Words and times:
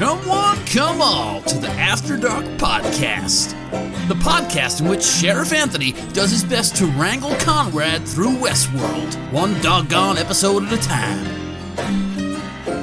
Come 0.00 0.26
one, 0.26 0.64
come 0.64 1.02
all 1.02 1.42
to 1.42 1.58
the 1.58 1.68
After 1.72 2.16
Dark 2.16 2.46
Podcast. 2.56 3.50
The 4.08 4.14
podcast 4.14 4.80
in 4.80 4.88
which 4.88 5.04
Sheriff 5.04 5.52
Anthony 5.52 5.92
does 6.14 6.30
his 6.30 6.42
best 6.42 6.74
to 6.76 6.86
wrangle 6.86 7.34
Konrad 7.34 8.08
through 8.08 8.38
Westworld, 8.38 9.14
one 9.30 9.60
doggone 9.60 10.16
episode 10.16 10.64
at 10.64 10.72
a 10.72 10.78
time. 10.78 11.26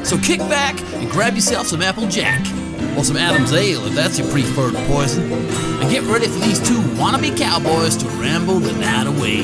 So 0.06 0.20
kick 0.20 0.42
back 0.42 0.80
and 0.94 1.10
grab 1.10 1.34
yourself 1.34 1.66
some 1.66 1.82
Apple 1.82 2.08
Jack, 2.08 2.40
or 2.96 3.04
some 3.04 3.18
Adam's 3.18 3.52
Ale 3.52 3.88
if 3.88 3.96
that's 3.96 4.20
your 4.20 4.30
preferred 4.30 4.76
poison, 4.86 5.32
and 5.32 5.90
get 5.90 6.04
ready 6.04 6.28
for 6.28 6.40
these 6.42 6.60
two 6.60 6.78
wannabe 7.00 7.36
cowboys 7.36 7.98
to 7.98 8.06
ramble 8.10 8.60
the 8.60 8.74
night 8.74 9.08
away. 9.08 9.42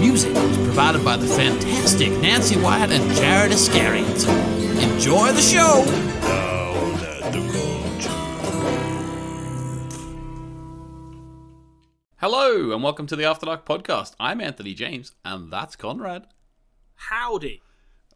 Music 0.00 0.34
was 0.34 0.56
provided 0.56 1.04
by 1.04 1.16
the 1.16 1.28
fantastic 1.28 2.10
Nancy 2.14 2.60
Wyatt 2.60 2.90
and 2.90 3.14
Jared 3.14 3.52
Iscariot. 3.52 4.45
Enjoy 4.78 5.32
the 5.32 5.40
show! 5.40 5.84
Hello, 12.16 12.72
and 12.72 12.82
welcome 12.82 13.06
to 13.06 13.16
the 13.16 13.24
After 13.24 13.46
Dark 13.46 13.64
podcast. 13.64 14.14
I'm 14.20 14.40
Anthony 14.40 14.74
James, 14.74 15.12
and 15.24 15.50
that's 15.50 15.76
Konrad. 15.76 16.26
Howdy. 16.94 17.62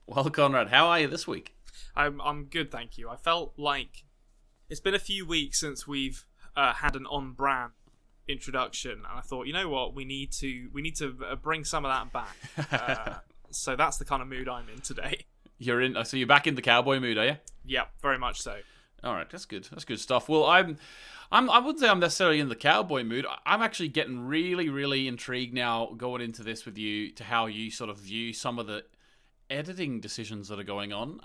Well, 0.06 0.28
Konrad, 0.30 0.68
how 0.68 0.88
are 0.88 1.00
you 1.00 1.08
this 1.08 1.26
week? 1.26 1.56
I'm 1.96 2.20
I'm 2.20 2.44
good, 2.44 2.70
thank 2.70 2.98
you. 2.98 3.08
I 3.08 3.16
felt 3.16 3.54
like 3.56 4.04
it's 4.68 4.80
been 4.80 4.94
a 4.94 4.98
few 4.98 5.26
weeks 5.26 5.58
since 5.60 5.86
we've 5.88 6.26
uh, 6.56 6.74
had 6.74 6.94
an 6.94 7.06
on-brand 7.06 7.72
introduction, 8.28 8.92
and 8.92 9.06
I 9.06 9.22
thought, 9.22 9.46
you 9.46 9.54
know 9.54 9.70
what, 9.70 9.94
we 9.94 10.04
need 10.04 10.30
to 10.32 10.68
we 10.74 10.82
need 10.82 10.96
to 10.96 11.16
uh, 11.26 11.36
bring 11.36 11.64
some 11.64 11.86
of 11.86 11.92
that 11.92 12.12
back. 12.12 12.36
Uh, 12.80 13.14
so 13.50 13.74
that's 13.74 13.96
the 13.96 14.04
kind 14.04 14.22
of 14.22 14.28
mood 14.28 14.48
I'm 14.48 14.68
in 14.68 14.80
today. 14.80 15.24
You're 15.60 15.80
in, 15.82 16.04
so 16.04 16.16
you're 16.16 16.26
back 16.26 16.46
in 16.46 16.56
the 16.56 16.62
cowboy 16.62 16.98
mood, 16.98 17.18
are 17.18 17.26
you? 17.26 17.36
Yeah, 17.64 17.84
very 18.02 18.18
much 18.18 18.40
so. 18.40 18.56
All 19.04 19.14
right, 19.14 19.28
that's 19.30 19.44
good. 19.44 19.68
That's 19.70 19.84
good 19.84 20.00
stuff. 20.00 20.28
Well, 20.28 20.46
I'm, 20.46 20.78
I'm, 21.30 21.48
I 21.48 21.58
wouldn't 21.58 21.80
say 21.80 21.88
I'm 21.88 22.00
necessarily 22.00 22.40
in 22.40 22.48
the 22.48 22.56
cowboy 22.56 23.04
mood. 23.04 23.26
I'm 23.46 23.62
actually 23.62 23.88
getting 23.88 24.26
really, 24.26 24.68
really 24.68 25.06
intrigued 25.06 25.54
now 25.54 25.92
going 25.96 26.22
into 26.22 26.42
this 26.42 26.64
with 26.64 26.78
you 26.78 27.10
to 27.10 27.24
how 27.24 27.46
you 27.46 27.70
sort 27.70 27.90
of 27.90 27.98
view 27.98 28.32
some 28.32 28.58
of 28.58 28.66
the 28.66 28.84
editing 29.50 30.00
decisions 30.00 30.48
that 30.48 30.58
are 30.58 30.64
going 30.64 30.92
on. 30.92 31.20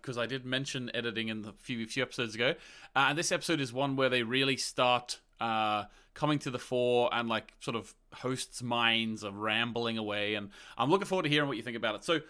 Because 0.00 0.18
I 0.18 0.26
did 0.26 0.46
mention 0.46 0.90
editing 0.94 1.28
in 1.28 1.42
the 1.42 1.52
few 1.52 1.84
few 1.86 2.02
episodes 2.02 2.34
ago, 2.34 2.54
uh, 2.94 3.06
and 3.08 3.18
this 3.18 3.32
episode 3.32 3.60
is 3.60 3.72
one 3.72 3.96
where 3.96 4.08
they 4.08 4.22
really 4.22 4.56
start 4.56 5.18
uh, 5.40 5.84
coming 6.14 6.38
to 6.40 6.50
the 6.50 6.58
fore 6.58 7.10
and 7.12 7.28
like 7.28 7.52
sort 7.60 7.76
of 7.76 7.92
hosts' 8.12 8.62
minds 8.62 9.24
are 9.24 9.32
rambling 9.32 9.98
away. 9.98 10.36
And 10.36 10.50
I'm 10.78 10.90
looking 10.90 11.06
forward 11.06 11.24
to 11.24 11.28
hearing 11.28 11.48
what 11.48 11.56
you 11.56 11.62
think 11.62 11.76
about 11.76 11.96
it. 11.96 12.04
So, 12.04 12.20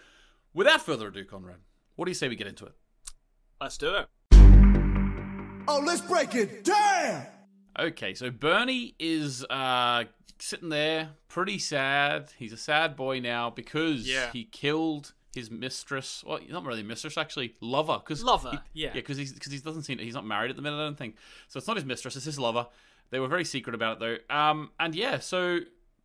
without 0.55 0.81
further 0.81 1.09
ado, 1.09 1.23
Konrad, 1.25 1.57
what 1.95 2.05
do 2.05 2.09
you 2.11 2.15
say 2.15 2.27
we 2.27 2.35
get 2.35 2.47
into 2.47 2.65
it? 2.65 2.73
Let's 3.61 3.77
do 3.77 3.93
it. 3.93 4.07
Oh, 5.67 5.81
let's 5.85 6.01
break 6.01 6.33
it 6.35 6.63
down! 6.63 7.25
Okay, 7.77 8.13
so 8.13 8.29
Bernie 8.31 8.95
is 8.99 9.43
uh, 9.49 10.05
sitting 10.39 10.69
there, 10.69 11.09
pretty 11.27 11.57
sad. 11.59 12.31
He's 12.37 12.53
a 12.53 12.57
sad 12.57 12.95
boy 12.95 13.19
now 13.19 13.49
because 13.49 14.07
Yeah. 14.07 14.31
he 14.31 14.45
killed 14.45 15.13
his 15.33 15.49
mistress. 15.51 16.23
Well, 16.25 16.39
not 16.49 16.63
really 16.65 16.83
mistress, 16.83 17.17
actually, 17.17 17.55
lover. 17.61 17.99
Cause 18.05 18.23
Lover, 18.23 18.51
he- 18.51 18.83
yeah. 18.83 18.87
yeah, 18.89 18.93
because 18.93 19.17
he's 19.17 19.33
because 19.33 19.51
he 19.51 19.59
doesn't 19.59 19.83
seem 19.83 19.97
he's 19.99 20.13
not 20.13 20.25
married 20.25 20.49
at 20.51 20.55
the 20.55 20.61
minute. 20.61 20.77
I 20.77 20.85
don't 20.85 20.97
think 20.97 21.15
so. 21.49 21.57
It's 21.57 21.67
not 21.67 21.75
his 21.77 21.85
mistress; 21.85 22.15
it's 22.15 22.25
his 22.25 22.39
lover. 22.39 22.67
They 23.09 23.19
were 23.19 23.27
very 23.27 23.43
secret 23.45 23.75
about 23.75 24.01
it 24.01 24.19
though. 24.29 24.35
Um, 24.35 24.69
and 24.79 24.95
yeah, 24.95 25.19
so 25.19 25.59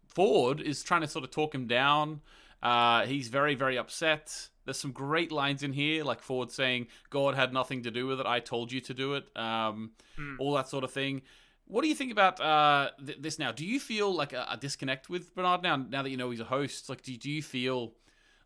Ford 0.09 0.61
is 0.61 0.83
trying 0.83 1.03
to 1.03 1.09
sort 1.09 1.25
of 1.25 1.31
talk 1.31 1.55
him 1.55 1.67
down. 1.69 2.23
Uh, 2.63 3.07
he's 3.07 3.29
very 3.29 3.55
very 3.55 3.79
upset. 3.79 4.49
There's 4.65 4.79
some 4.79 4.93
great 4.93 5.33
lines 5.33 5.63
in 5.63 5.73
here, 5.73 6.05
like 6.05 6.23
Ford 6.23 6.51
saying, 6.51 6.89
"God 7.09 7.35
had 7.35 7.53
nothing 7.53 7.83
to 7.85 7.91
do 7.91 8.07
with 8.07 8.21
it. 8.21 8.27
I 8.27 8.41
told 8.41 8.71
you 8.73 8.81
to 8.83 8.95
do 8.95 9.15
it." 9.15 9.25
Um, 9.37 9.93
all 10.39 10.55
that 10.55 10.69
sort 10.69 10.85
of 10.85 10.93
thing. 10.93 11.23
What 11.67 11.83
do 11.83 11.89
you 11.89 11.95
think 11.95 12.11
about 12.11 12.41
uh, 12.41 12.91
th- 13.05 13.19
this 13.21 13.39
now? 13.39 13.53
Do 13.53 13.65
you 13.65 13.79
feel 13.79 14.13
like 14.13 14.33
a, 14.33 14.47
a 14.51 14.57
disconnect 14.57 15.09
with 15.09 15.35
Bernard 15.35 15.63
now? 15.63 15.77
Now 15.77 16.03
that 16.03 16.11
you 16.11 16.17
know 16.17 16.31
he's 16.31 16.41
a 16.41 16.45
host, 16.45 16.89
like, 16.89 17.03
do, 17.03 17.17
do 17.17 17.31
you 17.31 17.43
feel 17.43 17.93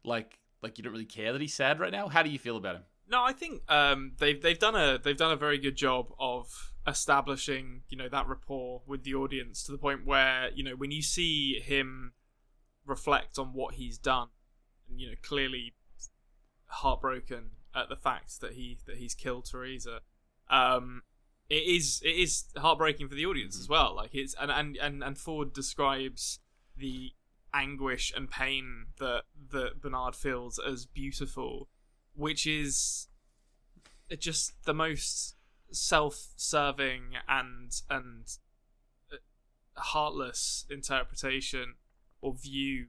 like 0.05 0.39
like 0.63 0.79
you 0.79 0.85
don't 0.85 0.93
really 0.93 1.05
care 1.05 1.33
that 1.33 1.41
he's 1.41 1.55
sad 1.55 1.81
right 1.81 1.93
now? 1.93 2.09
How 2.09 2.23
do 2.23 2.31
you 2.31 2.39
feel 2.39 2.57
about 2.57 2.77
him? 2.77 2.83
No, 3.09 3.23
I 3.23 3.33
think 3.33 3.63
um, 3.71 4.13
they've 4.19 4.41
they've 4.41 4.59
done 4.59 4.75
a 4.75 4.99
they've 5.03 5.17
done 5.17 5.33
a 5.33 5.37
very 5.37 5.59
good 5.59 5.77
job 5.77 6.13
of 6.19 6.73
establishing 6.87 7.83
you 7.89 7.97
know 7.97 8.09
that 8.09 8.29
rapport 8.29 8.83
with 8.87 9.05
the 9.05 9.15
audience 9.15 9.65
to 9.65 9.73
the 9.73 9.79
point 9.79 10.05
where 10.05 10.51
you 10.55 10.63
know 10.63 10.77
when 10.77 10.91
you 10.91 11.03
see 11.03 11.61
him 11.61 12.13
reflect 12.87 13.39
on 13.39 13.53
what 13.53 13.75
he's 13.75 13.99
done, 13.99 14.29
and 14.89 15.01
you 15.01 15.09
know 15.09 15.17
clearly 15.23 15.75
heartbroken 16.67 17.51
at 17.75 17.89
the 17.89 17.97
fact 17.97 18.41
that 18.41 18.53
he 18.53 18.79
that 18.87 18.97
he's 18.97 19.15
killed 19.15 19.47
Theresa. 19.51 20.01
Um, 20.49 21.03
it 21.49 21.65
is 21.65 22.01
it 22.05 22.17
is 22.17 22.45
heartbreaking 22.57 23.09
for 23.09 23.15
the 23.15 23.27
audience 23.27 23.59
as 23.59 23.69
well. 23.69 23.95
Like 23.95 24.15
it's 24.15 24.35
and 24.41 24.51
and 24.51 24.77
and, 24.77 25.03
and 25.03 25.19
Ford 25.19 25.53
describes 25.53 26.41
the 26.77 27.13
anguish 27.53 28.13
and 28.17 28.31
pain 28.31 28.87
that 28.99 29.23
that 29.51 29.81
Bernard 29.81 30.17
feels 30.17 30.59
as 30.59 30.87
beautiful, 30.87 31.69
which 32.15 32.47
is 32.47 33.09
just 34.19 34.53
the 34.65 34.75
most 34.75 35.37
self-serving 35.71 37.15
and 37.29 37.73
and 37.91 38.27
uh, 39.13 39.17
heartless 39.75 40.67
interpretation 40.71 41.75
or 42.25 42.35
view 42.35 42.87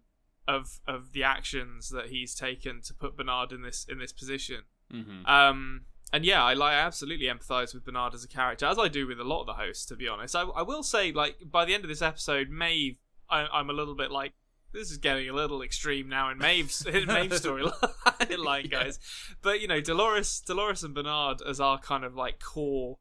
of 0.47 0.79
of 0.88 1.12
the 1.12 1.23
actions 1.23 1.90
that 1.90 2.07
he's 2.07 2.34
taken 2.34 2.81
to 2.81 2.94
put 2.94 3.18
Bernard 3.18 3.51
in 3.51 3.62
this 3.62 3.85
in 3.90 4.00
this 4.00 4.13
position. 4.13 4.62
Mm-hmm. 4.91 5.25
Um, 5.25 5.81
and 6.13 6.23
yeah, 6.23 6.44
I, 6.44 6.53
like, 6.53 6.73
I 6.73 6.79
absolutely 6.79 7.25
empathise 7.25 7.73
with 7.73 7.84
Bernard 7.84 8.13
as 8.13 8.23
a 8.23 8.28
character, 8.28 8.66
as 8.66 8.79
I 8.79 8.88
do 8.88 9.07
with 9.07 9.19
a 9.19 9.23
lot 9.23 9.41
of 9.41 9.47
the 9.47 9.53
hosts. 9.53 9.85
To 9.88 9.96
be 9.96 10.07
honest, 10.07 10.35
I, 10.35 10.44
I 10.44 10.62
will 10.62 10.84
say, 10.84 11.12
like 11.12 11.38
by 11.51 11.66
the 11.66 11.73
end 11.73 11.84
of 11.84 11.90
this 11.90 12.01
episode, 12.01 12.50
Maeve, 12.50 12.97
I, 13.29 13.47
I'm 13.51 13.69
a 13.69 13.73
little 13.73 13.96
bit 13.96 14.12
like, 14.12 14.34
this 14.72 14.91
is 14.91 14.97
getting 14.97 15.28
a 15.29 15.34
little 15.34 15.62
extreme 15.62 16.07
now 16.07 16.29
in 16.29 16.38
Maeve's 16.38 16.85
in 16.85 17.07
Maeve's 17.07 17.41
storyline, 17.41 18.69
guys. 18.72 19.00
But 19.41 19.59
you 19.59 19.67
know, 19.67 19.81
Dolores, 19.81 20.41
Dolores 20.41 20.84
and 20.84 20.94
Bernard 20.94 21.41
as 21.41 21.59
our 21.59 21.79
kind 21.79 22.06
of 22.06 22.16
like 22.16 22.40
core 22.40 23.00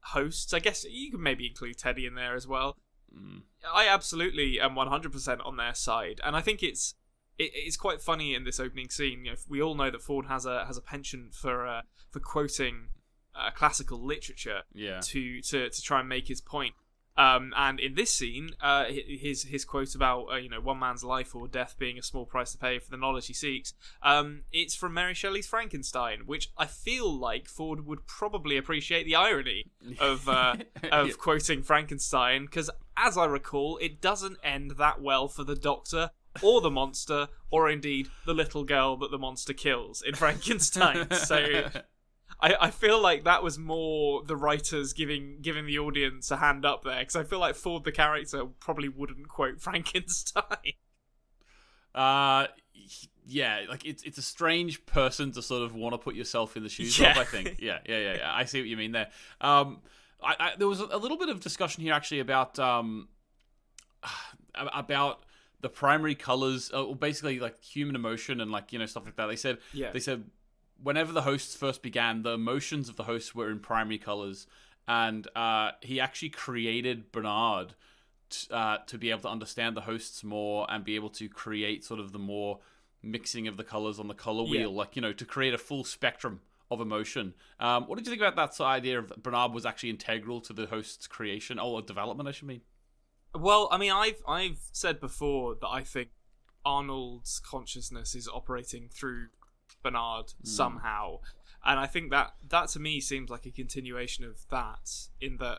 hosts. 0.00 0.52
I 0.52 0.58
guess 0.58 0.84
you 0.88 1.12
can 1.12 1.22
maybe 1.22 1.46
include 1.46 1.78
Teddy 1.78 2.06
in 2.06 2.14
there 2.14 2.34
as 2.34 2.48
well. 2.48 2.76
I 3.72 3.88
absolutely 3.88 4.60
am 4.60 4.74
100% 4.74 5.46
on 5.46 5.56
their 5.56 5.74
side, 5.74 6.20
and 6.24 6.36
I 6.36 6.40
think 6.40 6.62
it's 6.62 6.94
it, 7.38 7.50
it's 7.54 7.76
quite 7.76 8.00
funny 8.00 8.34
in 8.34 8.44
this 8.44 8.58
opening 8.60 8.88
scene. 8.90 9.24
You 9.24 9.32
know, 9.32 9.36
we 9.48 9.60
all 9.62 9.74
know 9.74 9.90
that 9.90 10.02
Ford 10.02 10.26
has 10.26 10.46
a 10.46 10.64
has 10.66 10.76
a 10.76 10.82
penchant 10.82 11.34
for 11.34 11.66
uh, 11.66 11.82
for 12.10 12.20
quoting 12.20 12.88
uh, 13.34 13.50
classical 13.50 14.02
literature 14.02 14.62
Yeah. 14.72 15.00
to, 15.02 15.42
to 15.42 15.68
to 15.68 15.82
try 15.82 16.00
and 16.00 16.08
make 16.08 16.28
his 16.28 16.40
point. 16.40 16.74
Um, 17.18 17.54
and 17.56 17.80
in 17.80 17.94
this 17.94 18.14
scene, 18.14 18.50
uh, 18.60 18.84
his 18.88 19.44
his 19.44 19.64
quote 19.64 19.94
about 19.94 20.26
uh, 20.30 20.36
you 20.36 20.48
know 20.50 20.60
one 20.60 20.78
man's 20.78 21.02
life 21.02 21.34
or 21.34 21.48
death 21.48 21.76
being 21.78 21.98
a 21.98 22.02
small 22.02 22.26
price 22.26 22.52
to 22.52 22.58
pay 22.58 22.78
for 22.78 22.90
the 22.90 22.96
knowledge 22.98 23.26
he 23.28 23.32
seeks, 23.32 23.72
um, 24.02 24.42
it's 24.52 24.74
from 24.74 24.92
Mary 24.94 25.14
Shelley's 25.14 25.46
Frankenstein, 25.46 26.20
which 26.26 26.50
I 26.58 26.66
feel 26.66 27.10
like 27.10 27.48
Ford 27.48 27.86
would 27.86 28.06
probably 28.06 28.56
appreciate 28.56 29.04
the 29.04 29.14
irony 29.16 29.64
of 29.98 30.28
uh, 30.28 30.56
of 30.92 31.06
Yeah. 31.08 31.12
quoting 31.18 31.62
Frankenstein 31.62 32.44
because, 32.44 32.68
as 32.96 33.16
I 33.16 33.24
recall, 33.24 33.78
it 33.78 34.00
doesn't 34.02 34.36
end 34.42 34.72
that 34.78 35.00
well 35.00 35.28
for 35.28 35.42
the 35.44 35.56
Doctor 35.56 36.10
or 36.42 36.60
the 36.60 36.70
monster, 36.70 37.28
or 37.50 37.70
indeed 37.70 38.08
the 38.26 38.34
little 38.34 38.62
girl 38.62 38.94
that 38.98 39.10
the 39.10 39.16
monster 39.18 39.54
kills 39.54 40.02
in 40.02 40.14
Frankenstein. 40.14 41.10
so. 41.12 41.70
I, 42.40 42.54
I 42.60 42.70
feel 42.70 43.00
like 43.00 43.24
that 43.24 43.42
was 43.42 43.58
more 43.58 44.22
the 44.22 44.36
writers 44.36 44.92
giving 44.92 45.38
giving 45.40 45.64
the 45.66 45.78
audience 45.78 46.30
a 46.30 46.36
hand 46.36 46.66
up 46.66 46.84
there 46.84 46.98
because 47.00 47.16
I 47.16 47.24
feel 47.24 47.38
like 47.38 47.54
Ford 47.54 47.84
the 47.84 47.92
character 47.92 48.44
probably 48.60 48.88
wouldn't 48.88 49.28
quote 49.28 49.60
Frankenstein. 49.60 50.42
Uh, 51.94 52.46
yeah, 53.26 53.62
like 53.68 53.84
it's 53.84 54.02
it's 54.02 54.18
a 54.18 54.22
strange 54.22 54.84
person 54.86 55.32
to 55.32 55.42
sort 55.42 55.62
of 55.62 55.74
want 55.74 55.94
to 55.94 55.98
put 55.98 56.14
yourself 56.14 56.56
in 56.56 56.62
the 56.62 56.68
shoes 56.68 56.98
Yeah. 56.98 57.12
of. 57.12 57.18
I 57.18 57.24
think. 57.24 57.56
Yeah, 57.60 57.78
yeah, 57.88 57.98
yeah, 57.98 58.16
yeah. 58.18 58.32
I 58.34 58.44
see 58.44 58.60
what 58.60 58.68
you 58.68 58.76
mean 58.76 58.92
there. 58.92 59.08
Um, 59.40 59.80
I, 60.22 60.34
I 60.38 60.52
there 60.58 60.68
was 60.68 60.80
a 60.80 60.98
little 60.98 61.16
bit 61.16 61.28
of 61.30 61.40
discussion 61.40 61.82
here 61.82 61.94
actually 61.94 62.20
about 62.20 62.58
um 62.58 63.08
about 64.54 65.22
the 65.62 65.68
primary 65.70 66.14
colors, 66.14 66.70
uh, 66.72 66.84
or 66.84 66.94
basically 66.94 67.40
like 67.40 67.62
human 67.62 67.96
emotion 67.96 68.40
and 68.42 68.50
like 68.52 68.72
you 68.72 68.78
know 68.78 68.86
stuff 68.86 69.06
like 69.06 69.16
that. 69.16 69.26
They 69.26 69.36
said 69.36 69.58
Yeah. 69.72 69.90
they 69.90 70.00
said 70.00 70.24
whenever 70.82 71.12
the 71.12 71.22
hosts 71.22 71.56
first 71.56 71.82
began, 71.82 72.22
the 72.22 72.32
emotions 72.32 72.88
of 72.88 72.96
the 72.96 73.04
hosts 73.04 73.34
were 73.34 73.50
in 73.50 73.60
primary 73.60 73.98
colors, 73.98 74.46
and 74.86 75.26
uh, 75.36 75.72
he 75.80 76.00
actually 76.00 76.30
created 76.30 77.10
Bernard 77.12 77.74
t- 78.30 78.46
uh, 78.50 78.78
to 78.86 78.98
be 78.98 79.10
able 79.10 79.22
to 79.22 79.28
understand 79.28 79.76
the 79.76 79.82
hosts 79.82 80.22
more 80.22 80.66
and 80.70 80.84
be 80.84 80.94
able 80.94 81.10
to 81.10 81.28
create 81.28 81.84
sort 81.84 82.00
of 82.00 82.12
the 82.12 82.18
more 82.18 82.60
mixing 83.02 83.46
of 83.48 83.56
the 83.56 83.64
colors 83.64 83.98
on 83.98 84.08
the 84.08 84.14
color 84.14 84.44
Yeah. 84.44 84.50
wheel, 84.50 84.74
like 84.74 84.96
you 84.96 85.02
know, 85.02 85.12
to 85.12 85.24
create 85.24 85.54
a 85.54 85.58
full 85.58 85.84
spectrum 85.84 86.40
of 86.70 86.80
emotion. 86.80 87.34
Um, 87.60 87.84
what 87.86 87.96
did 87.96 88.06
you 88.06 88.10
think 88.10 88.22
about 88.22 88.36
that 88.56 88.64
idea 88.64 88.98
of 88.98 89.08
Bernard 89.22 89.52
was 89.52 89.64
actually 89.64 89.90
integral 89.90 90.40
to 90.42 90.52
the 90.52 90.66
host's 90.66 91.06
creation 91.06 91.58
or 91.58 91.80
development? 91.82 92.28
I 92.28 92.32
should 92.32 92.48
mean. 92.48 92.62
Well, 93.34 93.68
I 93.70 93.76
mean, 93.78 93.92
I've 93.92 94.22
I've 94.26 94.58
said 94.72 94.98
before 94.98 95.54
that 95.60 95.68
I 95.68 95.82
think 95.82 96.08
Arnold's 96.64 97.38
consciousness 97.38 98.14
is 98.14 98.26
operating 98.28 98.88
through 98.88 99.28
Bernard 99.86 100.34
somehow. 100.42 101.20
And 101.64 101.80
I 101.80 101.86
think 101.86 102.10
that 102.10 102.34
that 102.48 102.68
to 102.70 102.80
me 102.80 103.00
seems 103.00 103.30
like 103.30 103.46
a 103.46 103.50
continuation 103.50 104.24
of 104.24 104.46
that 104.50 104.90
in 105.20 105.36
that 105.38 105.58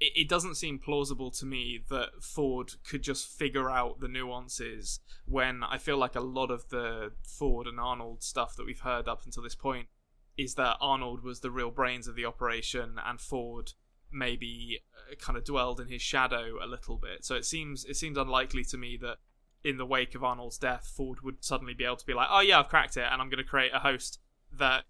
it, 0.00 0.12
it 0.16 0.28
doesn't 0.28 0.56
seem 0.56 0.78
plausible 0.78 1.30
to 1.32 1.46
me 1.46 1.80
that 1.90 2.22
Ford 2.22 2.72
could 2.88 3.02
just 3.02 3.26
figure 3.28 3.70
out 3.70 4.00
the 4.00 4.08
nuances 4.08 5.00
when 5.26 5.62
I 5.62 5.78
feel 5.78 5.98
like 5.98 6.16
a 6.16 6.20
lot 6.20 6.50
of 6.50 6.68
the 6.68 7.12
Ford 7.22 7.66
and 7.66 7.78
Arnold 7.78 8.22
stuff 8.22 8.56
that 8.56 8.66
we've 8.66 8.80
heard 8.80 9.08
up 9.08 9.22
until 9.24 9.42
this 9.42 9.54
point 9.54 9.88
is 10.36 10.54
that 10.54 10.76
Arnold 10.80 11.22
was 11.22 11.40
the 11.40 11.50
real 11.50 11.70
brains 11.70 12.08
of 12.08 12.16
the 12.16 12.24
operation 12.24 12.98
and 13.04 13.20
Ford 13.20 13.72
maybe 14.10 14.80
uh, 15.10 15.14
kind 15.16 15.36
of 15.36 15.44
dwelled 15.44 15.80
in 15.80 15.88
his 15.88 16.02
shadow 16.02 16.54
a 16.62 16.66
little 16.66 16.96
bit. 16.96 17.24
So 17.24 17.34
it 17.34 17.44
seems 17.44 17.84
it 17.84 17.96
seems 17.96 18.16
unlikely 18.16 18.64
to 18.64 18.76
me 18.76 18.98
that 19.02 19.18
in 19.64 19.78
the 19.78 19.86
wake 19.86 20.14
of 20.14 20.22
Arnold's 20.22 20.58
death, 20.58 20.92
Ford 20.94 21.22
would 21.22 21.42
suddenly 21.42 21.74
be 21.74 21.84
able 21.84 21.96
to 21.96 22.06
be 22.06 22.14
like, 22.14 22.28
"Oh 22.30 22.40
yeah, 22.40 22.60
I've 22.60 22.68
cracked 22.68 22.96
it, 22.96 23.06
and 23.10 23.20
I'm 23.20 23.28
going 23.28 23.42
to 23.42 23.48
create 23.48 23.72
a 23.72 23.80
host 23.80 24.20
that 24.52 24.84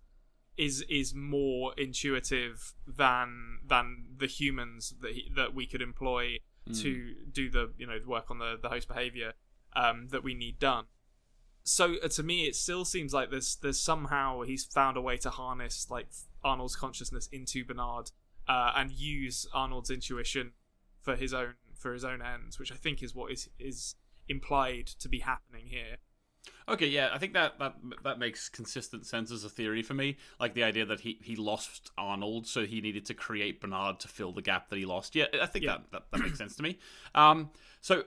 is 0.57 0.83
is 0.89 1.15
more 1.15 1.73
intuitive 1.77 2.75
than 2.87 3.61
than 3.67 4.07
the 4.17 4.27
humans 4.27 4.95
that 5.01 5.13
he, 5.13 5.31
that 5.35 5.55
we 5.55 5.67
could 5.67 5.83
employ 5.83 6.39
to 6.73 7.15
do 7.31 7.51
the 7.51 7.73
you 7.77 7.87
know 7.87 7.99
work 8.07 8.31
on 8.31 8.39
the 8.39 8.59
the 8.61 8.69
host 8.69 8.89
behavior 8.89 9.35
um, 9.75 10.09
that 10.11 10.25
we 10.25 10.35
need 10.35 10.59
done." 10.59 10.87
So 11.63 11.97
uh, 12.03 12.09
to 12.09 12.23
me, 12.23 12.47
it 12.47 12.57
still 12.57 12.85
seems 12.85 13.15
like 13.15 13.31
there's 13.31 13.57
there's 13.57 13.81
somehow 13.81 14.43
he's 14.43 14.65
found 14.65 14.97
a 14.97 15.01
way 15.01 15.17
to 15.19 15.31
harness 15.31 15.87
like 15.91 16.09
Arnold's 16.43 16.77
consciousness 16.77 17.29
into 17.33 17.65
Bernard 17.65 18.11
uh, 18.49 18.73
and 18.77 18.91
use 18.91 19.47
Arnold's 19.55 19.91
intuition 19.91 20.53
for 21.01 21.17
his 21.17 21.33
own 21.33 21.55
for 21.75 21.93
his 21.93 22.05
own 22.05 22.23
ends, 22.23 22.59
which 22.59 22.73
I 22.73 22.77
think 22.77 23.03
is 23.03 23.15
what 23.15 23.33
is 23.33 23.49
is 23.59 23.95
implied 24.29 24.87
to 24.87 25.09
be 25.09 25.21
happening 25.21 25.67
here. 25.67 25.97
Okay, 26.69 26.87
yeah, 26.87 27.09
I 27.13 27.19
think 27.19 27.33
that, 27.35 27.59
that 27.59 27.75
that 28.05 28.19
makes 28.19 28.49
consistent 28.49 29.07
sense 29.07 29.31
as 29.31 29.45
a 29.45 29.49
theory 29.49 29.83
for 29.83 29.95
me. 29.95 30.17
Like 30.39 30.55
the 30.55 30.63
idea 30.65 30.85
that 30.87 31.01
he, 31.01 31.19
he 31.23 31.37
lost 31.37 31.91
Arnold, 31.97 32.47
so 32.47 32.65
he 32.67 32.81
needed 32.81 33.05
to 33.07 33.15
create 33.15 33.61
Bernard 33.61 34.01
to 34.01 34.09
fill 34.09 34.33
the 34.33 34.43
gap 34.43 34.69
that 34.69 34.77
he 34.79 34.85
lost. 34.85 35.15
Yeah, 35.15 35.27
I 35.41 35.47
think 35.47 35.65
Yeah. 35.65 35.73
that, 35.79 35.93
that 35.93 36.03
that 36.13 36.21
makes 36.21 36.39
sense 36.39 36.55
to 36.57 36.63
me. 36.63 36.79
Um, 37.15 37.51
so 37.81 38.05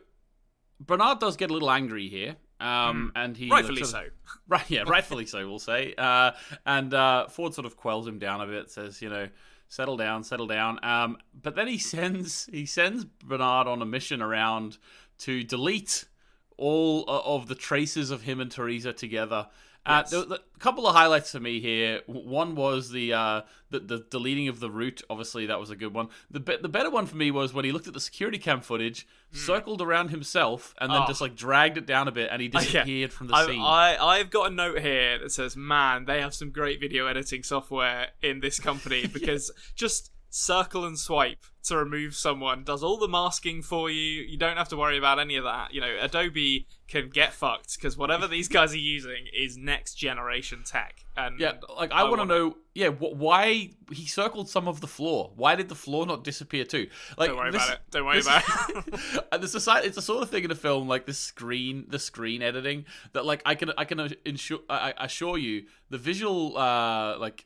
Bernard 0.80 1.19
does 1.19 1.36
get 1.38 1.50
a 1.50 1.54
little 1.54 1.72
angry 1.72 2.08
here, 2.10 2.36
um, 2.60 3.12
and 3.16 3.36
he. 3.36 3.50
Rightfully 3.50 3.84
sort 3.84 4.06
of- 4.06 4.12
so. 4.12 4.34
Right, 4.48 4.69
yeah, 4.69 4.84
rightfully 4.88 5.25
so, 5.25 5.48
we'll 5.48 5.60
say. 5.60 5.94
Uh, 5.98 6.31
and 6.66 6.94
uh, 6.94 7.28
Ford 7.28 7.54
sort 7.54 7.66
of 7.66 7.75
quells 7.75 8.08
him 8.08 8.19
down 8.19 8.42
a 8.42 8.46
bit, 8.48 8.69
says, 8.69 9.02
you 9.02 9.10
know, 9.10 9.28
settle 9.68 9.98
down, 9.98 10.24
settle 10.24 10.48
down. 10.48 10.80
Um, 10.84 11.18
but 11.34 11.56
then 11.56 11.68
he 11.68 11.78
sends 11.94 12.48
he 12.52 12.66
sends 12.66 13.04
Bernard 13.04 13.68
on 13.68 13.81
a 13.81 13.86
mission 13.86 14.22
around 14.22 14.78
to 15.19 15.44
delete 15.44 16.06
all 16.58 17.06
uh, 17.08 17.22
of 17.24 17.48
the 17.48 17.56
traces 17.56 18.10
of 18.12 18.24
him 18.24 18.40
and 18.40 18.52
Theresa 18.52 18.94
together. 18.94 19.48
Uh, 19.86 20.04
Yes. 20.04 20.12
there 20.12 20.22
a 20.38 20.60
couple 20.60 20.86
of 20.86 20.94
highlights 20.96 21.31
for 21.31 21.40
me 21.40 21.62
here. 21.62 22.02
One 22.08 22.56
was 22.56 22.90
the, 22.92 23.14
uh, 23.14 23.42
the 23.69 23.80
the 23.80 24.06
deleting 24.10 24.50
of 24.50 24.60
the 24.60 24.69
route. 24.69 25.02
Obviously, 25.10 25.46
that 25.46 25.62
was 25.62 25.69
a 25.69 25.78
good 25.78 25.94
one. 25.94 26.10
The 26.30 26.42
be- 26.42 26.58
the 26.58 26.68
better 26.68 26.90
one 26.90 27.06
for 27.06 27.16
me 27.16 27.31
was 27.31 27.54
when 27.54 27.64
he 27.64 27.72
looked 27.72 27.88
at 27.88 27.94
the 27.94 28.02
security 28.02 28.38
cam 28.38 28.60
footage, 28.60 29.08
circled 29.31 29.81
around 29.81 30.10
himself, 30.10 30.74
and 30.81 30.92
then. 30.92 31.04
Oh. 31.04 31.08
just 31.08 31.22
like 31.22 31.38
dragged 31.38 31.78
it 31.78 31.86
down 31.86 32.10
a 32.10 32.12
bit, 32.12 32.28
and 32.30 32.42
he 32.42 32.48
Yeah. 32.54 32.60
disappeared 32.60 33.14
from 33.14 33.28
the 33.28 33.36
I, 33.36 33.46
scene. 33.46 33.62
I 33.62 33.98
I've 33.98 34.30
got 34.30 34.52
a 34.52 34.54
note 34.54 34.80
here 34.81 35.19
that 35.19 35.31
says, 35.31 35.56
"Man, 35.56 36.04
they 36.04 36.19
have 36.19 36.34
some 36.34 36.50
great 36.52 36.81
video 36.81 37.08
editing 37.08 37.44
software 37.44 38.08
in 38.22 38.42
this 38.42 38.60
company 38.60 39.08
because 39.14 39.52
just 39.75 40.12
circle 40.29 40.85
and 40.85 40.97
swipe 41.00 41.44
to 41.63 41.75
remove 41.77 42.15
someone 42.15 42.63
does 42.63 42.81
all 42.83 42.97
the 42.97 43.07
masking 43.07 43.62
for 43.62 43.89
you. 43.89 44.21
You 44.24 44.38
don't 44.38 44.56
have 44.57 44.69
to 44.69 44.77
worry 44.77 44.97
about 44.97 45.19
any 45.19 45.35
of 45.35 45.44
that. 45.44 45.74
You 45.74 45.81
know, 45.81 45.97
Adobe 46.00 46.65
can 46.88 47.09
get 47.09 47.33
fucked 47.33 47.75
because 47.75 47.97
whatever 47.97 48.25
these 48.27 48.47
guys 48.47 48.74
are 48.74 48.77
using 48.77 49.25
is 49.38 49.57
next 49.57 49.95
generation 49.95 50.63
tech. 50.65 51.03
And 51.18 51.39
Yeah, 51.39 51.53
like 51.77 51.91
I, 51.91 52.03
want 52.06 52.21
to 52.21 52.25
know. 52.25 52.57
Yeah, 52.74 52.89
wh- 52.89 53.18
why 53.18 53.71
he 53.91 54.06
circled 54.06 54.50
some 54.50 54.68
of 54.68 54.79
the 54.79 54.88
floor? 54.88 55.33
Why 55.35 55.56
did 55.56 55.68
the 55.68 55.75
floor 55.75 56.06
not 56.06 56.24
disappear 56.24 56.63
too? 56.63 56.88
Like, 57.18 57.30
Don't 57.30 57.38
worry 57.38 57.51
this- 57.51 57.65
about 57.65 57.75
it. 57.75 57.81
Don't 57.91 58.06
worry 58.06 58.18
this- 58.18 58.27
about 58.27 58.44
it. 58.88 59.23
and 59.33 59.44
the 59.44 59.47
society, 59.50 59.88
it's 59.88 59.95
the 59.97 60.01
sort 60.01 60.23
of 60.23 60.30
thing 60.30 60.45
in 60.45 60.51
a 60.51 60.56
film 60.56 60.88
like 60.88 61.06
the 61.06 61.13
screen, 61.13 61.85
the 61.89 62.00
screen 62.00 62.41
editing 62.41 62.85
that, 63.13 63.25
like, 63.25 63.41
I 63.45 63.56
can, 63.56 63.71
I 63.77 63.83
can 63.83 64.13
ensure, 64.25 64.59
I, 64.69 64.94
I 64.97 65.06
assure 65.06 65.38
you, 65.38 65.65
the 65.89 65.97
visual, 65.97 66.57
uh, 66.57 67.18
like, 67.19 67.45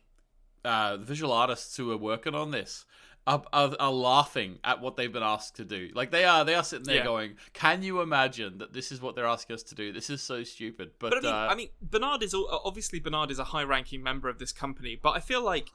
uh, 0.64 0.96
the 0.96 1.04
visual 1.04 1.32
artists 1.32 1.76
who 1.76 1.90
are 1.92 1.96
working 1.96 2.34
on 2.34 2.50
this. 2.50 2.84
Are, 3.24 3.44
are, 3.52 3.76
are 3.78 3.92
laughing 3.92 4.58
at 4.64 4.80
what 4.80 4.96
they've 4.96 5.12
been 5.12 5.22
asked 5.22 5.54
to 5.54 5.64
do. 5.64 5.90
Like 5.94 6.10
they 6.10 6.24
are, 6.24 6.44
they 6.44 6.56
are 6.56 6.64
sitting 6.64 6.86
there 6.86 6.96
Yeah. 6.96 7.04
going, 7.04 7.36
"Can 7.52 7.84
you 7.84 8.00
imagine 8.00 8.58
that 8.58 8.72
this 8.72 8.90
is 8.90 9.00
what 9.00 9.14
they're 9.14 9.28
asking 9.28 9.54
us 9.54 9.62
to 9.62 9.76
do? 9.76 9.92
This 9.92 10.10
is 10.10 10.20
so 10.20 10.42
stupid." 10.42 10.90
But, 10.98 11.10
But 11.10 11.18
I 11.18 11.20
mean, 11.20 11.32
uh, 11.32 11.48
I 11.52 11.54
mean, 11.54 11.68
Bernard 11.80 12.24
is 12.24 12.34
obviously 12.34 12.98
Bernard 12.98 13.30
is 13.30 13.38
a 13.38 13.44
high-ranking 13.44 14.02
member 14.02 14.28
of 14.28 14.40
this 14.40 14.52
company, 14.52 14.98
but 15.00 15.10
I 15.10 15.20
feel 15.20 15.40
like 15.40 15.70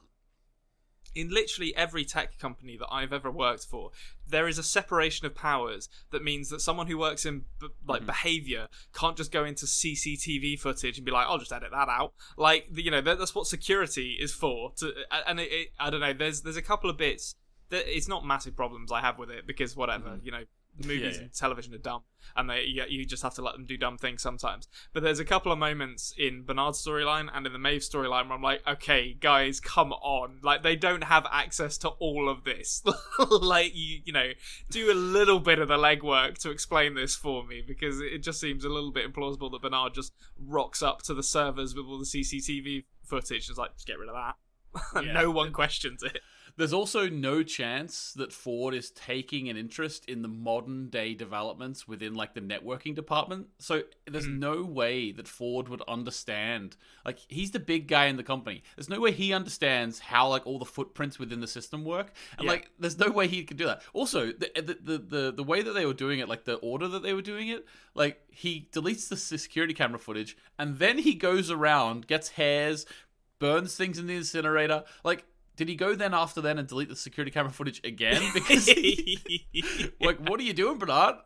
in 1.18 1.30
literally 1.30 1.74
every 1.76 2.04
tech 2.04 2.38
company 2.38 2.76
that 2.76 2.86
I've 2.92 3.12
ever 3.12 3.28
worked 3.28 3.66
for, 3.66 3.90
there 4.26 4.46
is 4.46 4.56
a 4.56 4.62
separation 4.62 5.26
of 5.26 5.34
powers 5.34 5.88
that 6.10 6.22
means 6.22 6.48
that 6.50 6.60
someone 6.60 6.86
who 6.86 6.96
works 6.96 7.26
in 7.26 7.40
b- 7.60 7.68
like 7.86 8.02
mm-hmm. 8.02 8.06
behavior 8.06 8.68
can't 8.94 9.16
just 9.16 9.32
go 9.32 9.44
into 9.44 9.66
CCTV 9.66 10.60
footage 10.60 10.96
and 10.96 11.04
be 11.04 11.10
like, 11.10 11.26
"I'll 11.26 11.38
just 11.38 11.52
edit 11.52 11.72
that 11.72 11.88
out." 11.88 12.12
Like, 12.36 12.68
you 12.72 12.92
know, 12.92 13.00
that, 13.00 13.18
that's 13.18 13.34
what 13.34 13.48
security 13.48 14.16
is 14.20 14.32
for. 14.32 14.72
To 14.76 14.92
and 15.26 15.40
it, 15.40 15.50
it, 15.50 15.68
I 15.80 15.90
don't 15.90 16.00
know. 16.00 16.12
There's 16.12 16.42
there's 16.42 16.56
a 16.56 16.62
couple 16.62 16.88
of 16.88 16.96
bits 16.96 17.34
that 17.70 17.84
it's 17.86 18.06
not 18.06 18.24
massive 18.24 18.54
problems 18.54 18.92
I 18.92 19.00
have 19.00 19.18
with 19.18 19.30
it 19.30 19.44
because 19.44 19.76
whatever, 19.76 20.10
mm-hmm. 20.10 20.24
you 20.24 20.32
know. 20.32 20.44
Movies 20.84 21.16
yeah. 21.16 21.22
and 21.22 21.34
television 21.34 21.74
are 21.74 21.78
dumb, 21.78 22.02
and 22.36 22.48
they 22.48 22.62
you, 22.64 22.84
you 22.88 23.04
just 23.04 23.22
have 23.22 23.34
to 23.34 23.42
let 23.42 23.54
them 23.54 23.66
do 23.66 23.76
dumb 23.76 23.98
things 23.98 24.22
sometimes. 24.22 24.68
But 24.92 25.02
there's 25.02 25.18
a 25.18 25.24
couple 25.24 25.50
of 25.50 25.58
moments 25.58 26.14
in 26.16 26.44
Bernard's 26.44 26.84
storyline 26.84 27.28
and 27.32 27.46
in 27.46 27.52
the 27.52 27.58
Maeve 27.58 27.80
storyline 27.80 28.26
where 28.26 28.34
I'm 28.34 28.42
like, 28.42 28.62
okay, 28.66 29.14
guys, 29.14 29.60
come 29.60 29.92
on! 29.92 30.38
Like 30.42 30.62
they 30.62 30.76
don't 30.76 31.04
have 31.04 31.26
access 31.32 31.78
to 31.78 31.88
all 31.88 32.28
of 32.28 32.44
this. 32.44 32.82
like 33.30 33.72
you, 33.74 34.00
you 34.04 34.12
know, 34.12 34.30
do 34.70 34.92
a 34.92 34.94
little 34.94 35.40
bit 35.40 35.58
of 35.58 35.68
the 35.68 35.76
legwork 35.76 36.38
to 36.38 36.50
explain 36.50 36.94
this 36.94 37.16
for 37.16 37.44
me 37.44 37.62
because 37.66 38.00
it 38.00 38.22
just 38.22 38.40
seems 38.40 38.64
a 38.64 38.68
little 38.68 38.92
bit 38.92 39.12
implausible 39.12 39.50
that 39.50 39.62
Bernard 39.62 39.94
just 39.94 40.12
rocks 40.38 40.82
up 40.82 41.02
to 41.02 41.14
the 41.14 41.22
servers 41.22 41.74
with 41.74 41.86
all 41.86 41.98
the 41.98 42.04
CCTV 42.04 42.84
footage 43.04 43.48
is 43.48 43.58
like, 43.58 43.74
just 43.74 43.86
get 43.86 43.98
rid 43.98 44.08
of 44.08 44.14
that. 44.14 44.34
Yeah. 45.02 45.12
no 45.12 45.30
one 45.30 45.52
questions 45.52 46.02
it. 46.02 46.20
There's 46.58 46.72
also 46.72 47.08
no 47.08 47.42
chance 47.42 48.12
that 48.14 48.32
Ford 48.32 48.74
is 48.74 48.90
taking 48.90 49.48
an 49.48 49.56
interest 49.56 50.04
in 50.06 50.22
the 50.22 50.28
modern 50.28 50.90
day 50.90 51.14
developments 51.14 51.88
within 51.88 52.14
like 52.14 52.34
the 52.34 52.40
networking 52.40 52.94
department. 52.94 53.46
So 53.58 53.84
there's 54.06 54.26
Hmm. 54.26 54.40
no 54.40 54.62
way 54.64 55.12
that 55.12 55.26
Ford 55.28 55.68
would 55.68 55.82
understand. 55.88 56.76
Like 57.06 57.20
he's 57.28 57.52
the 57.52 57.60
big 57.60 57.86
guy 57.88 58.06
in 58.06 58.16
the 58.16 58.22
company. 58.24 58.64
There's 58.76 58.88
no 58.88 58.98
way 59.00 59.12
he 59.12 59.32
understands 59.32 60.00
how 60.00 60.28
like 60.28 60.46
all 60.46 60.58
the 60.58 60.64
footprints 60.64 61.18
within 61.18 61.40
the 61.40 61.46
system 61.46 61.84
work. 61.84 62.12
And 62.36 62.44
Yeah. 62.44 62.50
like 62.52 62.70
there's 62.78 62.98
no 62.98 63.10
way 63.10 63.28
he 63.28 63.44
could 63.44 63.56
do 63.56 63.66
that. 63.66 63.82
Also, 63.92 64.32
the, 64.32 64.50
the 64.56 64.74
the 64.82 64.98
the 64.98 65.32
the 65.32 65.44
way 65.44 65.62
that 65.62 65.72
they 65.72 65.86
were 65.86 65.94
doing 65.94 66.18
it, 66.18 66.28
like 66.28 66.44
the 66.44 66.56
order 66.56 66.88
that 66.88 67.04
they 67.04 67.14
were 67.14 67.22
doing 67.22 67.48
it, 67.48 67.64
like 67.94 68.20
he 68.30 68.68
deletes 68.72 69.08
the 69.08 69.16
security 69.16 69.74
camera 69.74 69.98
footage 69.98 70.36
and 70.58 70.78
then 70.80 70.98
he 70.98 71.14
goes 71.14 71.50
around, 71.52 72.08
gets 72.08 72.30
hairs, 72.30 72.84
burns 73.38 73.76
things 73.76 73.98
in 73.98 74.08
the 74.08 74.16
incinerator. 74.16 74.82
Like, 75.04 75.24
did 75.58 75.68
he 75.68 75.74
go 75.74 75.96
then 75.96 76.14
after 76.14 76.40
then 76.40 76.56
and 76.56 76.68
delete 76.68 76.88
the 76.88 76.94
security 76.96 77.32
camera 77.32 77.50
footage 77.52 77.80
again? 77.84 78.22
Because, 78.32 78.68
like, 80.00 80.18
what 80.28 80.38
are 80.38 80.44
you 80.44 80.52
doing, 80.52 80.78
Bernard? 80.78 81.16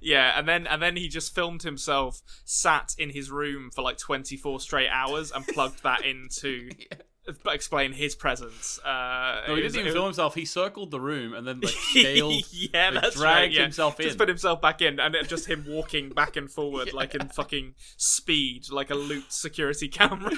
Yeah, 0.00 0.38
and 0.38 0.46
then 0.46 0.66
and 0.66 0.82
then 0.82 0.96
he 0.96 1.08
just 1.08 1.34
filmed 1.34 1.62
himself 1.62 2.20
sat 2.44 2.94
in 2.98 3.10
his 3.10 3.30
room 3.30 3.70
for 3.74 3.80
like 3.82 3.96
24 3.96 4.60
straight 4.60 4.90
hours 4.90 5.32
and 5.32 5.46
plugged 5.46 5.82
that 5.82 6.04
into 6.04 6.68
to 7.26 7.34
explain 7.50 7.92
his 7.92 8.14
presence. 8.14 8.78
Uh, 8.84 9.42
No, 9.48 9.54
he 9.54 9.62
didn't 9.62 9.80
even 9.80 9.92
film 9.92 10.04
himself. 10.06 10.34
He 10.34 10.44
circled 10.44 10.90
the 10.90 11.00
room 11.00 11.32
and 11.32 11.46
then 11.46 11.60
like 11.60 11.72
scaled. 11.72 12.44
yeah, 12.52 12.90
like, 12.90 13.02
that's 13.02 13.16
dragged 13.16 13.24
right. 13.24 13.52
Yeah. 13.52 13.62
himself 13.62 13.96
Just 13.98 14.18
put 14.18 14.28
himself 14.28 14.60
back 14.60 14.82
in, 14.82 15.00
and 15.00 15.14
it, 15.14 15.26
just 15.28 15.46
him 15.46 15.64
walking 15.66 16.10
back 16.10 16.36
and 16.36 16.50
forward 16.50 16.92
like 16.92 17.14
in 17.14 17.28
fucking 17.28 17.74
speed, 17.96 18.70
like 18.70 18.90
a 18.90 18.94
looped 18.94 19.32
security 19.32 19.88
camera. 19.88 20.30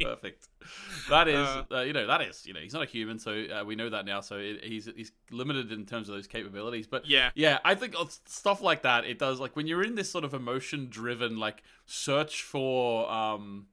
Perfect. 0.00 0.48
That 1.08 1.28
is, 1.28 1.46
Uh, 1.46 1.64
uh, 1.72 1.80
you 1.82 1.92
know, 1.92 2.06
that 2.06 2.22
is, 2.22 2.46
you 2.46 2.52
know, 2.52 2.60
he's 2.60 2.72
not 2.72 2.82
a 2.82 2.86
human, 2.86 3.18
so 3.18 3.32
uh, 3.32 3.64
we 3.64 3.74
know 3.76 3.88
that 3.90 4.04
now. 4.04 4.20
So 4.20 4.36
it, 4.36 4.64
he's 4.64 4.88
he's 4.96 5.12
limited 5.30 5.72
in 5.72 5.86
terms 5.86 6.08
of 6.08 6.14
those 6.14 6.26
capabilities. 6.26 6.86
But 6.86 7.06
Yeah. 7.06 7.30
yeah, 7.34 7.58
I 7.64 7.74
think 7.74 7.94
stuff 8.26 8.60
like 8.62 8.82
that. 8.82 9.04
It 9.04 9.18
does 9.18 9.40
like 9.40 9.56
when 9.56 9.66
you're 9.66 9.82
in 9.84 9.94
this 9.94 10.10
sort 10.10 10.24
of 10.24 10.34
emotion-driven 10.34 11.38
like 11.38 11.62
search 11.86 12.42
for 12.42 13.10
um 13.10 13.66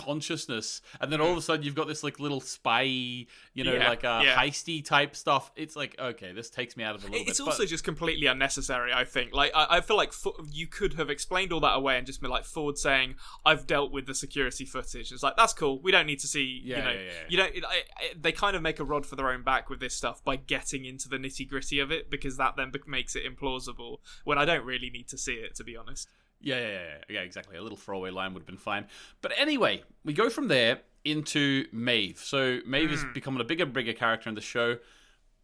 consciousness, 0.00 0.80
and 1.00 1.12
then 1.12 1.20
all 1.20 1.30
of 1.32 1.36
a 1.38 1.42
sudden 1.42 1.64
you've 1.64 1.74
got 1.74 1.88
this 1.88 2.02
like 2.02 2.18
little 2.20 2.40
spy, 2.40 2.82
you 2.82 3.26
know, 3.64 3.74
Yeah, 3.74 3.88
like 3.88 4.04
uh, 4.04 4.22
yeah. 4.24 4.34
heisty 4.36 4.84
type 4.84 5.14
stuff. 5.16 5.50
It's 5.56 5.76
like 5.76 5.98
okay, 5.98 6.32
this 6.32 6.50
takes 6.50 6.76
me 6.76 6.84
out 6.84 6.94
of 6.94 7.02
a 7.04 7.08
little 7.08 7.26
It's 7.28 7.38
bit. 7.38 7.46
also 7.46 7.62
but- 7.62 7.68
just 7.68 7.84
completely 7.84 8.26
unnecessary. 8.26 8.92
I 8.92 9.04
think. 9.04 9.32
Like, 9.34 9.52
I, 9.54 9.78
I 9.78 9.80
feel 9.80 9.96
like 9.96 10.12
you 10.50 10.66
could 10.66 10.94
have 10.94 11.10
explained 11.10 11.52
all 11.52 11.60
that 11.60 11.74
away 11.76 11.96
and 11.98 12.06
just 12.06 12.20
been 12.20 12.30
like 12.30 12.44
Ford 12.44 12.78
saying, 12.78 13.14
"I've 13.44 13.66
dealt 13.66 13.92
with 13.92 14.06
the 14.06 14.14
security 14.14 14.64
footage." 14.64 15.12
It's 15.12 15.22
like 15.22 15.36
that's 15.36 15.52
cool. 15.52 15.80
We 15.80 15.92
don't 15.92 16.06
need 16.06 16.20
to 16.20 16.26
see. 16.26 16.60
Yeah, 16.64 16.78
you 16.78 16.84
know, 16.84 16.90
yeah, 16.90 17.00
yeah. 17.06 17.12
you 17.28 17.36
know, 17.38 17.44
it, 17.44 17.64
I, 17.64 17.82
I- 17.98 18.14
they 18.20 18.32
kind 18.32 18.56
of 18.56 18.62
make 18.62 18.80
a 18.80 18.84
rod 18.84 19.06
for 19.06 19.16
their 19.16 19.30
own 19.30 19.42
back 19.42 19.68
with 19.70 19.80
this 19.80 19.94
stuff 19.94 20.22
by 20.24 20.36
getting 20.36 20.84
into 20.84 21.08
the 21.08 21.16
nitty 21.16 21.48
gritty 21.48 21.78
of 21.78 21.90
it 21.90 22.10
because 22.10 22.36
that 22.36 22.56
then 22.56 22.72
makes 22.86 23.14
it 23.16 23.22
implausible. 23.24 23.98
When 24.24 24.38
I 24.38 24.44
don't 24.44 24.64
really 24.64 24.90
need 24.90 25.08
to 25.08 25.18
see 25.18 25.34
it, 25.34 25.54
to 25.56 25.64
be 25.64 25.76
honest. 25.76 26.08
Yeah, 26.40 26.58
yeah, 26.58 26.68
yeah, 26.68 26.96
yeah, 27.08 27.20
exactly. 27.20 27.56
A 27.56 27.62
little 27.62 27.76
throwaway 27.78 28.10
line 28.10 28.32
would 28.34 28.40
have 28.40 28.46
been 28.46 28.56
fine. 28.56 28.86
But 29.20 29.32
anyway, 29.36 29.82
we 30.04 30.12
go 30.12 30.30
from 30.30 30.48
there 30.48 30.80
into 31.04 31.66
Maeve. 31.72 32.18
So 32.18 32.60
Maeve 32.66 32.92
is 32.92 33.04
becoming 33.14 33.40
a 33.40 33.44
bigger, 33.44 33.66
bigger 33.66 33.92
character 33.92 34.28
in 34.28 34.34
the 34.34 34.40
show. 34.40 34.78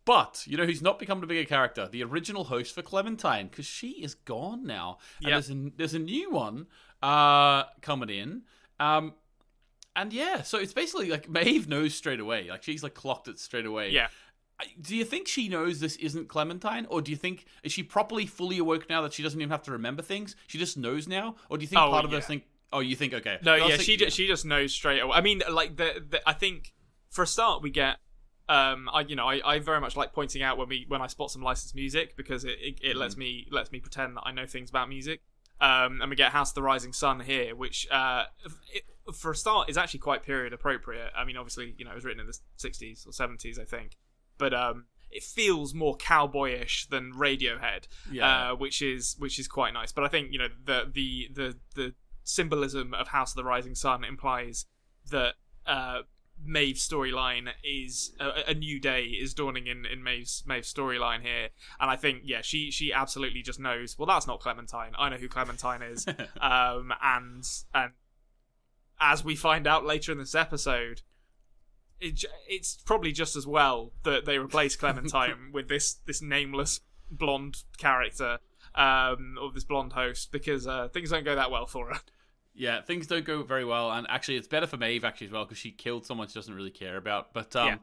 But 0.04 0.44
you 0.46 0.56
know 0.56 0.64
who's 0.64 0.82
not 0.82 0.98
becoming 0.98 1.24
a 1.24 1.26
bigger 1.26 1.46
character? 1.48 1.88
The 1.90 2.04
original 2.04 2.44
host 2.44 2.74
for 2.74 2.80
Clementine, 2.82 3.48
because 3.48 3.66
she 3.66 3.90
is 4.02 4.14
gone 4.14 4.64
now. 4.64 4.98
And 5.18 5.28
Yep. 5.28 5.34
there's 5.34 5.50
a 5.50 5.70
there's 5.76 5.94
a 5.94 5.98
new 5.98 6.30
one 6.30 6.66
uh, 7.02 7.64
coming 7.82 8.08
in. 8.10 8.42
Um, 8.78 9.14
and 9.96 10.12
yeah, 10.12 10.42
so 10.42 10.58
it's 10.58 10.72
basically 10.74 11.08
like 11.10 11.28
Maeve 11.28 11.68
knows 11.68 11.94
straight 11.94 12.20
away. 12.20 12.48
Like 12.48 12.62
she's 12.62 12.82
like 12.84 12.94
clocked 12.94 13.26
it 13.28 13.38
straight 13.40 13.66
away. 13.66 13.90
Yeah. 13.90 14.08
Do 14.80 14.96
you 14.96 15.04
think 15.04 15.28
she 15.28 15.48
knows 15.48 15.80
this 15.80 15.96
isn't 15.96 16.28
Clementine, 16.28 16.86
or 16.88 17.02
do 17.02 17.10
you 17.10 17.16
think 17.16 17.44
is 17.62 17.72
she 17.72 17.82
properly 17.82 18.24
fully 18.26 18.58
awoke 18.58 18.88
now 18.88 19.02
that 19.02 19.12
she 19.12 19.22
doesn't 19.22 19.40
even 19.40 19.50
have 19.50 19.62
to 19.64 19.72
remember 19.72 20.02
things? 20.02 20.34
She 20.46 20.56
just 20.58 20.78
knows 20.78 21.06
now, 21.06 21.36
or 21.50 21.58
do 21.58 21.62
you 21.62 21.68
think 21.68 21.80
Oh, 21.82 21.90
part 21.90 22.04
of 22.06 22.12
yeah. 22.12 22.18
us 22.18 22.26
think? 22.26 22.44
Oh, 22.72 22.80
you 22.80 22.96
think 22.96 23.12
okay? 23.12 23.38
No, 23.42 23.54
yeah, 23.54 23.68
think- 23.68 23.82
she 23.82 23.96
ju- 23.98 24.10
she 24.10 24.26
just 24.26 24.44
knows 24.46 24.72
straight 24.72 25.00
away. 25.00 25.14
I 25.14 25.20
mean, 25.20 25.42
like 25.50 25.76
the, 25.76 26.02
the 26.08 26.26
I 26.28 26.32
think 26.32 26.72
for 27.10 27.22
a 27.22 27.26
start 27.26 27.62
we 27.62 27.70
get 27.70 27.98
um 28.48 28.88
I 28.92 29.00
you 29.00 29.16
know 29.16 29.26
I, 29.26 29.40
I 29.44 29.58
very 29.58 29.80
much 29.80 29.96
like 29.96 30.12
pointing 30.12 30.42
out 30.42 30.56
when 30.56 30.68
we 30.68 30.84
when 30.88 31.02
I 31.02 31.06
spot 31.08 31.30
some 31.30 31.42
licensed 31.42 31.74
music 31.74 32.16
because 32.16 32.44
it 32.44 32.56
it, 32.60 32.78
it 32.82 32.96
Mm. 32.96 33.00
lets 33.00 33.16
me 33.16 33.46
lets 33.50 33.70
me 33.72 33.80
pretend 33.80 34.16
that 34.16 34.22
I 34.24 34.32
know 34.32 34.46
things 34.46 34.70
about 34.70 34.88
music. 34.88 35.20
Um, 35.60 36.00
and 36.02 36.10
we 36.10 36.16
get 36.16 36.32
House 36.32 36.50
of 36.50 36.54
the 36.54 36.62
Rising 36.62 36.92
Sun 36.92 37.20
here, 37.20 37.54
which 37.56 37.86
uh 37.90 38.24
it, 38.72 38.84
for 39.14 39.30
a 39.32 39.36
start 39.36 39.68
is 39.68 39.76
actually 39.76 40.00
quite 40.00 40.22
period 40.22 40.52
appropriate. 40.52 41.10
I 41.16 41.24
mean, 41.24 41.36
obviously 41.36 41.74
you 41.76 41.84
know 41.84 41.90
it 41.92 41.94
was 41.94 42.04
written 42.04 42.20
in 42.20 42.26
the 42.26 42.38
sixties 42.56 43.04
or 43.06 43.12
seventies, 43.12 43.58
I 43.58 43.64
think, 43.64 43.96
but 44.38 44.52
um 44.54 44.86
it 45.10 45.22
feels 45.22 45.72
more 45.72 45.96
cowboyish 45.96 46.88
than 46.88 47.12
Radiohead 47.14 47.86
Yeah. 48.10 48.50
uh, 48.50 48.56
which 48.56 48.82
is 48.82 49.14
which 49.18 49.38
is 49.38 49.48
quite 49.48 49.72
nice. 49.72 49.92
But 49.92 50.04
I 50.04 50.08
think 50.08 50.32
you 50.32 50.38
know 50.38 50.48
the 50.64 50.90
the 50.92 51.28
the 51.32 51.56
the 51.74 51.94
symbolism 52.24 52.92
of 52.92 53.08
House 53.08 53.30
of 53.32 53.36
the 53.36 53.44
Rising 53.44 53.74
Sun 53.74 54.04
implies 54.04 54.66
that 55.10 55.34
uh, 55.64 56.00
Maeve's 56.44 56.86
storyline 56.86 57.48
is 57.64 58.12
a, 58.20 58.50
a 58.50 58.54
new 58.54 58.78
day 58.80 59.04
is 59.04 59.32
dawning 59.32 59.68
in 59.68 59.86
in 59.86 60.02
Maeve's 60.02 60.42
Maeve's 60.46 60.70
storyline 60.72 61.22
here, 61.22 61.48
and 61.80 61.88
I 61.90 61.96
think 61.96 62.22
yeah 62.24 62.42
she 62.42 62.70
she 62.70 62.92
absolutely 62.92 63.42
just 63.42 63.60
knows. 63.60 63.96
Well, 63.96 64.06
that's 64.06 64.26
not 64.26 64.40
Clementine. 64.40 64.92
I 64.98 65.08
know 65.08 65.16
who 65.16 65.28
Clementine 65.28 65.82
is, 65.82 66.04
um, 66.40 66.92
and 67.02 67.44
and 67.72 67.92
as 69.00 69.24
we 69.24 69.36
find 69.36 69.66
out 69.66 69.84
later 69.86 70.12
in 70.12 70.18
this 70.18 70.34
episode. 70.34 71.02
It, 72.00 72.24
it's 72.48 72.76
probably 72.84 73.12
just 73.12 73.36
as 73.36 73.46
well 73.46 73.92
that 74.02 74.24
they 74.26 74.38
replace 74.38 74.76
Clementine 74.76 75.50
with 75.52 75.68
this 75.68 75.94
this 76.06 76.20
nameless 76.20 76.80
blonde 77.10 77.62
character 77.78 78.38
um, 78.74 79.36
or 79.40 79.52
this 79.52 79.64
blonde 79.64 79.92
host 79.92 80.30
because 80.32 80.66
uh, 80.66 80.88
things 80.88 81.10
don't 81.10 81.24
go 81.24 81.34
that 81.34 81.50
well 81.50 81.66
for 81.66 81.88
her. 81.92 82.00
Yeah, 82.54 82.80
things 82.80 83.06
don't 83.06 83.24
go 83.24 83.42
very 83.42 83.66
well, 83.66 83.92
and 83.92 84.06
actually, 84.08 84.36
it's 84.36 84.48
better 84.48 84.66
for 84.66 84.78
Maeve 84.78 85.04
actually 85.04 85.26
as 85.26 85.32
well 85.32 85.44
because 85.44 85.58
she 85.58 85.70
killed 85.70 86.06
someone 86.06 86.26
she 86.28 86.34
doesn't 86.34 86.54
really 86.54 86.70
care 86.70 86.96
about. 86.96 87.34
But 87.34 87.54
um, 87.54 87.66
Yeah. 87.68 87.76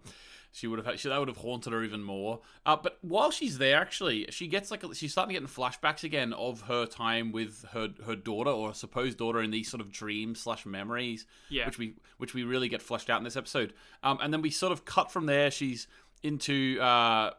She 0.55 0.67
would 0.67 0.85
have 0.85 0.99
she, 0.99 1.09
that 1.09 1.17
would 1.19 1.27
have 1.27 1.37
haunted 1.37 1.73
her 1.73 1.83
even 1.83 2.03
more. 2.03 2.39
Uh, 2.65 2.75
but 2.75 2.99
while 3.01 3.31
she's 3.31 3.57
there, 3.57 3.77
actually, 3.81 4.27
she 4.29 4.47
gets 4.47 4.69
like 4.71 4.83
a, 4.83 4.93
she's 4.93 5.11
starting 5.11 5.33
to 5.35 5.41
get 5.41 5.49
flashbacks 5.49 6.03
again 6.03 6.31
of 6.33 6.61
her 6.61 6.85
time 6.85 7.31
with 7.31 7.65
her 7.73 7.89
her 8.05 8.15
daughter 8.15 8.51
or 8.51 8.73
supposed 8.73 9.17
daughter 9.17 9.41
in 9.41 9.49
these 9.51 9.67
sort 9.67 9.81
of 9.81 9.91
dreams 9.91 10.39
slash 10.39 10.65
memories, 10.65 11.25
Yeah. 11.49 11.65
which 11.65 11.77
we 11.79 11.95
which 12.19 12.33
we 12.35 12.43
really 12.43 12.69
get 12.69 12.81
fleshed 12.83 13.09
out 13.09 13.17
in 13.17 13.23
this 13.23 13.35
episode. 13.35 13.73
Um, 14.03 14.19
and 14.21 14.31
then 14.31 14.41
we 14.43 14.51
sort 14.51 14.71
of 14.71 14.85
cut 14.85 15.11
from 15.11 15.25
there. 15.25 15.49
She's 15.49 15.87
into 16.21 16.79
uh, 16.79 17.31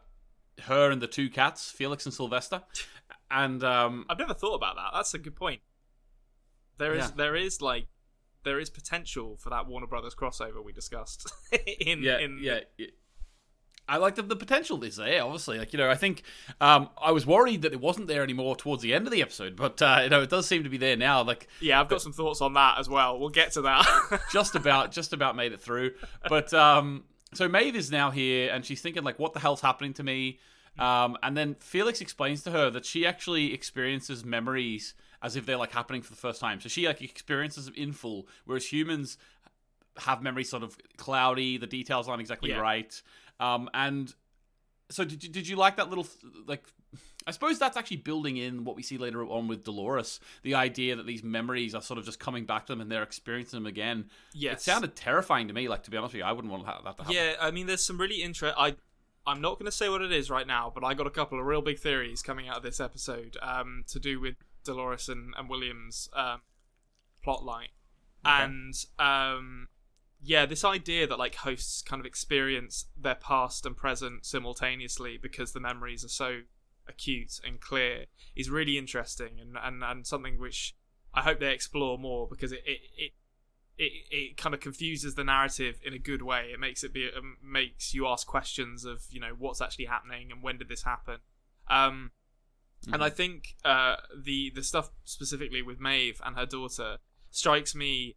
her 0.63 0.91
and 0.91 1.01
the 1.01 1.07
two 1.07 1.29
cats, 1.29 1.71
Felix 1.71 2.05
and 2.05 2.13
Sylvester, 2.13 2.63
and 3.31 3.63
um, 3.63 4.05
I've 4.09 4.19
never 4.19 4.33
thought 4.33 4.55
about 4.55 4.75
that. 4.75 4.89
That's 4.93 5.13
a 5.13 5.19
good 5.19 5.35
point. 5.37 5.61
There 6.77 6.93
is 6.93 7.05
Yeah. 7.05 7.11
there 7.15 7.35
is 7.37 7.61
like 7.61 7.87
there 8.43 8.59
is 8.59 8.69
potential 8.69 9.37
for 9.37 9.49
that 9.49 9.65
Warner 9.67 9.87
Brothers 9.87 10.13
crossover 10.13 10.63
we 10.63 10.71
discussed 10.73 11.31
in 11.79 12.03
yeah, 12.03 12.19
in 12.19 12.37
yeah. 12.41 12.59
I 13.87 13.97
like 13.97 14.15
the, 14.15 14.23
the 14.23 14.35
potential 14.35 14.83
is 14.83 14.95
there, 14.95 15.23
obviously. 15.23 15.59
Like, 15.59 15.71
you 15.71 15.77
know, 15.77 15.89
I 15.89 15.95
think 15.95 16.23
um, 16.59 16.89
I 17.01 17.11
was 17.11 17.25
worried 17.25 17.61
that 17.61 17.71
it 17.73 17.79
wasn't 17.79 18.07
there 18.07 18.23
anymore 18.23 18.55
towards 18.55 18.81
the 18.81 18.93
end 18.93 19.05
of 19.05 19.11
the 19.11 19.21
episode, 19.21 19.55
but, 19.55 19.81
uh, 19.81 19.99
you 20.03 20.09
know, 20.09 20.21
it 20.23 20.29
does 20.29 20.47
seem 20.47 20.63
to 20.63 20.69
be 20.69 20.77
there 20.77 20.95
now. 20.97 21.23
Like, 21.23 21.47
yeah. 21.61 21.79
I've 21.79 21.87
got 21.87 22.01
some 22.01 22.11
thoughts 22.11 22.41
on 22.41 22.53
that 22.53 22.79
as 22.79 22.89
well. 22.89 23.19
We'll 23.19 23.29
get 23.29 23.51
to 23.53 23.61
that. 23.61 24.21
just 24.33 24.55
about, 24.55 24.91
just 24.91 25.13
about 25.13 25.35
made 25.35 25.51
it 25.51 25.61
through. 25.61 25.91
But, 26.27 26.51
um, 26.53 27.03
so 27.33 27.47
Maeve 27.47 27.75
is 27.75 27.91
now 27.91 28.09
here 28.11 28.49
and 28.51 28.65
she's 28.65 28.81
thinking, 28.81 29.03
like, 29.03 29.19
what 29.19 29.33
the 29.33 29.39
hell's 29.39 29.61
happening 29.61 29.93
to 29.93 30.03
me? 30.03 30.39
Um, 30.79 31.15
and 31.21 31.37
then 31.37 31.55
Felix 31.59 32.01
explains 32.01 32.41
to 32.43 32.51
her 32.51 32.69
that 32.71 32.85
she 32.85 33.05
actually 33.05 33.53
experiences 33.53 34.25
memories 34.25 34.93
as 35.21 35.35
if 35.35 35.45
they're, 35.45 35.57
like, 35.57 35.71
happening 35.71 36.01
for 36.01 36.09
the 36.11 36.17
first 36.17 36.41
time. 36.41 36.59
So 36.59 36.69
she, 36.69 36.87
like, 36.87 37.01
experiences 37.01 37.65
them 37.65 37.75
in 37.77 37.93
full, 37.93 38.27
whereas 38.45 38.65
humans 38.71 39.17
have 39.97 40.21
memories 40.21 40.49
sort 40.49 40.61
of 40.63 40.77
cloudy, 40.97 41.57
the 41.57 41.67
details 41.67 42.09
aren't 42.09 42.19
exactly 42.19 42.49
Yeah. 42.49 42.59
right. 42.59 43.01
Um, 43.39 43.69
and 43.73 44.13
so 44.89 45.03
did 45.03 45.23
you, 45.23 45.29
did 45.29 45.47
you 45.47 45.55
like 45.55 45.77
that 45.77 45.89
little 45.89 46.07
like 46.47 46.63
I 47.27 47.31
suppose 47.31 47.57
that's 47.57 47.75
actually 47.75 47.97
building 47.97 48.37
in 48.37 48.65
what 48.65 48.75
we 48.75 48.83
see 48.83 48.97
later 48.97 49.25
on 49.25 49.47
with 49.47 49.63
Dolores, 49.63 50.19
the 50.43 50.53
idea 50.53 50.95
that 50.95 51.07
these 51.07 51.23
memories 51.23 51.73
are 51.73 51.81
sort 51.81 51.97
of 51.97 52.05
just 52.05 52.19
coming 52.19 52.45
back 52.45 52.67
to 52.67 52.73
them 52.73 52.81
and 52.81 52.91
they're 52.91 53.03
experiencing 53.03 53.57
them 53.57 53.65
again. 53.65 54.05
yes. 54.33 54.57
It 54.57 54.61
sounded 54.61 54.95
terrifying 54.95 55.47
to 55.47 55.53
me, 55.53 55.67
like 55.67 55.83
to 55.83 55.91
be 55.91 55.97
honest 55.97 56.13
with 56.13 56.19
you. 56.19 56.25
I 56.25 56.31
wouldn't 56.33 56.51
want 56.51 56.65
that 56.65 56.77
to 56.77 56.83
happen. 56.83 57.05
Yeah, 57.09 57.33
I 57.41 57.49
mean, 57.49 57.65
there's 57.65 57.83
some 57.83 57.99
really 57.99 58.21
interest. 58.21 58.55
I 58.57 58.75
I'm 59.27 59.41
not 59.41 59.57
going 59.57 59.65
to 59.65 59.71
say 59.71 59.89
what 59.89 60.03
it 60.03 60.11
is 60.11 60.29
right 60.29 60.45
now, 60.45 60.71
but 60.73 60.83
I 60.83 60.93
got 60.93 61.07
a 61.07 61.11
couple 61.11 61.39
of 61.39 61.45
real 61.45 61.61
big 61.61 61.79
theories 61.79 62.21
coming 62.21 62.47
out 62.47 62.57
of 62.57 62.63
this 62.63 62.79
episode 62.79 63.37
um, 63.41 63.83
to 63.87 63.99
do 63.99 64.19
with 64.19 64.35
Dolores 64.63 65.09
and, 65.09 65.33
and 65.35 65.49
William's 65.49 66.09
um, 66.13 66.41
plot 67.23 67.43
line, 67.43 67.69
and 68.23 68.75
um, 68.99 69.67
yeah, 70.25 70.45
this 70.47 70.65
idea 70.65 71.05
that 71.07 71.19
like 71.19 71.35
hosts 71.35 71.81
kind 71.83 71.99
of 71.99 72.05
experience 72.05 72.85
their 72.99 73.15
past 73.15 73.65
and 73.65 73.77
present 73.77 74.25
simultaneously 74.25 75.19
because 75.21 75.53
the 75.53 75.59
memories 75.59 76.03
are 76.03 76.09
so 76.09 76.41
acute 76.87 77.39
and 77.45 77.61
clear 77.61 78.05
is 78.35 78.49
really 78.49 78.77
interesting 78.77 79.39
and 79.39 79.55
and, 79.61 79.83
and 79.83 80.07
something 80.07 80.39
which 80.39 80.75
I 81.13 81.21
hope 81.21 81.39
they 81.39 81.53
explore 81.53 81.97
more 81.97 82.27
because 82.27 82.51
it 82.51 82.63
it, 82.65 82.81
it 82.97 83.11
it, 83.77 83.91
it 84.09 84.37
kind 84.37 84.55
of 84.55 84.61
confuses 84.61 85.15
the 85.15 85.23
narrative 85.23 85.79
in 85.83 85.93
a 85.93 85.99
good 85.99 86.21
way. 86.21 86.49
It 86.53 86.59
makes 86.59 86.83
it 86.83 86.93
be 86.93 87.09
um, 87.15 87.37
makes 87.43 87.93
you 87.93 88.07
ask 88.07 88.25
questions 88.25 88.83
of 88.85 89.03
you 89.09 89.19
know 89.19 89.35
what's 89.37 89.61
actually 89.61 89.85
happening 89.85 90.31
and 90.31 90.41
when 90.41 90.57
did 90.57 90.69
this 90.69 90.83
happen. 90.83 91.17
Um, 91.69 92.11
And 92.91 93.03
I 93.03 93.09
think 93.09 93.55
uh, 93.63 93.95
the 94.23 94.51
the 94.55 94.63
stuff 94.63 94.89
specifically 95.03 95.61
with 95.61 95.79
Maeve 95.79 96.21
and 96.25 96.35
her 96.35 96.45
daughter 96.45 96.97
strikes 97.31 97.75
me 97.75 98.15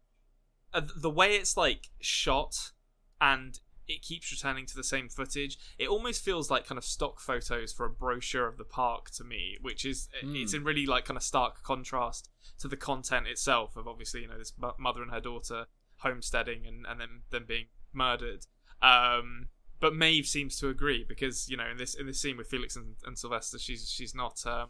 the 0.73 1.09
way 1.09 1.35
it's 1.35 1.57
like 1.57 1.89
shot 1.99 2.71
and 3.19 3.59
it 3.87 4.03
keeps 4.03 4.31
returning 4.31 4.65
to 4.67 4.75
the 4.75 4.83
same 4.83 5.09
footage. 5.09 5.57
It 5.77 5.89
almost 5.89 6.23
feels 6.23 6.51
like 6.51 6.67
kind 6.67 6.77
of 6.77 6.85
stock 6.85 7.19
photos 7.19 7.73
for 7.73 7.85
a 7.85 7.89
brochure 7.89 8.47
of 8.47 8.57
the 8.57 8.63
park 8.63 9.09
to 9.11 9.23
me, 9.23 9.57
which 9.61 9.83
is 9.83 10.09
it's 10.21 10.53
in 10.53 10.63
really 10.63 10.85
like 10.85 11.05
kind 11.05 11.17
of 11.17 11.23
stark 11.23 11.63
contrast 11.63 12.29
to 12.59 12.67
the 12.67 12.77
content 12.77 13.27
itself 13.27 13.75
of 13.75 13.87
obviously 13.87 14.21
you 14.21 14.27
know 14.27 14.37
this 14.37 14.53
mother 14.77 15.01
and 15.01 15.11
her 15.11 15.19
daughter 15.19 15.65
homesteading 15.97 16.65
and 16.67 16.85
and 16.87 17.01
then 17.01 17.21
them 17.31 17.45
being 17.47 17.65
murdered. 17.91 18.45
Um, 18.81 19.49
but 19.79 19.95
Maeve 19.95 20.27
seems 20.27 20.57
to 20.59 20.69
agree 20.69 21.05
because 21.07 21.49
you 21.49 21.57
know 21.57 21.67
in 21.67 21.77
this 21.77 21.95
in 21.95 22.05
this 22.05 22.21
scene 22.21 22.37
with 22.37 22.47
Felix 22.47 22.75
and, 22.75 22.95
and 23.05 23.17
Sylvester, 23.17 23.57
she's 23.57 23.89
she's 23.89 24.13
not 24.13 24.45
um, 24.45 24.69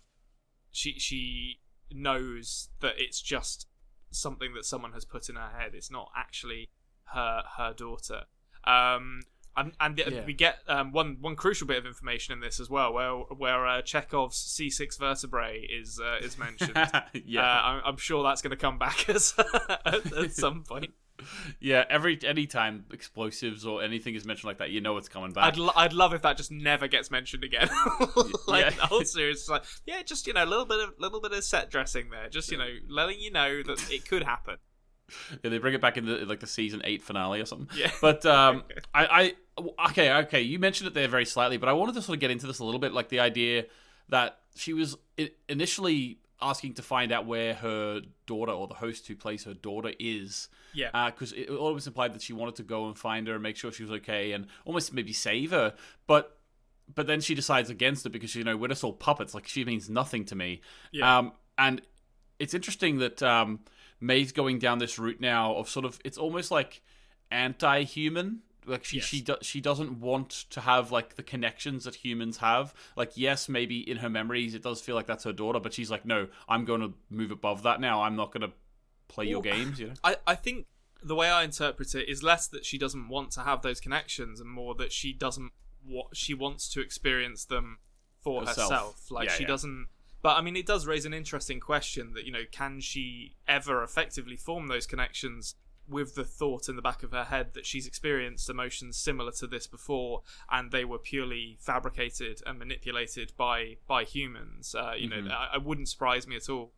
she 0.71 0.97
she 0.99 1.59
knows 1.91 2.69
that 2.81 2.93
it's 2.97 3.21
just 3.21 3.67
something 4.11 4.53
that 4.53 4.65
someone 4.65 4.93
has 4.93 5.05
put 5.05 5.29
in 5.29 5.35
her 5.35 5.49
head. 5.57 5.71
It's 5.73 5.91
not 5.91 6.11
actually 6.15 6.69
her 7.13 7.43
her 7.57 7.73
daughter. 7.73 8.23
Um, 8.65 9.21
and 9.57 9.73
and 9.79 9.97
Yeah. 9.97 10.25
we 10.25 10.33
get 10.33 10.59
um, 10.67 10.91
one 10.91 11.17
one 11.19 11.35
crucial 11.35 11.67
bit 11.67 11.77
of 11.77 11.85
information 11.85 12.33
in 12.33 12.39
this 12.39 12.59
as 12.59 12.69
well, 12.69 12.93
where 12.93 13.11
where 13.13 13.65
uh, 13.67 13.81
Chekhov's 13.81 14.37
C 14.37 14.69
six 14.69 14.95
vertebrae 14.97 15.61
is 15.61 15.99
uh, 15.99 16.17
is 16.23 16.37
mentioned. 16.37 16.75
yeah, 17.25 17.41
Uh, 17.41 17.61
I'm, 17.63 17.81
I'm 17.85 17.97
sure 17.97 18.23
that's 18.23 18.41
going 18.41 18.51
to 18.51 18.57
come 18.57 18.77
back 18.77 19.09
as, 19.15 19.33
at, 19.85 20.13
at 20.13 20.31
some 20.33 20.63
point. 20.63 20.93
Yeah. 21.59 21.83
Every 21.89 22.19
any 22.23 22.45
time 22.47 22.85
explosives 22.91 23.65
or 23.65 23.83
anything 23.83 24.15
is 24.15 24.25
mentioned 24.25 24.47
like 24.47 24.57
that, 24.59 24.69
you 24.69 24.81
know 24.81 24.97
it's 24.97 25.09
coming 25.09 25.31
back. 25.33 25.45
I'd, 25.45 25.57
lo- 25.57 25.73
I'd 25.75 25.93
love 25.93 26.13
if 26.13 26.21
that 26.23 26.37
just 26.37 26.51
never 26.51 26.87
gets 26.87 27.11
mentioned 27.11 27.43
again. 27.43 27.69
like 28.47 28.65
Yeah. 28.65 28.69
the 28.71 28.87
whole 28.87 29.03
series, 29.05 29.41
is 29.41 29.49
like 29.49 29.63
yeah, 29.85 30.01
just 30.03 30.27
you 30.27 30.33
know, 30.33 30.43
a 30.43 30.45
little 30.45 30.65
bit 30.65 30.79
of 30.79 30.93
little 30.99 31.21
bit 31.21 31.31
of 31.33 31.43
set 31.43 31.69
dressing 31.69 32.09
there, 32.09 32.29
just 32.29 32.51
you 32.51 32.57
know, 32.57 32.69
letting 32.87 33.19
you 33.19 33.31
know 33.31 33.61
that 33.63 33.91
it 33.91 34.07
could 34.07 34.23
happen. 34.23 34.57
Yeah, 35.43 35.49
they 35.49 35.57
bring 35.57 35.73
it 35.73 35.81
back 35.81 35.97
in 35.97 36.05
the 36.05 36.17
like 36.27 36.39
the 36.39 36.45
season 36.45 36.83
eight 36.83 37.01
finale 37.01 37.41
or 37.41 37.45
something. 37.45 37.67
Yeah. 37.75 37.89
But 37.99 38.27
um, 38.27 38.63
I, 38.93 39.33
I, 39.57 39.87
okay, 39.89 40.11
okay, 40.25 40.41
you 40.41 40.59
mentioned 40.59 40.87
it 40.87 40.93
there 40.93 41.07
very 41.07 41.25
slightly, 41.25 41.57
but 41.57 41.67
I 41.67 41.73
wanted 41.73 41.95
to 41.95 42.03
sort 42.03 42.15
of 42.17 42.19
get 42.19 42.29
into 42.29 42.45
this 42.45 42.59
a 42.59 42.63
little 42.63 42.79
bit, 42.79 42.93
like 42.93 43.09
the 43.09 43.19
idea 43.19 43.65
that 44.09 44.37
she 44.55 44.71
was 44.73 44.95
initially 45.47 46.19
asking 46.41 46.73
to 46.75 46.81
find 46.81 47.11
out 47.11 47.25
where 47.25 47.53
her 47.53 48.01
daughter 48.25 48.51
or 48.51 48.67
the 48.67 48.75
host 48.75 49.07
who 49.07 49.15
plays 49.15 49.43
her 49.43 49.53
daughter 49.53 49.93
is. 49.99 50.47
Yeah. 50.73 51.09
Because 51.09 51.33
it 51.33 51.49
always 51.49 51.87
implied 51.87 52.13
that 52.13 52.21
she 52.21 52.33
wanted 52.33 52.55
to 52.55 52.63
go 52.63 52.87
and 52.87 52.97
find 52.97 53.27
her 53.27 53.33
and 53.33 53.43
make 53.43 53.57
sure 53.57 53.71
she 53.71 53.83
was 53.83 53.91
okay 53.91 54.31
and 54.31 54.47
almost 54.65 54.93
maybe 54.93 55.13
save 55.13 55.51
her, 55.51 55.73
but. 56.07 56.35
But 56.95 57.05
then 57.05 57.21
she 57.21 57.35
decides 57.35 57.69
against 57.69 58.07
it 58.07 58.09
because 58.09 58.33
you 58.33 58.43
know 58.43 58.57
we're 58.57 58.69
just 58.69 58.83
all 58.83 58.93
puppets. 58.93 59.35
Like 59.35 59.47
she 59.47 59.63
means 59.63 59.91
nothing 59.91 60.25
to 60.25 60.35
me. 60.35 60.61
Yeah. 60.91 61.19
Um, 61.19 61.33
and 61.55 61.83
it's 62.39 62.55
interesting 62.55 62.97
that 62.97 63.21
um, 63.21 63.59
Maeve's 64.01 64.31
going 64.31 64.57
down 64.57 64.79
this 64.79 64.97
route 64.97 65.21
now 65.21 65.53
of 65.53 65.69
sort 65.69 65.85
of 65.85 65.99
it's 66.03 66.17
almost 66.17 66.49
like 66.49 66.81
anti-human. 67.29 68.39
Like 68.65 68.83
she 68.85 68.97
Yes. 68.97 69.05
she 69.05 69.21
do, 69.21 69.35
she 69.41 69.61
doesn't 69.61 69.99
want 69.99 70.29
to 70.51 70.61
have 70.61 70.91
like 70.91 71.15
the 71.15 71.23
connections 71.23 71.85
that 71.85 71.95
humans 71.95 72.37
have. 72.37 72.73
Like 72.95 73.11
yes, 73.15 73.49
maybe 73.49 73.79
in 73.89 73.97
her 73.97 74.09
memories 74.09 74.53
it 74.53 74.63
does 74.63 74.81
feel 74.81 74.95
like 74.95 75.07
that's 75.07 75.23
her 75.23 75.33
daughter, 75.33 75.59
but 75.59 75.73
she's 75.73 75.89
like, 75.89 76.05
no, 76.05 76.27
I'm 76.47 76.65
going 76.65 76.81
to 76.81 76.93
move 77.09 77.31
above 77.31 77.63
that 77.63 77.79
now. 77.79 78.03
I'm 78.03 78.15
not 78.15 78.31
going 78.31 78.41
to 78.49 78.53
play 79.07 79.25
your 79.25 79.41
games. 79.41 79.79
You 79.79 79.87
know. 79.87 79.93
I, 80.03 80.17
I 80.27 80.35
think 80.35 80.65
the 81.01 81.15
way 81.15 81.29
I 81.29 81.43
interpret 81.43 81.95
it 81.95 82.09
is 82.09 82.21
less 82.23 82.47
that 82.47 82.65
she 82.65 82.77
doesn't 82.77 83.07
want 83.07 83.31
to 83.31 83.41
have 83.41 83.61
those 83.61 83.79
connections 83.79 84.39
and 84.39 84.49
more 84.49 84.75
that 84.75 84.91
she 84.91 85.13
doesn't 85.13 85.51
what 85.83 86.15
she 86.15 86.33
wants 86.33 86.67
to 86.73 86.81
experience 86.81 87.45
them 87.45 87.79
for 88.21 88.41
Herself. 88.41 88.69
herself. 88.69 89.11
Like 89.11 89.29
Yeah, 89.29 89.33
she 89.33 89.43
yeah. 89.43 89.47
doesn't 89.47 89.87
but 90.21 90.37
I 90.37 90.41
mean 90.41 90.57
it 90.57 90.65
does 90.65 90.85
raise 90.85 91.05
an 91.05 91.13
interesting 91.13 91.61
question 91.61 92.13
that, 92.13 92.25
you 92.25 92.31
know, 92.33 92.43
can 92.51 92.81
she 92.81 93.35
ever 93.47 93.81
effectively 93.83 94.35
form 94.35 94.67
those 94.67 94.85
connections 94.85 95.55
with 95.89 96.15
the 96.15 96.23
thought 96.23 96.69
in 96.69 96.75
the 96.75 96.81
back 96.81 97.01
of 97.03 97.11
her 97.11 97.23
head 97.25 97.53
that 97.53 97.65
she's 97.65 97.87
experienced 97.87 98.49
emotions 98.49 98.95
similar 98.95 99.31
to 99.31 99.47
this 99.47 99.65
before 99.67 100.21
and 100.51 100.71
they 100.71 100.85
were 100.85 100.99
purely 100.99 101.57
fabricated 101.59 102.41
and 102.45 102.59
manipulated 102.59 103.33
by 103.35 103.77
by 103.87 104.03
humans. 104.03 104.75
Uh, 104.75 104.93
you 104.97 105.09
Mhm. 105.09 105.23
know, 105.25 105.31
I, 105.33 105.55
I 105.55 105.57
wouldn't 105.57 105.89
surprise 105.89 106.27
me 106.27 106.35
at 106.35 106.47
all 106.49 106.71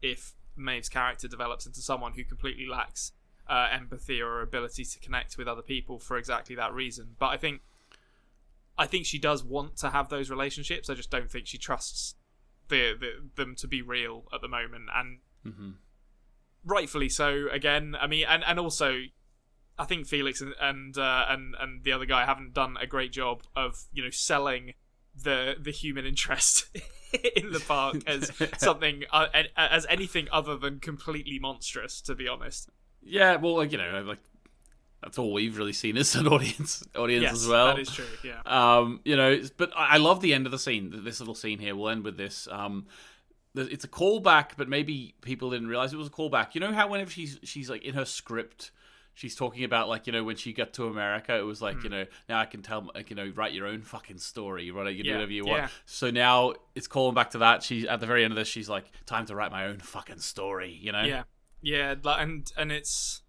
if 0.00 0.34
Maeve's 0.56 0.88
character 0.88 1.28
develops 1.28 1.66
into 1.66 1.80
someone 1.80 2.14
who 2.14 2.24
completely 2.24 2.66
lacks 2.66 3.12
uh, 3.48 3.68
empathy 3.70 4.22
or 4.22 4.40
ability 4.40 4.84
to 4.84 4.98
connect 5.00 5.36
with 5.36 5.46
other 5.46 5.62
people 5.62 5.98
for 5.98 6.16
exactly 6.16 6.56
that 6.56 6.72
reason. 6.72 7.16
But 7.18 7.26
I 7.26 7.36
think, 7.36 7.60
I 8.78 8.86
think 8.86 9.06
she 9.06 9.18
does 9.18 9.44
want 9.44 9.76
to 9.78 9.90
have 9.90 10.08
those 10.08 10.30
relationships. 10.30 10.88
I 10.88 10.94
just 10.94 11.10
don't 11.10 11.30
think 11.30 11.46
she 11.46 11.58
trusts 11.58 12.14
the, 12.68 12.94
the 12.98 13.28
them 13.34 13.54
to 13.56 13.68
be 13.68 13.82
real 13.82 14.24
at 14.32 14.40
the 14.40 14.48
moment, 14.48 14.88
and 14.94 15.18
hmm 15.42 15.70
rightfully 16.64 17.08
so. 17.08 17.46
Again, 17.50 17.96
I 18.00 18.06
mean, 18.06 18.26
and 18.28 18.44
and 18.46 18.58
also. 18.58 19.02
I 19.76 19.84
think 19.86 20.06
Felix 20.06 20.40
and 20.40 20.54
and, 20.60 20.96
uh, 20.96 21.26
and 21.28 21.56
and 21.58 21.82
the 21.82 21.90
other 21.90 22.06
guy 22.06 22.24
haven't 22.24 22.54
done 22.54 22.76
a 22.80 22.86
great 22.86 23.10
job 23.10 23.42
of 23.56 23.86
you 23.92 24.04
know 24.04 24.10
selling 24.10 24.74
the 25.20 25.56
the 25.60 25.72
human 25.72 26.06
interest 26.06 26.68
in 27.36 27.50
the 27.50 27.58
park 27.58 27.96
as 28.06 28.30
something 28.58 29.02
uh, 29.12 29.26
as 29.56 29.84
anything 29.88 30.28
other 30.30 30.56
than 30.56 30.78
completely 30.78 31.40
monstrous. 31.40 32.00
To 32.02 32.14
be 32.14 32.28
honest, 32.28 32.70
Yeah, 33.02 33.34
well, 33.36 33.56
like, 33.56 33.72
you 33.72 33.78
know, 33.78 34.02
like 34.06 34.20
that's 35.02 35.18
all 35.18 35.32
we've 35.32 35.58
really 35.58 35.72
seen 35.72 35.96
as 35.96 36.14
an 36.14 36.26
audience 36.28 36.82
audience 36.96 37.22
yes, 37.22 37.32
as 37.32 37.48
well. 37.48 37.66
that 37.66 37.78
is 37.78 37.90
true. 37.90 38.06
Yeah, 38.22 38.40
Um, 38.46 39.00
you 39.04 39.16
know, 39.16 39.40
but 39.56 39.70
I 39.76 39.98
love 39.98 40.20
the 40.20 40.32
end 40.34 40.46
of 40.46 40.52
the 40.52 40.58
scene. 40.58 41.02
This 41.04 41.20
little 41.20 41.34
scene 41.34 41.58
here. 41.58 41.76
We'll 41.76 41.90
end 41.90 42.04
with 42.04 42.16
this. 42.16 42.48
Um, 42.50 42.86
it's 43.54 43.84
a 43.84 43.88
callback, 43.88 44.50
but 44.56 44.68
maybe 44.68 45.14
people 45.20 45.50
didn't 45.50 45.68
realize 45.68 45.92
it 45.92 45.96
was 45.96 46.08
a 46.08 46.10
callback. 46.10 46.54
You 46.54 46.60
know 46.60 46.72
how 46.72 46.88
whenever 46.88 47.10
she's 47.10 47.38
she's 47.44 47.70
like 47.70 47.84
in 47.84 47.94
her 47.94 48.04
script, 48.04 48.70
she's 49.14 49.36
talking 49.36 49.64
about 49.64 49.88
like 49.88 50.06
you 50.06 50.12
know 50.12 50.24
when 50.24 50.36
she 50.36 50.52
got 50.52 50.72
to 50.74 50.86
America, 50.86 51.36
it 51.36 51.42
was 51.42 51.62
like 51.62 51.76
Hmm. 51.76 51.84
you 51.84 51.88
know 51.90 52.06
now 52.28 52.40
I 52.40 52.46
can 52.46 52.62
tell 52.62 52.90
like 52.94 53.10
you 53.10 53.16
know 53.16 53.32
write 53.34 53.52
your 53.52 53.66
own 53.66 53.82
fucking 53.82 54.18
story, 54.18 54.70
right? 54.70 54.90
You 54.94 55.02
can 55.02 55.06
do 55.06 55.12
whatever 55.14 55.32
you 55.32 55.44
want. 55.44 55.62
yeah. 55.62 55.68
So 55.86 56.10
now 56.10 56.54
it's 56.74 56.86
calling 56.88 57.14
back 57.14 57.30
to 57.30 57.38
that. 57.38 57.62
She 57.62 57.88
at 57.88 58.00
the 58.00 58.06
very 58.06 58.24
end 58.24 58.32
of 58.32 58.36
this, 58.36 58.48
she's 58.48 58.68
like, 58.68 58.86
time 59.06 59.26
to 59.26 59.34
write 59.34 59.52
my 59.52 59.66
own 59.66 59.78
fucking 59.78 60.18
story. 60.18 60.76
You 60.80 60.92
know? 60.92 61.02
yeah, 61.02 61.22
yeah, 61.62 61.94
and 62.04 62.50
and 62.56 62.72
it's 62.72 63.22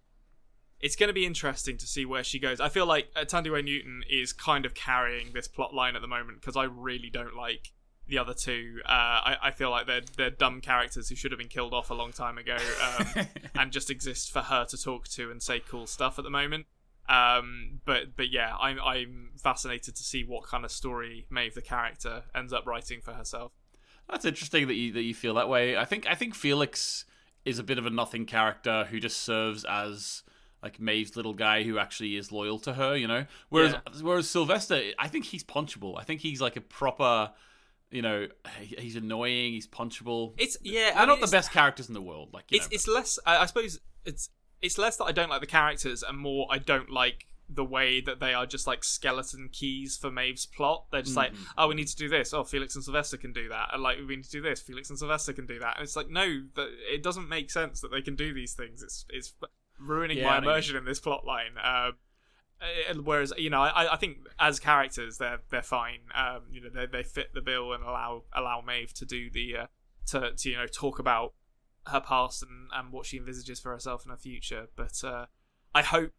it's 0.82 0.96
going 0.96 1.08
to 1.08 1.14
be 1.14 1.26
interesting 1.26 1.78
to 1.78 1.88
see 1.88 2.06
where 2.06 2.24
she 2.24 2.38
goes. 2.40 2.60
I 2.60 2.70
feel 2.70 2.86
like 2.86 3.08
uh, 3.16 3.22
Thandie 3.22 3.64
Newton 3.64 4.04
is 4.10 4.34
kind 4.34 4.66
of 4.66 4.74
carrying 4.74 5.34
this 5.34 5.48
plot 5.48 5.74
line 5.74 5.96
at 5.96 6.02
the 6.02 6.08
moment 6.08 6.42
because 6.42 6.58
I 6.58 6.66
really 6.66 7.10
don't 7.10 7.36
like 7.36 7.72
the 8.08 8.18
other 8.18 8.34
two. 8.34 8.80
Uh, 8.86 8.90
I, 8.90 9.38
I 9.44 9.52
feel 9.52 9.70
like 9.72 9.88
they're 9.88 10.02
they're 10.18 10.30
dumb 10.30 10.62
characters 10.62 11.10
who 11.10 11.16
should 11.16 11.32
have 11.32 11.40
been 11.40 11.48
killed 11.48 11.74
off 11.74 11.90
a 11.90 11.94
long 11.94 12.12
time 12.12 12.38
ago, 12.38 12.58
um, 12.84 13.26
and 13.56 13.72
just 13.72 13.90
exist 13.90 14.32
for 14.32 14.42
her 14.42 14.66
to 14.66 14.78
talk 14.78 15.08
to 15.10 15.32
and 15.32 15.42
say 15.42 15.60
cool 15.68 15.88
stuff 15.88 16.18
at 16.20 16.24
the 16.24 16.30
moment. 16.30 16.66
Um, 17.08 17.82
but 17.86 18.16
but 18.16 18.30
yeah, 18.32 18.56
I'm 18.60 18.80
I'm 18.82 19.30
fascinated 19.42 19.96
to 19.96 20.04
see 20.04 20.24
what 20.24 20.46
kind 20.48 20.66
of 20.66 20.72
story 20.72 21.26
Maeve 21.30 21.54
the 21.56 21.62
character 21.62 22.24
ends 22.34 22.52
up 22.54 22.66
writing 22.66 23.02
for 23.02 23.14
herself. 23.14 23.52
That's 24.10 24.26
interesting 24.26 24.68
that 24.68 24.76
you 24.76 24.92
that 24.94 25.04
you 25.04 25.14
feel 25.14 25.34
that 25.36 25.50
way. 25.50 25.78
I 25.78 25.86
think 25.86 26.08
I 26.08 26.16
think 26.16 26.36
Felix 26.36 27.06
is 27.44 27.60
a 27.60 27.64
bit 27.64 27.78
of 27.78 27.86
a 27.86 27.90
nothing 27.92 28.26
character 28.26 28.88
who 28.90 29.00
just 29.00 29.18
serves 29.22 29.66
as 29.66 30.24
like 30.64 30.80
Maeve's 30.80 31.16
little 31.16 31.34
guy 31.36 31.62
who 31.62 31.78
actually 31.78 32.16
is 32.16 32.32
loyal 32.32 32.58
to 32.60 32.74
her, 32.74 32.96
you 32.96 33.08
know. 33.08 33.26
Whereas 33.50 33.74
Yeah. 33.74 34.02
whereas 34.02 34.28
Sylvester, 34.28 34.82
I 34.98 35.08
think 35.08 35.26
he's 35.26 35.44
punchable. 35.44 35.94
I 36.00 36.04
think 36.04 36.22
he's 36.22 36.42
like 36.42 36.56
a 36.56 36.62
proper, 36.62 37.32
you 37.96 38.02
know, 38.02 38.28
he's 38.60 38.96
annoying, 38.96 39.54
he's 39.54 39.68
punchable. 39.68 40.34
It's 40.38 40.58
yeah, 40.62 40.92
They're 40.92 41.04
I 41.04 41.06
not 41.06 41.22
the 41.22 41.28
best 41.28 41.52
characters 41.52 41.88
in 41.88 41.94
the 41.94 42.02
world. 42.02 42.30
Like 42.34 42.46
you 42.52 42.58
it's 42.58 42.70
know, 42.70 42.76
it's 42.76 42.88
less 42.88 43.20
I, 43.26 43.38
I 43.38 43.46
suppose 43.46 43.80
it's 44.06 44.30
it's 44.62 44.78
less 44.78 44.98
that 44.98 45.06
I 45.06 45.12
don't 45.12 45.30
like 45.30 45.42
the 45.42 45.48
characters 45.48 46.04
and 46.04 46.18
more 46.18 46.48
I 46.50 46.58
don't 46.58 46.90
like 46.90 47.26
the 47.48 47.64
way 47.64 48.02
that 48.02 48.20
they 48.20 48.34
are 48.34 48.46
just 48.48 48.66
like 48.66 48.84
skeleton 48.84 49.50
keys 49.52 49.96
for 49.96 50.10
Maeve's 50.10 50.48
plot. 50.48 50.86
They're 50.92 51.04
just 51.04 51.16
like, 51.16 51.32
Mm-hmm. 51.32 51.44
oh, 51.60 51.68
we 51.68 51.76
need 51.76 51.88
to 51.88 51.96
do 51.96 52.10
this. 52.10 52.34
Oh, 52.34 52.44
Felix 52.44 52.74
and 52.74 52.84
Sylvester 52.84 53.18
can 53.18 53.34
do 53.34 53.50
that. 53.50 53.70
And 53.72 53.84
like, 53.84 54.00
we 54.00 54.16
need 54.16 54.26
to 54.26 54.32
do 54.32 54.42
this. 54.42 54.62
Felix 54.62 54.90
and 54.90 54.98
Sylvester 54.98 55.32
can 55.32 55.46
do 55.46 55.60
that. 55.60 55.76
And 55.78 55.84
it's 55.84 55.96
like, 55.96 56.10
no, 56.10 56.26
that 56.56 56.70
it 56.92 57.04
doesn't 57.04 57.30
make 57.30 57.52
sense 57.52 57.82
that 57.82 57.92
they 57.92 58.02
can 58.02 58.16
do 58.16 58.34
these 58.34 58.54
things. 58.54 58.82
It's 58.82 59.06
it's 59.10 59.34
ruining 59.78 60.18
Yeah, 60.18 60.26
my 60.26 60.38
immersion 60.40 60.76
in 60.76 60.86
this 60.86 61.00
plot 61.00 61.24
line. 61.24 61.52
Um, 61.64 61.64
uh, 61.64 61.92
whereas 63.04 63.34
you 63.38 63.50
know, 63.50 63.62
I, 63.62 63.94
I 63.94 63.98
think 63.98 64.18
as 64.40 64.60
characters 64.60 65.18
they're 65.18 65.40
they're 65.50 65.62
fine. 65.62 66.00
Um, 66.14 66.44
you 66.52 66.62
know, 66.62 66.70
they 66.74 66.86
they 66.86 67.04
fit 67.04 67.34
the 67.34 67.42
bill 67.42 67.74
and 67.74 67.84
allow 67.84 68.24
allow 68.34 68.62
Maeve 68.62 68.94
to 68.96 69.06
do 69.06 69.30
the 69.30 69.58
uh, 69.58 69.66
to 70.08 70.32
to 70.36 70.50
you 70.50 70.58
know 70.58 70.68
talk 70.68 71.00
about 71.00 71.34
her 71.88 72.02
past 72.02 72.44
and, 72.44 72.70
and 72.74 72.92
what 72.92 73.06
she 73.06 73.18
envisages 73.18 73.60
for 73.60 73.72
herself 73.72 74.06
in 74.06 74.12
her 74.12 74.18
future. 74.18 74.68
But 74.76 75.04
uh, 75.04 75.26
I 75.74 75.82
hope. 75.82 76.12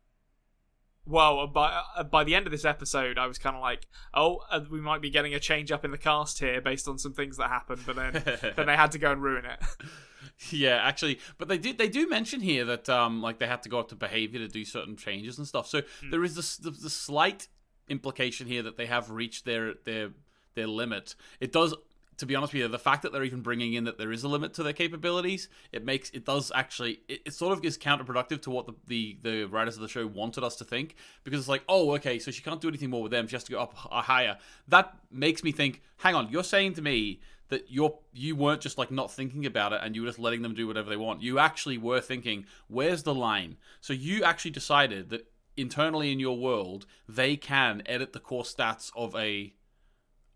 Well, 1.08 1.46
by 1.46 1.82
uh, 1.96 2.02
by 2.02 2.24
the 2.24 2.34
end 2.34 2.46
of 2.46 2.52
this 2.52 2.64
episode, 2.64 3.16
I 3.16 3.28
was 3.28 3.38
kind 3.38 3.54
of 3.54 3.62
like, 3.62 3.86
"Oh, 4.12 4.40
uh, 4.50 4.60
we 4.70 4.80
might 4.80 5.00
be 5.00 5.10
getting 5.10 5.34
a 5.34 5.40
change 5.40 5.70
up 5.70 5.84
in 5.84 5.92
the 5.92 5.98
cast 5.98 6.40
here 6.40 6.60
based 6.60 6.88
on 6.88 6.98
some 6.98 7.12
things 7.12 7.36
that 7.36 7.48
happened." 7.48 7.82
But 7.86 7.94
then, 7.94 8.12
then 8.56 8.66
they 8.66 8.74
had 8.74 8.90
to 8.92 8.98
go 8.98 9.12
and 9.12 9.22
ruin 9.22 9.44
it. 9.44 9.60
Yeah, 10.50 10.76
actually, 10.82 11.18
but 11.38 11.48
they 11.48 11.56
did 11.58 11.78
they 11.78 11.88
do 11.88 12.08
mention 12.08 12.40
here 12.40 12.64
that 12.66 12.88
um 12.88 13.22
like 13.22 13.38
they 13.38 13.46
had 13.46 13.62
to 13.62 13.68
go 13.68 13.78
up 13.78 13.88
to 13.88 13.94
behavior 13.96 14.38
to 14.40 14.48
do 14.48 14.64
certain 14.64 14.96
changes 14.96 15.38
and 15.38 15.46
stuff. 15.46 15.66
So 15.66 15.82
Hmm. 16.02 16.10
there 16.10 16.22
is 16.24 16.34
this 16.34 16.56
the, 16.58 16.70
the 16.70 16.90
slight 16.90 17.48
implication 17.88 18.46
here 18.46 18.62
that 18.62 18.76
they 18.76 18.86
have 18.86 19.10
reached 19.10 19.44
their 19.46 19.74
their 19.84 20.10
their 20.54 20.66
limit. 20.66 21.14
It 21.40 21.52
does 21.52 21.74
to 22.18 22.24
be 22.24 22.34
honest 22.34 22.54
with 22.54 22.62
you, 22.62 22.68
the 22.68 22.78
fact 22.78 23.02
that 23.02 23.12
they're 23.12 23.24
even 23.24 23.42
bringing 23.42 23.74
in 23.74 23.84
that 23.84 23.98
there 23.98 24.10
is 24.10 24.24
a 24.24 24.28
limit 24.28 24.54
to 24.54 24.62
their 24.62 24.72
capabilities, 24.72 25.50
it 25.70 25.84
makes 25.84 26.08
it 26.10 26.24
does 26.24 26.50
actually 26.54 27.00
it, 27.08 27.20
it 27.26 27.32
sort 27.34 27.56
of 27.56 27.62
is 27.64 27.76
counterproductive 27.78 28.40
to 28.42 28.50
what 28.50 28.66
the, 28.66 28.74
the 28.86 29.18
the 29.22 29.44
writers 29.44 29.76
of 29.76 29.82
the 29.82 29.88
show 29.88 30.06
wanted 30.06 30.42
us 30.44 30.56
to 30.56 30.64
think 30.64 30.96
because 31.24 31.40
it's 31.40 31.48
like, 31.48 31.62
oh, 31.68 31.94
okay, 31.94 32.18
so 32.18 32.30
she 32.30 32.42
can't 32.42 32.60
do 32.60 32.68
anything 32.68 32.90
more 32.90 33.02
with 33.02 33.12
them; 33.12 33.26
she 33.26 33.36
has 33.36 33.44
to 33.44 33.52
go 33.52 33.60
up 33.60 33.74
h- 33.74 34.04
higher. 34.04 34.36
That 34.68 34.96
makes 35.10 35.42
me 35.44 35.52
think, 35.52 35.82
hang 35.98 36.14
on, 36.14 36.28
you're 36.30 36.44
saying 36.44 36.74
to 36.74 36.82
me 36.82 37.20
that 37.48 37.66
you're 37.68 37.98
you 38.12 38.34
weren't 38.36 38.60
just 38.60 38.78
like 38.78 38.90
not 38.90 39.10
thinking 39.12 39.46
about 39.46 39.72
it 39.72 39.80
and 39.82 39.94
you 39.94 40.02
were 40.02 40.08
just 40.08 40.18
letting 40.18 40.42
them 40.42 40.54
do 40.54 40.66
whatever 40.66 40.88
they 40.90 40.96
want. 40.96 41.22
You 41.22 41.38
actually 41.38 41.78
were 41.78 42.00
thinking, 42.00 42.46
where's 42.68 43.02
the 43.04 43.14
line? 43.14 43.56
So 43.80 43.92
you 43.92 44.24
actually 44.24 44.50
decided 44.50 45.10
that 45.10 45.30
internally 45.56 46.12
in 46.12 46.20
your 46.20 46.36
world 46.38 46.86
they 47.08 47.36
can 47.36 47.82
edit 47.86 48.12
the 48.12 48.20
core 48.20 48.42
stats 48.42 48.90
of 48.96 49.14
a 49.16 49.54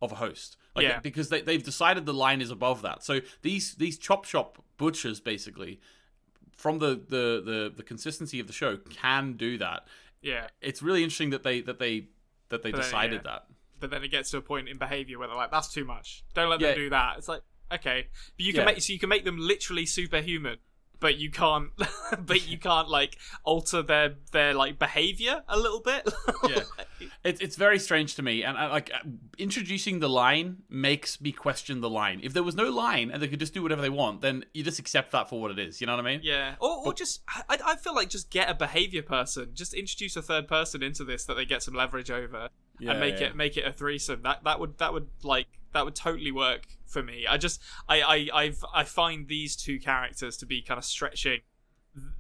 of 0.01 0.13
a 0.13 0.17
host. 0.17 0.57
Like, 0.75 0.85
Yeah. 0.87 1.01
because 1.01 1.29
they, 1.29 1.41
they've 1.43 1.63
decided 1.63 2.07
the 2.07 2.15
line 2.15 2.41
is 2.41 2.51
above 2.51 2.81
that. 2.83 3.03
So 3.03 3.21
these 3.43 3.75
these 3.75 3.99
chop 3.99 4.25
shop 4.25 4.63
butchers 4.79 5.21
basically 5.21 5.81
from 6.57 6.79
the, 6.79 6.89
the, 7.09 7.43
the, 7.45 7.73
the 7.75 7.83
consistency 7.83 8.39
of 8.39 8.47
the 8.47 8.53
show 8.53 8.77
can 8.77 9.33
do 9.35 9.57
that. 9.59 9.87
yeah, 10.23 10.49
It's 10.61 10.83
really 10.83 11.03
interesting 11.03 11.31
that 11.31 11.43
they 11.43 11.61
that 11.63 11.79
they 11.79 12.09
that 12.51 12.63
they 12.63 12.71
But 12.71 12.83
decided 12.83 13.23
yeah. 13.25 13.31
that. 13.33 13.47
But 13.81 13.91
then 13.91 14.05
it 14.05 14.09
gets 14.09 14.31
to 14.33 14.37
a 14.39 14.43
point 14.43 14.69
in 14.69 14.79
behavior 14.79 15.19
where 15.19 15.27
they're 15.29 15.37
like, 15.37 15.51
"That's 15.51 15.73
too 15.73 15.85
much. 15.85 16.23
Don't 16.35 16.51
let 16.51 16.61
Yeah. 16.61 16.69
them 16.69 16.77
do 16.77 16.91
that." 16.91 17.19
It's 17.19 17.29
like, 17.29 17.43
okay, 17.73 18.09
but 18.37 18.45
you 18.47 18.53
can 18.53 18.61
Yeah. 18.61 18.67
make 18.67 18.83
so 18.83 18.93
you 18.93 18.99
can 18.99 19.09
make 19.09 19.25
them 19.25 19.39
literally 19.39 19.87
superhuman, 19.87 20.59
but 21.01 21.17
you 21.19 21.31
can't, 21.31 21.71
but 22.27 22.47
you 22.49 22.59
can't 22.59 22.89
like 22.89 23.17
alter 23.45 23.83
their 23.83 24.17
their 24.33 24.55
like 24.55 24.79
behavior 24.79 25.43
a 25.49 25.59
little 25.59 25.81
bit. 25.81 26.09
Yeah. 26.49 26.63
It's 27.25 27.41
it's 27.41 27.57
very 27.57 27.79
strange 27.79 28.15
to 28.17 28.23
me, 28.23 28.43
and 28.43 28.57
I, 28.59 28.67
like 28.67 28.91
introducing 29.39 30.01
the 30.01 30.09
line 30.09 30.59
makes 30.69 31.21
me 31.21 31.33
question 31.33 31.81
the 31.81 31.89
line. 31.91 32.21
If 32.23 32.33
there 32.35 32.43
was 32.43 32.55
no 32.55 32.69
line 32.71 33.11
and 33.11 33.23
they 33.23 33.29
could 33.29 33.41
just 33.41 33.55
do 33.55 33.63
whatever 33.63 33.81
they 33.83 33.89
want, 33.91 34.21
then 34.21 34.45
you 34.53 34.63
just 34.63 34.79
accept 34.79 35.13
that 35.13 35.29
for 35.29 35.41
what 35.41 35.51
it 35.51 35.59
is. 35.59 35.81
You 35.81 35.87
know 35.87 35.97
what 35.97 36.05
I 36.05 36.11
mean? 36.11 36.21
Yeah, 36.23 36.57
or, 36.61 36.87
or 36.89 36.95
just 36.95 37.21
I, 37.29 37.59
I 37.65 37.77
feel 37.77 37.95
like 37.95 38.09
just 38.11 38.31
get 38.31 38.51
a 38.51 38.55
behavior 38.55 39.03
person, 39.03 39.51
just 39.55 39.73
introduce 39.75 40.17
a 40.17 40.23
third 40.23 40.49
person 40.49 40.83
into 40.83 41.05
this 41.05 41.25
that 41.27 41.35
they 41.35 41.45
get 41.45 41.63
some 41.63 41.75
leverage 41.75 42.11
over, 42.11 42.49
Yeah, 42.81 42.93
and 42.93 43.01
make 43.01 43.21
yeah. 43.21 43.27
it 43.29 43.37
make 43.37 43.57
it 43.57 43.65
a 43.67 43.73
threesome. 43.73 44.23
That 44.23 44.45
that 44.45 44.59
would 44.61 44.79
that 44.79 44.93
would 44.93 45.09
like 45.23 45.47
that 45.73 45.85
would 45.85 45.95
totally 45.95 46.33
work 46.33 46.67
for 46.87 47.03
me. 47.03 47.27
I 47.29 47.37
just 47.37 47.61
I 47.89 48.01
I 48.03 48.29
I've, 48.43 48.65
I 48.75 48.85
find 48.85 49.29
these 49.29 49.55
two 49.57 49.79
characters 49.79 50.37
to 50.39 50.47
be 50.47 50.63
kind 50.63 50.79
of 50.79 50.85
stretching 50.85 51.41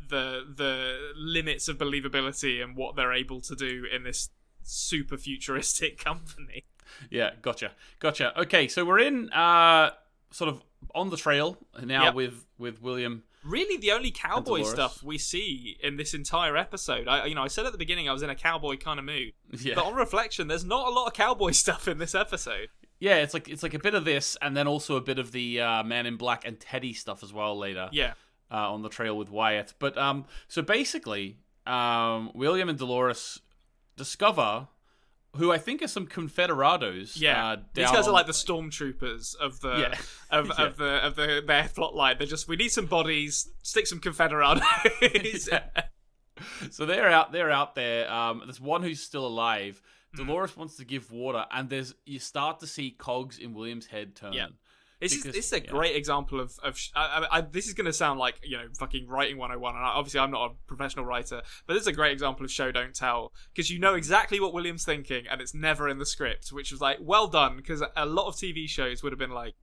the 0.08 0.44
the 0.54 1.12
limits 1.16 1.68
of 1.68 1.78
believability 1.78 2.62
and 2.62 2.76
what 2.76 2.96
they're 2.96 3.12
able 3.12 3.40
to 3.42 3.54
do 3.56 3.86
in 3.92 4.02
this 4.04 4.30
super 4.62 5.16
futuristic 5.16 5.98
company. 6.04 6.64
Yeah, 7.10 7.30
gotcha, 7.40 7.72
gotcha. 7.98 8.38
Okay, 8.40 8.68
so 8.68 8.84
we're 8.84 8.98
in 9.00 9.30
uh 9.32 9.90
sort 10.30 10.48
of 10.50 10.62
on 10.94 11.10
the 11.10 11.16
trail 11.16 11.56
now 11.82 12.04
Yep. 12.04 12.14
with 12.14 12.46
with 12.58 12.82
William. 12.82 13.22
Really 13.44 13.76
the 13.76 13.92
only 13.92 14.10
cowboy 14.10 14.62
stuff 14.62 15.02
we 15.02 15.18
see 15.18 15.76
in 15.82 15.96
this 15.96 16.14
entire 16.14 16.56
episode. 16.56 17.08
I, 17.08 17.26
you 17.26 17.34
know, 17.34 17.42
I 17.42 17.48
said 17.48 17.66
at 17.66 17.72
the 17.72 17.78
beginning 17.78 18.08
I 18.08 18.12
was 18.12 18.22
in 18.22 18.30
a 18.30 18.34
cowboy 18.34 18.76
kind 18.76 18.98
of 18.98 19.04
mood, 19.04 19.32
Yeah, 19.52 19.74
but 19.76 19.84
on 19.86 19.94
reflection, 19.94 20.48
there's 20.48 20.64
not 20.64 20.88
a 20.88 20.90
lot 20.90 21.06
of 21.06 21.12
cowboy 21.14 21.50
stuff 21.52 21.88
in 21.88 21.98
this 21.98 22.14
episode. 22.14 22.68
yeah. 22.98 23.16
It's 23.16 23.34
like 23.34 23.48
it's 23.48 23.62
like 23.62 23.74
a 23.74 23.78
bit 23.78 23.94
of 23.94 24.04
this, 24.04 24.36
and 24.42 24.56
then 24.56 24.66
also 24.66 24.96
a 24.96 25.00
bit 25.00 25.18
of 25.18 25.32
the 25.32 25.60
uh, 25.60 25.82
Man 25.82 26.06
in 26.06 26.16
Black 26.16 26.44
and 26.46 26.58
Teddy 26.60 26.92
stuff 26.92 27.22
as 27.22 27.32
well 27.32 27.56
later. 27.58 27.88
Yeah, 27.92 28.12
uh, 28.50 28.72
on 28.72 28.82
the 28.82 28.88
trail 28.88 29.16
with 29.16 29.30
Wyatt. 29.30 29.74
But 29.78 29.96
um, 29.96 30.26
so 30.48 30.60
basically, 30.62 31.38
um, 31.66 32.30
William 32.34 32.68
and 32.68 32.78
Dolores 32.78 33.40
discover 33.96 34.68
who 35.36 35.52
I 35.52 35.58
think 35.58 35.80
are 35.82 35.88
some 35.88 36.06
Confederados. 36.06 37.12
yeah. 37.20 37.50
uh, 37.50 37.56
These 37.74 37.90
guys 37.90 38.08
are 38.08 38.12
like 38.12 38.26
the 38.26 38.32
stormtroopers 38.32 39.36
of 39.36 39.60
the 39.60 39.76
Yeah. 39.90 39.98
of, 40.38 40.46
Yeah. 40.48 40.64
of 40.66 40.76
the 40.76 41.06
of 41.06 41.14
the 41.16 41.42
their 41.46 41.68
plot 41.68 41.94
line. 41.94 42.16
They're 42.18 42.26
just 42.26 42.48
we 42.48 42.56
need 42.56 42.70
some 42.70 42.86
bodies, 42.86 43.48
stick 43.62 43.86
some 43.86 44.00
Confederados. 44.00 44.62
So 46.70 46.86
they're 46.86 47.08
out. 47.08 47.32
They're 47.32 47.50
out 47.50 47.74
there. 47.74 48.10
Um, 48.10 48.40
there's 48.46 48.60
one 48.60 48.82
who's 48.82 49.02
still 49.02 49.26
alive. 49.26 49.82
Hmm. 50.14 50.24
Dolores 50.26 50.56
wants 50.56 50.76
to 50.76 50.84
give 50.86 51.12
water, 51.12 51.44
and 51.52 51.68
there's 51.68 51.94
you 52.06 52.18
start 52.18 52.60
to 52.60 52.66
see 52.66 52.90
cogs 52.92 53.38
in 53.38 53.52
William's 53.52 53.86
head 53.86 54.16
turn. 54.16 54.32
Yeah. 54.32 54.46
This 55.00 55.14
is 55.14 55.22
this 55.22 55.46
is 55.46 55.52
a 55.52 55.62
yeah. 55.64 55.70
great 55.70 55.96
example 55.96 56.40
of 56.40 56.52
of 56.62 56.76
sh- 56.76 56.90
I, 56.94 57.26
I, 57.30 57.38
I, 57.38 57.40
this 57.40 57.66
is 57.66 57.72
going 57.72 57.86
to 57.86 57.92
sound 57.92 58.18
like 58.18 58.38
you 58.42 58.58
know 58.58 58.66
fucking 58.78 59.08
writing 59.08 59.38
101 59.38 59.74
and 59.74 59.82
obviously 59.82 60.20
I'm 60.20 60.30
not 60.30 60.50
a 60.50 60.54
professional 60.66 61.06
writer 61.06 61.40
but 61.66 61.74
this 61.74 61.82
is 61.82 61.86
a 61.86 61.92
great 61.92 62.12
example 62.12 62.44
of 62.44 62.50
show 62.50 62.70
don't 62.70 62.94
tell 62.94 63.32
because 63.54 63.70
you 63.70 63.78
know 63.78 63.94
exactly 63.94 64.40
what 64.40 64.52
William's 64.52 64.84
thinking 64.84 65.24
and 65.26 65.40
it's 65.40 65.54
never 65.54 65.88
in 65.88 65.98
the 65.98 66.04
script 66.04 66.50
which 66.50 66.70
was 66.70 66.82
like 66.82 66.98
well 67.00 67.28
done 67.28 67.56
because 67.56 67.82
a 67.96 68.04
lot 68.06 68.26
of 68.28 68.34
TV 68.34 68.68
shows 68.68 69.02
would 69.02 69.12
have 69.12 69.18
been 69.18 69.30
like 69.30 69.54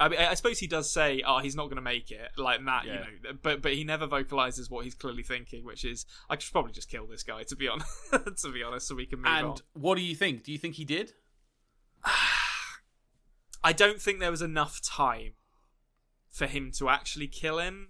I 0.00 0.08
mean, 0.08 0.18
I 0.18 0.34
suppose 0.34 0.58
he 0.58 0.66
does 0.66 0.92
say, 0.92 1.22
"Oh, 1.24 1.38
he's 1.38 1.54
not 1.54 1.64
going 1.64 1.76
to 1.76 1.82
make 1.82 2.10
it," 2.10 2.30
like 2.36 2.64
that, 2.64 2.86
Yeah. 2.86 2.92
you 2.92 2.98
know. 2.98 3.38
But 3.40 3.62
but 3.62 3.74
he 3.74 3.84
never 3.84 4.06
vocalizes 4.08 4.68
what 4.68 4.84
he's 4.84 4.96
clearly 4.96 5.22
thinking, 5.22 5.64
which 5.64 5.84
is, 5.84 6.06
"I 6.28 6.36
should 6.38 6.50
probably 6.50 6.72
just 6.72 6.90
kill 6.90 7.06
this 7.06 7.22
guy." 7.22 7.44
To 7.44 7.54
be 7.54 7.68
honest, 7.68 7.88
to 8.42 8.52
be 8.52 8.64
honest, 8.64 8.88
so 8.88 8.96
we 8.96 9.06
can 9.06 9.20
move 9.20 9.28
on. 9.28 9.44
And 9.44 9.62
what 9.74 9.94
do 9.96 10.02
you 10.02 10.16
think? 10.16 10.42
Do 10.42 10.50
you 10.50 10.58
think 10.58 10.74
he 10.74 10.84
did? 10.84 11.12
I 13.64 13.72
don't 13.72 14.00
think 14.00 14.18
there 14.18 14.30
was 14.30 14.42
enough 14.42 14.80
time 14.82 15.32
for 16.30 16.46
him 16.46 16.72
to 16.72 16.88
actually 16.88 17.28
kill 17.28 17.58
him. 17.58 17.88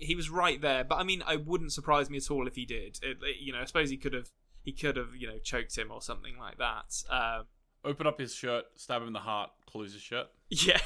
He 0.00 0.14
was 0.14 0.30
right 0.30 0.60
there, 0.60 0.84
but 0.84 0.96
I 0.96 1.02
mean, 1.02 1.22
it 1.28 1.44
wouldn't 1.46 1.72
surprise 1.72 2.08
me 2.08 2.18
at 2.18 2.30
all 2.30 2.46
if 2.46 2.54
he 2.54 2.64
did. 2.64 2.98
It, 3.02 3.18
it- 3.22 3.40
you 3.40 3.52
know, 3.52 3.60
I 3.60 3.64
suppose 3.64 3.90
he 3.90 3.96
could 3.96 4.12
have, 4.14 4.30
he 4.62 4.72
could 4.72 4.96
have, 4.96 5.14
you 5.16 5.26
know, 5.26 5.38
choked 5.38 5.76
him 5.76 5.90
or 5.90 6.00
something 6.00 6.38
like 6.38 6.58
that. 6.58 7.02
Um, 7.10 7.46
Open 7.84 8.06
up 8.06 8.18
his 8.20 8.34
shirt, 8.34 8.66
stab 8.76 9.00
him 9.00 9.06
in 9.08 9.12
the 9.14 9.20
heart, 9.20 9.50
close 9.64 9.92
his 9.94 10.02
shirt. 10.02 10.26
yeah, 10.50 10.78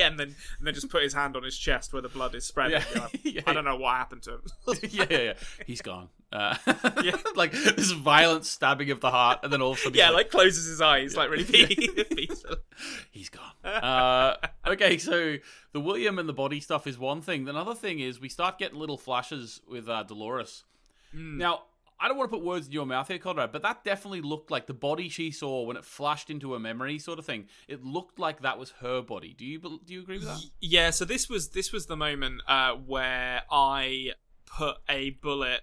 and 0.00 0.18
then 0.18 0.34
and 0.58 0.66
then 0.66 0.74
just 0.74 0.88
put 0.88 1.02
his 1.02 1.12
hand 1.12 1.36
on 1.36 1.42
his 1.42 1.56
chest 1.56 1.92
where 1.92 2.00
the 2.02 2.08
blood 2.08 2.34
is 2.34 2.44
spreading. 2.44 2.80
Yeah. 2.94 3.00
Like, 3.02 3.20
Yeah, 3.24 3.42
I 3.46 3.52
don't 3.52 3.64
know 3.64 3.76
what 3.76 3.94
happened 3.96 4.22
to 4.22 4.32
him. 4.32 4.42
yeah, 4.90 5.04
yeah, 5.10 5.18
yeah. 5.18 5.32
He's 5.66 5.82
gone. 5.82 6.08
Uh, 6.32 6.56
Yeah. 7.02 7.16
like 7.36 7.52
this 7.52 7.92
violent 7.92 8.46
stabbing 8.46 8.90
of 8.90 9.00
the 9.00 9.10
heart, 9.10 9.40
and 9.44 9.52
then 9.52 9.62
all 9.62 9.72
of 9.72 9.78
a 9.78 9.80
sudden, 9.82 9.96
yeah, 9.98 10.10
like 10.10 10.30
closes 10.30 10.66
his 10.66 10.80
eyes, 10.80 11.16
like 11.16 11.30
really 11.30 11.44
peacefully. 11.44 12.56
he's 13.12 13.28
gone. 13.28 13.52
Uh, 13.64 14.36
okay, 14.66 14.98
so 14.98 15.36
the 15.72 15.80
William 15.80 16.18
and 16.18 16.28
the 16.28 16.32
body 16.32 16.58
stuff 16.60 16.86
is 16.86 16.98
one 16.98 17.20
thing. 17.20 17.48
Another 17.48 17.74
thing 17.74 18.00
is 18.00 18.20
we 18.20 18.28
start 18.28 18.58
getting 18.58 18.78
little 18.78 18.98
flashes 18.98 19.60
with 19.68 19.88
uh, 19.88 20.02
Dolores. 20.02 20.64
Hmm. 21.12 21.38
Now, 21.38 21.62
I 22.04 22.08
don't 22.08 22.18
want 22.18 22.30
to 22.30 22.36
put 22.36 22.44
words 22.44 22.66
in 22.66 22.72
your 22.72 22.84
mouth 22.84 23.08
here, 23.08 23.16
Konrad, 23.16 23.50
but 23.50 23.62
that 23.62 23.82
definitely 23.82 24.20
looked 24.20 24.50
like 24.50 24.66
the 24.66 24.74
body 24.74 25.08
she 25.08 25.30
saw 25.30 25.62
when 25.62 25.78
it 25.78 25.86
flashed 25.86 26.28
into 26.28 26.52
her 26.52 26.58
memory, 26.58 26.98
sort 26.98 27.18
of 27.18 27.24
thing. 27.24 27.46
It 27.66 27.82
looked 27.82 28.18
like 28.18 28.42
that 28.42 28.58
was 28.58 28.72
her 28.82 29.00
body. 29.00 29.32
Do 29.32 29.46
you 29.46 29.58
do 29.58 29.94
you 29.94 30.00
agree 30.00 30.18
with 30.18 30.26
that? 30.26 30.44
Yeah, 30.60 30.90
so 30.90 31.06
this 31.06 31.30
was 31.30 31.48
this 31.48 31.72
was 31.72 31.86
the 31.86 31.96
moment 31.96 32.42
uh, 32.46 32.72
where 32.74 33.44
I 33.50 34.10
put 34.44 34.76
a 34.86 35.10
bullet, 35.22 35.62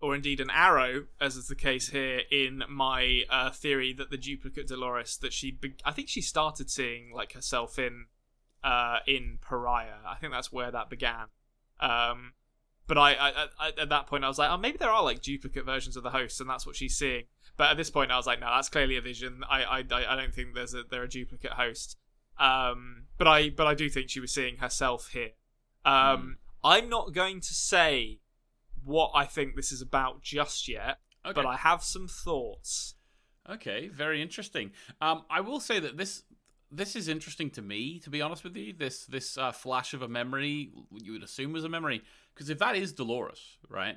or 0.00 0.14
indeed 0.14 0.38
an 0.38 0.50
arrow, 0.50 1.06
as 1.20 1.34
is 1.34 1.48
the 1.48 1.56
case 1.56 1.88
here, 1.88 2.20
in 2.30 2.62
my 2.68 3.24
uh, 3.28 3.50
theory 3.50 3.92
that 3.94 4.10
the 4.10 4.16
duplicate 4.16 4.68
Dolores 4.68 5.16
that 5.16 5.32
she, 5.32 5.50
be- 5.50 5.74
I 5.84 5.90
think 5.90 6.08
she 6.08 6.20
started 6.20 6.70
seeing 6.70 7.12
like 7.12 7.32
herself 7.32 7.80
in, 7.80 8.06
uh, 8.62 8.98
in 9.08 9.38
Pariah. 9.40 10.04
I 10.06 10.14
think 10.14 10.32
that's 10.32 10.52
where 10.52 10.70
that 10.70 10.88
began. 10.88 11.26
Um, 11.80 12.34
but 12.90 12.98
I, 12.98 13.12
I, 13.12 13.46
I, 13.60 13.68
at 13.80 13.88
that 13.90 14.08
point, 14.08 14.24
I 14.24 14.28
was 14.28 14.36
like, 14.36 14.50
oh, 14.50 14.56
maybe 14.56 14.76
there 14.76 14.90
are 14.90 15.04
like 15.04 15.22
duplicate 15.22 15.64
versions 15.64 15.96
of 15.96 16.02
the 16.02 16.10
host, 16.10 16.40
and 16.40 16.50
that's 16.50 16.66
what 16.66 16.74
she's 16.74 16.96
seeing. 16.96 17.22
But 17.56 17.70
at 17.70 17.76
this 17.76 17.88
point, 17.88 18.10
I 18.10 18.16
was 18.16 18.26
like, 18.26 18.40
no, 18.40 18.46
that's 18.46 18.68
clearly 18.68 18.96
a 18.96 19.00
vision. 19.00 19.44
I, 19.48 19.62
I, 19.62 19.78
I 19.78 20.16
don't 20.16 20.34
think 20.34 20.56
there's 20.56 20.74
a 20.74 20.82
they're 20.82 21.04
a 21.04 21.08
duplicate 21.08 21.52
host. 21.52 21.96
Um, 22.36 23.04
but 23.16 23.28
I, 23.28 23.50
but 23.50 23.68
I 23.68 23.74
do 23.74 23.88
think 23.88 24.10
she 24.10 24.18
was 24.18 24.34
seeing 24.34 24.56
herself 24.56 25.10
here. 25.12 25.30
Um, 25.84 26.38
I'm 26.64 26.88
not 26.88 27.12
going 27.12 27.40
to 27.42 27.54
say 27.54 28.18
what 28.84 29.12
I 29.14 29.24
think 29.24 29.54
this 29.54 29.70
is 29.70 29.80
about 29.80 30.22
just 30.22 30.66
yet, 30.66 30.98
Okay. 31.24 31.32
but 31.32 31.46
I 31.46 31.54
have 31.58 31.84
some 31.84 32.08
thoughts. 32.08 32.96
Okay, 33.48 33.86
very 33.86 34.20
interesting. 34.20 34.72
Um, 35.00 35.26
I 35.30 35.42
will 35.42 35.60
say 35.60 35.78
that 35.78 35.96
this 35.96 36.24
this 36.70 36.94
is 36.96 37.08
interesting 37.08 37.50
to 37.50 37.62
me, 37.62 37.98
to 38.00 38.10
be 38.10 38.22
honest 38.22 38.44
with 38.44 38.56
you. 38.56 38.72
This 38.72 39.04
this 39.06 39.36
uh, 39.36 39.52
flash 39.52 39.92
of 39.94 40.02
a 40.02 40.08
memory 40.08 40.70
you 40.94 41.12
would 41.12 41.22
assume 41.22 41.52
was 41.52 41.64
a 41.64 41.68
memory, 41.68 42.02
because 42.34 42.50
if 42.50 42.58
that 42.58 42.76
is 42.76 42.92
Dolores, 42.92 43.58
right? 43.68 43.96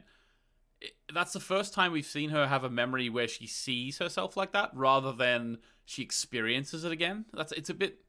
it- 0.81 0.95
That's 1.13 1.33
the 1.33 1.39
first 1.39 1.73
time 1.73 1.91
we've 1.91 2.05
seen 2.05 2.29
her 2.31 2.47
have 2.47 2.63
a 2.63 2.69
memory 2.69 3.09
where 3.09 3.27
she 3.27 3.47
sees 3.47 3.97
herself 3.99 4.35
like 4.37 4.51
that, 4.53 4.71
rather 4.73 5.11
than 5.11 5.59
she 5.85 6.01
experiences 6.01 6.83
it 6.83 6.91
again. 6.91 7.25
That's 7.33 7.51
it's 7.53 7.69
a 7.69 7.73
bit. 7.73 7.99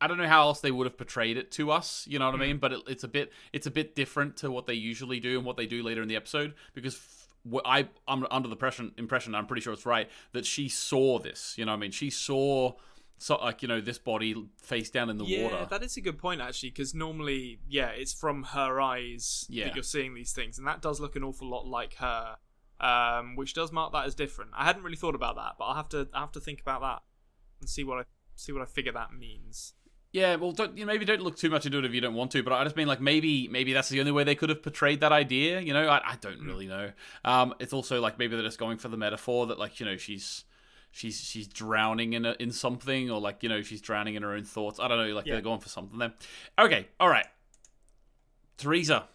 I 0.00 0.06
don't 0.08 0.18
know 0.18 0.28
how 0.28 0.42
else 0.42 0.60
they 0.60 0.70
would 0.70 0.86
have 0.86 0.98
portrayed 0.98 1.38
it 1.38 1.50
to 1.52 1.70
us. 1.70 2.06
You 2.06 2.18
know 2.18 2.26
what 2.30 2.34
I 2.40 2.46
mean? 2.46 2.58
But 2.58 2.72
it, 2.74 2.80
it's 2.86 3.04
a 3.04 3.08
bit 3.08 3.32
it's 3.52 3.66
a 3.66 3.70
bit 3.70 3.94
different 3.96 4.36
to 4.38 4.50
what 4.50 4.66
they 4.66 4.74
usually 4.74 5.20
do 5.20 5.38
and 5.38 5.46
what 5.46 5.56
they 5.56 5.66
do 5.66 5.82
later 5.82 6.02
in 6.02 6.08
the 6.08 6.16
episode 6.16 6.54
because. 6.74 6.94
f- 6.94 7.22
I 7.64 7.86
I'm 8.08 8.26
under 8.32 8.48
the 8.48 8.54
impression 8.56 8.90
impression 8.98 9.32
I'm 9.36 9.46
pretty 9.46 9.60
sure 9.62 9.72
it's 9.72 9.86
right 9.86 10.10
that 10.32 10.44
she 10.44 10.68
saw 10.68 11.20
this. 11.20 11.54
You 11.56 11.64
know 11.64 11.70
what 11.70 11.76
I 11.76 11.80
mean? 11.80 11.90
She 11.92 12.10
saw 12.10 12.72
so 13.18 13.36
like 13.36 13.62
you 13.62 13.68
know 13.68 13.80
this 13.80 13.98
body 13.98 14.34
face 14.62 14.90
down 14.90 15.08
in 15.10 15.16
the 15.18 15.24
water. 15.24 15.36
yeah, 15.36 15.42
water. 15.44 15.66
that 15.70 15.82
is 15.82 15.96
a 15.96 16.00
good 16.00 16.18
point 16.18 16.40
actually, 16.40 16.70
because 16.70 16.94
normally, 16.94 17.58
yeah, 17.68 17.88
it's 17.88 18.12
from 18.12 18.42
her 18.42 18.80
eyes 18.80 19.46
Yeah. 19.48 19.64
that 19.66 19.74
you're 19.74 19.82
seeing 19.82 20.14
these 20.14 20.32
things, 20.32 20.58
and 20.58 20.66
that 20.66 20.82
does 20.82 21.00
look 21.00 21.16
an 21.16 21.24
awful 21.24 21.48
lot 21.48 21.66
like 21.66 21.94
her, 21.94 22.36
um, 22.80 23.36
which 23.36 23.54
does 23.54 23.72
mark 23.72 23.92
that 23.92 24.06
as 24.06 24.14
different. 24.14 24.50
I 24.54 24.64
hadn't 24.64 24.82
really 24.82 24.96
thought 24.96 25.14
about 25.14 25.36
that, 25.36 25.54
but 25.58 25.64
I'll 25.64 25.74
have 25.76 25.88
to 25.90 26.08
I 26.12 26.20
have 26.20 26.32
to 26.32 26.40
think 26.40 26.60
about 26.60 26.80
that 26.82 27.02
and 27.60 27.68
see 27.70 27.84
what 27.84 27.98
I 28.00 28.04
see 28.34 28.52
what 28.52 28.62
I 28.62 28.66
figure 28.66 28.92
that 28.92 29.12
means. 29.14 29.72
Yeah, 30.12 30.36
well, 30.36 30.52
don't, 30.52 30.78
you 30.78 30.86
know, 30.86 30.92
maybe 30.92 31.04
don't 31.04 31.20
look 31.20 31.36
too 31.36 31.50
much 31.50 31.66
into 31.66 31.76
it 31.78 31.84
if 31.84 31.92
you 31.92 32.00
don't 32.00 32.14
want 32.14 32.30
to. 32.30 32.42
But 32.42 32.54
I 32.54 32.64
just 32.64 32.76
mean 32.76 32.86
like 32.86 33.00
maybe 33.02 33.48
maybe 33.48 33.72
that's 33.74 33.88
the 33.90 34.00
only 34.00 34.12
way 34.12 34.24
they 34.24 34.34
could 34.34 34.48
have 34.48 34.62
portrayed 34.62 35.00
that 35.00 35.12
idea. 35.12 35.60
You 35.60 35.74
know, 35.74 35.88
I, 35.88 36.12
I 36.12 36.16
don't 36.20 36.40
really 36.40 36.66
know. 36.66 36.92
Um, 37.24 37.54
it's 37.58 37.72
also 37.74 38.00
like 38.00 38.18
maybe 38.18 38.34
they're 38.34 38.44
just 38.44 38.58
going 38.58 38.78
for 38.78 38.88
the 38.88 38.96
metaphor 38.96 39.46
that 39.48 39.58
like 39.58 39.78
you 39.80 39.84
know 39.86 39.96
she's 39.96 40.44
she's 40.96 41.20
she's 41.20 41.46
drowning 41.46 42.14
in 42.14 42.24
a, 42.24 42.34
in 42.40 42.50
something 42.50 43.10
or 43.10 43.20
like 43.20 43.42
you 43.42 43.48
know 43.48 43.62
she's 43.62 43.80
drowning 43.80 44.14
in 44.14 44.22
her 44.22 44.32
own 44.32 44.44
thoughts. 44.44 44.80
I 44.80 44.88
don't 44.88 44.98
know. 44.98 45.14
Like 45.14 45.26
Yeah. 45.26 45.34
they're 45.34 45.42
going 45.42 45.60
for 45.60 45.68
something 45.68 45.98
there. 45.98 46.14
Okay, 46.58 46.88
all 46.98 47.08
right. 47.08 47.26
Theresa. 48.56 49.06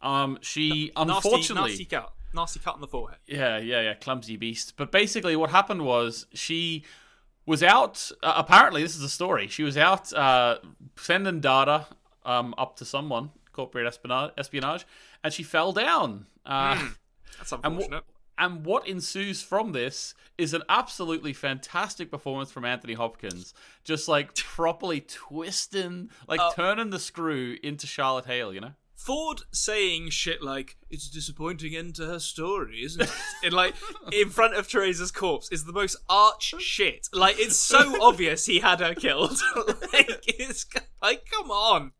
Um, 0.00 0.38
she 0.42 0.92
unfortunately 0.96 1.70
nasty, 1.70 1.84
nasty 1.84 1.84
cut, 1.84 2.12
nasty 2.34 2.60
cut 2.60 2.74
on 2.74 2.80
the 2.80 2.86
forehead. 2.86 3.18
yeah, 3.26 3.58
yeah, 3.58 3.80
yeah, 3.82 3.94
clumsy 3.94 4.36
beast. 4.36 4.74
But 4.76 4.92
basically, 4.92 5.34
what 5.36 5.50
happened 5.50 5.82
was 5.84 6.26
she 6.32 6.84
was 7.46 7.62
out. 7.62 8.10
Uh, 8.22 8.34
apparently, 8.36 8.82
this 8.82 8.94
is 8.94 9.00
the 9.00 9.08
story. 9.08 9.48
She 9.48 9.62
was 9.64 9.76
out 9.76 10.12
uh, 10.12 10.58
sending 10.96 11.40
data 11.40 11.86
um, 12.24 12.54
up 12.56 12.76
to 12.76 12.84
someone, 12.84 13.30
corporate 13.52 13.86
espionage, 13.86 14.32
espionage, 14.38 14.86
and 15.24 15.32
she 15.32 15.42
fell 15.42 15.72
down. 15.72 16.26
Uh, 16.46 16.90
That's 17.38 17.50
and, 17.52 17.60
unfortunate. 17.64 18.04
And 18.38 18.64
what 18.64 18.86
ensues 18.86 19.42
from 19.42 19.72
this 19.72 20.14
is 20.36 20.54
an 20.54 20.62
absolutely 20.68 21.32
fantastic 21.32 22.10
performance 22.10 22.50
from 22.52 22.64
Anthony 22.64 22.94
Hopkins, 22.94 23.52
just 23.84 24.08
like 24.08 24.34
properly 24.36 25.00
twisting, 25.00 26.10
like 26.28 26.40
Uh, 26.40 26.52
turning 26.52 26.90
the 26.90 26.98
screw 26.98 27.56
into 27.62 27.86
Charlotte 27.86 28.26
Hale. 28.26 28.54
You 28.54 28.60
know. 28.60 28.72
Ford 28.94 29.42
saying 29.52 30.10
shit 30.10 30.42
like 30.42 30.76
"It's 30.90 31.06
a 31.08 31.12
disappointing 31.12 31.74
end 31.74 31.94
to 31.96 32.06
her 32.06 32.18
story, 32.18 32.82
isn't 32.82 33.00
it?" 33.02 33.10
in 33.42 33.52
like 33.52 33.74
in 34.12 34.28
front 34.30 34.54
of 34.54 34.68
Theresa's 34.68 35.12
corpse 35.12 35.48
is 35.50 35.64
the 35.64 35.72
most 35.72 35.96
arch 36.08 36.54
shit. 36.58 37.08
Like 37.12 37.38
it's 37.38 37.56
so 37.56 38.02
obvious 38.02 38.46
he 38.46 38.58
had 38.60 38.80
her 38.80 38.94
killed. 38.94 39.38
like 39.92 40.24
it's 40.38 40.66
like 41.00 41.26
come 41.30 41.50
on. 41.50 41.92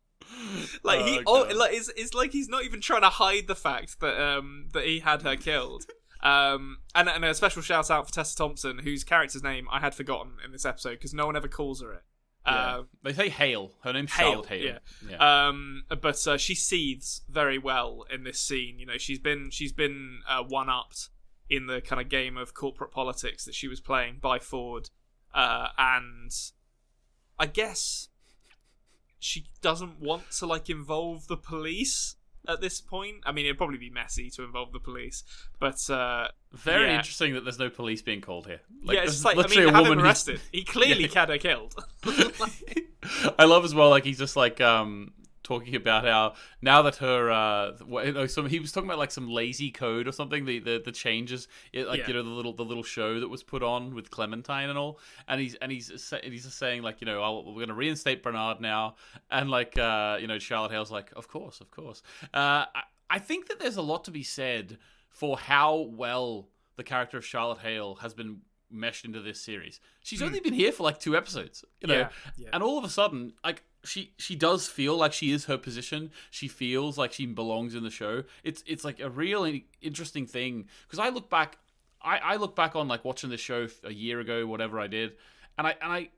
Like 0.83 1.05
he 1.05 1.19
Oh, 1.25 1.47
oh, 1.49 1.55
like 1.55 1.73
it's, 1.73 1.89
it's 1.95 2.13
like 2.13 2.31
he's 2.31 2.49
not 2.49 2.63
even 2.63 2.81
trying 2.81 3.01
to 3.01 3.09
hide 3.09 3.47
the 3.47 3.55
fact 3.55 3.99
that 4.01 4.21
um 4.21 4.67
that 4.73 4.85
he 4.85 4.99
had 4.99 5.21
her 5.23 5.35
killed. 5.35 5.85
Um 6.21 6.79
and, 6.93 7.07
and 7.07 7.23
a 7.23 7.33
special 7.33 7.61
shout 7.61 7.89
out 7.89 8.07
for 8.07 8.13
Tessa 8.13 8.35
Thompson, 8.35 8.79
whose 8.79 9.03
character's 9.03 9.43
name 9.43 9.67
I 9.71 9.79
had 9.79 9.95
forgotten 9.95 10.33
in 10.43 10.51
this 10.51 10.65
episode 10.65 10.91
because 10.91 11.13
no 11.13 11.25
one 11.25 11.35
ever 11.35 11.47
calls 11.47 11.81
her 11.81 11.93
it. 11.93 12.03
Yeah. 12.45 12.53
Uh, 12.53 12.83
they 13.03 13.13
say 13.13 13.29
Hale. 13.29 13.71
Her 13.83 13.93
name's 13.93 14.13
Hale, 14.13 14.31
Charlotte 14.31 14.47
Hale. 14.47 14.63
yeah. 14.63 14.77
yeah. 15.09 15.47
um, 15.47 15.83
but 16.01 16.25
uh, 16.25 16.37
she 16.37 16.55
seethes 16.55 17.21
very 17.29 17.57
well 17.57 18.05
in 18.11 18.23
this 18.23 18.39
scene. 18.39 18.79
You 18.79 18.85
know, 18.85 18.97
she's 18.97 19.19
been 19.19 19.49
she's 19.51 19.73
been 19.73 20.19
uh, 20.27 20.43
one 20.43 20.69
upped 20.69 21.09
in 21.49 21.67
the 21.67 21.81
kind 21.81 22.01
of 22.01 22.09
game 22.09 22.37
of 22.37 22.53
corporate 22.53 22.91
politics 22.91 23.45
that 23.45 23.55
she 23.55 23.67
was 23.67 23.79
playing 23.79 24.17
by 24.21 24.39
Ford, 24.39 24.89
uh, 25.33 25.67
and 25.77 26.31
I 27.37 27.45
guess 27.45 28.09
she 29.19 29.47
doesn't 29.61 29.99
want 29.99 30.31
to 30.31 30.45
like 30.45 30.69
involve 30.69 31.27
the 31.27 31.37
police 31.37 32.15
at 32.49 32.61
this 32.61 32.81
point. 32.81 33.17
I 33.25 33.31
mean, 33.31 33.45
it'd 33.45 33.57
probably 33.57 33.77
be 33.77 33.89
messy 33.89 34.29
to 34.31 34.43
involve 34.43 34.73
the 34.73 34.79
police, 34.79 35.23
but 35.59 35.89
uh, 35.89 36.27
Very 36.53 36.87
yeah. 36.87 36.97
interesting 36.97 37.33
that 37.35 37.43
there's 37.45 37.59
no 37.59 37.69
police 37.69 38.01
being 38.01 38.21
called 38.21 38.47
here. 38.47 38.61
yeah, 38.83 39.01
it's 39.01 39.13
just 39.13 39.25
like 39.29 39.35
I 39.37 39.41
literally 39.41 39.65
mean, 39.65 39.69
a 39.73 39.77
have 39.77 39.85
him 39.85 39.89
woman 39.89 39.99
who's- 40.05 40.27
arrested. 40.27 40.41
He 40.51 40.63
clearly 40.63 41.03
Yeah. 41.13 41.19
had 41.19 41.29
her 41.29 41.37
killed. 41.37 41.75
I 43.39 43.45
love 43.45 43.63
as 43.65 43.73
well, 43.73 43.89
like 43.89 44.03
he's 44.03 44.17
just 44.19 44.35
like 44.35 44.59
um 44.61 45.11
talking 45.49 45.75
about 45.75 46.05
how 46.05 46.33
now 46.61 46.81
that 46.83 46.97
her 46.97 47.29
uh 47.31 47.71
what, 47.85 48.05
you 48.05 48.13
know, 48.13 48.27
some 48.27 48.47
he 48.47 48.59
was 48.59 48.71
talking 48.71 48.87
about 48.89 48.99
like 48.99 49.11
some 49.11 49.27
lazy 49.29 49.71
code 49.71 50.07
or 50.07 50.11
something 50.11 50.45
the 50.45 50.59
the, 50.59 50.81
the 50.85 50.91
changes 50.91 51.47
it, 51.73 51.87
like 51.87 51.99
Yeah. 52.01 52.07
you 52.09 52.13
know 52.13 52.23
the 52.23 52.29
little 52.29 52.53
the 52.53 52.63
little 52.65 52.83
show 52.83 53.19
that 53.19 53.27
was 53.27 53.43
put 53.43 53.63
on 53.63 53.95
with 53.95 54.11
Clementine 54.11 54.69
and 54.69 54.77
all 54.77 54.99
and 55.27 55.41
he's 55.41 55.55
and 55.55 55.71
he's 55.71 55.91
sa- 56.03 56.23
he's 56.23 56.43
just 56.45 56.57
saying 56.57 56.81
like 56.83 57.01
you 57.01 57.05
know 57.05 57.21
oh, 57.23 57.51
we're 57.53 57.65
gonna 57.65 57.73
reinstate 57.85 58.21
Bernard 58.23 58.61
now 58.61 58.95
and 59.31 59.49
like 59.49 59.77
uh 59.77 60.17
you 60.21 60.27
know 60.27 60.39
Charlotte 60.39 60.71
Hale's 60.71 60.91
like 60.91 61.11
of 61.15 61.27
course 61.27 61.59
of 61.61 61.71
course 61.71 62.03
uh 62.33 62.65
I, 62.73 62.83
I 63.09 63.19
think 63.19 63.47
that 63.47 63.59
there's 63.59 63.77
a 63.77 63.81
lot 63.81 64.03
to 64.05 64.11
be 64.11 64.23
said 64.23 64.77
for 65.09 65.37
how 65.37 65.89
well 66.03 66.49
the 66.77 66.83
character 66.83 67.17
of 67.17 67.25
Charlotte 67.25 67.59
Hale 67.59 67.95
has 67.95 68.13
been 68.13 68.41
meshed 68.71 69.03
into 69.03 69.19
this 69.19 69.41
series. 69.41 69.79
She's 70.03 70.21
only 70.21 70.39
been 70.39 70.53
here 70.53 70.71
for 70.71 70.83
like 70.83 70.99
two 70.99 71.17
episodes, 71.17 71.65
you 71.81 71.87
know, 71.87 71.95
Yeah, 72.01 72.09
yeah. 72.37 72.49
and 72.53 72.61
all 72.61 72.77
of 72.77 72.83
a 72.83 72.89
sudden, 72.89 73.33
like 73.43 73.63
she 73.83 74.13
she 74.17 74.35
does 74.35 74.67
feel 74.67 74.97
like 74.97 75.13
she 75.13 75.31
is 75.31 75.45
her 75.45 75.57
position. 75.57 76.11
She 76.31 76.47
feels 76.47 76.97
like 76.97 77.13
she 77.13 77.25
belongs 77.25 77.75
in 77.75 77.83
the 77.83 77.89
show. 77.89 78.23
It's 78.43 78.63
it's 78.67 78.83
like 78.83 78.99
a 78.99 79.09
really 79.09 79.67
interesting 79.81 80.25
thing 80.25 80.67
because 80.87 80.99
I 80.99 81.09
look 81.09 81.29
back, 81.29 81.57
I 82.01 82.17
I 82.17 82.35
look 82.35 82.55
back 82.55 82.75
on 82.75 82.87
like 82.87 83.05
watching 83.05 83.29
the 83.29 83.37
show 83.37 83.67
a 83.83 83.93
year 83.93 84.19
ago, 84.19 84.45
whatever 84.45 84.79
I 84.79 84.87
did, 84.87 85.13
and 85.57 85.67
I 85.67 85.75
and 85.81 85.91
I. 85.91 86.09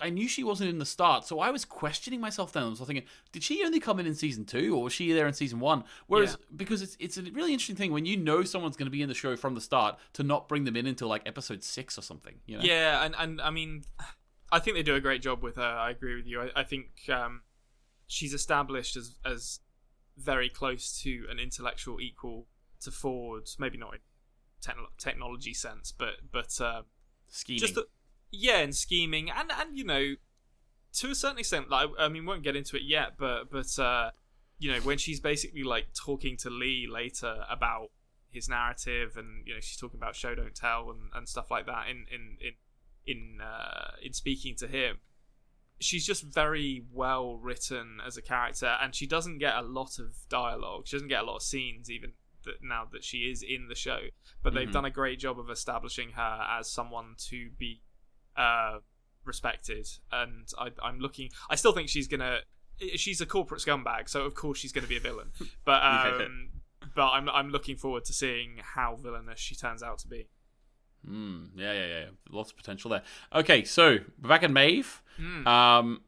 I 0.00 0.10
knew 0.10 0.28
she 0.28 0.44
wasn't 0.44 0.70
in 0.70 0.78
the 0.78 0.86
start, 0.86 1.24
so 1.24 1.40
I 1.40 1.50
was 1.50 1.64
questioning 1.64 2.20
myself 2.20 2.52
then. 2.52 2.62
I 2.62 2.68
was 2.68 2.78
thinking, 2.78 3.02
did 3.32 3.42
she 3.42 3.64
only 3.64 3.80
come 3.80 3.98
in 3.98 4.06
in 4.06 4.14
season 4.14 4.44
two, 4.44 4.76
or 4.76 4.84
was 4.84 4.92
she 4.92 5.12
there 5.12 5.26
in 5.26 5.34
season 5.34 5.58
one? 5.58 5.82
Whereas, 6.06 6.38
because 6.54 6.82
it's 6.82 6.96
it's 7.00 7.16
a 7.16 7.22
really 7.22 7.52
interesting 7.52 7.74
thing 7.74 7.90
when 7.90 8.06
you 8.06 8.16
know 8.16 8.44
someone's 8.44 8.76
going 8.76 8.86
to 8.86 8.92
be 8.92 9.02
in 9.02 9.08
the 9.08 9.14
show 9.14 9.34
from 9.34 9.56
the 9.56 9.60
start 9.60 9.98
to 10.12 10.22
not 10.22 10.48
bring 10.48 10.62
them 10.62 10.76
in 10.76 10.86
until 10.86 11.08
like 11.08 11.22
episode 11.26 11.64
six 11.64 11.98
or 11.98 12.02
something. 12.02 12.36
You 12.46 12.58
know? 12.58 12.62
Yeah, 12.62 13.04
and, 13.04 13.16
and 13.18 13.40
I 13.40 13.50
mean, 13.50 13.82
I 14.50 14.58
think 14.58 14.76
they 14.76 14.82
do 14.82 14.94
a 14.94 15.00
great 15.00 15.22
job 15.22 15.42
with 15.42 15.56
her. 15.56 15.62
I 15.62 15.90
agree 15.90 16.16
with 16.16 16.26
you. 16.26 16.40
I, 16.40 16.60
I 16.60 16.64
think 16.64 16.86
um, 17.12 17.42
she's 18.06 18.32
established 18.32 18.96
as 18.96 19.16
as 19.24 19.60
very 20.16 20.48
close 20.48 21.00
to 21.02 21.26
an 21.30 21.38
intellectual 21.38 22.00
equal 22.00 22.46
to 22.80 22.90
Ford. 22.90 23.48
Maybe 23.58 23.78
not 23.78 23.94
in 23.94 24.00
techno- 24.60 24.88
technology 24.98 25.54
sense, 25.54 25.92
but 25.92 26.14
but 26.32 26.60
uh, 26.60 26.82
scheming. 27.28 27.60
just 27.60 27.74
the, 27.74 27.86
yeah, 28.30 28.58
and 28.58 28.74
scheming, 28.74 29.30
and 29.30 29.50
and 29.52 29.76
you 29.76 29.84
know, 29.84 30.14
to 30.94 31.10
a 31.10 31.14
certain 31.14 31.38
extent. 31.38 31.70
Like 31.70 31.90
I 31.98 32.08
mean, 32.08 32.22
we 32.22 32.28
won't 32.28 32.42
get 32.42 32.56
into 32.56 32.76
it 32.76 32.82
yet, 32.82 33.12
but 33.18 33.50
but 33.50 33.78
uh, 33.78 34.10
you 34.58 34.72
know, 34.72 34.80
when 34.80 34.98
she's 34.98 35.20
basically 35.20 35.62
like 35.62 35.88
talking 35.94 36.36
to 36.38 36.50
Lee 36.50 36.88
later 36.90 37.44
about 37.50 37.90
his 38.30 38.48
narrative, 38.48 39.16
and 39.16 39.46
you 39.46 39.54
know, 39.54 39.60
she's 39.60 39.78
talking 39.78 39.98
about 39.98 40.16
show 40.16 40.34
don't 40.34 40.54
tell 40.54 40.90
and, 40.90 41.10
and 41.14 41.28
stuff 41.28 41.50
like 41.50 41.66
that 41.66 41.88
in 41.88 42.06
in 42.12 42.38
in 42.40 42.52
in 43.08 43.38
uh, 43.42 43.92
in 44.02 44.12
speaking 44.12 44.54
to 44.56 44.66
him. 44.68 44.98
She's 45.80 46.04
just 46.04 46.24
very 46.24 46.84
well 46.92 47.36
written 47.36 47.98
as 48.04 48.16
a 48.16 48.22
character, 48.22 48.76
and 48.82 48.94
she 48.94 49.06
doesn't 49.06 49.38
get 49.38 49.54
a 49.56 49.62
lot 49.62 49.98
of 50.00 50.16
dialogue. 50.28 50.86
She 50.88 50.96
doesn't 50.96 51.08
get 51.08 51.22
a 51.22 51.26
lot 51.26 51.36
of 51.36 51.42
scenes, 51.42 51.88
even 51.90 52.12
that 52.44 52.56
now 52.62 52.84
that 52.92 53.04
she 53.04 53.18
is 53.30 53.42
in 53.42 53.68
the 53.68 53.74
show. 53.76 54.00
But 54.42 54.54
they've 54.54 54.68
Mhm. 54.68 54.72
done 54.72 54.84
a 54.84 54.90
great 54.90 55.18
job 55.20 55.38
of 55.38 55.50
establishing 55.50 56.12
her 56.12 56.46
as 56.58 56.70
someone 56.70 57.14
to 57.30 57.50
be 57.58 57.82
uh, 58.36 58.78
respected, 59.24 59.86
and 60.12 60.48
I, 60.58 60.70
I'm 60.82 60.98
looking. 61.00 61.30
I 61.50 61.56
still 61.56 61.72
think 61.72 61.88
she's 61.88 62.08
gonna. 62.08 62.40
She's 62.96 63.20
a 63.20 63.26
corporate 63.26 63.60
scumbag, 63.60 64.08
so 64.08 64.22
of 64.24 64.34
course 64.34 64.58
she's 64.58 64.70
going 64.72 64.84
to 64.84 64.88
be 64.88 64.96
a 64.96 65.00
villain. 65.00 65.32
But 65.64 65.82
Yeah. 65.82 66.24
um, 66.26 66.50
but 66.94 67.08
I'm 67.10 67.28
I'm 67.28 67.50
looking 67.50 67.76
forward 67.76 68.04
to 68.06 68.12
seeing 68.12 68.58
how 68.62 68.94
villainous 68.96 69.40
she 69.40 69.54
turns 69.56 69.82
out 69.82 69.98
to 70.00 70.08
be. 70.08 70.28
Mm, 71.06 71.48
yeah, 71.56 71.72
yeah, 71.72 71.86
yeah. 71.86 72.04
Lots 72.30 72.50
of 72.50 72.56
potential 72.56 72.90
there. 72.90 73.02
Okay, 73.34 73.64
so 73.64 73.98
we're 74.22 74.28
back 74.28 74.42
in 74.42 74.52
Maeve. 74.52 75.02
Hmm. 75.16 75.46
Um, 75.46 76.00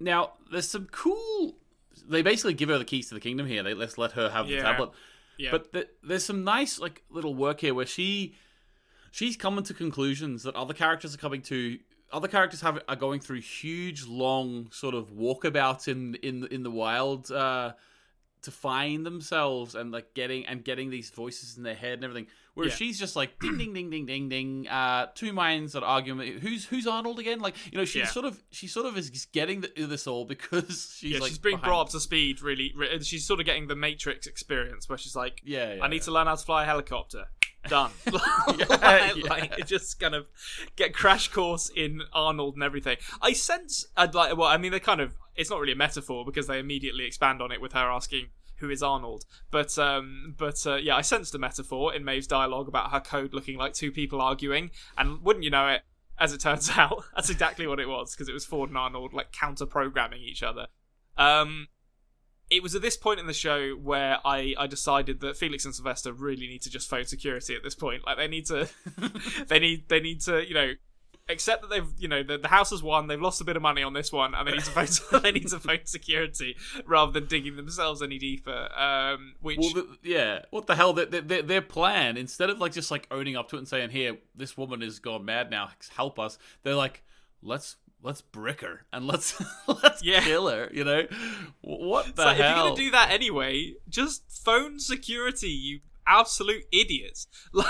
now 0.00 0.32
there's 0.50 0.68
some 0.68 0.86
cool. 0.90 1.56
They 2.06 2.22
basically 2.22 2.54
give 2.54 2.68
her 2.68 2.78
the 2.78 2.84
keys 2.84 3.08
to 3.08 3.14
the 3.14 3.20
kingdom 3.20 3.46
here. 3.46 3.62
They 3.62 3.74
let's 3.74 3.96
let 3.98 4.12
her 4.12 4.30
have 4.30 4.46
the 4.46 4.56
tablet. 4.62 4.90
Yeah, 5.36 5.50
But 5.50 5.72
th- 5.72 5.88
there's 6.02 6.24
some 6.24 6.44
nice 6.44 6.78
like 6.78 7.02
little 7.10 7.34
work 7.34 7.60
here 7.60 7.74
where 7.74 7.86
she 7.86 8.34
she's 9.10 9.36
coming 9.36 9.64
to 9.64 9.74
conclusions 9.74 10.42
that 10.44 10.54
other 10.54 10.74
characters 10.74 11.14
are 11.14 11.18
coming 11.18 11.42
to. 11.42 11.78
Other 12.12 12.28
characters 12.28 12.60
have 12.60 12.80
are 12.88 12.96
going 12.96 13.20
through 13.20 13.40
huge, 13.40 14.04
long 14.06 14.70
sort 14.70 14.94
of 14.94 15.10
walkabouts 15.10 15.88
in 15.88 16.14
in 16.16 16.46
in 16.48 16.62
the 16.62 16.70
wild 16.70 17.30
uh, 17.32 17.72
to 18.44 18.50
find 18.50 19.04
themselves 19.04 19.74
and 19.74 19.90
like 19.92 20.14
getting 20.14 20.46
and 20.46 20.64
getting 20.64 20.90
these 20.90 21.10
voices 21.10 21.56
in 21.56 21.62
their 21.62 21.74
head 21.74 21.94
and 21.94 22.04
everything. 22.04 22.26
Whereas 22.54 22.72
Yeah. 22.72 22.76
she's 22.76 22.98
just 22.98 23.16
like 23.16 23.38
ding 23.40 23.58
ding 23.58 23.72
ding 23.74 23.90
ding 23.90 24.06
ding 24.06 24.28
ding. 24.28 24.68
Uh, 24.68 25.06
two 25.14 25.32
minds 25.32 25.72
that 25.72 25.82
argue. 25.82 26.14
Who's 26.38 26.64
who's 26.64 26.86
Arnold 26.86 27.18
again? 27.18 27.40
Like 27.40 27.56
you 27.72 27.78
know, 27.78 27.84
she's 27.84 28.02
Yeah. 28.02 28.06
sort 28.06 28.26
of 28.26 28.42
she 28.50 28.66
sort 28.68 28.86
of 28.86 28.96
is 28.96 29.10
getting 29.32 29.62
the, 29.62 29.86
this 29.86 30.06
all 30.06 30.24
because 30.24 30.96
she's 30.98 31.12
yeah, 31.12 31.18
like 31.18 31.28
she's 31.30 31.38
being 31.38 31.56
behind- 31.56 31.68
brought 31.68 31.80
up 31.82 31.88
to 31.90 32.00
speed. 32.00 32.40
Really, 32.42 32.72
re- 32.76 33.02
she's 33.02 33.26
sort 33.26 33.40
of 33.40 33.46
getting 33.46 33.66
the 33.66 33.76
Matrix 33.76 34.26
experience, 34.26 34.88
where 34.88 34.96
she's 34.98 35.16
like, 35.16 35.40
Yeah, 35.44 35.74
yeah, 35.74 35.82
I 35.84 35.88
need 35.88 36.02
to 36.02 36.10
learn 36.12 36.26
how 36.26 36.36
to 36.36 36.44
fly 36.44 36.62
a 36.62 36.66
helicopter." 36.66 37.24
Done. 37.68 37.90
Yeah, 38.58 39.12
like, 39.22 39.28
like, 39.28 39.66
just 39.66 39.98
kind 39.98 40.14
of 40.14 40.26
get 40.76 40.94
crash 40.94 41.28
course 41.28 41.70
in 41.74 42.02
Arnold 42.12 42.54
and 42.54 42.62
everything. 42.62 42.98
I 43.20 43.32
sense, 43.32 43.86
I'd 43.96 44.14
like. 44.14 44.36
Well, 44.36 44.48
I 44.48 44.56
mean, 44.56 44.72
they 44.72 44.80
kind 44.80 45.00
of. 45.00 45.14
It's 45.36 45.50
not 45.50 45.60
really 45.60 45.72
a 45.72 45.76
metaphor 45.76 46.24
because 46.24 46.46
they 46.46 46.58
immediately 46.58 47.04
expand 47.04 47.42
on 47.42 47.50
it 47.50 47.60
with 47.60 47.72
her 47.72 47.90
asking. 47.90 48.28
Who 48.58 48.70
is 48.70 48.84
Arnold? 48.84 49.24
But 49.50 49.76
um, 49.78 50.36
but 50.38 50.64
uh, 50.64 50.76
yeah, 50.76 50.94
I 50.94 51.00
sensed 51.00 51.34
a 51.34 51.38
metaphor 51.38 51.92
in 51.92 52.04
Maeve's 52.04 52.28
dialogue 52.28 52.68
about 52.68 52.92
her 52.92 53.00
code 53.00 53.34
looking 53.34 53.58
like 53.58 53.74
two 53.74 53.90
people 53.90 54.20
arguing, 54.20 54.70
and 54.96 55.20
wouldn't 55.22 55.44
you 55.44 55.50
know 55.50 55.68
it? 55.68 55.82
As 56.18 56.32
it 56.32 56.40
turns 56.40 56.70
out, 56.76 57.04
that's 57.16 57.30
exactly 57.30 57.66
what 57.66 57.80
it 57.80 57.88
was 57.88 58.14
because 58.14 58.28
it 58.28 58.32
was 58.32 58.44
Ford 58.44 58.70
and 58.70 58.78
Arnold 58.78 59.12
like 59.12 59.32
counter 59.32 59.66
programming 59.66 60.22
each 60.22 60.42
other. 60.42 60.68
Um, 61.18 61.68
it 62.50 62.62
was 62.62 62.74
at 62.74 62.82
this 62.82 62.96
point 62.96 63.20
in 63.20 63.26
the 63.26 63.32
show 63.32 63.72
where 63.72 64.18
I, 64.24 64.54
I 64.58 64.66
decided 64.66 65.20
that 65.20 65.36
Felix 65.36 65.64
and 65.64 65.74
Sylvester 65.74 66.12
really 66.12 66.46
need 66.46 66.62
to 66.62 66.70
just 66.70 66.88
phone 66.88 67.06
security 67.06 67.54
at 67.54 67.62
this 67.62 67.74
point. 67.74 68.06
Like 68.06 68.16
they 68.16 68.28
need 68.28 68.46
to, 68.46 68.68
they 69.48 69.58
need 69.58 69.88
they 69.88 70.00
need 70.00 70.20
to 70.22 70.46
you 70.46 70.54
know 70.54 70.72
accept 71.28 71.62
that 71.62 71.70
they've 71.70 71.88
you 71.98 72.06
know 72.06 72.22
the, 72.22 72.38
the 72.38 72.48
house 72.48 72.70
has 72.70 72.82
won. 72.82 73.06
They've 73.06 73.20
lost 73.20 73.40
a 73.40 73.44
bit 73.44 73.56
of 73.56 73.62
money 73.62 73.82
on 73.82 73.92
this 73.92 74.12
one, 74.12 74.34
and 74.34 74.46
they 74.46 74.52
need 74.52 74.64
to 74.64 74.70
phone 74.70 75.22
they 75.22 75.32
need 75.32 75.48
to 75.48 75.58
phone 75.58 75.80
security 75.84 76.56
rather 76.86 77.12
than 77.12 77.26
digging 77.26 77.56
themselves 77.56 78.02
any 78.02 78.18
deeper. 78.18 78.68
Um, 78.76 79.34
which 79.40 79.58
Well, 79.58 79.70
the, 79.70 79.98
yeah. 80.02 80.40
What 80.50 80.66
the 80.66 80.74
hell? 80.74 80.92
Their, 80.92 81.06
their, 81.06 81.42
their 81.42 81.62
plan, 81.62 82.16
instead 82.16 82.50
of 82.50 82.58
like 82.58 82.72
just 82.72 82.90
like 82.90 83.06
owning 83.10 83.36
up 83.36 83.48
to 83.50 83.56
it 83.56 83.60
and 83.60 83.68
saying, 83.68 83.90
"Here, 83.90 84.18
this 84.34 84.56
woman 84.56 84.80
has 84.82 84.98
gone 84.98 85.24
mad 85.24 85.50
now. 85.50 85.70
Help 85.96 86.18
us," 86.18 86.38
they're 86.62 86.74
like, 86.74 87.02
"Let's 87.42 87.76
let's 88.04 88.20
brick 88.20 88.60
her 88.60 88.86
and 88.92 89.06
let's 89.08 89.42
let's 89.82 90.04
Yeah. 90.04 90.20
kill 90.20 90.48
her." 90.48 90.70
You 90.72 90.84
know, 90.84 91.02
what 91.62 92.14
the 92.14 92.22
like, 92.24 92.38
if 92.38 92.44
you're 92.44 92.54
gonna 92.54 92.76
do 92.76 92.90
that 92.92 93.10
anyway, 93.10 93.74
just 93.88 94.22
phone 94.44 94.78
security. 94.78 95.48
You 95.50 95.80
absolute 96.06 96.64
idiots. 96.70 97.26
like, 97.52 97.66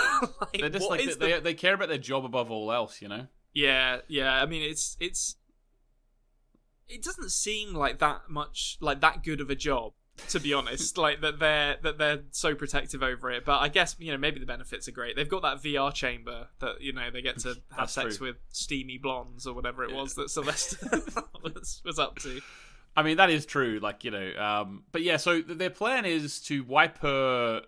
they're 0.58 0.68
just 0.68 0.90
like 0.90 1.00
they, 1.00 1.06
the 1.06 1.14
they 1.14 1.40
they 1.40 1.54
care 1.54 1.74
about 1.74 1.88
their 1.88 1.98
job 1.98 2.24
above 2.24 2.50
all 2.50 2.70
else. 2.72 3.00
You 3.00 3.08
know. 3.08 3.26
Yeah, 3.54 3.98
yeah. 4.08 4.42
I 4.42 4.46
mean, 4.46 4.68
it's 4.68 4.96
it's. 5.00 5.36
It 6.86 7.02
doesn't 7.02 7.30
seem 7.30 7.72
like 7.72 7.98
that 8.00 8.28
much 8.28 8.76
like 8.80 9.00
that 9.00 9.22
good 9.24 9.40
of 9.40 9.48
a 9.48 9.54
job, 9.54 9.94
to 10.28 10.40
be 10.40 10.52
honest. 10.52 10.98
like 11.04 11.20
that 11.20 11.38
they're 11.38 11.76
that 11.82 11.98
they're 11.98 12.20
so 12.30 12.54
protective 12.54 13.02
over 13.02 13.30
it. 13.30 13.44
But 13.44 13.60
I 13.60 13.68
guess 13.68 13.96
you 13.98 14.12
know 14.12 14.18
maybe 14.18 14.40
the 14.40 14.46
benefits 14.46 14.88
are 14.88 14.92
great. 14.92 15.16
They've 15.16 15.28
got 15.28 15.42
that 15.42 15.62
VR 15.62 15.92
chamber 15.92 16.48
that 16.60 16.80
you 16.80 16.92
know 16.92 17.10
they 17.10 17.22
get 17.22 17.38
to 17.40 17.56
have 17.76 17.90
sex 17.90 18.18
true. 18.18 18.28
with 18.28 18.36
steamy 18.50 18.98
blondes 18.98 19.46
or 19.46 19.54
whatever 19.54 19.84
it 19.84 19.94
was 19.94 20.14
that 20.14 20.30
Sylvester 20.30 21.02
was, 21.42 21.82
was 21.84 21.98
up 21.98 22.18
to. 22.20 22.40
I 22.96 23.02
mean, 23.02 23.16
that 23.16 23.30
is 23.30 23.44
true. 23.44 23.80
Like 23.82 24.04
you 24.04 24.10
know, 24.10 24.32
um, 24.38 24.84
but 24.92 25.02
yeah. 25.02 25.16
So 25.16 25.42
th- 25.42 25.58
their 25.58 25.70
plan 25.70 26.04
is 26.04 26.40
to 26.42 26.62
wipe 26.64 26.98
her 26.98 27.62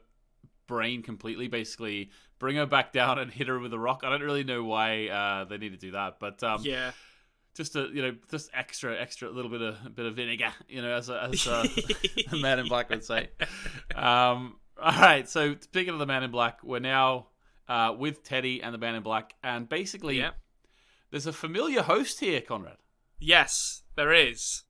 brain 0.66 1.02
completely, 1.02 1.48
basically 1.48 2.11
bring 2.38 2.56
her 2.56 2.66
back 2.66 2.92
down 2.92 3.18
and 3.18 3.30
hit 3.30 3.48
her 3.48 3.59
with 3.59 3.72
a 3.72 3.78
rock. 3.78 4.02
I 4.04 4.11
don't 4.11 4.22
really 4.22 4.44
know 4.44 4.62
why 4.62 5.09
uh, 5.09 5.44
they 5.44 5.59
need 5.59 5.70
to 5.72 5.78
do 5.78 5.92
that, 5.92 6.18
but 6.20 6.42
um, 6.42 6.61
Yeah. 6.62 6.92
Just 7.57 7.75
a 7.75 7.88
you 7.92 8.03
know 8.03 8.14
just 8.31 8.51
extra 8.53 9.01
extra 9.01 9.31
little 9.31 9.51
bit 9.51 9.62
of 9.62 9.77
a 9.87 9.88
bit 9.90 10.05
of 10.07 10.14
vinegar 10.14 10.53
you 10.69 10.83
know 10.83 10.92
as 10.92 11.09
a, 11.09 11.23
as 11.23 11.47
a, 11.47 11.64
a 12.33 12.37
man 12.37 12.59
in 12.59 12.69
black 12.69 12.90
would 12.90 13.03
say 13.05 13.31
um 13.95 14.57
all 14.81 14.92
right 15.01 15.27
so 15.29 15.55
speaking 15.61 15.92
of 15.95 15.99
the 15.99 16.05
man 16.07 16.23
in 16.23 16.31
black 16.31 16.62
we're 16.62 16.79
now 16.81 17.29
uh 17.69 17.95
with 17.99 18.23
teddy 18.23 18.62
and 18.62 18.75
the 18.75 18.79
man 18.79 18.95
in 18.95 19.03
black 19.03 19.35
and 19.42 19.69
basically 19.71 20.19
Yeah. 20.19 20.33
there's 21.11 21.27
a 21.27 21.33
familiar 21.33 21.83
host 21.83 22.21
here 22.21 22.40
Konrad 22.42 22.77
Yes, 23.19 23.83
there 23.95 24.12
is. 24.12 24.64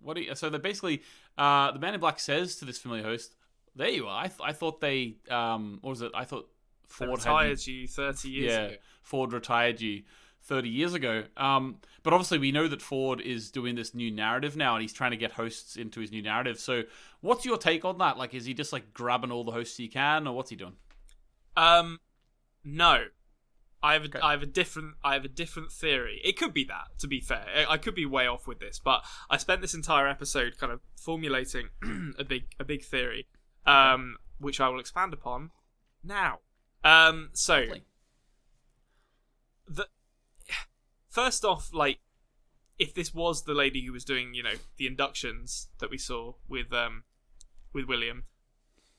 what 0.00 0.14
do 0.16 0.22
you, 0.22 0.34
so 0.36 0.48
they 0.48 0.58
basically 0.58 1.02
uh 1.36 1.72
the 1.72 1.80
man 1.80 1.94
in 1.94 2.00
black 2.00 2.20
says 2.20 2.54
to 2.56 2.64
this 2.64 2.78
familiar 2.78 3.02
host 3.02 3.34
there 3.74 3.88
you 3.88 4.06
are 4.06 4.24
i, 4.24 4.28
th- 4.28 4.40
I 4.42 4.52
thought 4.52 4.80
they 4.80 5.16
um 5.30 5.78
what 5.80 5.90
was 5.90 6.02
it 6.02 6.12
i 6.14 6.24
thought 6.24 6.48
ford 6.86 7.10
had 7.10 7.16
retired 7.18 7.66
you 7.66 7.88
thirty 7.88 8.28
years 8.28 8.52
yeah, 8.52 8.60
ago. 8.66 8.76
Ford 9.02 9.32
retired 9.32 9.80
you 9.80 10.02
30 10.44 10.68
years 10.68 10.94
ago. 10.94 11.24
Um, 11.36 11.76
but 12.02 12.12
obviously, 12.12 12.38
we 12.38 12.52
know 12.52 12.68
that 12.68 12.82
Ford 12.82 13.20
is 13.20 13.50
doing 13.50 13.74
this 13.74 13.94
new 13.94 14.10
narrative 14.10 14.56
now, 14.56 14.74
and 14.74 14.82
he's 14.82 14.92
trying 14.92 15.10
to 15.12 15.16
get 15.16 15.32
hosts 15.32 15.76
into 15.76 16.00
his 16.00 16.10
new 16.10 16.22
narrative. 16.22 16.58
So, 16.58 16.82
what's 17.20 17.44
your 17.44 17.56
take 17.58 17.84
on 17.84 17.98
that? 17.98 18.18
Like, 18.18 18.34
is 18.34 18.44
he 18.44 18.54
just 18.54 18.72
like 18.72 18.92
grabbing 18.92 19.30
all 19.30 19.44
the 19.44 19.52
hosts 19.52 19.76
he 19.76 19.88
can, 19.88 20.26
or 20.26 20.34
what's 20.36 20.50
he 20.50 20.56
doing? 20.56 20.74
Um, 21.56 22.00
no. 22.62 23.04
I 23.82 23.92
have 23.92 24.02
a, 24.04 24.06
Okay. 24.06 24.18
I 24.20 24.30
have 24.30 24.42
a 24.42 24.46
different 24.46 24.94
I 25.04 25.12
have 25.12 25.26
a 25.26 25.28
different 25.28 25.70
theory. 25.70 26.18
It 26.24 26.38
could 26.38 26.54
be 26.54 26.64
that, 26.64 26.98
to 27.00 27.06
be 27.06 27.20
fair. 27.20 27.44
I, 27.54 27.74
I 27.74 27.76
could 27.76 27.94
be 27.94 28.06
way 28.06 28.26
off 28.26 28.46
with 28.46 28.58
this, 28.58 28.80
but 28.82 29.04
I 29.28 29.36
spent 29.36 29.60
this 29.60 29.74
entire 29.74 30.08
episode 30.08 30.56
kind 30.58 30.72
of 30.72 30.80
formulating 30.96 31.68
a 32.18 32.24
big 32.24 32.44
a 32.58 32.64
big 32.64 32.82
theory, 32.82 33.26
um, 33.66 34.16
which 34.38 34.58
I 34.58 34.68
will 34.68 34.80
expand 34.80 35.12
upon 35.12 35.50
now. 36.02 36.38
Um, 36.82 37.28
so 37.34 37.56
Lovely. 37.60 37.84
the 39.68 39.86
first 41.14 41.44
off, 41.44 41.70
like 41.72 42.00
if 42.78 42.92
this 42.92 43.14
was 43.14 43.44
the 43.44 43.54
lady 43.54 43.86
who 43.86 43.92
was 43.92 44.04
doing, 44.04 44.34
you 44.34 44.42
know, 44.42 44.54
the 44.76 44.86
inductions 44.86 45.68
that 45.78 45.90
we 45.90 45.96
saw 45.96 46.34
with 46.48 46.72
um 46.72 47.04
with 47.72 47.86
William, 47.86 48.24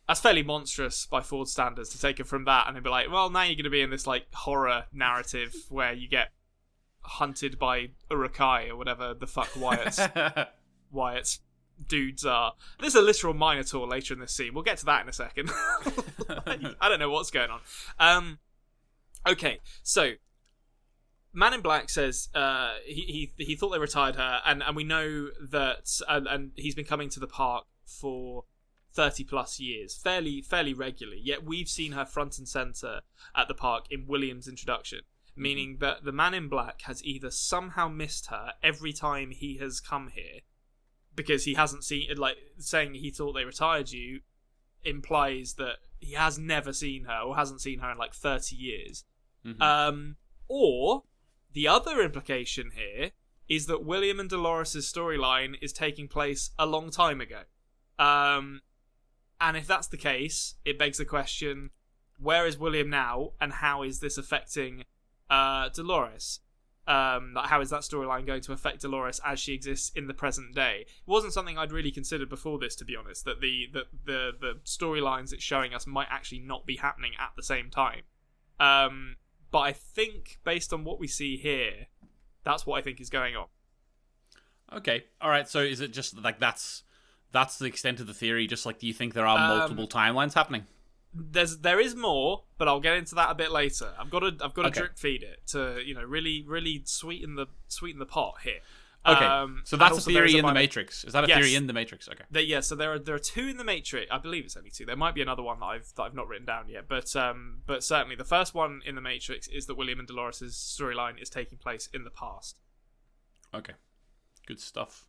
that's 0.08 0.22
fairly 0.22 0.44
monstrous 0.44 1.06
by 1.06 1.22
Ford 1.22 1.48
standards 1.48 1.90
to 1.90 2.00
take 2.00 2.18
her 2.18 2.24
from 2.24 2.46
that 2.46 2.68
and 2.68 2.76
then 2.76 2.84
be 2.84 2.90
like, 2.90 3.12
well, 3.12 3.30
now 3.30 3.44
you're 3.44 3.56
going 3.56 3.66
to 3.66 3.70
be 3.70 3.82
in 3.82 3.90
this 3.90 4.08
like 4.08 4.28
horror 4.34 4.86
narrative 4.94 5.54
where 5.70 5.94
you 5.94 6.08
get 6.08 6.32
hunted 7.02 7.60
by 7.60 7.90
Uruk-hai 8.10 8.70
or 8.70 8.78
whatever 8.78 9.14
the 9.14 9.28
fuck 9.28 9.50
Wyatt's 9.56 10.00
Wyatt's 10.92 11.42
dudes 11.88 12.26
are. 12.26 12.54
There's 12.80 12.96
a 12.96 13.02
literal 13.02 13.34
Minotaur 13.34 13.86
later 13.86 14.14
in 14.14 14.22
this 14.22 14.32
scene. 14.32 14.54
We'll 14.54 14.64
get 14.64 14.78
to 14.80 14.86
that 14.86 15.04
in 15.04 15.10
a 15.10 15.14
second. 15.14 15.52
I 16.48 16.90
don't 16.90 17.00
know 17.00 17.10
what's 17.10 17.32
going 17.32 17.50
on. 17.52 17.60
Um, 18.00 18.40
okay, 19.28 19.60
so 19.84 20.14
Man 21.36 21.54
in 21.54 21.62
Black 21.62 21.90
says 21.90 22.30
uh, 22.34 22.76
he, 22.86 23.32
he 23.38 23.46
he 23.46 23.56
thought 23.56 23.70
they 23.70 23.80
retired 23.80 24.16
her, 24.16 24.42
and, 24.46 24.64
and 24.64 24.76
we 24.76 24.84
know 24.86 25.30
that, 25.52 26.00
and, 26.08 26.28
and 26.28 26.52
he's 26.56 26.76
been 26.76 26.86
coming 26.86 27.10
to 27.10 27.20
the 27.20 27.28
park 27.28 27.66
for 27.86 28.46
thirty 28.94 29.24
plus 29.26 29.60
years, 29.60 29.96
fairly 29.96 30.42
fairly 30.42 30.74
regularly. 30.74 31.20
Yet 31.22 31.44
we've 31.44 31.68
seen 31.68 31.92
her 31.92 32.06
front 32.06 32.38
and 32.38 32.48
center 32.48 33.02
at 33.36 33.48
the 33.50 33.54
park 33.54 33.86
in 33.92 34.08
William's 34.08 34.48
introduction, 34.48 35.02
meaning 35.36 35.78
that 35.82 36.06
the 36.06 36.14
Man 36.14 36.34
in 36.34 36.48
Black 36.48 36.82
has 36.84 37.04
either 37.04 37.30
somehow 37.30 37.90
missed 37.90 38.28
her 38.28 38.54
every 38.64 38.94
time 38.94 39.32
he 39.32 39.58
has 39.58 39.82
come 39.82 40.12
here, 40.16 40.40
because 41.16 41.44
he 41.44 41.56
hasn't 41.56 41.84
seen 41.84 42.08
like 42.16 42.38
saying 42.58 42.94
he 42.94 43.12
thought 43.12 43.34
they 43.34 43.44
retired 43.46 43.92
you 43.92 44.22
implies 44.86 45.56
that 45.56 45.78
he 46.00 46.14
has 46.14 46.38
never 46.38 46.72
seen 46.72 47.06
her 47.06 47.20
or 47.26 47.36
hasn't 47.36 47.60
seen 47.60 47.80
her 47.80 47.92
in 47.92 47.98
like 47.98 48.14
30 48.14 48.56
years 48.56 49.04
Mhm. 49.44 49.60
um 49.62 50.16
or 50.48 51.04
the 51.56 51.68
other 51.68 52.00
implication 52.02 52.72
here 52.76 53.12
is 53.50 53.66
that 53.66 53.84
william 53.84 54.20
and 54.20 54.30
dolores' 54.30 54.76
storyline 54.76 55.56
is 55.62 55.74
taking 55.74 56.08
place 56.08 56.52
a 56.60 56.68
long 56.68 56.92
time 56.92 57.20
ago 57.20 57.42
um 57.98 58.62
and 59.42 59.58
if 59.58 59.66
that's 59.66 59.88
the 59.88 59.98
case 59.98 60.56
it 60.64 60.78
begs 60.78 61.00
the 61.00 61.06
question 61.06 61.72
where 62.20 62.46
is 62.46 62.60
william 62.60 62.90
now 62.90 63.32
and 63.42 63.54
how 63.54 63.82
is 63.82 64.00
this 64.00 64.18
affecting 64.18 64.84
uh 65.32 65.70
dolores 65.70 66.42
um, 66.88 67.34
like 67.34 67.48
how 67.48 67.62
is 67.62 67.72
that 67.72 67.82
storyline 67.82 68.28
going 68.28 68.42
to 68.42 68.54
affect 68.54 68.82
Dolores 68.82 69.20
as 69.26 69.40
she 69.40 69.54
exists 69.54 69.92
in 69.96 70.08
the 70.08 70.14
present 70.14 70.54
day? 70.54 70.86
It 70.88 71.10
wasn't 71.10 71.34
something 71.34 71.58
I'd 71.58 71.72
really 71.72 71.92
considered 71.92 72.30
before 72.30 72.60
this, 72.60 72.76
to 72.76 72.86
be 72.86 72.96
honest. 72.96 73.26
That 73.26 73.42
the 73.42 73.68
the 73.74 73.84
the, 74.06 74.32
the 74.40 74.54
storylines 74.66 75.34
it's 75.34 75.44
showing 75.44 75.74
us 75.74 75.88
might 75.88 76.08
actually 76.12 76.40
not 76.40 76.66
be 76.66 76.76
happening 76.76 77.14
at 77.20 77.32
the 77.36 77.42
same 77.42 77.72
time. 77.72 78.02
Um, 78.60 79.16
but 79.52 79.60
I 79.60 79.72
think 79.74 80.40
based 80.44 80.74
on 80.74 80.84
what 80.84 81.00
we 81.00 81.08
see 81.08 81.38
here, 81.38 81.88
that's 82.44 82.66
what 82.66 82.78
I 82.78 82.82
think 82.82 83.00
is 83.02 83.10
going 83.10 83.36
on. 83.36 83.48
Okay. 84.74 85.06
All 85.22 85.30
right. 85.30 85.48
So 85.48 85.60
is 85.60 85.80
it 85.80 85.94
just 85.94 86.18
like 86.22 86.40
that's 86.40 86.84
that's 87.32 87.58
the 87.58 87.66
extent 87.66 88.00
of 88.00 88.08
the 88.08 88.14
theory? 88.14 88.48
Just 88.48 88.66
like 88.66 88.80
do 88.80 88.88
you 88.88 88.94
think 88.94 89.14
there 89.14 89.28
are 89.28 89.38
Um, 89.38 89.48
multiple 89.48 89.88
timelines 89.88 90.34
happening? 90.34 90.66
There's 91.14 91.60
there 91.60 91.80
is 91.80 91.96
more, 91.96 92.44
but 92.58 92.68
I'll 92.68 92.82
get 92.82 92.98
into 92.98 93.16
that 93.16 93.32
a 93.32 93.36
bit 93.36 93.52
later. 93.52 93.94
I've 93.98 94.10
got 94.10 94.20
to 94.20 94.36
I've 94.44 94.54
got 94.54 94.64
to 94.64 94.68
Okay. 94.70 94.80
drip 94.82 94.98
feed 94.98 95.24
it 95.24 95.48
to 95.48 95.82
you 95.86 95.94
know 95.94 96.04
really 96.04 96.44
really 96.46 96.82
sweeten 96.86 97.36
the 97.36 97.48
sweeten 97.68 98.00
the 98.00 98.06
pot 98.06 98.36
here. 98.44 98.60
Okay. 99.08 99.24
Um, 99.26 99.62
so 99.66 99.78
that's 99.78 99.92
a 99.92 99.94
also 99.96 100.12
there 100.12 100.26
is 100.26 100.32
theory 100.32 100.40
in 100.40 100.46
the 100.46 100.54
Matrix. 100.54 101.04
Is 101.04 101.14
that 101.14 101.24
a 101.24 101.28
Yes. 101.28 101.38
theory 101.38 101.56
in 101.56 101.68
the 101.68 101.74
Matrix? 101.74 102.10
Okay. 102.10 102.24
There, 102.32 102.42
yeah, 102.42 102.60
so 102.62 102.76
there 102.76 102.94
are 102.94 103.00
there 103.00 103.14
are 103.16 103.20
two 103.20 103.48
in 103.48 103.58
the 103.58 103.64
Matrix. 103.64 104.08
I 104.12 104.18
believe 104.18 104.46
it's 104.46 104.58
only 104.58 104.72
two. 104.72 104.86
There 104.86 104.96
might 104.96 105.14
be 105.14 105.22
another 105.22 105.44
one 105.44 105.60
that 105.60 105.66
I've 105.66 105.94
that 105.96 106.04
I've 106.04 106.16
not 106.16 106.28
written 106.28 106.46
down 106.46 106.70
yet, 106.70 106.88
but 106.88 107.16
um, 107.16 107.60
but 107.68 107.84
certainly 107.84 108.16
the 108.16 108.24
first 108.24 108.56
one 108.56 108.82
in 108.86 108.96
the 108.96 109.02
Matrix 109.02 109.48
is 109.48 109.68
that 109.68 109.76
William 109.76 110.00
and 110.00 110.08
Dolores' 110.08 110.54
storyline 110.56 111.22
is 111.22 111.30
taking 111.30 111.58
place 111.58 111.88
in 111.94 112.04
the 112.04 112.10
past. 112.10 112.58
Okay. 113.54 113.74
Good 114.48 114.60
stuff. 114.60 115.08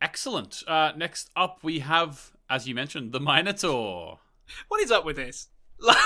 Excellent. 0.00 0.62
Uh, 0.66 0.92
next 0.96 1.30
up, 1.36 1.60
we 1.62 1.80
have, 1.80 2.32
as 2.50 2.68
you 2.68 2.74
mentioned, 2.74 3.12
the 3.12 3.20
Minotaur. 3.20 4.18
What 4.68 4.80
is 4.82 4.90
up 4.90 5.04
with 5.04 5.16
this? 5.16 5.48
like, 5.80 5.96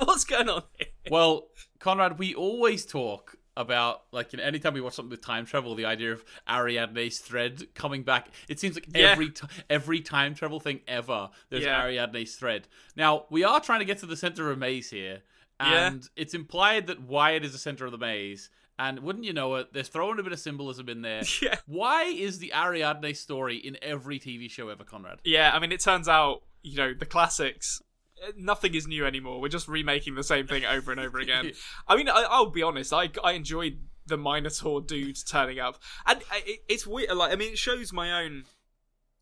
what's 0.00 0.24
going 0.24 0.48
on 0.48 0.62
here? 0.78 0.88
Well, 1.10 1.48
Konrad, 1.78 2.18
we 2.18 2.34
always 2.34 2.86
talk 2.86 3.36
about 3.56 4.02
like 4.12 4.32
you 4.32 4.38
know, 4.38 4.44
anytime 4.44 4.74
we 4.74 4.80
watch 4.80 4.94
something 4.94 5.10
with 5.10 5.20
time 5.24 5.44
travel, 5.46 5.74
the 5.74 5.84
idea 5.84 6.12
of 6.12 6.24
Ariadne's 6.48 7.18
thread 7.18 7.74
coming 7.74 8.02
back. 8.02 8.28
It 8.48 8.58
seems 8.60 8.74
like 8.74 8.86
Yeah. 8.94 9.10
every 9.10 9.30
t- 9.30 9.46
every 9.68 10.00
time 10.00 10.34
travel 10.34 10.60
thing 10.60 10.80
ever, 10.88 11.30
there's 11.50 11.64
Yeah. 11.64 11.82
Ariadne's 11.82 12.34
thread. 12.36 12.68
Now 12.96 13.26
we 13.30 13.44
are 13.44 13.60
trying 13.60 13.80
to 13.80 13.84
get 13.84 13.98
to 13.98 14.06
the 14.06 14.16
center 14.16 14.50
of 14.50 14.56
a 14.56 14.60
maze 14.60 14.90
here, 14.90 15.22
Yeah. 15.60 15.86
and 15.88 16.08
it's 16.16 16.34
implied 16.34 16.86
that 16.86 17.00
Wyatt 17.02 17.44
is 17.44 17.52
the 17.52 17.58
center 17.58 17.84
of 17.84 17.92
the 17.92 17.98
maze. 17.98 18.50
And 18.78 19.00
wouldn't 19.00 19.26
you 19.26 19.34
know 19.34 19.54
it, 19.56 19.72
they're 19.74 19.82
throwing 19.82 20.18
a 20.18 20.22
bit 20.22 20.32
of 20.32 20.40
symbolism 20.40 20.88
in 20.88 21.02
there. 21.02 21.22
Yeah. 21.42 21.58
Why 21.66 22.04
is 22.04 22.38
the 22.38 22.52
Ariadne 22.54 23.14
story 23.14 23.56
in 23.56 23.76
every 23.82 24.18
TV 24.18 24.50
show 24.50 24.70
ever, 24.70 24.82
Konrad? 24.82 25.18
Yeah, 25.24 25.54
I 25.54 25.58
mean, 25.58 25.72
it 25.72 25.80
turns 25.80 26.08
out 26.08 26.42
you 26.62 26.76
know 26.78 26.94
the 26.94 27.06
classics. 27.06 27.82
Uh, 28.22 28.32
Nothing 28.36 28.74
is 28.74 28.86
new 28.86 29.06
anymore. 29.06 29.40
We're 29.40 29.48
just 29.48 29.68
remaking 29.68 30.14
the 30.14 30.24
same 30.24 30.46
thing 30.46 30.64
over 30.64 30.90
and 30.90 31.00
over 31.00 31.18
again. 31.20 31.52
I 31.86 31.96
mean, 31.96 32.08
I, 32.08 32.26
I'll 32.28 32.50
be 32.50 32.62
honest. 32.62 32.92
I 32.92 33.10
I 33.22 33.32
enjoyed 33.32 33.80
the 34.06 34.16
Minotaur 34.16 34.80
dude 34.80 35.16
turning 35.26 35.58
up, 35.58 35.78
and 36.06 36.22
it, 36.46 36.60
it's 36.68 36.86
weird. 36.86 37.10
Like, 37.12 37.32
I 37.32 37.36
mean, 37.36 37.52
it 37.52 37.58
shows 37.58 37.92
my 37.92 38.22
own. 38.22 38.44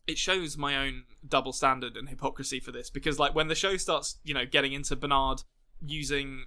It 0.07 0.17
shows 0.17 0.57
my 0.57 0.75
own 0.75 1.03
double 1.27 1.53
standard 1.53 1.95
and 1.95 2.09
hypocrisy 2.09 2.59
for 2.59 2.71
this 2.71 2.89
because, 2.89 3.19
like, 3.19 3.35
when 3.35 3.47
the 3.47 3.55
show 3.55 3.77
starts, 3.77 4.17
you 4.23 4.33
know, 4.33 4.45
getting 4.45 4.73
into 4.73 4.95
Bernard 4.95 5.43
using 5.85 6.45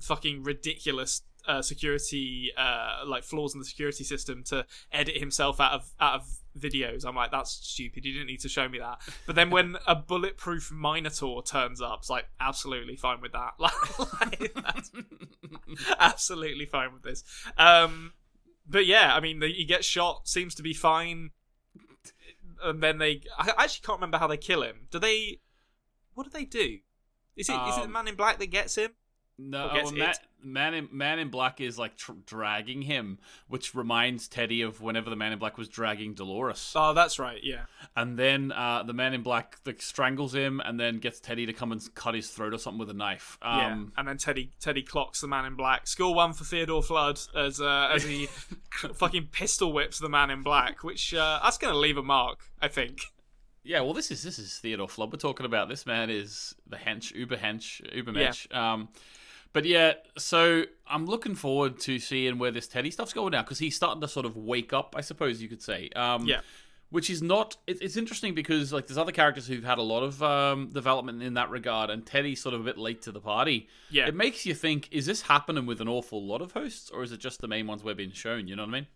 fucking 0.00 0.42
ridiculous 0.42 1.22
uh, 1.46 1.62
security, 1.62 2.50
uh, 2.56 3.04
like 3.06 3.22
flaws 3.22 3.54
in 3.54 3.60
the 3.60 3.66
security 3.66 4.04
system 4.04 4.42
to 4.44 4.64
edit 4.92 5.16
himself 5.16 5.60
out 5.60 5.72
of 5.72 5.90
out 6.00 6.14
of 6.14 6.38
videos. 6.58 7.04
I'm 7.04 7.16
like, 7.16 7.30
that's 7.30 7.50
stupid. 7.50 8.04
You 8.04 8.12
didn't 8.12 8.28
need 8.28 8.40
to 8.40 8.48
show 8.48 8.68
me 8.68 8.78
that. 8.78 9.00
But 9.26 9.36
then 9.36 9.50
when 9.50 9.76
a 9.86 9.94
bulletproof 9.94 10.70
Minotaur 10.72 11.42
turns 11.42 11.80
up, 11.80 12.00
it's 12.00 12.10
like 12.10 12.26
absolutely 12.40 12.96
fine 12.96 13.20
with 13.20 13.32
that. 13.32 13.54
Like, 14.20 14.52
absolutely 15.98 16.66
fine 16.66 16.92
with 16.92 17.02
this. 17.02 17.24
Um, 17.58 18.12
but 18.68 18.86
yeah, 18.86 19.14
I 19.14 19.20
mean, 19.20 19.40
the, 19.40 19.48
he 19.48 19.64
gets 19.64 19.86
shot, 19.86 20.28
seems 20.28 20.54
to 20.56 20.62
be 20.62 20.72
fine, 20.72 21.30
and 22.62 22.82
then 22.82 22.98
they. 22.98 23.22
I 23.38 23.52
actually 23.58 23.84
can't 23.84 23.98
remember 23.98 24.18
how 24.18 24.26
they 24.26 24.36
kill 24.36 24.62
him. 24.62 24.88
Do 24.90 24.98
they? 24.98 25.40
What 26.14 26.24
do 26.24 26.30
they 26.30 26.44
do? 26.44 26.78
Is 27.36 27.48
it 27.48 27.52
is 27.52 27.76
it 27.76 27.80
the 27.80 27.82
Um, 27.82 27.92
Man 27.92 28.08
in 28.08 28.14
Black 28.14 28.38
that 28.38 28.46
gets 28.46 28.76
him? 28.76 28.92
No, 29.38 29.70
gets 29.72 29.92
well, 29.92 30.10
it. 30.10 30.18
Man 30.44 30.74
in 30.74 30.88
Man 30.92 31.18
in 31.18 31.28
Black 31.28 31.60
is 31.60 31.78
like 31.78 31.96
tr- 31.96 32.12
dragging 32.26 32.82
him, 32.82 33.18
which 33.48 33.74
reminds 33.74 34.28
Teddy 34.28 34.62
of 34.62 34.80
whenever 34.80 35.10
the 35.10 35.16
Man 35.16 35.32
in 35.32 35.38
Black 35.38 35.58
was 35.58 35.68
dragging 35.68 36.14
Dolores. 36.14 36.72
Oh, 36.76 36.92
that's 36.94 37.18
right. 37.18 37.40
Yeah. 37.42 37.62
And 37.96 38.18
then 38.18 38.52
uh, 38.52 38.82
the 38.82 38.92
Man 38.92 39.14
in 39.14 39.22
Black 39.22 39.58
like, 39.64 39.80
strangles 39.82 40.34
him, 40.34 40.60
and 40.64 40.78
then 40.78 40.98
gets 40.98 41.20
Teddy 41.20 41.46
to 41.46 41.52
come 41.52 41.72
and 41.72 41.94
cut 41.94 42.14
his 42.14 42.28
throat 42.28 42.54
or 42.54 42.58
something 42.58 42.78
with 42.78 42.90
a 42.90 42.94
knife. 42.94 43.38
Um, 43.42 43.58
yeah, 43.58 44.00
and 44.00 44.08
then 44.08 44.18
Teddy 44.18 44.50
Teddy 44.60 44.82
clocks 44.82 45.20
the 45.20 45.26
man 45.28 45.44
in 45.44 45.54
black. 45.54 45.86
Score 45.86 46.14
one 46.14 46.32
for 46.32 46.44
Theodore 46.44 46.82
Flood 46.82 47.18
as 47.34 47.60
uh, 47.60 47.90
as 47.92 48.04
he 48.04 48.26
fucking 48.94 49.28
pistol 49.32 49.72
whips 49.72 49.98
the 49.98 50.08
man 50.08 50.30
in 50.30 50.42
black, 50.42 50.84
which 50.84 51.14
uh, 51.14 51.40
that's 51.42 51.58
gonna 51.58 51.76
leave 51.76 51.96
a 51.96 52.02
mark, 52.02 52.38
I 52.60 52.68
think. 52.68 53.00
yeah. 53.62 53.80
Well, 53.80 53.94
this 53.94 54.10
is 54.10 54.22
this 54.22 54.38
is 54.38 54.58
Theodore 54.58 54.88
Flood 54.88 55.12
we're 55.12 55.18
talking 55.18 55.46
about. 55.46 55.68
This 55.68 55.86
man 55.86 56.10
is 56.10 56.54
the 56.66 56.76
hench, 56.76 57.14
uber 57.14 57.36
hench, 57.36 57.80
uber 57.94 58.12
mensch. 58.12 58.46
Um, 58.52 58.88
but 59.54 59.64
yeah, 59.64 59.94
so 60.18 60.64
I'm 60.86 61.06
looking 61.06 61.34
forward 61.34 61.78
to 61.80 61.98
seeing 61.98 62.38
where 62.38 62.50
this 62.50 62.68
Teddy 62.68 62.90
stuff's 62.90 63.14
going 63.14 63.30
now 63.32 63.42
because 63.42 63.58
he's 63.58 63.74
starting 63.74 64.02
to 64.02 64.08
sort 64.08 64.26
of 64.26 64.36
wake 64.36 64.74
up, 64.74 64.94
I 64.96 65.00
suppose 65.00 65.40
you 65.40 65.48
could 65.48 65.62
say. 65.62 65.88
Um, 65.96 66.26
Yeah. 66.26 66.40
which 66.90 67.08
is 67.10 67.22
not 67.22 67.56
it, 67.66 67.78
it's 67.82 67.96
interesting 67.96 68.34
because 68.34 68.72
like 68.72 68.86
there's 68.86 68.98
other 68.98 69.10
characters 69.10 69.46
who've 69.48 69.64
had 69.64 69.78
a 69.78 69.82
lot 69.82 70.02
of 70.02 70.22
um, 70.22 70.68
development 70.70 71.22
in 71.22 71.34
that 71.34 71.50
regard 71.50 71.90
and 71.90 72.04
teddy's 72.06 72.40
sort 72.40 72.54
of 72.54 72.60
a 72.60 72.64
bit 72.64 72.78
late 72.78 73.00
to 73.02 73.10
the 73.10 73.20
party 73.20 73.68
Yeah. 73.90 74.06
it 74.06 74.14
makes 74.14 74.46
you 74.46 74.54
think 74.54 74.88
is 74.92 75.06
this 75.06 75.22
happening 75.22 75.66
with 75.66 75.80
an 75.80 75.88
awful 75.88 76.24
lot 76.24 76.40
of 76.42 76.52
hosts 76.52 76.90
or 76.90 77.02
is 77.02 77.10
it 77.10 77.18
just 77.18 77.40
the 77.40 77.48
main 77.48 77.66
ones 77.66 77.82
we're 77.82 77.94
being 77.96 78.12
shown 78.12 78.46
you 78.46 78.54
know 78.54 78.62
what 78.62 78.68
i 78.68 78.72
mean 78.78 78.86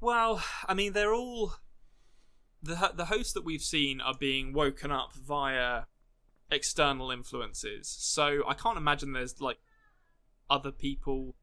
Well, 0.00 0.42
I 0.66 0.72
mean, 0.74 0.92
they're 0.94 1.14
all 1.14 1.54
the 2.62 2.92
the 2.94 3.06
hosts 3.06 3.32
that 3.34 3.44
we've 3.44 3.62
seen 3.62 4.00
are 4.00 4.14
being 4.18 4.52
woken 4.54 4.90
up 4.90 5.12
via 5.14 5.82
external 6.52 7.10
influences. 7.10 7.88
So 7.88 8.42
I 8.46 8.54
can't 8.54 8.76
imagine 8.78 9.12
there's 9.12 9.40
like 9.40 9.58
other 10.48 10.70
people 10.70 11.34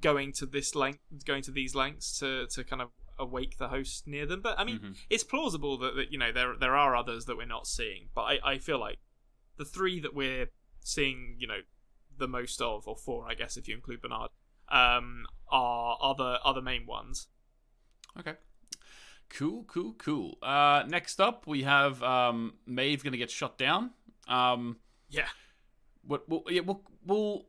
going 0.00 0.32
to 0.34 0.46
this 0.46 0.74
length, 0.74 1.00
going 1.26 1.42
to 1.42 1.50
these 1.50 1.74
lengths 1.74 2.18
to 2.20 2.46
to 2.48 2.64
kind 2.64 2.80
of 2.82 2.90
awake 3.18 3.58
the 3.58 3.68
host 3.68 4.06
near 4.06 4.24
them. 4.26 4.40
But 4.40 4.58
I 4.58 4.64
mean, 4.64 4.78
Mhm. 4.78 4.96
it's 5.10 5.24
plausible 5.24 5.76
that, 5.78 5.96
that 5.96 6.12
you 6.12 6.18
know 6.18 6.32
there 6.32 6.54
there 6.58 6.76
are 6.76 6.96
others 6.96 7.26
that 7.26 7.36
we're 7.36 7.46
not 7.46 7.66
seeing. 7.66 8.08
But 8.14 8.22
I, 8.22 8.52
I 8.52 8.58
feel 8.58 8.78
like 8.78 8.98
the 9.58 9.64
three 9.64 10.00
that 10.00 10.14
we're 10.14 10.50
seeing, 10.80 11.36
you 11.38 11.46
know, 11.46 11.60
the 12.16 12.26
most 12.28 12.60
of, 12.60 12.88
or 12.88 12.96
four, 12.96 13.28
I 13.30 13.34
guess, 13.34 13.56
if 13.56 13.68
you 13.68 13.74
include 13.74 14.00
Bernard, 14.02 14.30
um, 14.68 15.26
are 15.48 15.98
are 16.00 16.14
the 16.14 16.40
are 16.42 16.54
the 16.54 16.62
main 16.62 16.86
ones. 16.86 17.28
Okay. 18.18 18.34
Cool, 19.28 19.64
cool, 19.64 19.94
cool. 19.94 20.36
Uh, 20.42 20.84
next 20.86 21.18
up, 21.18 21.46
we 21.46 21.62
have 21.62 22.02
um, 22.02 22.54
Maeve 22.66 23.02
going 23.02 23.12
to 23.12 23.18
get 23.18 23.30
shut 23.30 23.56
down. 23.56 23.92
Um, 24.28 24.76
Yeah. 25.10 25.26
what 26.06 26.28
we'll, 26.28 26.42
yeah, 26.48 26.60
we'll, 26.60 26.82
we'll 27.06 27.46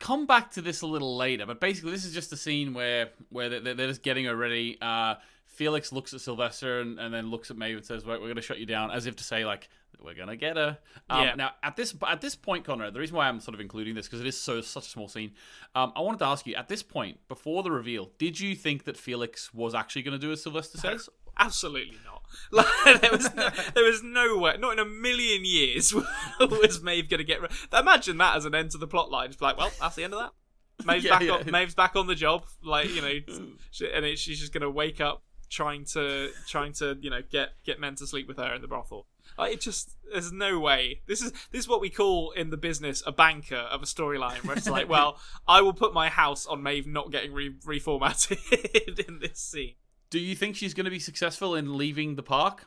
come 0.00 0.26
back 0.26 0.52
to 0.52 0.62
this 0.62 0.82
a 0.82 0.86
little 0.86 1.16
later, 1.16 1.46
but 1.46 1.60
basically, 1.60 1.90
this 1.92 2.04
is 2.04 2.14
just 2.14 2.32
a 2.32 2.36
scene 2.36 2.74
where 2.74 3.10
where 3.30 3.48
they're, 3.48 3.74
they're 3.74 3.88
just 3.88 4.02
getting 4.02 4.24
her 4.26 4.36
ready. 4.36 4.78
Uh, 4.80 5.16
Felix 5.46 5.90
looks 5.92 6.12
at 6.12 6.20
Sylvester 6.20 6.80
and, 6.80 6.98
and 6.98 7.14
then 7.14 7.30
looks 7.30 7.50
at 7.50 7.56
Maeve 7.56 7.76
and 7.76 7.84
says, 7.86 8.04
"We're, 8.04 8.14
we're 8.14 8.26
going 8.26 8.36
to 8.36 8.42
shut 8.42 8.58
you 8.58 8.66
down," 8.66 8.90
as 8.90 9.06
if 9.06 9.16
to 9.16 9.24
say, 9.24 9.44
like, 9.44 9.68
"We're 10.02 10.14
going 10.14 10.28
to 10.28 10.36
get 10.36 10.56
her." 10.56 10.78
Um, 11.08 11.22
Yeah. 11.24 11.34
Now, 11.34 11.50
at 11.62 11.76
this 11.76 11.94
at 12.06 12.20
this 12.20 12.34
point, 12.34 12.64
Konrad, 12.64 12.92
the 12.94 13.00
reason 13.00 13.16
why 13.16 13.28
I'm 13.28 13.40
sort 13.40 13.54
of 13.54 13.60
including 13.60 13.94
this 13.94 14.06
because 14.06 14.20
it 14.20 14.26
is 14.26 14.38
so 14.38 14.60
such 14.60 14.86
a 14.86 14.90
small 14.90 15.08
scene. 15.08 15.32
Um, 15.74 15.92
I 15.96 16.00
wanted 16.00 16.18
to 16.18 16.26
ask 16.26 16.46
you 16.46 16.54
at 16.54 16.68
this 16.68 16.82
point, 16.82 17.18
before 17.28 17.62
the 17.62 17.70
reveal, 17.70 18.10
did 18.18 18.38
you 18.40 18.54
think 18.54 18.84
that 18.84 18.96
Felix 18.96 19.52
was 19.54 19.74
actually 19.74 20.02
going 20.02 20.18
to 20.18 20.26
do 20.26 20.32
as 20.32 20.42
Sylvester 20.42 20.78
says? 20.78 21.08
Absolutely 21.38 21.96
not. 22.04 22.12
Like, 22.52 22.66
there 23.00 23.10
was 23.12 23.34
no, 23.34 23.50
there 23.74 23.84
was 23.84 24.02
no 24.02 24.38
way, 24.38 24.56
not 24.58 24.74
in 24.74 24.78
a 24.78 24.84
million 24.84 25.44
years, 25.44 25.92
was 26.40 26.82
Maeve 26.82 27.08
going 27.08 27.18
to 27.18 27.24
get. 27.24 27.40
Re- 27.40 27.48
Imagine 27.76 28.18
that 28.18 28.36
as 28.36 28.44
an 28.44 28.54
end 28.54 28.70
to 28.72 28.78
the 28.78 28.86
plot 28.86 29.10
line. 29.10 29.30
It's 29.30 29.40
like, 29.40 29.56
well, 29.56 29.72
that's 29.80 29.96
the 29.96 30.04
end 30.04 30.12
of 30.12 30.20
that. 30.20 30.86
Maeve's 30.86 31.04
Yeah, 31.04 31.10
back 31.12 31.22
yeah. 31.22 31.32
on. 31.32 31.50
Maeve's 31.50 31.74
back 31.74 31.96
on 31.96 32.06
the 32.06 32.14
job. 32.14 32.44
Like 32.62 32.90
you 32.94 33.00
know, 33.02 33.14
she, 33.70 33.90
and 33.90 34.04
it, 34.04 34.18
she's 34.18 34.38
just 34.38 34.52
going 34.52 34.62
to 34.62 34.70
wake 34.70 35.00
up 35.00 35.22
trying 35.48 35.84
to 35.86 36.30
trying 36.46 36.72
to 36.74 36.96
you 37.00 37.08
know 37.10 37.20
get 37.30 37.50
get 37.64 37.80
men 37.80 37.94
to 37.96 38.06
sleep 38.06 38.28
with 38.28 38.36
her 38.36 38.54
in 38.54 38.60
the 38.60 38.68
brothel. 38.68 39.06
Like, 39.38 39.54
it 39.54 39.60
just 39.60 39.96
there's 40.12 40.30
no 40.30 40.60
way. 40.60 41.00
This 41.06 41.22
is 41.22 41.32
this 41.50 41.60
is 41.60 41.68
what 41.68 41.80
we 41.80 41.90
call 41.90 42.32
in 42.32 42.50
the 42.50 42.56
business 42.56 43.02
a 43.06 43.12
banker 43.12 43.56
of 43.56 43.82
a 43.82 43.86
storyline 43.86 44.44
where 44.44 44.56
it's 44.56 44.68
like, 44.68 44.88
well, 44.88 45.18
I 45.48 45.62
will 45.62 45.72
put 45.74 45.94
my 45.94 46.10
house 46.10 46.46
on 46.46 46.62
Maeve 46.62 46.86
not 46.86 47.10
getting 47.10 47.32
re- 47.32 47.56
reformatted 47.64 49.08
in 49.08 49.18
this 49.20 49.40
scene. 49.40 49.74
Do 50.10 50.18
you 50.18 50.36
think 50.36 50.56
she's 50.56 50.74
going 50.74 50.84
to 50.84 50.90
be 50.90 50.98
successful 50.98 51.54
in 51.54 51.76
leaving 51.76 52.16
the 52.16 52.22
park? 52.22 52.66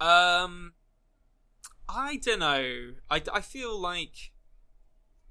Um, 0.00 0.74
I 1.88 2.16
don't 2.16 2.38
know. 2.38 2.92
I, 3.10 3.22
I 3.32 3.40
feel 3.40 3.78
like 3.78 4.32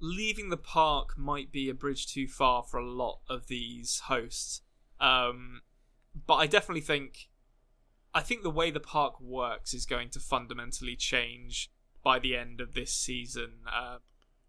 leaving 0.00 0.50
the 0.50 0.56
park 0.56 1.18
might 1.18 1.52
be 1.52 1.68
a 1.68 1.74
bridge 1.74 2.06
too 2.06 2.26
far 2.26 2.62
for 2.62 2.78
a 2.78 2.88
lot 2.88 3.20
of 3.28 3.48
these 3.48 4.02
hosts. 4.06 4.62
Um, 5.00 5.62
but 6.26 6.36
I 6.36 6.46
definitely 6.46 6.82
think, 6.82 7.28
I 8.14 8.20
think 8.20 8.42
the 8.42 8.50
way 8.50 8.70
the 8.70 8.80
park 8.80 9.20
works 9.20 9.74
is 9.74 9.86
going 9.86 10.10
to 10.10 10.20
fundamentally 10.20 10.96
change 10.96 11.70
by 12.02 12.18
the 12.18 12.36
end 12.36 12.60
of 12.60 12.74
this 12.74 12.92
season. 12.92 13.60
Uh, 13.66 13.98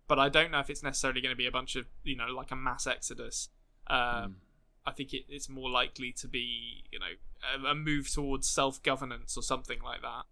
but 0.08 0.20
I 0.20 0.30
don't 0.30 0.52
know 0.52 0.60
if 0.60 0.70
it's 0.70 0.84
necessarily 0.84 1.22
going 1.22 1.32
to 1.32 1.38
be 1.38 1.48
a 1.48 1.52
bunch 1.52 1.76
of 1.78 1.86
you 2.04 2.18
know 2.18 2.28
like 2.28 2.52
a 2.52 2.56
mass 2.56 2.86
exodus. 2.86 3.50
Um, 3.88 4.38
I 4.86 4.92
think 4.92 5.14
it, 5.14 5.24
it's 5.30 5.48
more 5.50 5.70
likely 5.70 6.12
to 6.14 6.28
be, 6.28 6.84
you 6.92 7.00
know, 7.00 7.68
a, 7.68 7.72
a 7.72 7.76
move 7.76 8.10
towards 8.12 8.48
self 8.50 8.82
governance 8.84 9.38
or 9.38 9.44
something 9.44 9.80
like 9.84 10.02
that. 10.02 10.24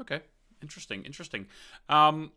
Okay, 0.00 0.20
interesting, 0.62 1.04
interesting. 1.04 1.46
Um, 1.88 2.32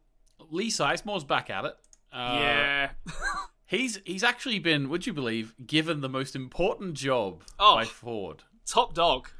Lee 0.50 0.70
Sizemore's 0.70 1.24
back 1.24 1.50
at 1.50 1.66
it. 1.66 1.76
Uh, 2.14 2.38
yeah. 2.39 2.89
he's 3.66 4.00
he's 4.06 4.24
actually 4.24 4.60
been, 4.60 4.89
would 4.89 5.06
you 5.06 5.14
believe, 5.14 5.54
given 5.66 6.02
the 6.02 6.10
most 6.10 6.36
important 6.36 6.93
job 6.93 7.43
Oh. 7.60 7.76
by 7.76 7.86
Ford. 7.86 8.43
Top 8.66 8.93
dog. 8.93 9.30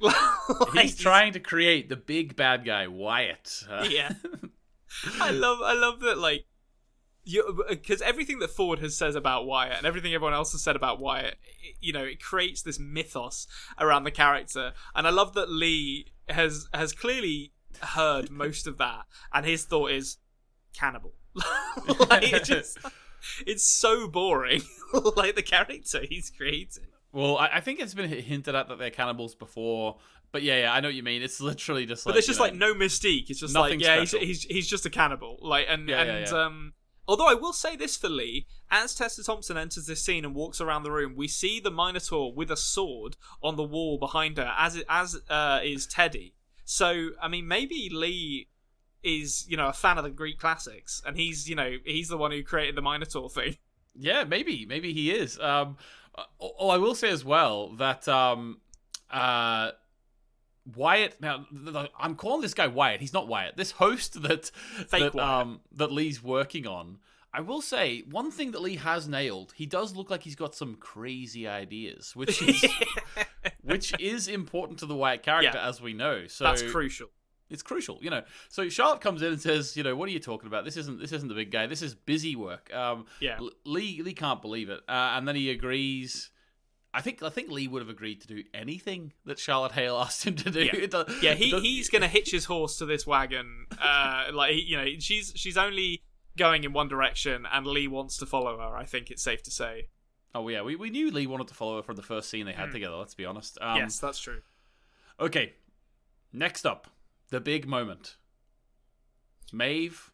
Like, 0.74 0.74
He's 0.86 0.98
trying 0.98 1.34
to 1.34 1.40
create 1.40 1.90
the 1.90 1.96
big 1.96 2.36
bad 2.36 2.66
guy 2.66 2.88
Wyatt. 2.88 3.64
Uh, 3.70 3.86
Yeah. 3.88 4.14
I 5.22 5.30
love, 5.30 5.60
I 5.64 5.74
love 5.74 6.00
that, 6.00 6.18
like, 6.18 6.46
because 7.68 8.02
everything 8.02 8.40
that 8.40 8.50
Ford 8.50 8.80
has 8.80 8.98
says 8.98 9.16
about 9.16 9.46
Wyatt 9.46 9.78
and 9.78 9.86
everything 9.86 10.14
everyone 10.14 10.34
else 10.34 10.52
has 10.54 10.62
said 10.62 10.76
about 10.76 11.00
Wyatt, 11.00 11.38
you 11.80 11.94
know, 11.94 12.04
it 12.04 12.22
creates 12.22 12.62
this 12.62 12.80
mythos 12.80 13.48
around 13.80 14.04
the 14.04 14.12
character, 14.12 14.74
and 14.96 15.08
I 15.08 15.10
love 15.10 15.34
that 15.34 15.50
Lee 15.50 16.08
has 16.28 16.68
has 16.74 16.94
clearly 16.94 17.54
heard 17.82 18.30
most 18.32 18.68
of 18.68 18.78
that, 18.78 19.06
and 19.34 19.46
his 19.46 19.66
thought 19.66 19.92
is 19.92 20.18
cannibal. 20.74 21.14
like, 22.10 22.34
it 22.34 22.44
just, 22.44 22.80
it's 23.46 23.64
so 23.64 24.08
boring, 24.08 24.62
like 25.16 25.36
the 25.36 25.44
character 25.44 26.02
he's 26.08 26.30
creating. 26.30 26.86
Well, 27.12 27.38
I, 27.38 27.50
I 27.56 27.60
think 27.60 27.80
it's 27.80 27.94
been 27.94 28.10
hinted 28.10 28.56
at 28.56 28.68
that 28.68 28.78
they're 28.78 28.92
cannibals 28.92 29.36
before, 29.36 29.98
but 30.32 30.44
yeah, 30.44 30.62
yeah, 30.62 30.74
I 30.74 30.80
know 30.80 30.90
what 30.90 30.96
you 30.96 31.04
mean. 31.04 31.22
It's 31.22 31.42
literally 31.42 31.86
just 31.86 32.06
like 32.06 32.12
But 32.12 32.16
there's 32.16 32.28
just 32.28 32.40
you 32.40 32.46
like 32.46 32.54
no 32.54 32.74
mystique. 32.74 33.30
It's 33.30 33.40
just 33.40 33.54
Nothing 33.54 33.80
like 33.80 33.86
yeah, 33.86 34.00
he's, 34.00 34.12
he's 34.12 34.44
he's 34.44 34.68
just 34.68 34.86
a 34.86 34.90
cannibal. 34.90 35.40
Like 35.42 35.66
and 35.68 35.88
Yeah, 35.88 36.04
yeah, 36.04 36.12
and 36.12 36.28
yeah. 36.28 36.46
um. 36.46 36.74
Although 37.10 37.28
I 37.28 37.34
will 37.34 37.54
say 37.54 37.76
this 37.76 37.98
for 37.98 38.08
Lee, 38.08 38.46
as 38.70 38.94
Tessa 38.94 39.24
Thompson 39.24 39.58
enters 39.58 39.88
this 39.88 40.06
scene 40.06 40.24
and 40.24 40.36
walks 40.36 40.62
around 40.62 40.84
the 40.84 40.92
room, 40.92 41.16
we 41.16 41.28
see 41.28 41.60
the 41.60 41.72
Minotaur 41.72 42.32
with 42.32 42.52
a 42.52 42.56
sword 42.56 43.18
on 43.42 43.56
the 43.56 43.64
wall 43.64 43.98
behind 43.98 44.38
her, 44.38 44.54
as 44.56 44.84
as 44.88 45.20
uh, 45.28 45.60
is 45.64 45.88
Teddy. 45.88 46.36
So 46.66 47.10
I 47.20 47.28
mean, 47.28 47.48
maybe 47.48 47.90
Lee 47.92 48.48
is 49.02 49.44
you 49.50 49.58
know 49.58 49.70
a 49.70 49.74
fan 49.74 49.98
of 49.98 50.04
the 50.04 50.12
Greek 50.12 50.38
classics, 50.38 51.02
and 51.04 51.18
he's 51.18 51.50
you 51.50 51.56
know 51.56 51.78
he's 51.84 52.10
the 52.10 52.18
one 52.18 52.30
who 52.30 52.44
created 52.44 52.76
the 52.76 52.84
Minotaur 52.84 53.28
thing. 53.28 53.58
Yeah, 54.02 54.24
maybe, 54.24 54.66
maybe 54.66 54.94
he 54.94 55.12
is. 55.12 55.38
Um, 55.40 55.76
oh, 56.40 56.70
I 56.70 56.78
will 56.78 56.96
say 56.96 57.10
as 57.10 57.26
well 57.26 57.76
that 57.78 58.08
um, 58.08 58.62
uh, 59.10 59.72
Wyatt. 60.76 61.20
Now, 61.22 61.46
th- 61.52 61.74
th- 61.74 61.92
I'm 62.00 62.16
calling 62.16 62.42
this 62.42 62.54
guy 62.54 62.68
Wyatt. 62.68 63.02
He's 63.02 63.14
not 63.14 63.28
Wyatt. 63.28 63.58
This 63.58 63.72
host 63.72 64.22
that 64.24 64.46
Fake 64.88 65.14
that 65.14 65.16
um 65.20 65.62
that 65.74 65.92
Lee's 65.92 66.22
working 66.24 66.68
on. 66.68 66.98
I 67.32 67.42
will 67.42 67.62
say 67.62 68.04
one 68.10 68.32
thing 68.32 68.52
that 68.52 68.62
Lee 68.62 68.78
has 68.78 69.08
nailed. 69.08 69.54
He 69.56 69.68
does 69.68 69.96
look 69.96 70.10
like 70.10 70.24
he's 70.24 70.36
got 70.36 70.56
some 70.56 70.76
crazy 70.76 71.48
ideas, 71.48 72.16
which 72.16 72.42
is 72.48 72.66
which 73.62 73.94
is 74.00 74.28
important 74.28 74.80
to 74.80 74.86
the 74.86 74.96
Wyatt 74.96 75.24
character, 75.24 75.52
Yeah. 75.54 75.68
as 75.68 75.82
we 75.82 75.94
know. 75.94 76.28
So 76.28 76.44
That's 76.46 76.64
crucial. 76.64 77.08
it's 77.50 77.62
crucial, 77.62 78.00
you 78.02 78.10
know. 78.10 78.24
So 78.50 78.68
Charlotte 78.70 79.02
comes 79.02 79.22
in 79.22 79.30
and 79.34 79.42
says, 79.42 79.78
you 79.78 79.84
know, 79.84 79.96
what 79.96 80.10
are 80.10 80.12
you 80.12 80.20
talking 80.20 80.48
about? 80.48 80.66
This 80.66 80.78
isn't 80.78 81.00
this 81.00 81.12
isn't 81.12 81.28
the 81.30 81.36
big 81.36 81.52
guy. 81.52 81.68
This 81.68 81.82
is 81.82 81.94
busy 81.94 82.36
work. 82.36 82.74
Um, 82.74 83.06
Yeah. 83.20 83.38
Lee 83.66 84.02
Lee 84.02 84.14
can't 84.14 84.42
believe 84.42 84.70
it, 84.70 84.80
uh, 84.90 85.14
and 85.16 85.28
then 85.28 85.36
he 85.36 85.50
agrees. 85.52 86.32
I 86.94 87.02
think 87.02 87.22
I 87.22 87.30
think 87.30 87.50
Lee 87.52 87.68
would 87.68 87.82
have 87.82 87.90
agreed 87.90 88.22
to 88.22 88.28
do 88.28 88.44
anything 88.54 89.14
that 89.26 89.38
Charlotte 89.40 89.74
Hale 89.74 89.98
asked 90.06 90.26
him 90.26 90.36
to 90.38 90.50
do. 90.50 90.64
Yeah. 90.74 90.86
Does- 90.90 91.22
Yeah, 91.22 91.34
he, 91.36 91.52
he's 91.60 91.90
gonna 91.90 92.08
hitch 92.08 92.32
his 92.32 92.46
horse 92.46 92.78
to 92.78 92.86
this 92.86 93.06
wagon. 93.06 93.68
Uh, 93.80 94.26
like 94.34 94.56
you 94.56 94.76
know, 94.78 94.86
she's 95.00 95.32
she's 95.36 95.58
only 95.58 96.02
going 96.38 96.64
in 96.64 96.74
one 96.74 96.88
direction, 96.88 97.46
and 97.52 97.68
Lee 97.68 97.88
wants 97.88 98.18
to 98.18 98.26
follow 98.26 98.58
her. 98.58 98.76
I 98.76 98.86
think 98.86 99.12
it's 99.12 99.22
safe 99.22 99.44
to 99.44 99.52
say. 99.52 99.88
Oh 100.34 100.48
yeah, 100.48 100.62
we, 100.62 100.76
we 100.76 100.90
knew 100.90 101.10
Lee 101.12 101.28
wanted 101.28 101.48
to 101.50 101.54
follow 101.56 101.78
her 101.78 101.84
from 101.84 101.96
the 101.96 102.04
first 102.04 102.30
scene 102.30 102.46
they 102.46 102.54
had 102.54 102.70
Mm. 102.70 102.74
together. 102.74 102.96
Let's 102.96 103.16
be 103.16 103.26
honest. 103.26 103.58
Um, 103.62 103.78
yes, 103.78 104.00
that's 104.00 104.20
true. 104.20 104.42
Okay. 105.20 105.54
Next 106.32 106.66
up, 106.66 106.88
the 107.30 107.40
big 107.42 107.68
moment. 107.68 108.16
Maeve 109.52 110.12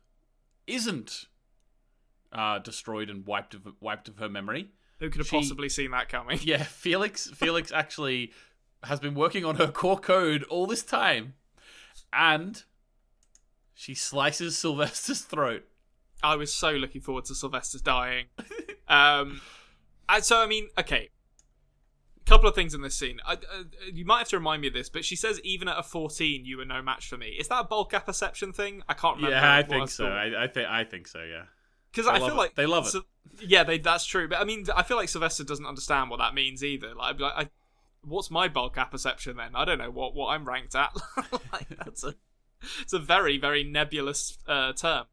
isn't 0.68 1.26
uh, 2.32 2.60
destroyed 2.60 3.10
and 3.10 3.26
wiped 3.26 3.54
of 3.54 3.68
wiped 3.80 4.08
of 4.08 4.18
her 4.18 4.30
memory. 4.30 4.70
Who 5.00 5.10
could 5.10 5.20
have 5.20 5.28
she- 5.28 5.36
possibly 5.38 5.70
seen 5.70 5.92
that 5.92 6.10
coming? 6.10 6.40
Yeah, 6.42 6.64
Felix 6.64 7.28
Felix 7.32 7.72
actually 7.74 8.32
has 8.84 9.00
been 9.00 9.16
working 9.16 9.44
on 9.46 9.56
her 9.56 9.68
core 9.68 9.98
code 10.00 10.44
all 10.44 10.68
this 10.68 10.84
time, 10.84 11.34
and 12.14 12.64
she 13.74 13.94
slices 13.94 14.58
Sylvester's 14.58 15.22
throat. 15.22 15.64
I 16.24 16.36
was 16.36 16.54
so 16.54 16.72
looking 16.72 17.02
forward 17.02 17.26
to 17.26 17.36
Sylvester's 17.36 17.82
dying. 17.82 18.28
um, 18.88 19.42
and 20.08 20.24
so 20.24 20.40
I 20.42 20.48
mean, 20.48 20.70
okay, 20.80 21.10
a 22.22 22.30
couple 22.30 22.48
of 22.48 22.56
things 22.56 22.74
in 22.74 22.82
this 22.82 22.96
scene. 22.96 23.20
I, 23.26 23.34
uh, 23.34 23.38
you 23.94 24.06
might 24.06 24.20
have 24.20 24.30
to 24.30 24.38
remind 24.38 24.62
me 24.62 24.70
of 24.70 24.74
this, 24.74 24.90
but 24.90 25.04
she 25.04 25.16
says 25.16 25.40
even 25.44 25.68
at 25.68 25.78
a 25.78 25.84
fourteen, 25.84 26.46
you 26.46 26.58
were 26.58 26.66
no 26.66 26.82
match 26.82 27.08
for 27.10 27.18
me. 27.18 27.28
Is 27.40 27.48
that 27.50 27.60
a 27.60 27.64
bulk 27.66 27.92
perception 28.06 28.54
thing? 28.54 28.82
I 28.88 28.94
can't 28.94 29.18
remember. 29.18 29.36
yeah, 29.36 29.56
I 29.56 29.64
think 29.64 29.90
so. 29.90 30.08
I, 30.08 30.46
I 30.46 30.48
think 30.48 30.68
I 30.70 30.84
think 30.84 31.08
so. 31.08 31.22
Yeah. 31.24 31.44
Because 31.92 32.06
They 32.06 32.12
I 32.14 32.20
feel 32.20 32.30
it. 32.30 32.36
like 32.36 32.56
They 32.56 32.66
love 32.66 32.86
it. 32.86 32.92
so- 32.92 33.04
yeah, 33.40 33.64
they, 33.64 33.78
that's 33.78 34.06
true. 34.06 34.28
But 34.28 34.40
I 34.40 34.44
mean, 34.44 34.66
I 34.76 34.84
feel 34.84 34.98
like 34.98 35.10
Sylvester 35.10 35.44
doesn't 35.44 35.66
understand 35.66 36.10
what 36.10 36.20
that 36.20 36.34
means 36.34 36.64
either. 36.64 36.94
Like, 36.94 37.20
like 37.20 37.34
I, 37.36 37.50
what's 38.04 38.32
my 38.32 38.48
bulk 38.48 38.78
perception 38.92 39.38
then? 39.38 39.52
I 39.56 39.66
don't 39.66 39.78
know 39.78 39.92
what 39.92 40.16
what 40.16 40.30
I'm 40.30 40.46
ranked 40.46 40.76
at. 40.76 40.96
like, 41.52 41.68
that's 41.84 42.04
a 42.04 42.16
it's 42.82 42.94
a 42.94 43.00
very 43.00 43.38
very 43.38 43.64
nebulous 43.64 44.38
uh, 44.48 44.74
term. 44.74 45.06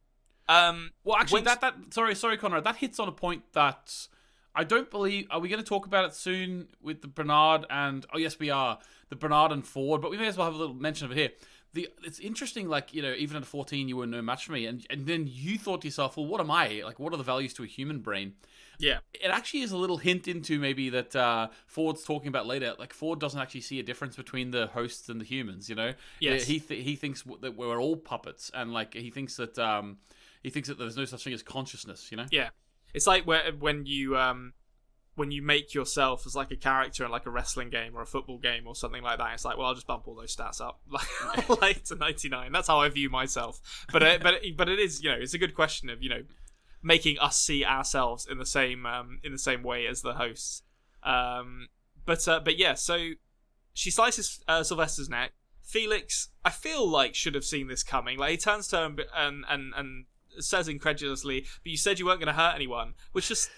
Um, 0.49 0.91
Well, 1.05 1.17
actually, 1.17 1.43
that 1.43 1.61
that 1.61 1.75
sorry, 1.91 2.15
sorry, 2.15 2.37
Konrad, 2.37 2.65
that 2.65 2.77
hits 2.77 2.99
on 2.99 3.09
a 3.09 3.13
point 3.13 3.45
that 3.53 4.09
I 4.55 4.65
don't 4.65 4.91
believe. 4.91 5.27
Are 5.31 5.41
we 5.41 5.49
going 5.49 5.63
to 5.63 5.69
talk 5.69 5.87
about 5.87 6.05
it 6.05 6.15
soon 6.15 6.69
with 6.81 7.01
the 7.03 7.09
Bernard 7.09 7.67
and? 7.71 8.05
Oh, 8.13 8.19
yes, 8.19 8.39
we 8.39 8.51
are. 8.51 8.79
The 9.09 9.17
Bernard 9.17 9.53
and 9.53 9.67
Ford, 9.67 10.01
but 10.01 10.11
we 10.11 10.17
may 10.17 10.27
as 10.27 10.37
well 10.37 10.47
have 10.47 10.55
a 10.55 10.59
little 10.59 10.75
mention 10.75 11.05
of 11.07 11.13
it 11.13 11.19
here. 11.19 11.31
The 11.75 11.89
it's 12.05 12.19
interesting. 12.19 12.69
Like 12.69 12.93
you 12.95 13.03
know, 13.03 13.15
even 13.17 13.37
at 13.37 13.45
fourteen, 13.45 13.89
you 13.89 13.97
were 13.97 14.07
no 14.07 14.23
match 14.23 14.47
for 14.47 14.53
me, 14.53 14.67
and 14.67 14.87
and 14.91 15.07
then 15.07 15.27
you 15.31 15.59
thought 15.59 15.81
to 15.83 15.87
yourself, 15.89 16.17
well, 16.17 16.27
what 16.27 16.41
am 16.41 16.51
I? 16.51 16.83
Like, 16.85 16.99
what 16.99 17.13
are 17.13 17.17
the 17.17 17.23
values 17.23 17.55
to 17.55 17.63
a 17.63 17.67
human 17.67 18.01
brain? 18.01 18.35
Yeah. 18.79 18.99
It 19.15 19.29
actually 19.29 19.61
is 19.61 19.71
a 19.71 19.77
little 19.77 19.99
hint 19.99 20.27
into 20.27 20.59
maybe 20.59 20.91
that 20.91 21.15
uh, 21.15 21.49
Ford's 21.67 22.03
talking 22.03 22.29
about 22.29 22.47
later. 22.47 22.75
Like 22.79 22.93
Ford 22.93 23.21
doesn't 23.21 23.39
actually 23.41 23.61
see 23.61 23.79
a 23.79 23.83
difference 23.83 24.17
between 24.17 24.51
the 24.51 24.67
hosts 24.69 25.09
and 25.09 25.21
the 25.21 25.25
humans. 25.25 25.69
You 25.69 25.77
know, 25.77 25.93
Yes. 26.21 26.45
he 26.45 26.59
th- 26.59 26.85
he 26.85 26.97
thinks 26.97 27.23
that 27.43 27.57
we're 27.57 27.81
all 27.81 27.97
puppets, 27.97 28.51
and 28.55 28.73
like 28.73 28.95
he 28.95 29.11
thinks 29.11 29.37
that 29.37 29.59
um 29.59 29.99
he 30.43 30.51
thinks 30.51 30.69
that 30.69 30.79
there's 30.79 30.97
no 30.97 31.05
such 31.05 31.23
thing 31.23 31.33
as 31.33 31.43
consciousness. 31.43 32.11
You 32.11 32.17
know. 32.17 32.27
Yeah, 32.33 32.49
it's 32.93 33.07
like 33.07 33.25
where, 33.25 33.53
when 33.53 33.87
you 33.87 34.17
um 34.19 34.53
when 35.15 35.31
you 35.31 35.43
make 35.43 35.75
yourself 35.75 36.27
as 36.27 36.35
like 36.35 36.51
a 36.51 36.57
character 36.57 37.05
in 37.05 37.11
like 37.11 37.27
a 37.27 37.31
wrestling 37.31 37.69
game 37.69 37.95
or 37.95 38.03
a 38.03 38.07
football 38.07 38.39
game 38.39 38.67
or 38.67 38.75
something 38.75 39.03
like 39.03 39.19
that. 39.19 39.35
It's 39.35 39.45
like, 39.45 39.59
well, 39.59 39.67
I'll 39.67 39.75
just 39.75 39.87
bump 39.87 40.09
all 40.09 40.15
those 40.15 40.35
stats 40.35 40.61
up 40.61 40.81
like, 41.61 41.85
to 41.85 41.95
ninety 41.97 42.29
nine. 42.29 42.53
That's 42.53 42.69
how 42.69 42.81
I 42.81 42.89
view 42.89 43.11
myself. 43.11 43.61
But 43.93 44.03
it, 44.03 44.23
but 44.23 44.35
it, 44.43 44.57
but 44.57 44.69
it 44.69 44.79
is 44.79 45.03
you 45.03 45.11
know 45.11 45.17
it's 45.19 45.35
a 45.35 45.39
good 45.39 45.55
question 45.55 45.91
of 45.91 46.03
you 46.03 46.09
know 46.09 46.23
making 46.83 47.19
us 47.19 47.39
see 47.39 47.65
ourselves 47.65 48.27
in 48.29 48.39
the 48.39 48.47
same 48.47 48.87
um 48.87 49.21
in 49.23 49.33
the 49.33 49.39
same 49.39 49.63
way 49.63 49.87
as 49.87 50.03
the 50.03 50.15
hosts. 50.15 50.63
Um, 51.03 51.69
but 52.07 52.27
uh, 52.27 52.41
but 52.41 52.57
yeah, 52.57 52.75
so 52.75 53.11
she 53.75 53.91
slices 53.91 54.43
uh, 54.49 54.63
Sylvester's 54.63 55.09
neck. 55.09 55.33
Felix, 55.63 56.29
I 56.45 56.51
feel 56.51 56.87
like 56.87 57.15
should 57.15 57.35
have 57.35 57.45
seen 57.45 57.69
this 57.69 57.83
coming. 57.83 58.19
Like 58.19 58.31
he 58.31 58.37
turns 58.37 58.69
to 58.69 58.77
her 58.77 58.85
and 58.85 59.01
and 59.15 59.45
and, 59.49 59.75
and 59.75 60.05
says 60.39 60.69
incredulously, 60.69 61.47
"But 61.63 61.71
you 61.71 61.77
said 61.77 61.99
you 61.99 62.07
weren't 62.07 62.21
going 62.21 62.35
to 62.35 62.41
hurt 62.41 62.55
anyone," 62.55 62.95
which 63.13 63.29
just 63.29 63.51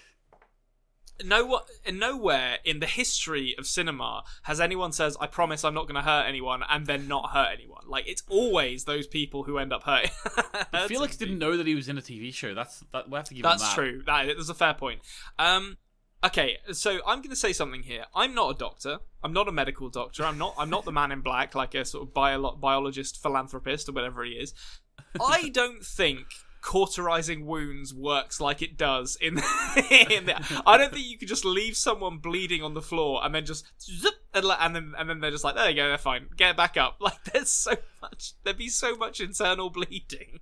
no 1.23 1.45
one, 1.45 1.61
nowhere 1.91 2.57
in 2.63 2.79
the 2.79 2.85
history 2.85 3.55
of 3.57 3.65
cinema 3.65 4.23
has 4.43 4.59
anyone 4.59 4.91
says, 4.91 5.15
"I 5.19 5.27
promise 5.27 5.63
I'm 5.63 5.73
not 5.73 5.83
going 5.83 5.95
to 5.95 6.01
hurt 6.01 6.25
anyone," 6.27 6.63
and 6.69 6.85
then 6.85 7.07
not 7.07 7.31
hurt 7.31 7.49
anyone. 7.53 7.83
Like 7.87 8.07
it's 8.07 8.23
always 8.27 8.85
those 8.85 9.07
people 9.07 9.43
who 9.43 9.57
end 9.57 9.71
up 9.71 9.83
hurting. 9.83 10.11
Felix 10.87 11.15
didn't 11.15 11.39
know 11.39 11.57
that 11.57 11.67
he 11.67 11.75
was 11.75 11.87
in 11.89 11.97
a 11.97 12.01
TV 12.01 12.33
show. 12.33 12.53
That's 12.53 12.83
that. 12.91 13.09
We 13.09 13.15
have 13.15 13.25
to 13.25 13.33
give 13.33 13.43
That's 13.43 13.61
him 13.61 13.65
that. 13.65 13.65
That's 13.65 13.75
true. 13.75 14.03
That 14.05 14.29
is 14.29 14.49
a 14.49 14.53
fair 14.53 14.73
point. 14.73 15.01
Um, 15.39 15.77
okay, 16.23 16.57
so 16.71 16.99
I'm 17.05 17.19
going 17.19 17.29
to 17.29 17.35
say 17.35 17.53
something 17.53 17.83
here. 17.83 18.05
I'm 18.13 18.33
not 18.33 18.55
a 18.55 18.57
doctor. 18.57 18.99
I'm 19.23 19.33
not 19.33 19.47
a 19.47 19.51
medical 19.51 19.89
doctor. 19.89 20.23
I'm 20.25 20.37
not. 20.37 20.55
I'm 20.57 20.69
not 20.69 20.85
the 20.85 20.91
man 20.91 21.11
in 21.11 21.21
black, 21.21 21.55
like 21.55 21.73
a 21.75 21.85
sort 21.85 22.07
of 22.07 22.13
bio- 22.13 22.57
biologist, 22.59 23.21
philanthropist, 23.21 23.89
or 23.89 23.93
whatever 23.93 24.23
he 24.23 24.33
is. 24.33 24.53
I 25.21 25.49
don't 25.49 25.83
think 25.83 26.25
cauterizing 26.65 27.45
wounds 27.45 27.93
works 27.93 28.41
like 28.41 28.59
it 28.63 28.75
does 28.75 29.15
in 29.21 29.37
in 30.09 30.25
the, 30.25 30.63
I 30.65 30.79
don't 30.79 30.91
think 30.91 31.05
you 31.05 31.15
could 31.19 31.27
just 31.27 31.45
leave 31.45 31.77
someone 31.77 32.17
bleeding 32.17 32.63
on 32.63 32.73
the 32.73 32.81
floor 32.81 33.23
and 33.23 33.35
then 33.35 33.45
just 33.45 33.67
zip, 33.79 34.15
and, 34.33 34.45
and 34.59 34.75
then 34.75 34.93
and 34.97 35.07
then 35.07 35.19
they're 35.19 35.29
just 35.29 35.43
like 35.43 35.53
there 35.53 35.69
you 35.69 35.75
go 35.75 35.87
they're 35.87 35.99
fine. 35.99 36.25
Get 36.35 36.57
back 36.57 36.75
up. 36.75 36.97
Like 37.05 37.23
there's 37.25 37.51
so 37.51 37.75
much 38.01 38.33
there'd 38.43 38.57
be 38.57 38.67
so 38.67 38.95
much 38.95 39.21
internal 39.21 39.69
bleeding. 39.69 40.39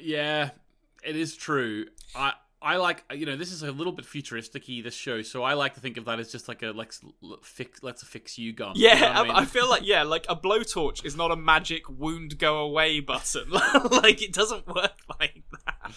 Yeah, 0.00 0.52
it 1.04 1.16
is 1.16 1.36
true. 1.36 1.84
I 2.16 2.32
I 2.60 2.76
like 2.76 3.04
you 3.14 3.24
know 3.26 3.36
this 3.36 3.52
is 3.52 3.62
a 3.62 3.70
little 3.70 3.92
bit 3.92 4.04
futuristic-y 4.04 4.80
this 4.82 4.94
show, 4.94 5.22
so 5.22 5.42
I 5.44 5.54
like 5.54 5.74
to 5.74 5.80
think 5.80 5.96
of 5.96 6.04
that 6.06 6.18
as 6.18 6.32
just 6.32 6.48
like 6.48 6.62
a 6.62 6.72
let's 6.72 7.00
l- 7.22 7.38
fix 7.42 7.82
let's 7.82 8.02
fix 8.02 8.36
you 8.38 8.52
gun. 8.52 8.72
you 8.74 8.88
Yeah, 8.88 8.98
know 9.00 9.06
I, 9.08 9.22
mean? 9.22 9.32
I 9.32 9.44
feel 9.44 9.68
like 9.68 9.82
yeah, 9.84 10.02
like 10.02 10.26
a 10.28 10.34
blowtorch 10.36 11.04
is 11.04 11.16
not 11.16 11.30
a 11.30 11.36
magic 11.36 11.88
wound 11.88 12.38
go 12.38 12.58
away 12.58 13.00
button. 13.00 13.50
like 13.90 14.20
it 14.22 14.32
doesn't 14.32 14.66
work 14.66 14.92
like 15.20 15.42
that. 15.66 15.92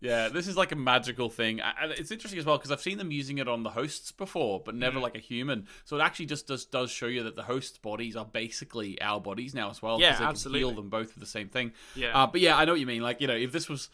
yeah, 0.00 0.28
this 0.28 0.46
is 0.46 0.56
like 0.56 0.70
a 0.72 0.76
magical 0.76 1.28
thing, 1.28 1.60
and 1.60 1.90
it's 1.92 2.10
interesting 2.10 2.38
as 2.38 2.46
well 2.46 2.56
because 2.56 2.70
I've 2.70 2.80
seen 2.80 2.96
them 2.96 3.10
using 3.10 3.38
it 3.38 3.48
on 3.48 3.64
the 3.64 3.70
hosts 3.70 4.12
before, 4.12 4.62
but 4.64 4.74
never 4.76 4.98
Mm. 4.98 5.02
like 5.02 5.16
a 5.16 5.20
human. 5.20 5.66
So 5.84 5.96
it 5.96 6.00
actually 6.02 6.26
just 6.26 6.46
does 6.46 6.64
does 6.66 6.90
show 6.92 7.06
you 7.06 7.24
that 7.24 7.34
the 7.36 7.42
hosts' 7.42 7.78
bodies 7.78 8.14
are 8.16 8.24
basically 8.24 9.00
our 9.02 9.20
bodies 9.20 9.54
now 9.54 9.70
as 9.70 9.82
well. 9.82 10.00
Yeah, 10.00 10.12
they 10.12 10.18
can 10.18 10.26
absolutely. 10.28 10.60
heal 10.60 10.72
them 10.72 10.88
both 10.88 11.08
with 11.08 11.18
the 11.20 11.26
same 11.26 11.48
thing. 11.48 11.72
Yeah. 11.96 12.16
Uh, 12.16 12.26
but 12.28 12.40
yeah, 12.40 12.56
I 12.56 12.64
know 12.64 12.72
what 12.72 12.80
you 12.80 12.86
mean. 12.86 13.02
Like 13.02 13.20
you 13.20 13.26
know, 13.26 13.34
if 13.36 13.50
this 13.52 13.68
was 13.68 13.90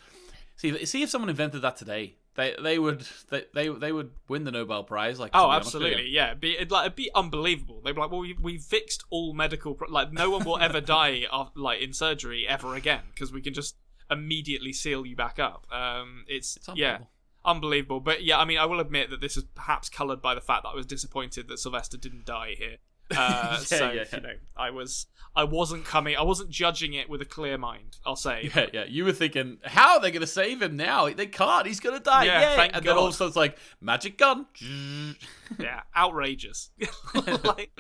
see 0.57 0.84
see 0.84 1.02
if 1.02 1.11
someone 1.11 1.28
invented 1.30 1.62
that 1.62 1.76
today, 1.76 2.16
they 2.34 2.54
they 2.62 2.78
would 2.78 3.07
they 3.30 3.44
they, 3.54 3.68
they 3.68 3.92
would 3.92 4.11
win 4.28 4.44
the 4.44 4.50
Nobel 4.50 4.84
Prize. 4.84 5.18
Like 5.18 5.30
Oh, 5.34 5.50
absolutely. 5.50 6.09
Yeah, 6.09 6.28
it'd 6.28 6.40
be 6.40 6.54
it'd, 6.57 6.70
like 6.70 6.86
it'd 6.86 6.96
be 6.96 7.11
unbelievable. 7.14 7.80
They'd 7.84 7.92
be 7.94 8.00
like, 8.00 8.11
"Well, 8.11 8.20
we 8.20 8.34
we 8.40 8.59
fixed 8.59 9.04
all 9.11 9.32
medical 9.32 9.74
pro- 9.74 9.90
like 9.90 10.12
no 10.12 10.30
one 10.30 10.44
will 10.44 10.59
ever 10.59 10.80
die 10.80 11.24
of, 11.32 11.50
like 11.54 11.80
in 11.80 11.92
surgery 11.92 12.46
ever 12.48 12.74
again 12.74 13.02
because 13.14 13.32
we 13.32 13.40
can 13.40 13.54
just 13.54 13.76
immediately 14.11 14.72
seal 14.72 15.07
you 15.07 15.16
back 15.16 15.38
up." 15.38 15.66
Um, 15.72 16.24
it's, 16.28 16.57
It's 16.57 16.68
yeah, 16.74 16.74
unbelievable. 16.74 17.11
unbelievable. 17.44 18.00
But 18.00 18.24
yeah, 18.24 18.38
I 18.38 18.44
mean, 18.44 18.59
I 18.59 18.66
will 18.66 18.80
admit 18.80 19.11
that 19.11 19.20
this 19.20 19.36
is 19.36 19.44
perhaps 19.54 19.88
coloured 19.88 20.20
by 20.20 20.34
the 20.34 20.40
fact 20.40 20.62
that 20.64 20.70
I 20.70 20.74
was 20.74 20.86
disappointed 20.86 21.48
that 21.48 21.59
Sylvester 21.59 21.96
didn't 21.96 22.26
die 22.26 22.54
here. 22.59 22.76
Uh, 23.14 23.57
so 23.59 23.90
yeah. 23.90 24.04
you 24.12 24.20
know, 24.20 24.34
I 24.57 24.70
was 24.70 25.07
I 25.36 25.44
wasn't 25.44 25.84
coming. 25.84 26.16
I 26.16 26.22
wasn't 26.22 26.48
judging 26.48 26.94
it 26.94 27.11
with 27.11 27.20
a 27.20 27.26
clear 27.26 27.59
mind. 27.59 27.98
I'll 28.07 28.16
say. 28.16 28.50
Yeah, 28.54 28.66
yeah. 28.72 28.84
You 28.88 29.04
were 29.04 29.12
thinking, 29.12 29.59
how 29.64 29.96
are 29.96 30.00
they 30.00 30.11
going 30.11 30.22
to 30.22 30.26
save 30.26 30.62
him 30.62 30.76
now? 30.76 31.11
They 31.11 31.26
can't. 31.26 31.66
He's 31.66 31.78
going 31.78 31.96
to 31.96 32.02
die. 32.02 32.24
Yeah, 32.24 32.50
Yay. 32.50 32.57
thank 32.57 32.74
and 32.74 32.84
then 32.84 32.96
all 32.96 33.07
of 33.07 33.12
a 33.12 33.16
sudden 33.16 33.28
it's 33.28 33.36
like, 33.36 33.59
magic 33.80 34.16
gun. 34.16 34.46
yeah, 35.59 35.82
outrageous. 35.94 36.70
like, 37.44 37.70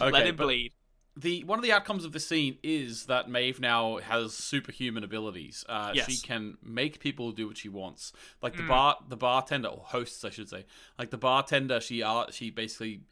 Okay, 0.00 0.10
let 0.10 0.26
him 0.26 0.36
bleed. 0.36 0.72
The 1.16 1.44
one 1.44 1.58
of 1.58 1.62
the 1.62 1.72
outcomes 1.72 2.04
of 2.04 2.12
the 2.12 2.20
scene 2.20 2.56
is 2.62 3.06
that 3.06 3.28
Maeve 3.28 3.60
now 3.60 3.98
has 3.98 4.32
superhuman 4.32 5.04
abilities. 5.04 5.64
Uh, 5.68 5.92
Yes. 5.94 6.10
She 6.10 6.26
can 6.26 6.56
make 6.62 7.00
people 7.00 7.32
do 7.32 7.46
what 7.46 7.58
she 7.58 7.68
wants. 7.68 8.12
Like 8.40 8.56
the 8.56 8.62
bar, 8.62 8.96
the 9.06 9.16
bartender 9.16 9.68
or 9.68 9.82
hosts, 9.84 10.24
I 10.24 10.30
should 10.30 10.48
say. 10.48 10.64
Like 10.98 11.10
the 11.10 11.18
bartender, 11.18 11.80
she 11.80 12.02
uh, 12.02 12.26
she 12.30 12.50
basically 12.50 13.02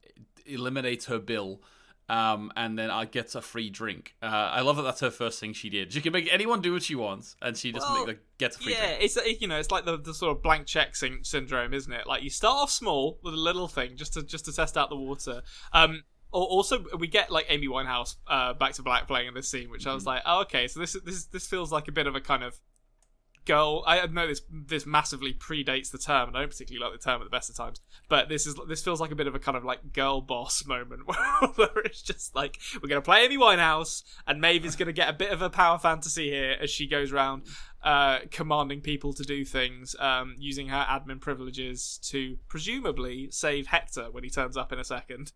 eliminates 0.49 1.07
her 1.07 1.19
bill. 1.19 1.61
Um, 2.11 2.51
and 2.57 2.79
then 2.79 2.91
I 2.91 3.05
gets 3.05 3.35
a 3.35 3.43
free 3.43 3.69
drink. 3.69 4.15
Uh, 4.23 4.27
I 4.27 4.63
love 4.63 4.77
that. 4.77 4.83
That's 4.83 5.01
her 5.03 5.11
first 5.11 5.39
thing 5.41 5.53
she 5.53 5.69
did. 5.69 5.93
She 5.93 6.01
can 6.01 6.15
make 6.15 6.27
anyone 6.33 6.63
do 6.63 6.73
what 6.73 6.83
she 6.83 6.95
wants, 6.95 7.37
and 7.43 7.55
she 7.55 7.71
just 7.71 7.87
Well, 7.87 7.99
make, 7.99 8.07
like, 8.07 8.21
gets 8.39 8.57
a 8.57 8.61
free 8.61 8.73
Yeah, 8.73 8.79
drink. 8.97 9.15
Yeah, 9.15 9.23
it's 9.25 9.41
you 9.43 9.47
know 9.47 9.59
it's 9.59 9.71
like 9.71 9.85
the, 9.85 9.99
the 9.99 10.15
sort 10.15 10.35
of 10.35 10.43
blank 10.43 10.67
check 10.67 10.97
syn- 10.97 11.23
syndrome, 11.23 11.75
isn't 11.75 11.93
it? 11.93 12.07
Like 12.07 12.23
you 12.23 12.31
start 12.31 12.63
off 12.63 12.71
small 12.71 13.19
with 13.23 13.35
a 13.35 13.37
little 13.37 13.69
thing 13.69 13.97
just 13.97 14.15
to 14.15 14.23
just 14.23 14.47
to 14.47 14.55
test 14.55 14.79
out 14.79 14.89
the 14.89 14.97
water. 14.97 15.43
Um, 15.75 16.03
al- 16.33 16.41
also 16.45 16.83
we 16.99 17.09
get 17.09 17.31
like 17.31 17.45
Amy 17.51 17.69
Winehouse 17.69 18.17
uh, 18.27 18.55
back 18.55 18.73
to 18.75 18.83
black 18.83 19.07
playing 19.07 19.29
in 19.29 19.35
this 19.35 19.51
scene, 19.51 19.69
which 19.69 19.87
I 19.87 19.93
was 19.93 20.07
like, 20.07 20.23
oh 20.25 20.41
okay, 20.43 20.67
so 20.67 20.81
this 20.81 20.95
is- 20.95 21.03
this 21.03 21.25
this 21.27 21.47
feels 21.47 21.71
like 21.71 21.89
a 21.89 21.93
bit 21.93 22.07
of 22.07 22.15
a 22.15 22.23
kind 22.23 22.43
of 22.43 22.59
girl. 23.49 23.83
I 23.87 24.07
know 24.07 24.29
this 24.29 24.43
this 24.53 24.87
massively 24.87 25.33
predates 25.33 25.91
the 25.91 25.99
term, 25.99 26.29
and 26.29 26.37
I 26.37 26.41
don't 26.41 26.51
particularly 26.51 26.85
like 26.89 27.01
the 27.01 27.05
term 27.05 27.21
at 27.21 27.25
the 27.25 27.31
best 27.31 27.51
of 27.51 27.57
times. 27.57 27.81
But 28.09 28.29
this 28.29 28.47
is 28.47 28.55
this 28.69 28.85
feels 28.85 29.01
like 29.01 29.11
a 29.11 29.17
bit 29.17 29.27
of 29.27 29.35
a 29.35 29.41
kind 29.41 29.57
of 29.57 29.65
like 29.65 29.93
girl 29.93 30.21
boss 30.21 30.65
moment 30.67 31.03
where, 31.57 31.71
it's 31.85 32.03
just 32.03 32.37
like 32.37 32.61
we're 32.81 32.89
gonna 32.89 33.01
play 33.01 33.25
Amy 33.25 33.39
Winehouse, 33.39 34.05
and 34.27 34.41
Maeve 34.41 34.65
is 34.65 34.77
gonna 34.77 34.93
get 34.93 35.09
a 35.09 35.15
bit 35.15 35.33
of 35.33 35.43
a 35.43 35.51
power 35.51 35.79
fantasy 35.79 36.31
here 36.31 36.57
as 36.61 36.71
she 36.71 36.87
goes 36.87 37.11
around 37.11 37.43
uh, 37.83 38.21
commanding 38.31 38.83
people 38.83 39.13
to 39.15 39.25
do 39.25 39.45
things, 39.45 39.97
um, 39.99 40.37
using 40.39 40.69
her 40.69 40.87
admin 40.89 41.21
privileges 41.21 41.99
to 42.05 42.37
presumably 42.49 43.31
save 43.31 43.67
Hector 43.67 44.11
when 44.13 44.23
he 44.23 44.31
turns 44.31 44.57
up 44.57 44.73
in 44.73 44.79
a 44.79 44.85
second. 44.85 45.33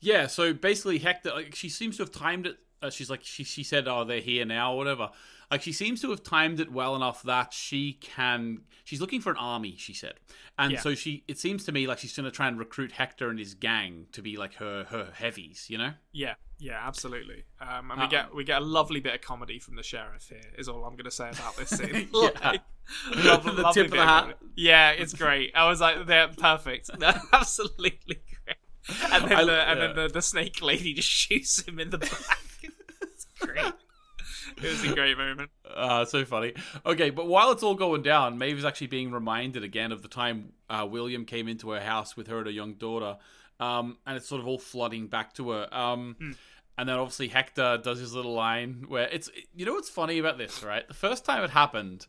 Yeah, 0.00 0.26
so 0.26 0.52
basically 0.52 0.98
Hector 0.98 1.30
like 1.30 1.54
she 1.54 1.68
seems 1.68 1.96
to 1.96 2.02
have 2.02 2.12
timed 2.12 2.46
it 2.46 2.56
uh, 2.82 2.90
she's 2.90 3.10
like 3.10 3.22
she 3.22 3.44
she 3.44 3.62
said 3.62 3.86
oh 3.86 4.04
they're 4.04 4.20
here 4.20 4.44
now 4.44 4.74
or 4.74 4.78
whatever. 4.78 5.10
Like 5.50 5.62
she 5.62 5.72
seems 5.72 6.00
to 6.02 6.10
have 6.10 6.22
timed 6.22 6.60
it 6.60 6.70
well 6.70 6.94
enough 6.94 7.22
that 7.24 7.52
she 7.52 7.94
can 7.94 8.60
she's 8.84 9.00
looking 9.00 9.20
for 9.20 9.30
an 9.30 9.36
army, 9.36 9.74
she 9.76 9.92
said. 9.92 10.14
And 10.58 10.72
Yeah. 10.72 10.80
so 10.80 10.94
she 10.94 11.24
it 11.26 11.38
seems 11.38 11.64
to 11.64 11.72
me 11.72 11.86
like 11.88 11.98
she's 11.98 12.14
going 12.16 12.24
to 12.24 12.30
try 12.30 12.46
and 12.48 12.58
recruit 12.58 12.92
Hector 12.92 13.28
and 13.30 13.38
his 13.38 13.54
gang 13.54 14.06
to 14.12 14.22
be 14.22 14.36
like 14.36 14.54
her 14.54 14.84
her 14.90 15.10
heavies, 15.14 15.66
you 15.68 15.76
know? 15.78 15.92
Yeah, 16.12 16.34
yeah, 16.58 16.78
absolutely. 16.86 17.44
Um, 17.60 17.90
and 17.90 17.98
we 18.00 18.06
Uh, 18.06 18.08
get 18.10 18.34
we 18.34 18.44
get 18.44 18.62
a 18.62 18.64
lovely 18.64 19.00
bit 19.00 19.14
of 19.14 19.20
comedy 19.22 19.58
from 19.58 19.74
the 19.76 19.82
sheriff 19.82 20.28
here. 20.28 20.52
Is 20.56 20.68
all 20.68 20.84
I'm 20.84 20.94
going 20.94 21.04
to 21.04 21.10
say 21.10 21.30
about 21.30 21.56
this 21.56 21.70
scene. 21.78 22.08
Like, 22.12 22.42
lovely- 22.44 22.60
The 23.12 23.16
lovely 23.22 23.64
tip 23.74 23.86
of 23.86 23.90
the 23.92 23.96
hat. 24.04 24.20
comedy. 24.22 24.38
Yeah, 24.56 24.90
it's 24.90 25.14
great. 25.14 25.52
I 25.54 25.68
was 25.68 25.80
like, 25.80 26.06
they're 26.06 26.28
perfect. 26.28 26.90
absolutely 27.32 28.00
great. 28.44 28.56
And 29.12 29.24
then 29.28 29.32
I- 29.38 29.44
the 29.44 29.52
and 29.68 29.80
yeah. 29.80 29.86
then 29.88 29.96
the, 29.96 30.08
the 30.14 30.22
snake 30.22 30.62
lady 30.62 30.94
just 30.94 31.08
shoots 31.08 31.60
him 31.66 31.78
in 31.80 31.90
the 31.90 31.98
back. 31.98 32.38
it's 33.02 33.26
great. 33.40 33.72
It 34.64 34.70
was 34.70 34.84
a 34.84 34.94
great 34.94 35.16
moment. 35.16 35.50
Uh, 35.64 36.04
so 36.04 36.24
funny. 36.24 36.52
Okay, 36.84 37.10
but 37.10 37.26
while 37.26 37.50
it's 37.50 37.62
all 37.62 37.74
going 37.74 38.02
down, 38.02 38.36
Maeve 38.38 38.58
is 38.58 38.64
actually 38.64 38.88
being 38.88 39.10
reminded 39.10 39.64
again 39.64 39.92
of 39.92 40.02
the 40.02 40.08
time 40.08 40.52
uh, 40.68 40.86
William 40.90 41.24
came 41.24 41.48
into 41.48 41.70
her 41.70 41.80
house 41.80 42.16
with 42.16 42.26
her 42.26 42.38
and 42.38 42.46
her 42.46 42.52
young 42.52 42.74
daughter, 42.74 43.16
um, 43.58 43.96
and 44.06 44.16
it's 44.16 44.28
sort 44.28 44.40
of 44.40 44.46
all 44.46 44.58
flooding 44.58 45.06
back 45.06 45.32
to 45.34 45.50
her. 45.50 45.68
Um, 45.72 46.16
Hmm. 46.18 46.32
And 46.80 46.88
then 46.88 46.96
obviously 46.96 47.28
Hector 47.28 47.78
does 47.84 47.98
his 47.98 48.14
little 48.14 48.32
line 48.32 48.86
where 48.88 49.06
it's 49.08 49.28
you 49.54 49.66
know 49.66 49.74
what's 49.74 49.90
funny 49.90 50.18
about 50.18 50.38
this, 50.38 50.62
right? 50.62 50.88
The 50.88 50.94
first 50.94 51.26
time 51.26 51.44
it 51.44 51.50
happened, 51.50 52.06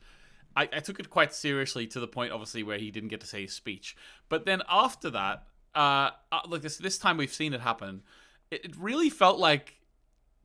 I, 0.56 0.70
I 0.72 0.80
took 0.80 0.98
it 0.98 1.10
quite 1.10 1.34
seriously 1.34 1.88
to 1.88 2.00
the 2.00 2.08
point, 2.08 2.32
obviously, 2.32 2.64
where 2.64 2.78
he 2.78 2.90
didn't 2.90 3.10
get 3.10 3.20
to 3.20 3.28
say 3.28 3.42
his 3.42 3.52
speech. 3.52 3.98
But 4.30 4.46
then 4.46 4.62
after 4.70 5.10
that, 5.10 5.44
uh, 5.76 6.12
uh 6.32 6.40
like 6.48 6.62
this 6.62 6.78
this 6.78 6.98
time 6.98 7.18
we've 7.18 7.34
seen 7.34 7.54
it 7.54 7.60
happen, 7.60 8.04
it, 8.50 8.64
it 8.64 8.76
really 8.78 9.10
felt 9.10 9.40
like 9.40 9.81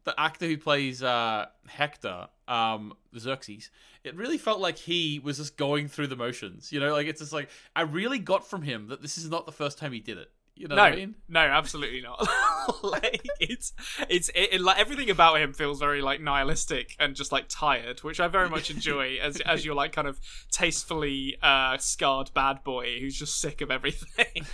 the 0.07 0.19
actor 0.19 0.47
who 0.47 0.57
plays 0.57 1.03
uh, 1.03 1.47
Hector, 1.67 2.29
um, 2.49 2.95
Xerxes, 3.19 3.71
it 4.05 4.15
really 4.17 4.39
felt 4.39 4.61
like 4.61 4.79
he 4.79 5.21
was 5.23 5.37
just 5.37 5.59
going 5.59 5.89
through 5.89 6.07
the 6.07 6.17
motions. 6.17 6.73
You 6.73 6.81
know, 6.81 6.93
like 6.93 7.07
it's 7.09 7.21
just 7.21 7.33
like 7.35 7.51
I 7.75 7.83
really 7.83 8.19
got 8.19 8.49
from 8.49 8.63
him 8.63 8.87
that 8.89 9.03
this 9.03 9.19
is 9.19 9.29
not 9.29 9.45
the 9.45 9.53
first 9.53 9.77
time 9.77 9.93
he 9.93 10.01
did 10.01 10.17
it. 10.17 10.31
You 10.55 10.69
know 10.69 10.77
no, 10.77 10.85
what 10.85 10.93
I 10.95 10.97
mean? 10.97 11.15
no, 11.29 11.41
absolutely 11.41 12.01
not. 12.01 12.27
like 12.83 13.27
it's 13.41 13.75
it's 14.09 14.31
it, 14.31 14.55
it- 14.55 14.61
like 14.63 14.79
everything 14.79 15.11
about 15.11 15.39
him 15.39 15.53
feels 15.53 15.79
very 15.81 16.01
like 16.01 16.21
nihilistic 16.23 16.97
and 16.99 17.15
just 17.15 17.31
like 17.31 17.45
tired, 17.49 18.01
which 18.01 18.21
I 18.21 18.29
very 18.29 18.49
much 18.49 18.71
enjoy 18.71 19.19
as 19.21 19.39
as 19.41 19.67
your 19.67 19.75
like 19.75 19.93
kind 19.93 20.09
of 20.09 20.19
tastefully 20.51 21.37
uh 21.43 21.77
scarred 21.77 22.31
bad 22.33 22.65
boy 22.65 23.01
who's 23.01 23.19
just 23.19 23.39
sick 23.39 23.61
of 23.61 23.71
everything. 23.71 24.47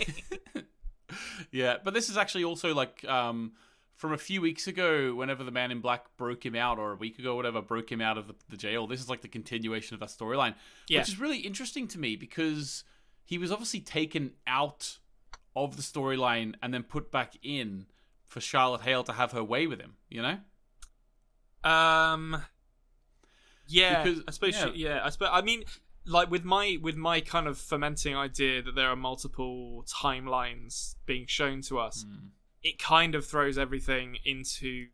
Yeah, 1.51 1.77
but 1.83 1.93
this 1.93 2.09
is 2.09 2.17
actually 2.17 2.43
also 2.43 2.73
like 2.73 3.05
um, 3.05 3.51
from 4.03 4.11
a 4.11 4.17
few 4.17 4.41
weeks 4.41 4.67
ago, 4.67 5.15
whenever 5.15 5.45
the 5.45 5.51
Man 5.51 5.71
in 5.71 5.79
Black 5.79 6.03
broke 6.17 6.45
him 6.45 6.57
out, 6.57 6.77
or 6.77 6.91
a 6.91 6.95
week 6.97 7.17
ago, 7.19 7.37
whatever, 7.37 7.61
broke 7.61 7.89
him 7.89 8.01
out 8.01 8.17
of 8.17 8.27
the, 8.27 8.35
the 8.49 8.57
jail. 8.57 8.85
This 8.85 8.99
is 8.99 9.07
like 9.07 9.21
the 9.21 9.29
continuation 9.29 9.93
of 9.93 10.01
that 10.01 10.09
storyline, 10.09 10.55
Yeah. 10.89 10.99
which 10.99 11.07
is 11.07 11.17
really 11.21 11.37
interesting 11.37 11.87
to 11.87 11.97
me 11.97 12.17
because 12.17 12.83
he 13.23 13.37
was 13.37 13.49
obviously 13.49 13.79
taken 13.79 14.31
out 14.45 14.97
of 15.55 15.77
the 15.77 15.81
storyline 15.81 16.55
and 16.61 16.73
then 16.73 16.83
put 16.83 17.13
back 17.13 17.35
in 17.43 17.85
for 18.25 18.41
Charlotte 18.41 18.81
Hale 18.81 19.05
to 19.05 19.13
have 19.13 19.31
her 19.31 19.41
way 19.41 19.67
with 19.67 19.79
him. 19.79 19.93
You 20.09 20.21
know? 20.21 20.37
Um. 21.63 22.43
Yeah, 23.67 24.03
Because- 24.03 24.23
I 24.27 24.31
suppose. 24.31 24.53
yeah. 24.55 24.65
Yeah, 24.65 24.71
yeah 24.95 25.01
I 25.05 25.11
suppose. 25.11 25.29
I 25.31 25.41
mean, 25.43 25.63
like 26.05 26.29
with 26.29 26.43
my 26.43 26.77
with 26.81 26.97
my 26.97 27.21
kind 27.21 27.47
of 27.47 27.57
fermenting 27.57 28.17
idea 28.17 28.61
that 28.63 28.75
there 28.75 28.89
are 28.89 28.97
multiple 28.97 29.85
timelines 29.87 30.95
being 31.05 31.25
shown 31.25 31.61
to 31.61 31.79
us, 31.79 32.03
it 32.63 32.79
kind 32.79 33.15
of 33.15 33.25
throws 33.25 33.57
everything 33.57 34.17
into 34.25 34.87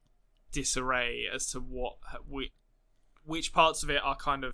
disarray 0.51 1.25
as 1.31 1.51
to 1.51 1.59
what 1.59 1.97
we, 2.27 2.51
which 3.23 3.53
parts 3.53 3.83
of 3.83 3.89
it 3.89 4.01
are 4.03 4.15
kind 4.15 4.43
of 4.43 4.53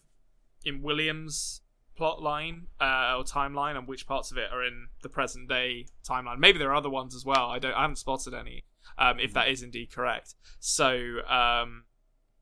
in 0.63 0.81
Williams' 0.81 1.61
plot 1.95 2.21
line 2.21 2.67
uh, 2.81 3.15
or 3.17 3.23
timeline, 3.23 3.77
and 3.77 3.87
which 3.87 4.05
parts 4.05 4.31
of 4.31 4.37
it 4.37 4.51
are 4.51 4.63
in 4.63 4.87
the 5.01 5.09
present 5.09 5.47
day 5.47 5.85
timeline. 6.07 6.39
Maybe 6.39 6.59
there 6.59 6.69
are 6.71 6.75
other 6.75 6.89
ones 6.89 7.15
as 7.15 7.25
well. 7.25 7.49
I 7.49 7.59
don't. 7.59 7.73
I 7.73 7.81
haven't 7.81 7.97
spotted 7.97 8.33
any. 8.33 8.63
Um, 8.97 9.19
if 9.19 9.33
that 9.33 9.47
is 9.47 9.63
indeed 9.63 9.91
correct. 9.91 10.35
So 10.59 11.19
um, 11.27 11.85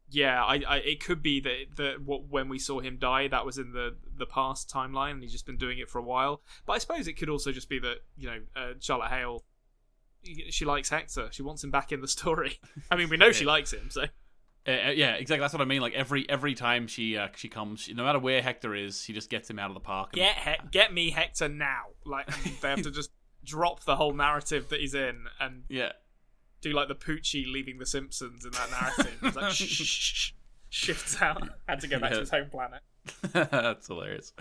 yeah, 0.10 0.44
I, 0.44 0.62
I 0.68 0.78
it 0.78 1.04
could 1.04 1.22
be 1.22 1.40
that 1.42 1.76
that 1.78 2.02
what 2.04 2.28
when 2.30 2.50
we 2.50 2.60
saw 2.60 2.80
him 2.80 2.98
die, 2.98 3.28
that 3.28 3.46
was 3.46 3.58
in 3.58 3.72
the 3.72 3.96
the 4.16 4.26
past 4.26 4.70
timeline, 4.70 5.12
and 5.12 5.24
he's 5.24 5.32
just 5.32 5.46
been 5.46 5.58
doing 5.58 5.80
it 5.80 5.90
for 5.90 6.00
a 6.00 6.04
while. 6.04 6.42
But 6.66 6.74
I 6.74 6.78
suppose 6.78 7.08
it 7.08 7.14
could 7.14 7.30
also 7.30 7.52
just 7.52 7.70
be 7.70 7.80
that 7.80 7.98
you 8.18 8.28
know 8.28 8.40
uh, 8.56 8.74
Charlotte 8.80 9.10
Hale, 9.10 9.44
she 10.50 10.66
likes 10.66 10.90
Hector. 10.90 11.30
She 11.32 11.42
wants 11.42 11.64
him 11.64 11.72
back 11.72 11.92
in 11.92 12.02
the 12.02 12.08
story. 12.08 12.60
I 12.92 12.96
mean, 12.96 13.10
we 13.10 13.18
know 13.18 13.32
she 13.32 13.46
likes 13.46 13.72
him, 13.74 13.90
so 13.90 14.04
Uh, 14.66 14.72
uh, 14.72 14.90
yeah, 14.92 15.16
exactly. 15.16 15.42
That's 15.42 15.54
what 15.54 15.62
I 15.62 15.66
mean. 15.66 15.82
Like 15.82 15.94
every 15.94 16.30
every 16.30 16.54
time 16.56 16.88
she 16.88 17.18
uh, 17.18 17.28
she 17.36 17.50
comes, 17.50 17.82
she, 17.82 17.94
no 17.94 18.04
matter 18.04 18.20
where 18.20 18.42
Hector 18.42 18.74
is, 18.76 19.02
she 19.02 19.12
just 19.14 19.30
gets 19.30 19.50
him 19.50 19.60
out 19.60 19.70
of 19.70 19.74
the 19.74 19.80
park. 19.82 20.10
and- 20.14 20.18
get 20.18 20.36
he- 20.38 20.68
get 20.72 20.94
me 20.94 21.10
Hector 21.12 21.50
now. 21.50 21.84
Like 22.06 22.28
they 22.62 22.70
have 22.70 22.82
to 22.84 22.92
just 22.92 23.10
drop 23.44 23.84
the 23.84 23.96
whole 23.98 24.14
narrative 24.14 24.70
that 24.70 24.80
he's 24.80 24.94
in 24.94 25.26
and 25.40 25.64
yeah. 25.68 25.92
do 26.62 26.72
like 26.72 26.88
the 26.88 26.96
Poochie 26.96 27.46
leaving 27.52 27.78
the 27.78 27.86
Simpsons 27.86 28.46
in 28.46 28.52
that 28.52 28.72
narrative. 28.72 29.18
It's 29.22 29.36
like 29.36 29.52
shh, 29.52 29.64
shh, 29.64 29.84
shh, 29.84 30.14
shh, 30.14 30.32
shifts 30.70 31.22
out. 31.22 31.44
Had 31.68 31.82
to 31.82 31.88
go 31.88 32.00
back 32.00 32.12
Yeah. 32.12 32.16
to 32.16 32.20
his 32.22 32.30
home 32.30 32.50
planet. 32.50 32.82
That's 33.34 33.88
hilarious. 33.88 34.34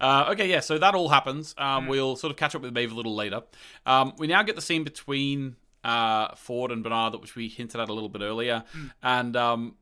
Uh, 0.00 0.30
okay, 0.32 0.48
yeah, 0.48 0.60
so 0.60 0.78
that 0.78 0.94
all 0.94 1.08
happens. 1.08 1.54
Um, 1.58 1.84
Hmm. 1.84 1.90
We'll 1.90 2.16
sort 2.16 2.30
of 2.30 2.36
catch 2.36 2.54
up 2.54 2.62
with 2.62 2.72
Maeve 2.72 2.92
a 2.92 2.94
little 2.94 3.14
later. 3.14 3.42
Um, 3.86 4.14
we 4.18 4.26
now 4.26 4.42
get 4.42 4.56
the 4.56 4.62
scene 4.62 4.84
between 4.84 5.56
uh, 5.84 6.34
Ford 6.34 6.72
and 6.72 6.82
Bernard, 6.82 7.14
which 7.20 7.36
we 7.36 7.48
hinted 7.48 7.80
at 7.80 7.88
a 7.88 7.92
little 7.92 8.08
bit 8.08 8.22
earlier. 8.22 8.64
Hmm. 8.72 8.86
And 9.02 9.36
um, 9.36 9.74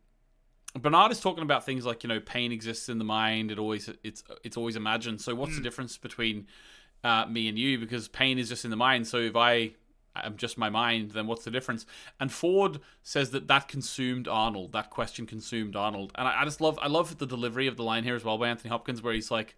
Bernard 0.79 1.13
is 1.13 1.21
talking 1.21 1.43
about 1.43 1.65
things 1.65 1.87
like 1.87 2.03
you 2.05 2.09
know 2.09 2.21
pain 2.21 2.53
exists 2.53 2.89
in 2.89 2.99
the 2.99 3.05
mind. 3.05 3.51
It 3.51 3.59
always 3.59 3.89
it's 4.03 4.23
it's 4.45 4.57
always 4.57 4.77
imagined. 4.77 5.21
So 5.21 5.35
what's 5.35 5.57
the 5.57 5.63
difference 5.63 5.97
between 5.97 6.47
uh, 7.03 7.25
me 7.27 7.49
and 7.49 7.59
you? 7.59 7.79
Because 7.79 8.09
pain 8.09 8.39
is 8.39 8.49
just 8.49 8.65
in 8.65 8.71
the 8.71 8.77
mind. 8.77 9.07
So 9.07 9.17
if 9.19 9.37
I 9.37 9.73
am 10.25 10.37
just 10.37 10.59
my 10.59 10.71
mind, 10.71 11.13
then 11.13 11.27
what's 11.27 11.45
the 11.45 11.51
difference? 11.51 11.87
And 12.19 12.31
Ford 12.33 12.81
says 13.03 13.31
that 13.31 13.49
that 13.49 13.69
consumed 13.69 14.29
Arnold. 14.29 14.73
That 14.73 14.91
question 14.91 15.27
consumed 15.27 15.77
Arnold. 15.77 16.13
And 16.15 16.29
I, 16.29 16.43
I 16.43 16.45
just 16.45 16.61
love 16.61 16.79
I 16.81 16.89
love 16.89 17.19
the 17.19 17.27
delivery 17.27 17.67
of 17.67 17.77
the 17.77 17.83
line 17.83 18.05
here 18.05 18.15
as 18.15 18.25
well 18.25 18.39
by 18.39 18.49
Anthony 18.49 18.71
Hopkins, 18.71 19.03
where 19.03 19.15
he's 19.15 19.31
like, 19.31 19.57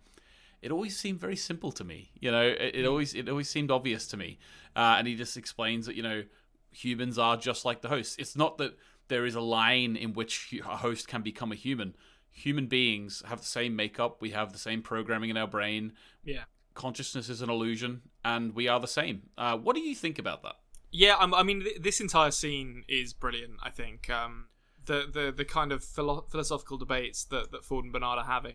"It 0.63 0.73
always 0.73 0.97
seemed 0.99 1.21
very 1.21 1.37
simple 1.37 1.73
to 1.73 1.85
me. 1.85 2.11
You 2.21 2.31
know, 2.31 2.43
it, 2.43 2.75
it 2.75 2.87
always 2.87 3.15
it 3.15 3.29
always 3.29 3.49
seemed 3.49 3.71
obvious 3.71 4.07
to 4.09 4.17
me." 4.17 4.39
Uh, 4.77 4.97
and 4.99 5.07
he 5.07 5.15
just 5.15 5.37
explains 5.37 5.87
that 5.87 5.95
you 5.97 6.03
know 6.03 6.25
humans 6.73 7.19
are 7.19 7.37
just 7.37 7.65
like 7.65 7.83
the 7.83 7.89
host. 7.89 8.19
It's 8.19 8.37
not 8.37 8.59
that 8.59 8.77
there 9.09 9.27
is 9.27 9.35
a 9.35 9.41
line 9.41 9.97
in 9.97 10.13
which 10.13 10.55
a 10.65 10.77
host 10.77 11.09
can 11.09 11.23
become 11.23 11.53
a 11.53 11.57
human. 11.57 11.95
Human 12.31 12.67
beings 12.67 13.23
have 13.27 13.41
the 13.41 13.47
same 13.47 13.75
makeup. 13.75 14.21
We 14.21 14.31
have 14.31 14.53
the 14.53 14.59
same 14.59 14.83
programming 14.83 15.31
in 15.31 15.37
our 15.37 15.49
brain. 15.49 15.93
Yeah. 16.25 16.45
Consciousness 16.79 17.29
is 17.29 17.43
an 17.43 17.51
illusion, 17.51 18.03
and 18.25 18.55
we 18.55 18.69
are 18.69 18.79
the 18.79 18.87
same. 18.87 19.31
Uh, 19.37 19.57
what 19.59 19.75
do 19.75 19.83
you 19.83 19.97
think 19.97 20.17
about 20.17 20.45
that? 20.45 20.55
Yeah, 20.93 21.17
I'm, 21.19 21.35
I 21.35 21.43
mean, 21.43 21.65
th- 21.65 21.83
this 21.83 22.01
entire 22.01 22.31
scene 22.31 22.85
is 22.89 23.13
brilliant. 23.13 23.55
I 23.63 23.71
think 23.71 24.09
um, 24.09 24.47
the 24.87 25.07
the 25.13 25.35
the 25.37 25.45
kind 25.45 25.73
of 25.73 25.83
philo- 25.83 26.27
philosophical 26.31 26.79
debates 26.79 27.25
that 27.25 27.51
that 27.51 27.65
Ford 27.65 27.85
and 27.85 27.93
Bernard 27.93 28.21
are 28.21 28.25
having 28.25 28.55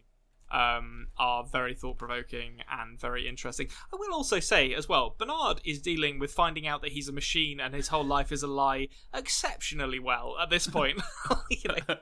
um, 0.53 1.07
are 1.17 1.43
very 1.43 1.73
thought 1.73 1.97
provoking 1.97 2.61
and 2.71 2.99
very 2.99 3.27
interesting. 3.27 3.67
I 3.91 3.97
will 3.97 4.13
also 4.13 4.39
say 4.39 4.73
as 4.73 4.87
well, 4.87 5.15
Bernard 5.17 5.59
is 5.65 5.81
dealing 5.81 6.19
with 6.19 6.31
finding 6.31 6.67
out 6.67 6.81
that 6.83 6.91
he's 6.91 7.09
a 7.09 7.13
machine 7.13 7.59
and 7.59 7.73
his 7.73 7.87
whole 7.87 8.05
life 8.05 8.31
is 8.31 8.43
a 8.43 8.47
lie 8.47 8.87
exceptionally 9.13 9.99
well 9.99 10.37
at 10.39 10.49
this 10.49 10.67
point. 10.67 11.01
you 11.49 11.69
know, 11.69 11.95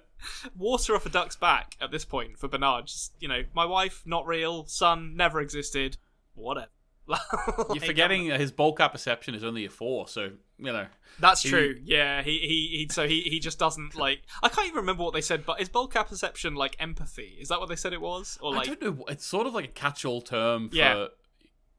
water 0.55 0.95
off 0.95 1.05
a 1.05 1.09
duck's 1.09 1.37
back 1.37 1.77
at 1.79 1.91
this 1.91 2.05
point 2.05 2.37
for 2.37 2.49
Bernard. 2.49 2.87
Just 2.87 3.13
you 3.19 3.27
know, 3.27 3.43
my 3.55 3.65
wife 3.65 4.03
not 4.05 4.27
real, 4.27 4.65
son 4.65 5.15
never 5.15 5.39
existed, 5.39 5.97
whatever. 6.33 6.67
You're 7.73 7.81
forgetting 7.83 8.29
that 8.29 8.39
his 8.39 8.51
bulk 8.51 8.77
perception 8.77 9.35
is 9.35 9.43
only 9.43 9.65
a 9.65 9.69
four, 9.69 10.07
so 10.07 10.31
you 10.57 10.71
know. 10.71 10.85
That's 11.19 11.41
He- 11.41 11.49
true. 11.49 11.75
Yeah, 11.83 12.21
he, 12.21 12.37
he 12.39 12.77
he 12.77 12.87
so 12.89 13.07
he 13.07 13.21
he 13.21 13.39
just 13.39 13.59
doesn't 13.59 13.95
like. 14.05 14.21
I 14.41 14.49
can't 14.49 14.67
even 14.67 14.77
remember 14.77 15.03
what 15.03 15.13
they 15.13 15.19
said, 15.21 15.45
but 15.45 15.59
is 15.59 15.67
bulk 15.67 15.93
perception 15.93 16.55
like 16.55 16.75
empathy? 16.79 17.37
Is 17.41 17.49
that 17.49 17.59
what 17.59 17.67
they 17.69 17.75
said 17.75 17.91
it 17.93 17.99
was? 18.01 18.37
Or 18.41 18.53
like 18.53 18.69
I 18.69 18.75
don't 18.75 18.97
know. 18.99 19.05
It's 19.09 19.25
sort 19.25 19.45
of 19.47 19.53
like 19.53 19.65
a 19.65 19.69
catch-all 19.69 20.21
term 20.21 20.69
for 20.69 20.75
Yeah. 20.75 21.07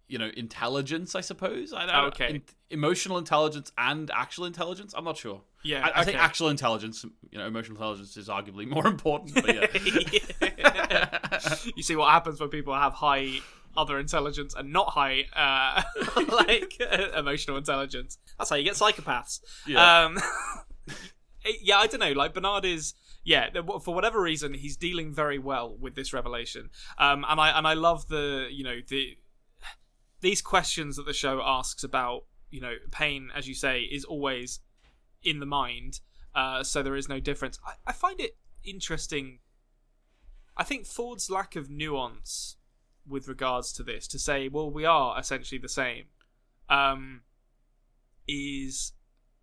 you 0.09 0.19
know 0.19 0.29
intelligence, 0.37 1.15
I 1.15 1.21
suppose. 1.23 1.73
I 1.73 1.87
don't 1.87 1.95
Oh, 1.95 2.07
okay. 2.09 2.31
in- 2.35 2.43
emotional 2.71 3.17
intelligence 3.17 3.73
and 3.79 4.11
actual 4.13 4.45
intelligence. 4.45 4.93
I'm 4.95 5.05
not 5.05 5.17
sure. 5.17 5.41
Yeah, 5.63 5.87
I, 5.95 6.01
I 6.01 6.05
think 6.05 6.19
actual 6.19 6.49
intelligence. 6.49 7.07
You 7.31 7.39
know, 7.39 7.47
emotional 7.47 7.77
intelligence 7.77 8.17
is 8.19 8.29
arguably 8.29 8.67
more 8.69 8.87
important. 8.97 9.35
But 9.35 9.55
yeah. 9.55 11.19
you 11.77 11.83
see 11.83 11.97
what 11.97 12.11
happens 12.11 12.41
when 12.41 12.49
people 12.51 12.75
have 12.75 12.93
high 12.95 13.39
other 13.77 13.99
intelligence 13.99 14.55
and 14.55 14.73
not 14.73 14.91
high 14.91 15.25
uh, 15.35 15.83
like 16.29 16.81
emotional 17.17 17.57
intelligence. 17.57 18.19
That's 18.39 18.51
how 18.51 18.57
you 18.57 18.65
get 18.65 18.75
psychopaths. 18.75 19.41
Yeah. 19.67 20.05
Um, 20.05 20.19
yeah, 21.63 21.79
I 21.79 21.87
don't 21.87 22.01
know. 22.01 22.13
Like 22.13 22.35
Bernard 22.35 22.65
is. 22.65 22.95
Yeah, 23.25 23.51
for 23.85 23.95
whatever 23.95 24.21
reason, 24.21 24.53
he's 24.53 24.77
dealing 24.77 25.15
very 25.15 25.39
well 25.39 25.77
with 25.81 25.95
this 25.95 26.13
revelation, 26.13 26.71
um, 26.99 27.25
and 27.29 27.41
I 27.41 27.57
and 27.57 27.69
I 27.69 27.75
love 27.75 28.09
the 28.09 28.49
you 28.51 28.65
know 28.65 28.81
the 28.89 29.17
these 30.23 30.43
questions 30.43 30.97
that 30.97 31.07
the 31.07 31.13
show 31.13 31.41
asks 31.41 31.85
about 31.85 32.25
you 32.51 32.61
know 32.61 32.75
pain, 32.91 33.31
as 33.33 33.47
you 33.47 33.55
say, 33.55 33.83
is 33.83 34.05
always 34.05 34.59
in 35.23 35.39
the 35.39 35.47
mind, 35.47 36.01
uh, 36.35 36.65
so 36.65 36.83
there 36.83 36.97
is 36.97 37.09
no 37.09 37.21
difference. 37.21 37.61
I, 37.65 37.75
I 37.87 37.93
find 37.93 38.21
it 38.21 38.39
interesting. 38.65 39.39
I 40.57 40.65
think 40.65 40.87
Ford's 40.87 41.31
lack 41.31 41.55
of 41.55 41.71
nuance 41.71 42.57
with 43.07 43.29
regards 43.29 43.73
to 43.75 43.83
this, 43.83 44.07
to 44.09 44.19
say, 44.19 44.49
well, 44.49 44.71
we 44.71 44.85
are 44.85 45.19
essentially 45.19 45.59
the 45.59 45.69
same, 45.69 46.05
um, 46.69 47.23
is 48.29 48.93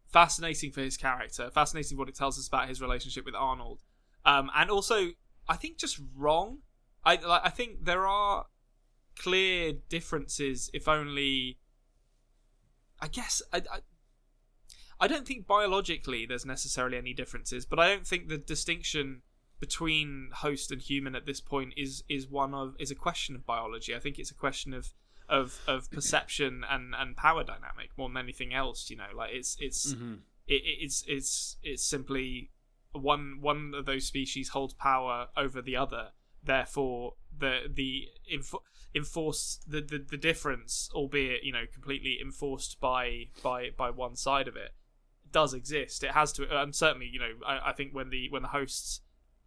fascinating 0.08 0.72
for 0.72 0.82
his 0.82 0.98
character, 0.98 1.50
fascinating 1.52 1.98
what 1.98 2.10
it 2.10 2.16
tells 2.16 2.40
us 2.40 2.48
about 2.48 2.70
his 2.70 2.82
relationship 2.82 3.26
with 3.26 3.36
Arnold, 3.36 3.82
um, 4.26 4.50
and 4.56 4.70
also 4.70 5.10
I 5.48 5.56
think 5.56 5.78
just 5.78 6.00
wrong. 6.16 6.60
I 7.04 7.16
like, 7.16 7.42
I 7.44 7.50
think 7.50 7.86
there 7.86 8.06
are 8.06 8.46
clear 9.18 9.74
differences, 9.90 10.70
if 10.74 10.88
only. 10.88 11.60
I 13.02 13.08
guess 13.08 13.42
I, 13.54 13.58
I 13.72 13.80
I 15.00 15.08
don't 15.08 15.26
think 15.26 15.48
biologically 15.48 16.26
there's 16.26 16.46
necessarily 16.46 16.98
any 16.98 17.14
differences, 17.14 17.66
but 17.66 17.80
I 17.80 17.88
don't 17.88 18.06
think 18.06 18.28
the 18.28 18.38
distinction 18.38 19.22
between 19.60 20.30
host 20.34 20.72
and 20.72 20.82
human 20.82 21.16
at 21.16 21.26
this 21.26 21.42
point 21.42 21.74
is 21.76 22.04
is 22.08 22.28
one 22.28 22.54
of 22.54 22.76
is 22.80 22.92
a 22.92 22.96
question 22.96 23.36
of 23.36 23.46
biology. 23.46 23.96
I 23.96 24.00
think 24.00 24.18
it's 24.20 24.32
a 24.32 24.36
question 24.36 24.74
of 24.74 24.94
of 25.28 25.60
of 25.68 25.90
perception 25.98 26.64
and 26.70 26.96
and 26.96 27.16
power 27.18 27.44
dynamic 27.44 27.92
more 27.98 28.10
than 28.10 28.18
anything 28.18 28.54
else. 28.54 28.90
You 28.90 28.98
know, 28.98 29.10
like 29.16 29.32
it's 29.34 29.58
it's 29.60 29.94
Mhm. 29.94 30.20
it, 30.48 30.62
it's 30.66 31.04
it's 31.08 31.58
it's 31.64 31.84
simply 31.84 32.52
one 32.94 33.40
one 33.42 33.74
of 33.76 33.86
those 33.86 34.06
species 34.06 34.50
holds 34.50 34.74
power 34.74 35.28
over 35.38 35.62
the 35.62 35.76
other. 35.76 36.12
Therefore, 36.42 37.16
the 37.38 37.64
the 37.70 38.08
enforced 38.96 39.70
the, 39.70 39.82
the 39.82 40.00
the 40.00 40.18
difference, 40.18 40.90
albeit 40.94 41.44
you 41.44 41.52
know 41.52 41.66
completely 41.72 42.18
enforced 42.22 42.80
by 42.80 43.26
by 43.44 43.70
by 43.76 43.90
one 43.90 44.16
side 44.16 44.48
of 44.48 44.56
it, 44.56 44.72
does 45.32 45.54
exist. 45.54 46.04
It 46.04 46.12
has 46.12 46.32
to, 46.34 46.48
and 46.62 46.76
certainly 46.76 47.08
you 47.12 47.20
know 47.20 47.34
I, 47.46 47.70
I 47.70 47.74
think 47.74 47.94
when 47.94 48.10
the 48.10 48.30
when 48.30 48.42
the 48.42 48.48
hosts 48.50 49.02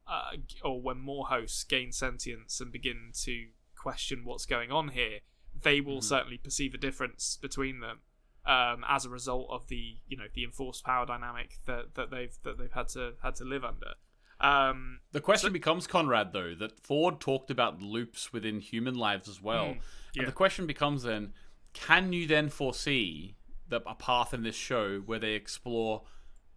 uh, 0.07 0.37
or 0.65 0.81
when 0.81 0.99
more 0.99 1.27
hosts 1.27 1.65
gain 1.65 1.93
sentience 1.93 2.61
and 2.61 2.73
begin 2.73 3.13
to 3.23 3.47
question 3.77 4.25
what's 4.25 4.47
going 4.47 4.71
on 4.71 4.89
here, 4.89 5.21
they 5.63 5.81
will 5.81 6.01
certainly 6.03 6.39
perceive 6.39 6.75
a 6.75 6.79
difference 6.79 7.39
between 7.41 7.81
them. 7.81 8.01
um, 8.45 8.85
as 8.89 9.05
a 9.05 9.09
result 9.09 9.47
of 9.51 9.69
the 9.69 9.97
you 10.09 10.17
know 10.17 10.27
the 10.35 10.45
enforced 10.45 10.85
power 10.85 11.07
dynamic 11.07 11.59
that, 11.67 11.95
that 11.95 12.11
they've 12.11 12.37
that 12.45 12.59
they've 12.59 12.73
had 12.73 12.89
to 12.89 13.13
had 13.23 13.35
to 13.37 13.45
live 13.45 13.65
under. 13.65 13.95
Um, 14.41 14.99
The 15.13 15.21
question 15.21 15.53
becomes, 15.53 15.87
Konrad, 15.87 16.33
though, 16.33 16.53
that 16.57 16.81
Ford 16.81 17.21
talked 17.21 17.49
about 17.49 17.81
loops 17.81 18.33
within 18.33 18.59
human 18.59 18.97
lives 18.97 19.29
as 19.29 19.41
well. 19.41 19.67
Mm, 19.67 19.81
yeah. 20.15 20.23
And 20.23 20.29
the 20.29 20.33
question 20.33 20.67
becomes 20.67 21.05
then, 21.05 21.33
can 21.75 22.13
you 22.13 22.27
then 22.27 22.49
foresee 22.49 23.37
the, 23.69 23.81
a 23.89 23.95
path 23.95 24.35
in 24.35 24.43
this 24.43 24.57
show 24.57 24.99
where 24.99 25.21
they 25.21 25.35
explore 25.35 26.03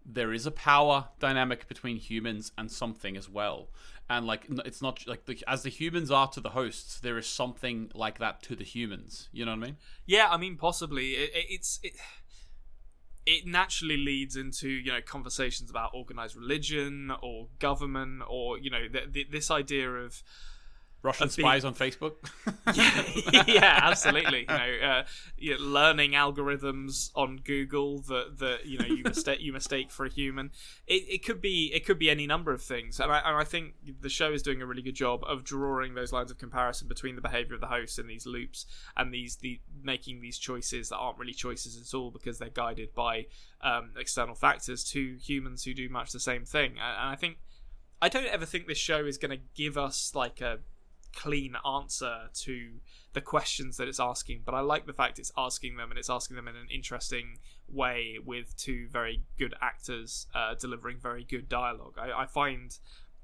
there 0.06 0.32
is 0.34 0.46
a 0.46 0.52
power 0.52 1.10
dynamic 1.20 1.68
between 1.68 1.98
humans 1.98 2.52
and 2.58 2.72
something 2.72 3.18
as 3.18 3.30
well? 3.30 3.70
And 4.10 4.28
like, 4.28 4.46
it's 4.66 4.82
not 4.82 5.08
like 5.08 5.26
the, 5.26 5.44
as 5.48 5.64
the 5.64 5.70
humans 5.70 6.12
are 6.12 6.28
to 6.30 6.40
the 6.40 6.52
hosts, 6.52 7.00
there 7.00 7.18
is 7.18 7.26
something 7.26 7.90
like 7.96 8.20
that 8.20 8.44
to 8.44 8.56
the 8.56 8.64
humans. 8.64 9.30
You 9.32 9.46
know 9.46 9.52
what 9.52 9.64
I 9.64 9.68
mean? 9.68 9.78
Yeah, 10.06 10.28
I 10.30 10.38
mean, 10.38 10.58
possibly 10.58 11.14
it, 11.14 11.32
it, 11.34 11.46
it's 11.50 11.80
it. 11.82 11.94
It 13.28 13.48
naturally 13.48 13.98
leads 13.98 14.36
into 14.36 14.70
you 14.70 14.92
know 14.92 15.02
conversations 15.02 15.72
about 15.72 15.90
organized 15.96 16.36
religion 16.36 17.12
or 17.24 17.48
government 17.58 18.22
or 18.30 18.60
you 18.60 18.70
know 18.70 18.88
th- 18.88 19.12
th- 19.12 19.32
this 19.32 19.50
idea 19.50 19.90
of 19.90 20.22
Russian 21.06 21.28
big- 21.28 21.32
spies 21.32 21.64
on 21.64 21.76
Facebook. 21.76 22.14
yeah, 23.48 23.80
absolutely. 23.84 24.42
You 24.42 24.48
know, 24.48 24.88
uh, 24.88 25.04
you 25.38 25.58
know, 25.58 25.64
learning 25.64 26.12
algorithms 26.12 27.12
on 27.16 27.38
Google 27.44 28.00
that 28.02 28.40
that 28.40 28.66
you 28.66 28.80
know 28.80 28.86
you 28.86 29.04
mistake 29.06 29.40
you 29.40 29.54
mistake 29.54 29.92
for 29.92 30.06
a 30.06 30.10
human. 30.10 30.52
It, 30.88 31.04
it 31.08 31.26
could 31.26 31.42
be 31.42 31.72
it 31.74 31.86
could 31.86 32.00
be 32.00 32.10
any 32.10 32.26
number 32.26 32.52
of 32.52 32.62
things, 32.62 33.00
and 33.00 33.12
I, 33.12 33.20
and 33.20 33.38
I 33.38 33.44
think 33.44 33.76
the 34.02 34.10
show 34.10 34.34
is 34.34 34.42
doing 34.42 34.62
a 34.62 34.66
really 34.66 34.82
good 34.82 34.96
job 34.96 35.24
of 35.26 35.44
drawing 35.44 35.94
those 35.94 36.12
lines 36.12 36.32
of 36.32 36.38
comparison 36.38 36.88
between 36.88 37.16
the 37.16 37.22
behavior 37.22 37.56
of 37.56 37.62
the 37.62 37.68
host 37.68 38.00
and 38.00 38.10
these 38.10 38.26
loops 38.26 38.66
and 38.98 39.14
these 39.14 39.38
the 39.38 39.62
making 39.84 40.22
these 40.22 40.38
choices 40.38 40.90
that 40.90 40.98
aren't 40.98 41.20
really 41.20 41.34
choices 41.34 41.80
at 41.80 41.96
all 41.98 42.10
because 42.10 42.40
they're 42.40 42.50
guided 42.50 42.94
by 42.94 43.28
um, 43.62 43.92
external 43.98 44.36
factors 44.36 44.84
to 44.84 45.18
humans 45.22 45.64
who 45.64 45.74
do 45.74 45.88
much 45.88 46.12
the 46.12 46.20
same 46.20 46.46
thing. 46.46 46.72
And 46.72 47.06
and 47.06 47.10
I 47.10 47.16
think 47.16 47.38
I 48.02 48.10
don't 48.10 48.26
ever 48.26 48.46
think 48.46 48.68
this 48.68 48.78
show 48.78 49.06
is 49.06 49.18
going 49.18 49.32
to 49.32 49.44
give 49.56 49.78
us 49.78 50.14
like 50.14 50.42
a 50.42 50.60
clean 51.16 51.56
answer 51.66 52.30
to 52.34 52.70
the 53.14 53.22
questions 53.22 53.78
that 53.78 53.88
it's 53.88 54.00
asking, 54.00 54.42
but 54.46 54.54
I 54.54 54.60
like 54.60 54.86
the 54.86 54.94
fact 54.94 55.18
it's 55.18 55.32
asking 55.38 55.78
them 55.78 55.90
and 55.90 55.98
it's 55.98 56.10
asking 56.10 56.36
them 56.36 56.48
in 56.48 56.56
an 56.56 56.68
interesting 56.70 57.40
way 57.68 58.20
with 58.24 58.56
two 58.58 58.88
very 58.92 59.24
good 59.40 59.56
actors 59.62 60.28
uh, 60.36 60.54
delivering 60.56 60.98
very 61.00 61.24
good 61.24 61.50
dialogue. 61.50 61.98
I, 61.98 62.24
I 62.24 62.26
find 62.26 62.78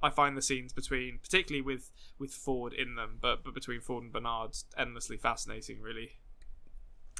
I 0.04 0.10
find 0.10 0.36
the 0.36 0.42
scenes 0.42 0.74
between, 0.74 1.20
particularly 1.22 1.62
with 1.62 1.92
with 2.18 2.32
Ford 2.32 2.74
in 2.74 2.96
them, 2.96 3.18
but 3.22 3.44
but 3.44 3.54
between 3.54 3.82
Ford 3.82 4.04
and 4.04 4.14
Bernard, 4.14 4.58
endlessly 4.78 5.18
fascinating. 5.18 5.82
Really, 5.82 6.14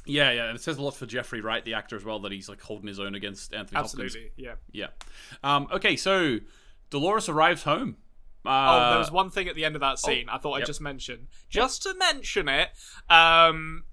yeah, 0.04 0.32
yeah, 0.32 0.46
and 0.46 0.56
it 0.56 0.62
says 0.62 0.78
a 0.78 0.82
lot 0.82 0.96
for 0.96 1.06
Jeffrey 1.06 1.40
Wright, 1.40 1.64
the 1.64 1.74
actor 1.74 1.94
as 1.94 2.04
well, 2.04 2.18
that 2.20 2.32
he's 2.32 2.48
like 2.48 2.60
holding 2.60 2.88
his 2.88 2.98
own 2.98 3.14
against 3.14 3.54
Anthony 3.54 3.76
Hopkins. 3.76 4.02
absolutely, 4.02 4.32
yeah. 4.36 4.54
Yeah. 4.72 4.88
Um, 5.44 5.68
okay, 5.72 5.96
so 5.96 6.38
Dolores 6.90 7.28
arrives 7.28 7.62
home. 7.62 7.96
Oh, 8.44 8.50
Uh, 8.50 8.90
there 8.90 8.98
was 8.98 9.10
one 9.10 9.30
thing 9.30 9.48
at 9.48 9.54
the 9.54 9.64
end 9.64 9.74
of 9.76 9.80
that 9.80 9.98
scene 9.98 10.28
I 10.28 10.38
thought 10.38 10.54
I'd 10.54 10.66
just 10.66 10.80
mention. 10.80 11.28
Just 11.48 11.82
to 11.84 11.94
mention 11.94 12.48
it, 12.48 12.70
um, 13.08 13.84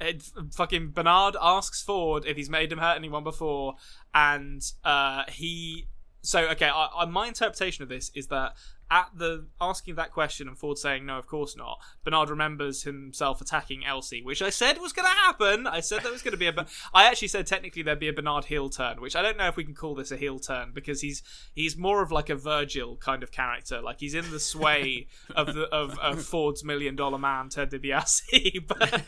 it, 0.00 0.22
fucking 0.54 0.90
Bernard 0.90 1.36
asks 1.40 1.82
Ford 1.82 2.24
if 2.24 2.36
he's 2.36 2.48
made 2.48 2.70
him 2.70 2.78
hurt 2.78 2.96
anyone 2.96 3.24
before, 3.24 3.74
and 4.14 4.62
uh, 4.84 5.24
he. 5.28 5.86
So 6.20 6.48
okay, 6.50 6.68
I, 6.68 6.88
I, 6.98 7.04
my 7.06 7.26
interpretation 7.28 7.82
of 7.82 7.88
this 7.88 8.10
is 8.14 8.28
that 8.28 8.52
at 8.90 9.10
the 9.14 9.46
asking 9.60 9.96
that 9.96 10.12
question 10.12 10.48
and 10.48 10.58
Ford 10.58 10.78
saying 10.78 11.04
no, 11.06 11.18
of 11.18 11.26
course 11.26 11.56
not, 11.56 11.78
Bernard 12.04 12.30
remembers 12.30 12.84
himself 12.84 13.40
attacking 13.40 13.84
Elsie, 13.84 14.22
which 14.22 14.40
I 14.40 14.50
said 14.50 14.78
was 14.78 14.92
going 14.92 15.08
to 15.08 15.14
happen. 15.14 15.66
I 15.66 15.80
said 15.80 16.02
there 16.02 16.12
was 16.12 16.22
going 16.22 16.32
to 16.32 16.38
be 16.38 16.46
a. 16.46 16.66
I 16.94 17.04
actually 17.04 17.28
said 17.28 17.46
technically 17.46 17.82
there'd 17.82 17.98
be 17.98 18.08
a 18.08 18.12
Bernard 18.12 18.46
heel 18.46 18.68
turn, 18.68 19.00
which 19.00 19.14
I 19.14 19.22
don't 19.22 19.36
know 19.36 19.48
if 19.48 19.56
we 19.56 19.64
can 19.64 19.74
call 19.74 19.94
this 19.94 20.10
a 20.10 20.16
heel 20.16 20.38
turn 20.38 20.72
because 20.72 21.00
he's 21.00 21.22
he's 21.54 21.76
more 21.76 22.02
of 22.02 22.10
like 22.10 22.30
a 22.30 22.36
Virgil 22.36 22.96
kind 22.96 23.22
of 23.22 23.30
character. 23.30 23.80
Like 23.80 24.00
he's 24.00 24.14
in 24.14 24.30
the 24.30 24.40
sway 24.40 25.06
of 25.34 25.54
the 25.54 25.64
of, 25.64 25.98
of 25.98 26.22
Ford's 26.22 26.64
million 26.64 26.96
dollar 26.96 27.18
man 27.18 27.48
Ted 27.50 27.70
DiBiase, 27.70 28.66
but 28.66 29.04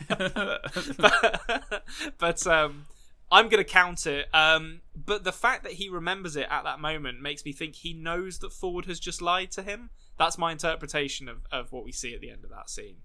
but, 0.97 1.83
but 2.17 2.47
um. 2.47 2.85
I'm 3.31 3.47
gonna 3.47 3.63
count 3.63 4.05
it, 4.07 4.27
um, 4.33 4.81
but 4.93 5.23
the 5.23 5.31
fact 5.31 5.63
that 5.63 5.73
he 5.73 5.87
remembers 5.89 6.35
it 6.35 6.47
at 6.49 6.63
that 6.65 6.79
moment 6.79 7.21
makes 7.21 7.45
me 7.45 7.53
think 7.53 7.75
he 7.75 7.93
knows 7.93 8.39
that 8.39 8.51
Ford 8.51 8.85
has 8.85 8.99
just 8.99 9.21
lied 9.21 9.51
to 9.51 9.61
him. 9.63 9.89
That's 10.17 10.37
my 10.37 10.51
interpretation 10.51 11.29
of, 11.29 11.45
of 11.51 11.71
what 11.71 11.85
we 11.85 11.91
see 11.93 12.13
at 12.13 12.19
the 12.21 12.29
end 12.29 12.43
of 12.43 12.49
that 12.49 12.69
scene. 12.69 12.97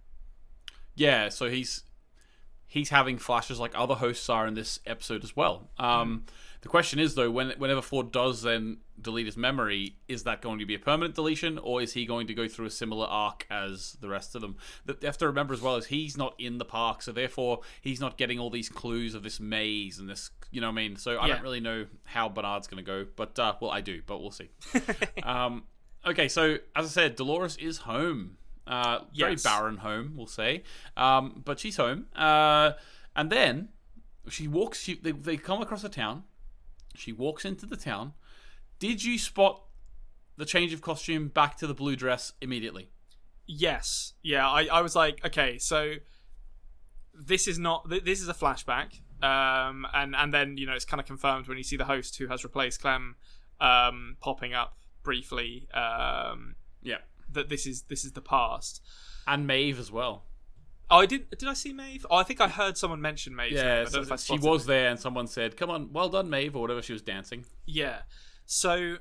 yeah, 0.96 1.28
so 1.28 1.48
he's 1.48 1.84
he's 2.66 2.88
having 2.88 3.18
flashes 3.18 3.60
like 3.60 3.72
other 3.74 3.94
hosts 3.94 4.28
are 4.28 4.46
in 4.46 4.54
this 4.54 4.80
episode 4.84 5.22
as 5.22 5.36
well. 5.36 5.70
Um, 5.78 6.24
The 6.62 6.68
question 6.68 6.98
is 6.98 7.14
though, 7.14 7.30
when 7.30 7.50
whenever 7.58 7.82
Ford 7.82 8.10
does 8.12 8.42
then 8.42 8.78
delete 9.00 9.26
his 9.26 9.36
memory, 9.36 9.96
is 10.08 10.24
that 10.24 10.40
going 10.42 10.58
to 10.58 10.66
be 10.66 10.74
a 10.74 10.78
permanent 10.78 11.14
deletion, 11.14 11.58
or 11.58 11.82
is 11.82 11.92
he 11.92 12.06
going 12.06 12.26
to 12.28 12.34
go 12.34 12.48
through 12.48 12.66
a 12.66 12.70
similar 12.70 13.06
arc 13.06 13.46
as 13.50 13.92
the 14.00 14.08
rest 14.08 14.34
of 14.34 14.40
them? 14.40 14.56
That 14.86 15.02
you 15.02 15.06
have 15.06 15.18
to 15.18 15.26
remember 15.26 15.54
as 15.54 15.60
well 15.60 15.76
is 15.76 15.86
he's 15.86 16.16
not 16.16 16.34
in 16.38 16.58
the 16.58 16.64
park, 16.64 17.02
so 17.02 17.12
therefore 17.12 17.60
he's 17.82 18.00
not 18.00 18.16
getting 18.16 18.38
all 18.38 18.50
these 18.50 18.68
clues 18.68 19.14
of 19.14 19.22
this 19.22 19.38
maze 19.38 19.98
and 19.98 20.08
this, 20.08 20.30
you 20.50 20.60
know 20.60 20.68
what 20.68 20.72
I 20.72 20.88
mean? 20.88 20.96
So 20.96 21.18
I 21.18 21.26
Yeah. 21.28 21.34
don't 21.34 21.42
really 21.42 21.60
know 21.60 21.86
how 22.04 22.28
Bernard's 22.28 22.66
going 22.66 22.82
to 22.84 22.86
go, 22.86 23.06
but 23.16 23.38
uh, 23.38 23.54
well, 23.60 23.70
I 23.70 23.80
do, 23.80 24.02
but 24.06 24.20
we'll 24.20 24.30
see. 24.30 24.48
um, 25.22 25.64
okay, 26.06 26.28
so 26.28 26.56
as 26.74 26.86
I 26.86 26.88
said, 26.88 27.16
Dolores 27.16 27.56
is 27.58 27.78
home. 27.78 28.38
Uh, 28.66 29.00
very 29.14 29.32
Yes. 29.32 29.42
barren 29.44 29.76
home, 29.76 30.14
we'll 30.16 30.26
say. 30.26 30.64
Um, 30.96 31.42
but 31.44 31.60
she's 31.60 31.76
home. 31.76 32.06
Uh, 32.16 32.72
and 33.14 33.30
then 33.30 33.68
she 34.28 34.48
walks, 34.48 34.80
she, 34.80 34.94
they, 34.94 35.12
they 35.12 35.36
come 35.36 35.62
across 35.62 35.84
a 35.84 35.88
town. 35.88 36.24
She 36.98 37.12
walks 37.12 37.44
into 37.44 37.66
the 37.66 37.76
town. 37.76 38.14
Did 38.78 39.02
you 39.04 39.18
spot 39.18 39.62
the 40.36 40.44
change 40.44 40.72
of 40.72 40.80
costume 40.82 41.28
back 41.28 41.56
to 41.58 41.66
the 41.66 41.74
blue 41.74 41.96
dress 41.96 42.32
immediately? 42.40 42.90
Yes, 43.46 44.14
yeah. 44.22 44.48
I, 44.48 44.66
I 44.66 44.80
was 44.82 44.94
like, 44.96 45.24
okay, 45.24 45.58
so 45.58 45.94
this 47.14 47.48
is 47.48 47.58
not 47.58 47.88
th- 47.88 48.04
this 48.04 48.20
is 48.20 48.28
a 48.28 48.34
flashback, 48.34 49.00
um, 49.22 49.86
and 49.94 50.14
and 50.16 50.34
then 50.34 50.56
you 50.56 50.66
know 50.66 50.74
it's 50.74 50.84
kind 50.84 51.00
of 51.00 51.06
confirmed 51.06 51.48
when 51.48 51.56
you 51.56 51.64
see 51.64 51.76
the 51.76 51.84
host 51.86 52.16
who 52.18 52.26
has 52.26 52.44
replaced 52.44 52.80
Clem 52.82 53.16
um, 53.60 54.16
popping 54.20 54.52
up 54.52 54.76
briefly 55.02 55.68
um, 55.72 56.56
Yeah. 56.82 56.98
that 57.32 57.48
this 57.48 57.66
is 57.66 57.82
this 57.82 58.04
is 58.04 58.12
the 58.12 58.20
past. 58.20 58.82
And 59.28 59.46
Maeve 59.46 59.78
as 59.78 59.90
well. 59.90 60.24
Oh, 60.90 60.98
I 60.98 61.06
didn't. 61.06 61.30
Did 61.30 61.48
I 61.48 61.54
see 61.54 61.72
Maeve? 61.72 62.06
Oh, 62.10 62.16
I 62.16 62.22
think 62.22 62.40
I 62.40 62.48
heard 62.48 62.78
someone 62.78 63.00
mention 63.00 63.34
Maeve. 63.34 63.52
Yeah, 63.52 63.80
I 63.80 63.84
don't 63.84 63.92
know 63.94 64.00
if 64.02 64.12
I 64.12 64.16
so 64.16 64.36
she 64.36 64.40
was 64.40 64.64
it. 64.64 64.68
there, 64.68 64.88
and 64.90 65.00
someone 65.00 65.26
said, 65.26 65.56
"Come 65.56 65.70
on, 65.70 65.92
well 65.92 66.08
done, 66.08 66.30
Maeve," 66.30 66.54
or 66.54 66.62
whatever. 66.62 66.82
She 66.82 66.92
was 66.92 67.02
dancing. 67.02 67.44
Yeah. 67.66 68.02
So 68.44 68.98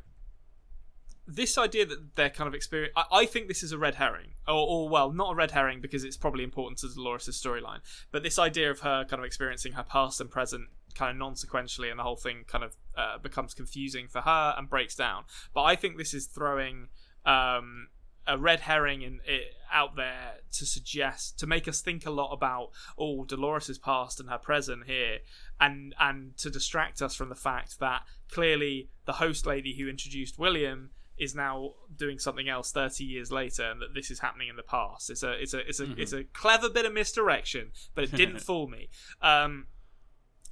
this 1.27 1.57
idea 1.57 1.85
that 1.85 2.15
they're 2.15 2.29
kind 2.29 2.47
of 2.47 2.53
experience, 2.53 2.93
I, 2.95 3.05
I 3.11 3.25
think 3.25 3.47
this 3.47 3.63
is 3.63 3.71
a 3.71 3.77
red 3.77 3.95
herring, 3.95 4.31
or, 4.47 4.53
or 4.53 4.89
well, 4.89 5.11
not 5.11 5.33
a 5.33 5.35
red 5.35 5.51
herring 5.51 5.81
because 5.81 6.03
it's 6.03 6.17
probably 6.17 6.43
important 6.43 6.79
to 6.79 6.87
Dolores' 6.93 7.29
storyline. 7.29 7.79
But 8.11 8.23
this 8.23 8.37
idea 8.37 8.69
of 8.71 8.81
her 8.81 9.05
kind 9.05 9.19
of 9.19 9.25
experiencing 9.25 9.73
her 9.73 9.83
past 9.83 10.21
and 10.21 10.29
present 10.29 10.69
kind 10.95 11.11
of 11.11 11.17
non-sequentially, 11.17 11.89
and 11.89 11.99
the 11.99 12.03
whole 12.03 12.15
thing 12.15 12.45
kind 12.47 12.63
of 12.63 12.75
uh, 12.97 13.17
becomes 13.17 13.53
confusing 13.53 14.07
for 14.07 14.21
her 14.21 14.55
and 14.57 14.69
breaks 14.69 14.95
down. 14.95 15.25
But 15.53 15.63
I 15.63 15.75
think 15.75 15.97
this 15.97 16.13
is 16.13 16.25
throwing. 16.25 16.87
Um, 17.25 17.87
a 18.27 18.37
red 18.37 18.61
herring 18.61 19.01
in, 19.01 19.19
it, 19.25 19.55
out 19.71 19.95
there 19.95 20.35
to 20.53 20.65
suggest 20.65 21.37
to 21.39 21.47
make 21.47 21.67
us 21.67 21.81
think 21.81 22.05
a 22.05 22.11
lot 22.11 22.31
about 22.31 22.71
oh 22.97 23.25
Dolores' 23.25 23.77
past 23.77 24.19
and 24.19 24.29
her 24.29 24.37
present 24.37 24.85
here, 24.85 25.19
and 25.59 25.93
and 25.99 26.37
to 26.37 26.49
distract 26.49 27.01
us 27.01 27.15
from 27.15 27.29
the 27.29 27.35
fact 27.35 27.79
that 27.79 28.03
clearly 28.31 28.89
the 29.05 29.13
host 29.13 29.45
lady 29.45 29.75
who 29.77 29.87
introduced 29.87 30.39
William 30.39 30.91
is 31.17 31.33
now 31.33 31.71
doing 31.95 32.19
something 32.19 32.49
else 32.49 32.73
30 32.73 33.05
years 33.05 33.31
later 33.31 33.63
and 33.63 33.81
that 33.81 33.93
this 33.93 34.11
is 34.11 34.19
happening 34.19 34.49
in 34.49 34.57
the 34.57 34.63
past. 34.63 35.09
It's 35.09 35.23
a 35.23 35.31
it's 35.31 35.53
a 35.53 35.59
it's 35.59 35.79
a 35.79 35.93
it's 35.97 36.13
a 36.13 36.25
clever 36.25 36.69
bit 36.69 36.85
of 36.85 36.93
misdirection 36.93 37.71
but 37.93 38.03
it 38.03 38.11
didn't 38.11 38.39
fool 38.41 38.67
me. 38.67 38.89
Um 39.21 39.67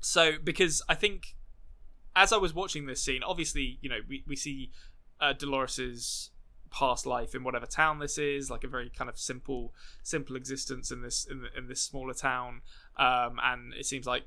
so 0.03 0.33
because 0.43 0.81
i 0.89 0.93
think 0.93 1.35
as 2.15 2.31
i 2.31 2.37
was 2.37 2.53
watching 2.53 2.85
this 2.85 3.01
scene 3.01 3.23
obviously 3.23 3.79
you 3.81 3.89
know 3.89 3.99
we, 4.07 4.23
we 4.27 4.35
see 4.35 4.71
uh, 5.19 5.33
dolores's 5.33 6.31
past 6.73 7.05
life 7.05 7.35
in 7.35 7.43
whatever 7.43 7.65
town 7.67 7.99
this 7.99 8.17
is 8.17 8.49
like 8.49 8.63
a 8.63 8.67
very 8.67 8.89
kind 8.89 9.09
of 9.09 9.17
simple 9.19 9.71
simple 10.01 10.35
existence 10.35 10.89
in 10.91 11.01
this 11.03 11.25
in, 11.29 11.45
in 11.55 11.67
this 11.67 11.81
smaller 11.81 12.13
town 12.15 12.61
um 12.97 13.39
and 13.43 13.73
it 13.75 13.85
seems 13.85 14.07
like 14.07 14.23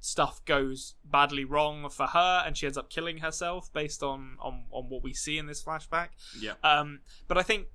stuff 0.00 0.44
goes 0.44 0.94
badly 1.04 1.44
wrong 1.44 1.88
for 1.88 2.06
her 2.06 2.42
and 2.46 2.56
she 2.56 2.66
ends 2.66 2.78
up 2.78 2.88
killing 2.90 3.18
herself 3.18 3.72
based 3.72 4.02
on 4.02 4.36
on, 4.40 4.64
on 4.70 4.84
what 4.88 5.02
we 5.02 5.12
see 5.12 5.36
in 5.38 5.46
this 5.46 5.62
flashback 5.62 6.08
Yeah. 6.38 6.52
um, 6.62 7.00
but 7.26 7.38
I 7.38 7.42
think, 7.42 7.66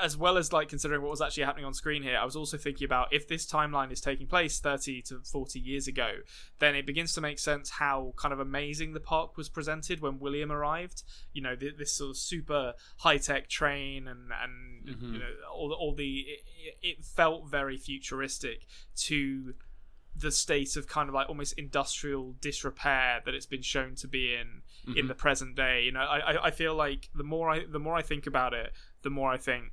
as 0.00 0.16
well 0.16 0.36
as 0.36 0.52
like 0.52 0.68
considering 0.68 1.02
what 1.02 1.10
was 1.10 1.20
actually 1.20 1.44
happening 1.44 1.64
on 1.64 1.74
screen 1.74 2.02
here, 2.02 2.18
I 2.20 2.24
was 2.24 2.36
also 2.36 2.56
thinking 2.56 2.84
about 2.84 3.12
if 3.12 3.28
this 3.28 3.46
timeline 3.46 3.90
is 3.90 4.00
taking 4.00 4.26
place 4.26 4.60
30 4.60 5.02
to 5.02 5.20
40 5.20 5.58
years 5.58 5.86
ago, 5.88 6.16
then 6.58 6.74
it 6.74 6.86
begins 6.86 7.14
to 7.14 7.20
make 7.20 7.38
sense 7.38 7.70
how 7.70 8.12
kind 8.16 8.32
of 8.32 8.40
amazing 8.40 8.92
the 8.92 9.00
park 9.00 9.36
was 9.36 9.48
presented 9.48 10.00
when 10.00 10.18
William 10.18 10.52
arrived. 10.52 11.02
You 11.32 11.42
know, 11.42 11.56
th- 11.56 11.76
this 11.78 11.92
sort 11.94 12.10
of 12.10 12.16
super 12.16 12.74
high 12.98 13.18
tech 13.18 13.48
train 13.48 14.06
and 14.06 14.30
and 14.42 14.88
you 14.88 14.94
mm-hmm. 14.94 15.18
know 15.18 15.26
all 15.52 15.68
the, 15.68 15.74
all 15.74 15.94
the 15.94 16.20
it, 16.20 16.76
it 16.82 17.04
felt 17.04 17.48
very 17.50 17.76
futuristic 17.76 18.66
to 18.96 19.54
the 20.16 20.30
state 20.30 20.76
of 20.76 20.86
kind 20.88 21.08
of 21.08 21.14
like 21.14 21.28
almost 21.28 21.54
industrial 21.54 22.34
disrepair 22.40 23.20
that 23.24 23.34
it's 23.34 23.46
been 23.46 23.62
shown 23.62 23.94
to 23.94 24.08
be 24.08 24.34
in 24.34 24.62
in 24.86 24.94
mm-hmm. 24.94 25.08
the 25.08 25.14
present 25.14 25.56
day. 25.56 25.82
You 25.84 25.92
know, 25.92 26.00
I, 26.00 26.18
I 26.18 26.46
I 26.46 26.50
feel 26.50 26.74
like 26.74 27.08
the 27.14 27.24
more 27.24 27.48
I 27.48 27.64
the 27.64 27.78
more 27.78 27.94
I 27.94 28.02
think 28.02 28.26
about 28.26 28.52
it, 28.52 28.72
the 29.02 29.10
more 29.10 29.30
I 29.32 29.36
think 29.38 29.72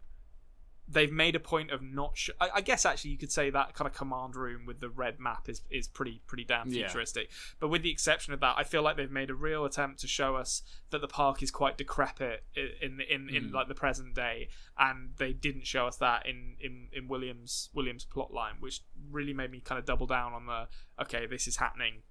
they've 0.90 1.12
made 1.12 1.36
a 1.36 1.40
point 1.40 1.70
of 1.70 1.82
not. 1.82 2.18
Sh- 2.18 2.30
I, 2.40 2.50
I 2.56 2.62
guess 2.62 2.86
actually 2.86 3.12
you 3.12 3.18
could 3.18 3.32
say 3.32 3.50
that 3.50 3.74
kind 3.74 3.90
of 3.90 3.94
command 3.94 4.38
room 4.38 4.66
with 4.66 4.80
the 4.80 4.88
red 4.90 5.20
map 5.20 5.50
is 5.50 5.62
is 5.70 5.86
pretty 5.88 6.22
pretty 6.28 6.46
damn 6.46 6.70
Yeah. 6.70 6.86
futuristic. 6.88 7.30
But 7.60 7.68
with 7.68 7.82
the 7.82 7.92
exception 7.92 8.34
of 8.34 8.40
that, 8.40 8.56
I 8.58 8.64
feel 8.64 8.84
like 8.84 8.96
they've 8.96 9.12
made 9.12 9.30
a 9.30 9.36
real 9.36 9.66
attempt 9.66 10.00
to 10.00 10.08
show 10.08 10.38
us 10.38 10.62
that 10.92 11.02
the 11.02 11.08
park 11.10 11.44
is 11.44 11.52
quite 11.52 11.78
decrepit 11.78 12.46
i- 12.56 12.72
in 12.82 13.02
in 13.02 13.28
in, 13.30 13.50
hmm. 13.50 13.56
like 13.56 13.68
the 13.68 13.76
present 13.76 14.16
day, 14.16 14.48
and 14.78 15.12
they 15.18 15.34
didn't 15.34 15.68
show 15.68 15.88
us 15.88 15.98
that 15.98 16.26
in 16.26 16.56
in 16.62 16.88
in 16.94 17.10
Williams 17.10 17.70
Williams 17.74 18.06
plot 18.06 18.32
line, 18.34 18.56
which 18.62 18.80
really 19.12 19.34
made 19.34 19.52
me 19.52 19.60
kind 19.60 19.78
of 19.78 19.86
double 19.86 20.08
down 20.08 20.32
on 20.32 20.46
the 20.46 20.70
okay, 21.04 21.26
this 21.26 21.48
is 21.48 21.58
happening 21.58 22.04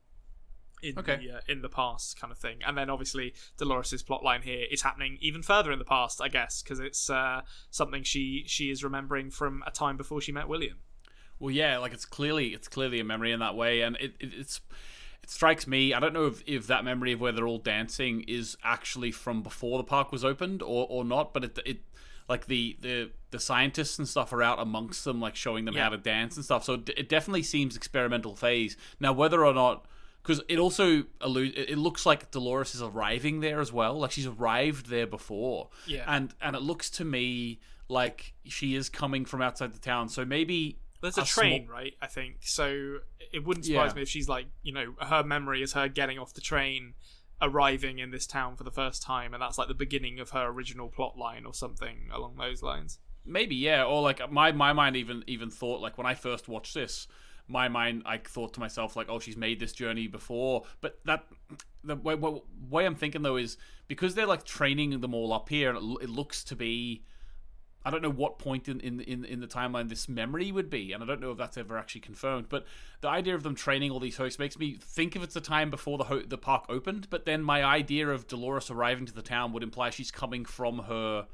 in 0.82 0.98
Okay. 0.98 1.16
the 1.16 1.36
uh, 1.36 1.40
in 1.48 1.62
the 1.62 1.68
past 1.68 2.20
kind 2.20 2.30
of 2.32 2.38
thing. 2.38 2.58
And 2.66 2.76
then 2.76 2.90
obviously 2.90 3.34
Dolores's 3.58 4.02
plotline 4.02 4.42
here 4.42 4.66
is 4.70 4.82
happening 4.82 5.18
even 5.20 5.42
further 5.42 5.72
in 5.72 5.78
the 5.78 5.84
past, 5.84 6.20
I 6.20 6.28
guess, 6.28 6.62
because 6.62 6.80
it's 6.80 7.08
uh, 7.10 7.42
something 7.70 8.02
she 8.02 8.44
she 8.46 8.70
is 8.70 8.84
remembering 8.84 9.30
from 9.30 9.62
a 9.66 9.70
time 9.70 9.96
before 9.96 10.20
she 10.20 10.32
met 10.32 10.48
William. 10.48 10.78
Well, 11.38 11.50
yeah, 11.50 11.78
like 11.78 11.92
it's 11.92 12.04
clearly 12.04 12.48
it's 12.48 12.68
clearly 12.68 13.00
a 13.00 13.04
memory 13.04 13.32
in 13.32 13.40
that 13.40 13.54
way, 13.54 13.82
and 13.82 13.96
it, 13.96 14.14
it 14.20 14.30
it's 14.34 14.60
it 15.22 15.30
strikes 15.30 15.66
me. 15.66 15.92
I 15.92 16.00
don't 16.00 16.12
know 16.12 16.26
if, 16.26 16.42
if 16.46 16.66
that 16.68 16.84
memory 16.84 17.12
of 17.12 17.20
where 17.20 17.32
they're 17.32 17.46
all 17.46 17.58
dancing 17.58 18.22
is 18.28 18.56
actually 18.62 19.10
from 19.12 19.42
before 19.42 19.78
the 19.78 19.84
park 19.84 20.12
was 20.12 20.24
opened 20.24 20.62
or, 20.62 20.86
or 20.88 21.04
not, 21.04 21.34
but 21.34 21.44
it 21.44 21.58
it 21.66 21.78
like 22.28 22.46
the, 22.46 22.76
the 22.80 23.10
the 23.30 23.38
scientists 23.38 23.98
and 23.98 24.08
stuff 24.08 24.32
are 24.32 24.42
out 24.42 24.58
amongst 24.58 25.04
them, 25.04 25.20
like 25.20 25.36
showing 25.36 25.64
them 25.64 25.74
Yeah. 25.74 25.84
how 25.84 25.88
to 25.90 25.98
dance 25.98 26.36
and 26.36 26.44
stuff. 26.44 26.64
So 26.64 26.74
it, 26.74 26.88
it 26.96 27.08
definitely 27.08 27.42
seems 27.42 27.76
experimental 27.76 28.34
phase. 28.34 28.76
Now, 28.98 29.12
whether 29.12 29.44
or 29.44 29.52
not 29.54 29.86
because 30.26 30.42
it 30.48 30.58
also 30.58 31.04
it 31.20 31.78
looks 31.78 32.04
like 32.04 32.30
Dolores 32.32 32.74
is 32.74 32.82
arriving 32.82 33.40
there 33.40 33.60
as 33.60 33.72
well. 33.72 33.98
Like 34.00 34.10
she's 34.10 34.26
arrived 34.26 34.86
there 34.88 35.06
before, 35.06 35.68
Yeah. 35.86 36.04
and 36.08 36.34
and 36.40 36.56
it 36.56 36.62
looks 36.62 36.90
to 36.90 37.04
me 37.04 37.60
like 37.88 38.34
she 38.44 38.74
is 38.74 38.88
coming 38.88 39.24
from 39.24 39.40
outside 39.40 39.72
the 39.72 39.78
town. 39.78 40.08
So 40.08 40.24
maybe 40.24 40.78
There's 41.00 41.16
a, 41.18 41.24
small- 41.24 41.42
train, 41.44 41.68
right? 41.68 41.94
I 42.02 42.08
think 42.08 42.38
so. 42.40 42.98
It 43.32 43.44
wouldn't 43.44 43.66
surprise 43.66 43.90
Yeah. 43.92 43.96
me 43.96 44.02
if 44.02 44.08
she's 44.08 44.28
like, 44.28 44.46
you 44.62 44.72
know, 44.72 44.94
her 45.00 45.22
memory 45.22 45.62
is 45.62 45.74
her 45.74 45.86
getting 45.88 46.18
off 46.18 46.34
the 46.34 46.40
train, 46.40 46.94
arriving 47.40 47.98
in 47.98 48.10
this 48.10 48.26
town 48.26 48.56
for 48.56 48.64
the 48.64 48.70
first 48.70 49.02
time, 49.02 49.32
and 49.34 49.40
that's 49.42 49.58
like 49.58 49.68
the 49.68 49.74
beginning 49.74 50.18
of 50.18 50.30
her 50.30 50.46
original 50.46 50.88
plot 50.88 51.16
line 51.16 51.44
or 51.46 51.54
something 51.54 52.08
along 52.12 52.36
those 52.36 52.62
lines. 52.62 52.98
Maybe 53.24 53.54
yeah, 53.56 53.84
or 53.84 54.02
like 54.02 54.30
my 54.32 54.52
my 54.52 54.72
mind 54.72 54.96
even 54.96 55.22
even 55.26 55.50
thought 55.50 55.80
like 55.80 55.96
when 55.98 56.06
I 56.06 56.14
first 56.14 56.48
watched 56.48 56.74
this, 56.74 57.06
my 57.49 57.68
mind 57.68 58.03
I 58.05 58.18
thought 58.18 58.55
to 58.55 58.61
myself 58.61 58.97
like, 58.97 59.09
oh, 59.09 59.18
she's 59.18 59.36
made 59.36 59.61
this 59.61 59.72
journey 59.72 60.07
before. 60.07 60.64
But 60.80 60.99
that 61.05 61.26
the 61.84 61.97
way, 61.97 62.14
way, 62.14 62.86
I'm 62.86 62.94
thinking 62.94 63.22
though 63.22 63.36
is 63.36 63.57
because 63.86 64.14
they're 64.14 64.26
like 64.26 64.44
training 64.44 65.01
them 65.01 65.14
all 65.14 65.32
up 65.32 65.49
here, 65.49 65.70
and 65.70 65.78
it, 65.78 66.05
it 66.05 66.11
looks 66.11 66.44
to 66.44 66.57
be. 66.57 67.03
I 67.84 67.90
don't 67.90 68.03
know 68.03 68.11
what 68.11 68.40
point 68.40 68.66
in, 68.66 68.80
in 68.80 69.01
in 69.01 69.24
in 69.24 69.40
the 69.40 69.47
timeline 69.47 69.88
this 69.88 70.09
memory 70.09 70.51
would 70.51 70.68
be, 70.68 70.92
and 70.92 71.05
I 71.05 71.07
don't 71.07 71.20
know 71.20 71.30
if 71.30 71.38
that's 71.38 71.57
ever 71.57 71.78
actually 71.78 72.01
confirmed. 72.01 72.49
But 72.49 72.66
the 73.01 73.09
idea 73.09 73.36
of 73.36 73.44
them 73.44 73.55
training 73.55 73.92
all 73.92 74.01
these 74.01 74.16
hosts 74.16 74.40
makes 74.40 74.59
me 74.59 74.76
think 74.80 75.14
if 75.14 75.22
it's 75.22 75.34
the 75.34 75.40
time 75.40 75.70
before 75.70 75.97
the 75.97 76.05
ho- 76.05 76.22
the 76.26 76.38
park 76.38 76.64
opened. 76.68 77.09
But 77.11 77.26
then 77.26 77.44
my 77.44 77.62
idea 77.62 78.09
of 78.09 78.26
Dolores 78.26 78.70
arriving 78.70 79.07
to 79.07 79.14
the 79.14 79.22
town 79.22 79.53
would 79.53 79.62
imply 79.62 79.90
she's 79.90 80.11
coming 80.11 80.44
from 80.44 80.80
her 80.80 81.28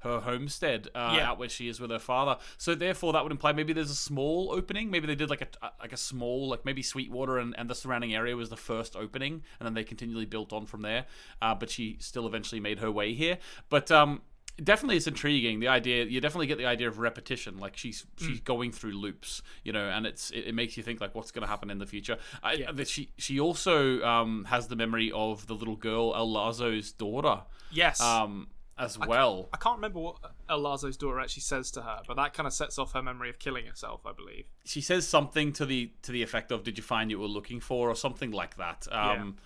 her 0.00 0.20
homestead 0.20 0.88
uh, 0.94 1.14
Yeah. 1.16 1.30
out 1.30 1.38
where 1.38 1.48
she 1.48 1.68
is 1.68 1.80
with 1.80 1.90
her 1.90 1.98
father. 1.98 2.36
So 2.58 2.74
therefore, 2.74 3.12
that 3.12 3.22
would 3.22 3.32
imply 3.32 3.52
maybe 3.52 3.72
there's 3.72 3.90
a 3.90 3.94
small 3.94 4.50
opening. 4.52 4.90
Maybe 4.90 5.06
they 5.06 5.14
did 5.14 5.30
like 5.30 5.42
a 5.42 5.70
like 5.80 5.92
a 5.92 5.96
small 5.96 6.48
like 6.48 6.64
maybe 6.64 6.82
Sweetwater 6.82 7.38
and, 7.38 7.54
and 7.58 7.68
the 7.70 7.74
surrounding 7.74 8.14
area 8.14 8.36
was 8.36 8.48
the 8.50 8.56
first 8.56 8.96
opening, 8.96 9.42
and 9.58 9.66
then 9.66 9.74
they 9.74 9.84
continually 9.84 10.26
built 10.26 10.52
on 10.52 10.66
from 10.66 10.82
there. 10.82 11.06
Uh, 11.42 11.54
but 11.54 11.70
she 11.70 11.96
still 12.00 12.26
eventually 12.26 12.60
made 12.60 12.78
her 12.80 12.90
way 12.90 13.12
here. 13.14 13.38
But 13.68 13.90
um, 13.90 14.22
definitely 14.62 14.96
it's 14.96 15.06
intriguing. 15.06 15.60
The 15.60 15.68
idea 15.68 16.04
you 16.04 16.20
definitely 16.20 16.46
get 16.46 16.58
the 16.58 16.66
idea 16.66 16.88
of 16.88 16.98
repetition. 16.98 17.58
Like 17.58 17.76
she's 17.76 18.06
she's 18.18 18.40
going 18.40 18.72
through 18.72 18.92
loops, 18.92 19.42
you 19.64 19.72
know, 19.72 19.88
and 19.88 20.06
it's 20.06 20.30
it, 20.30 20.46
it 20.48 20.54
makes 20.54 20.76
you 20.76 20.82
think 20.82 21.00
like 21.00 21.14
what's 21.14 21.30
going 21.30 21.42
to 21.42 21.48
happen 21.48 21.70
in 21.70 21.78
the 21.78 21.86
future. 21.86 22.18
I, 22.42 22.52
Yeah. 22.54 22.72
that 22.72 22.88
she 22.88 23.10
she 23.18 23.38
also 23.40 24.02
um, 24.02 24.44
has 24.46 24.68
the 24.68 24.76
memory 24.76 25.12
of 25.12 25.46
the 25.46 25.54
little 25.54 25.76
girl 25.76 26.14
El 26.14 26.30
Lazo's 26.32 26.92
daughter. 26.92 27.42
Yes. 27.70 28.00
Um, 28.00 28.48
as 28.80 28.98
well. 28.98 29.48
I 29.52 29.56
can't 29.56 29.76
remember 29.76 30.00
what 30.00 30.16
El 30.48 30.60
Lazo's 30.60 30.96
daughter 30.96 31.20
actually 31.20 31.42
says 31.42 31.70
to 31.72 31.82
her, 31.82 32.00
but 32.08 32.16
that 32.16 32.32
kind 32.32 32.46
of 32.46 32.52
sets 32.52 32.78
off 32.78 32.92
her 32.92 33.02
memory 33.02 33.30
of 33.30 33.38
killing 33.38 33.66
herself, 33.66 34.00
I 34.06 34.12
believe. 34.12 34.46
she 34.64 34.80
says 34.80 35.06
something 35.06 35.52
to 35.54 35.66
the 35.66 35.92
to 36.02 36.12
the 36.12 36.22
effect 36.22 36.50
of 36.50 36.64
"Did 36.64 36.78
you 36.78 36.82
find 36.82 37.08
what 37.08 37.12
you 37.12 37.18
were 37.20 37.26
looking 37.26 37.60
for?" 37.60 37.90
or 37.90 37.94
something 37.94 38.30
like 38.30 38.56
that. 38.56 38.88
Um, 38.90 39.36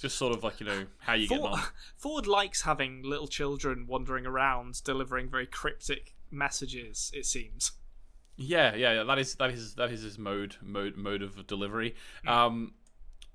Just 0.00 0.16
sort 0.16 0.34
of 0.34 0.42
like 0.42 0.60
you 0.60 0.66
know 0.66 0.86
how 0.98 1.14
you 1.14 1.26
Ford, 1.26 1.52
on. 1.52 1.60
Ford 1.96 2.26
likes 2.26 2.62
having 2.62 3.02
little 3.02 3.28
children 3.28 3.86
wandering 3.86 4.26
around 4.26 4.82
delivering 4.84 5.28
very 5.28 5.46
cryptic 5.46 6.14
messages. 6.30 7.10
It 7.14 7.26
seems. 7.26 7.72
Yeah, 8.36 8.74
yeah, 8.74 8.94
yeah, 8.94 9.02
that 9.04 9.18
is 9.18 9.34
that 9.36 9.50
is 9.50 9.74
that 9.74 9.90
is 9.90 10.02
his 10.02 10.18
mode 10.18 10.56
mode 10.62 10.96
mode 10.96 11.22
of 11.22 11.46
delivery. 11.46 11.94
Hmm. 12.24 12.28
Um, 12.28 12.74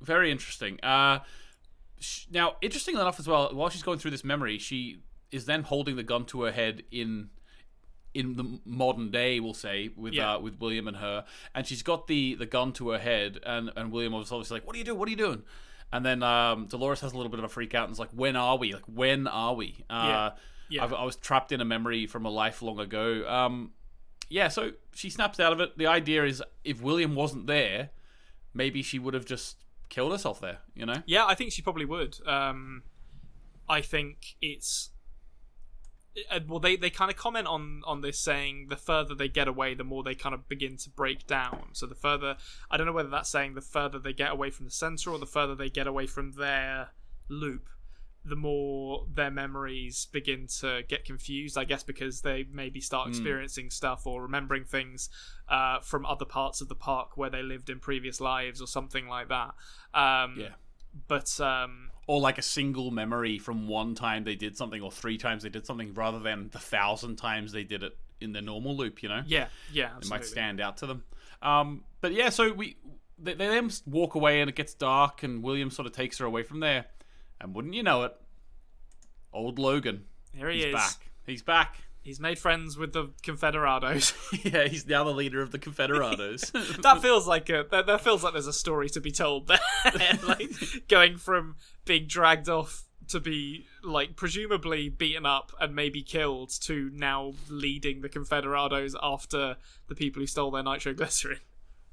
very 0.01 0.31
interesting. 0.31 0.79
Uh, 0.83 1.19
sh- 1.99 2.25
now, 2.31 2.57
interestingly 2.61 3.01
enough, 3.01 3.19
as 3.19 3.27
well, 3.27 3.53
while 3.53 3.69
she's 3.69 3.83
going 3.83 3.99
through 3.99 4.11
this 4.11 4.23
memory, 4.23 4.57
she 4.57 5.01
is 5.31 5.45
then 5.45 5.63
holding 5.63 5.95
the 5.95 6.03
gun 6.03 6.25
to 6.25 6.43
her 6.43 6.51
head 6.51 6.83
in 6.91 7.29
in 8.13 8.35
the 8.35 8.59
modern 8.65 9.11
day, 9.11 9.39
we'll 9.39 9.53
say, 9.53 9.89
with 9.95 10.13
Yeah. 10.13 10.35
uh, 10.35 10.39
with 10.39 10.59
William 10.59 10.87
and 10.87 10.97
her, 10.97 11.25
and 11.53 11.67
she's 11.67 11.83
got 11.83 12.07
the 12.07 12.35
the 12.35 12.45
gun 12.45 12.73
to 12.73 12.89
her 12.89 12.97
head, 12.99 13.39
and 13.45 13.71
and 13.75 13.91
William 13.91 14.13
was 14.13 14.31
obviously 14.31 14.55
like, 14.55 14.65
"What 14.67 14.75
are 14.75 14.79
you 14.79 14.85
doing? 14.85 14.97
What 14.99 15.07
are 15.07 15.11
you 15.11 15.17
doing?" 15.17 15.43
And 15.91 16.05
then 16.05 16.21
um, 16.23 16.65
Dolores 16.67 16.99
has 17.01 17.13
a 17.13 17.15
little 17.17 17.29
bit 17.29 17.39
of 17.39 17.45
a 17.45 17.49
freak 17.49 17.73
out 17.75 17.85
and 17.85 17.93
is 17.93 17.99
like, 17.99 18.09
"When 18.11 18.35
are 18.35 18.57
we? 18.57 18.73
Like, 18.73 18.83
when 18.87 19.27
are 19.27 19.53
we?" 19.53 19.85
Uh, 19.89 19.93
Yeah. 20.07 20.31
Yeah. 20.69 20.83
I've, 20.83 20.93
I 20.93 21.03
was 21.05 21.15
trapped 21.15 21.51
in 21.53 21.61
a 21.61 21.65
memory 21.65 22.07
from 22.07 22.25
a 22.25 22.29
life 22.29 22.61
long 22.61 22.77
ago. 22.79 23.25
Um, 23.29 23.71
yeah, 24.29 24.49
so 24.49 24.71
she 24.93 25.09
snaps 25.09 25.39
out 25.39 25.53
of 25.53 25.61
it. 25.61 25.77
The 25.77 25.87
idea 25.87 26.25
is 26.25 26.43
if 26.65 26.81
William 26.81 27.15
wasn't 27.15 27.47
there, 27.47 27.91
maybe 28.53 28.81
she 28.83 28.99
would 28.99 29.13
have 29.13 29.23
just 29.25 29.63
killed 29.87 30.11
herself 30.11 30.41
there, 30.41 30.57
you 30.75 30.85
know? 30.85 31.01
Yeah, 31.05 31.25
I 31.25 31.35
think 31.35 31.53
she 31.53 31.61
probably 31.61 31.85
would. 31.85 32.17
Um, 32.27 32.83
I 33.69 33.79
think 33.79 34.35
it's. 34.41 34.89
Uh, 36.31 36.39
Well, 36.47 36.59
they, 36.59 36.75
they 36.75 36.89
kind 36.89 37.11
of 37.11 37.17
comment 37.17 37.47
on, 37.47 37.81
on 37.85 38.01
this 38.01 38.19
saying 38.19 38.67
the 38.69 38.75
further 38.77 39.15
they 39.15 39.27
get 39.29 39.47
away, 39.47 39.73
the 39.73 39.83
more 39.83 40.03
they 40.03 40.15
kind 40.15 40.35
of 40.35 40.47
begin 40.47 40.77
to 40.77 40.89
break 40.89 41.27
down. 41.27 41.69
So 41.73 41.85
the 41.85 41.95
further, 41.95 42.37
I 42.71 42.77
don't 42.77 42.85
know 42.87 42.93
whether 42.93 43.09
that's 43.09 43.29
saying 43.29 43.53
the 43.55 43.61
further 43.61 43.99
they 43.99 44.13
get 44.13 44.31
away 44.31 44.49
from 44.49 44.65
the 44.65 44.71
center 44.71 45.11
or 45.11 45.19
the 45.19 45.25
further 45.25 45.55
they 45.55 45.69
get 45.69 45.87
away 45.87 46.07
from 46.07 46.33
their 46.33 46.89
loop, 47.29 47.69
the 48.25 48.35
more 48.35 49.05
their 49.13 49.31
memories 49.31 50.07
begin 50.11 50.47
to 50.59 50.83
get 50.89 51.05
confused. 51.05 51.57
I 51.57 51.63
guess 51.63 51.83
because 51.83 52.21
they 52.21 52.45
maybe 52.51 52.81
start 52.81 53.07
experiencing 53.07 53.69
stuff 53.69 54.05
or 54.05 54.21
remembering 54.21 54.65
things 54.65 55.09
uh, 55.47 55.79
from 55.79 56.05
other 56.05 56.25
parts 56.25 56.59
of 56.59 56.67
the 56.67 56.75
park 56.75 57.15
where 57.15 57.29
they 57.29 57.41
lived 57.41 57.69
in 57.69 57.79
previous 57.79 58.19
lives 58.19 58.61
or 58.61 58.67
something 58.67 59.07
like 59.07 59.29
that. 59.29 59.53
Um, 59.93 60.35
Yeah. 60.37 60.55
but 61.07 61.39
um, 61.39 61.91
Or 62.07 62.19
like 62.21 62.37
a 62.37 62.41
single 62.41 62.89
memory 62.89 63.37
from 63.37 63.67
one 63.67 63.93
time 63.93 64.23
they 64.23 64.35
did 64.35 64.55
something 64.57 64.81
or 64.81 64.91
three 64.91 65.17
times 65.17 65.43
they 65.43 65.49
did 65.49 65.65
something 65.65 65.93
rather 65.93 66.19
than 66.19 66.49
the 66.51 66.59
thousand 66.59 67.17
times 67.17 67.51
they 67.51 67.63
did 67.63 67.83
it 67.83 67.97
in 68.21 68.31
the 68.31 68.41
normal 68.41 68.75
loop, 68.75 69.03
you 69.03 69.09
know? 69.09 69.21
yeah, 69.27 69.47
yeah, 69.73 69.89
It 70.01 70.09
might 70.09 70.25
stand 70.25 70.59
out 70.61 70.77
to 70.77 70.87
them. 70.87 71.03
Um, 71.41 71.83
but 72.01 72.13
yeah, 72.13 72.29
so 72.29 72.51
we 72.53 72.77
they, 73.19 73.33
they 73.33 73.47
then 73.47 73.69
walk 73.85 74.15
away 74.15 74.41
and 74.41 74.49
it 74.49 74.55
gets 74.55 74.73
dark 74.73 75.21
and 75.23 75.43
William 75.43 75.69
sort 75.69 75.85
of 75.85 75.91
takes 75.91 76.17
her 76.19 76.25
away 76.25 76.43
from 76.43 76.61
there. 76.61 76.85
And 77.41 77.53
wouldn't 77.53 77.73
you 77.73 77.83
know 77.83 78.03
it, 78.03 78.15
old 79.33 79.59
Logan, 79.59 80.05
Here 80.33 80.49
he 80.49 80.57
he's 80.57 80.65
is. 80.67 80.73
back. 80.73 81.09
He's 81.25 81.41
back. 81.43 81.75
He's 82.07 82.21
made 82.21 82.39
friends 82.39 82.77
with 82.77 82.93
the 82.93 83.09
Confederados. 83.21 84.13
yeah, 84.53 84.69
he's 84.69 84.87
now 84.87 85.03
the 85.03 85.11
leader 85.11 85.41
of 85.41 85.51
the 85.51 85.59
Confederados. 85.59 86.53
that 86.81 87.01
feels 87.01 87.27
like 87.27 87.49
a 87.49 87.65
that, 87.69 87.85
that 87.85 87.99
feels 87.99 88.23
like 88.23 88.31
there's 88.31 88.47
a 88.47 88.53
story 88.53 88.87
to 88.91 89.01
be 89.01 89.11
told 89.11 89.47
there. 89.47 89.59
like 90.25 90.49
going 90.87 91.17
from 91.17 91.57
being 91.83 92.07
dragged 92.07 92.47
off 92.47 92.85
to 93.09 93.19
be 93.19 93.65
like 93.83 94.15
presumably 94.15 94.87
beaten 94.87 95.25
up 95.25 95.51
and 95.59 95.75
maybe 95.75 96.01
killed 96.01 96.49
to 96.61 96.89
now 96.93 97.33
leading 97.49 97.99
the 97.99 98.07
Confederados 98.07 98.95
after 99.03 99.57
the 99.89 99.95
people 99.95 100.21
who 100.21 100.27
stole 100.27 100.51
their 100.51 100.63
nitroglycerin. 100.63 101.39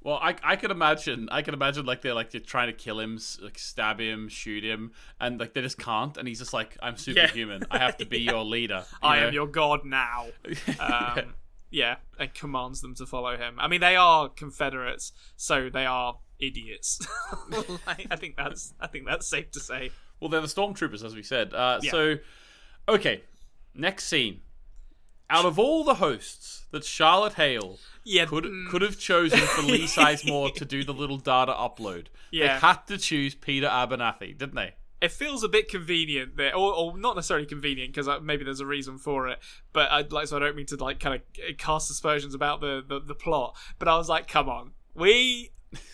Well, 0.04 0.18
I, 0.22 0.36
I 0.44 0.56
could 0.56 0.70
imagine, 0.70 1.28
I 1.32 1.40
can 1.40 1.54
imagine 1.54 1.86
like 1.86 2.02
they're 2.02 2.14
like 2.14 2.30
they're 2.30 2.40
trying 2.40 2.66
to 2.68 2.74
kill 2.74 3.00
him, 3.00 3.18
like 3.42 3.58
stab 3.58 3.98
him, 3.98 4.28
shoot 4.28 4.62
him, 4.62 4.92
and 5.18 5.40
like 5.40 5.54
they 5.54 5.62
just 5.62 5.78
can't, 5.78 6.16
and 6.18 6.28
he's 6.28 6.38
just 6.38 6.52
like, 6.52 6.76
I'm 6.82 6.96
superhuman. 6.98 7.64
I 7.70 7.78
have 7.78 7.96
to 7.96 8.04
be 8.06 8.18
your 8.20 8.44
leader. 8.44 8.84
you 8.92 8.98
I 9.08 9.20
know? 9.20 9.26
am 9.28 9.34
your 9.34 9.46
god 9.48 9.84
now. 9.84 10.26
Um, 10.78 11.34
yeah, 11.70 11.96
and 12.20 12.32
commands 12.34 12.82
them 12.82 12.94
to 12.96 13.06
follow 13.06 13.36
him. 13.36 13.56
I 13.58 13.66
mean, 13.66 13.80
they 13.80 13.96
are 13.96 14.28
Confederates, 14.28 15.10
so 15.36 15.70
they 15.70 15.86
are 15.86 16.18
idiots. 16.38 17.04
Like, 17.86 18.06
I 18.10 18.16
think 18.16 18.36
that's 18.36 18.74
I 18.78 18.86
think 18.86 19.06
that's 19.06 19.26
safe 19.26 19.50
to 19.52 19.60
say. 19.60 19.90
Well, 20.20 20.28
they're 20.28 20.40
the 20.42 20.46
stormtroopers, 20.46 21.04
as 21.04 21.14
we 21.16 21.22
said. 21.22 21.52
Uh, 21.54 21.80
Yeah. 21.82 21.90
So, 21.90 22.16
okay, 22.88 23.22
next 23.74 24.04
scene. 24.04 24.42
Out 25.30 25.46
of 25.46 25.58
all 25.58 25.82
the 25.84 25.94
hosts 25.94 26.66
that 26.70 26.84
Charlotte 26.84 27.32
Hale 27.34 27.78
Yeah, 28.04 28.26
could 28.26 28.44
mm. 28.44 28.68
could 28.68 28.82
have 28.82 28.98
chosen 28.98 29.38
for 29.40 29.62
Lee 29.62 29.84
Sizemore 29.86 30.54
to 30.54 30.64
do 30.64 30.84
the 30.84 30.92
little 30.94 31.18
data 31.18 31.52
upload. 31.52 32.06
They 32.30 32.38
Yeah. 32.38 32.58
had 32.60 32.86
to 32.88 32.98
choose 32.98 33.34
Peter 33.34 33.66
Abernathy, 33.68 34.36
didn't 34.36 34.54
they? 34.54 34.74
it 35.00 35.12
feels 35.12 35.44
a 35.44 35.48
bit 35.48 35.68
convenient 35.68 36.34
there, 36.38 36.56
or, 36.56 36.72
or 36.72 36.96
not 36.96 37.14
necessarily 37.14 37.44
convenient 37.44 37.92
because 37.92 38.08
uh, 38.08 38.20
maybe 38.20 38.42
there's 38.42 38.60
a 38.60 38.66
reason 38.66 38.96
for 38.96 39.28
it. 39.28 39.38
But 39.74 39.90
I 39.92 40.00
like, 40.00 40.28
so 40.28 40.36
I 40.36 40.40
don't 40.40 40.56
mean 40.56 40.64
to 40.66 40.76
like 40.76 40.98
kind 40.98 41.16
of 41.16 41.20
uh, 41.38 41.52
cast 41.58 41.90
aspersions 41.90 42.34
about 42.34 42.62
the, 42.62 42.82
the 42.86 43.00
the 43.00 43.14
plot. 43.14 43.54
But 43.78 43.86
I 43.88 43.98
was 43.98 44.08
like, 44.08 44.28
come 44.28 44.48
on, 44.48 44.72
we 44.94 45.50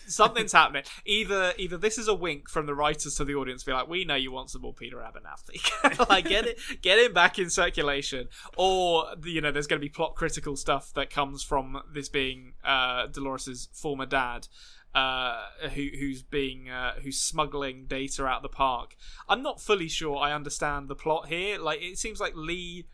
something's 0.07 0.51
happening. 0.51 0.83
Either 1.05 1.53
either 1.57 1.77
this 1.77 1.97
is 1.97 2.07
a 2.07 2.13
wink 2.13 2.49
from 2.49 2.65
the 2.65 2.75
writers 2.75 3.15
to 3.15 3.25
the 3.25 3.35
audience, 3.35 3.63
be 3.63 3.71
like, 3.71 3.87
we 3.87 4.05
know 4.05 4.15
you 4.15 4.31
want 4.31 4.49
some 4.49 4.61
more 4.61 4.73
Peter 4.73 4.97
Abernathy, 4.97 6.07
like 6.09 6.27
get 6.27 6.45
it 6.45 6.59
get 6.81 6.99
him 6.99 7.13
back 7.13 7.39
in 7.39 7.49
circulation, 7.49 8.27
or 8.57 9.05
you 9.23 9.41
know, 9.41 9.51
there's 9.51 9.67
going 9.67 9.79
to 9.79 9.85
be 9.85 9.89
plot 9.89 10.15
critical 10.15 10.55
stuff 10.55 10.93
that 10.93 11.09
comes 11.09 11.43
from 11.43 11.81
this 11.93 12.09
being 12.09 12.53
uh, 12.63 13.07
Dolores's 13.07 13.69
former 13.73 14.05
dad 14.05 14.47
uh, 14.93 15.43
who 15.73 15.89
who's 15.97 16.21
being 16.21 16.69
uh, 16.69 16.93
who's 17.01 17.19
smuggling 17.19 17.85
data 17.85 18.25
out 18.25 18.37
of 18.37 18.43
the 18.43 18.49
park. 18.49 18.95
I'm 19.29 19.41
not 19.41 19.61
fully 19.61 19.87
sure 19.87 20.17
I 20.17 20.33
understand 20.33 20.89
the 20.89 20.95
plot 20.95 21.27
here. 21.27 21.59
Like 21.59 21.81
it 21.81 21.97
seems 21.97 22.19
like 22.19 22.33
Lee 22.35 22.87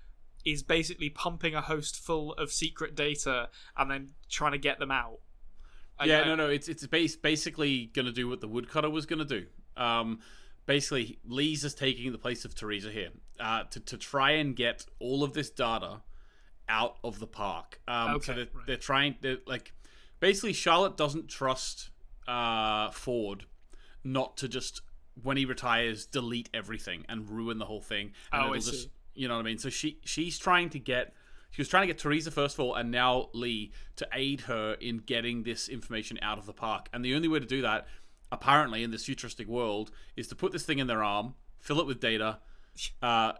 is 0.46 0.64
basically 0.64 1.10
pumping 1.10 1.56
a 1.56 1.62
host 1.62 1.98
full 2.00 2.34
of 2.34 2.52
secret 2.52 2.96
data 2.96 3.50
and 3.76 3.90
then 3.92 4.10
trying 4.30 4.54
to 4.54 4.58
get 4.58 4.80
them 4.80 4.92
out. 4.92 5.20
I- 6.00 6.06
yeah, 6.06 6.22
I- 6.22 6.26
no, 6.26 6.36
no. 6.36 6.50
It's 6.50 6.68
it's 6.68 6.86
base, 6.88 7.16
basically 7.16 7.88
going 7.88 8.06
to 8.06 8.12
do 8.12 8.28
what 8.28 8.42
the 8.42 8.48
woodcutter 8.48 8.90
was 8.90 9.06
going 9.06 9.20
to 9.20 9.26
do. 9.26 9.46
Um, 9.76 10.20
basically, 10.66 11.20
Lee's 11.26 11.64
is 11.64 11.74
taking 11.74 12.12
the 12.12 12.18
place 12.18 12.46
of 12.46 12.54
Theresa 12.56 12.92
here 12.92 13.10
uh, 13.40 13.64
to 13.72 13.80
to 13.80 13.98
try 13.98 14.32
and 14.32 14.56
get 14.56 14.86
all 15.00 15.24
of 15.24 15.34
this 15.34 15.50
data 15.50 16.02
out 16.70 16.98
of 17.04 17.20
the 17.20 17.28
park. 17.28 17.80
Um, 17.88 18.16
Okay, 18.16 18.26
so 18.26 18.34
they're, 18.34 18.46
right. 18.54 18.68
they're 18.68 18.78
trying. 18.78 19.16
They're, 19.22 19.38
like 19.48 19.74
basically, 20.20 20.54
Charlotte 20.54 20.98
doesn't 20.98 21.30
trust 21.30 21.90
uh, 22.28 22.92
Ford 22.92 23.46
not 24.04 24.38
to 24.38 24.48
just 24.48 24.82
when 25.24 25.38
he 25.38 25.46
retires 25.46 26.06
delete 26.06 26.50
everything 26.54 27.04
and 27.10 27.30
ruin 27.30 27.58
the 27.58 27.66
whole 27.66 27.82
thing. 27.82 28.12
And 28.32 28.42
Oh, 28.44 28.46
I 28.48 28.58
it'll 28.58 28.72
just 28.72 28.84
see. 28.84 28.92
you 29.16 29.28
know 29.28 29.36
what 29.36 29.40
I 29.42 29.44
mean? 29.50 29.58
So 29.58 29.70
she 29.70 30.00
she's 30.06 30.38
trying 30.38 30.70
to 30.72 30.80
get 30.80 31.14
she 31.52 31.62
was 31.62 31.68
trying 31.70 31.84
to 31.84 31.88
get 31.88 31.98
Theresa 31.98 32.32
first 32.32 32.56
of 32.56 32.60
all, 32.60 32.76
and 32.76 32.92
now 32.92 33.30
Lee 33.34 33.72
to 33.96 34.08
aid 34.14 34.42
her 34.42 34.74
in 34.80 34.98
getting 35.00 35.44
this 35.44 35.68
information 35.68 36.20
out 36.22 36.38
of 36.38 36.46
the 36.46 36.54
park. 36.54 36.88
And 36.94 37.04
the 37.04 37.16
only 37.16 37.28
way 37.28 37.40
to 37.40 37.46
do 37.46 37.62
that, 37.62 37.88
apparently, 38.32 38.84
in 38.84 38.92
this 38.92 39.06
futuristic 39.06 39.48
world, 39.48 39.92
is 40.16 40.28
to 40.28 40.36
put 40.36 40.52
this 40.52 40.64
thing 40.64 40.80
in 40.80 40.88
their 40.88 41.04
arm, 41.04 41.36
fill 41.60 41.80
it 41.80 41.88
with 41.88 42.00
data, 42.00 42.40
uh, 43.02 43.34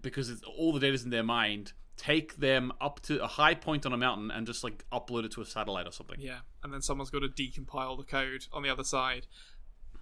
because 0.00 0.30
it's, 0.30 0.42
all 0.42 0.72
the 0.72 0.80
data's 0.80 1.04
in 1.04 1.10
their 1.10 1.22
mind. 1.22 1.72
Take 1.96 2.36
them 2.36 2.72
up 2.80 3.00
to 3.02 3.22
a 3.22 3.26
high 3.26 3.54
point 3.54 3.84
on 3.84 3.92
a 3.92 3.96
mountain 3.98 4.30
and 4.30 4.46
just 4.46 4.64
like 4.64 4.86
upload 4.90 5.24
it 5.24 5.32
to 5.32 5.42
a 5.42 5.44
satellite 5.44 5.86
or 5.86 5.92
something. 5.92 6.16
Yeah, 6.18 6.38
and 6.64 6.72
then 6.72 6.80
someone's 6.80 7.10
got 7.10 7.18
to 7.20 7.28
decompile 7.28 7.98
the 7.98 8.04
code 8.04 8.46
on 8.54 8.62
the 8.62 8.70
other 8.70 8.84
side. 8.84 9.26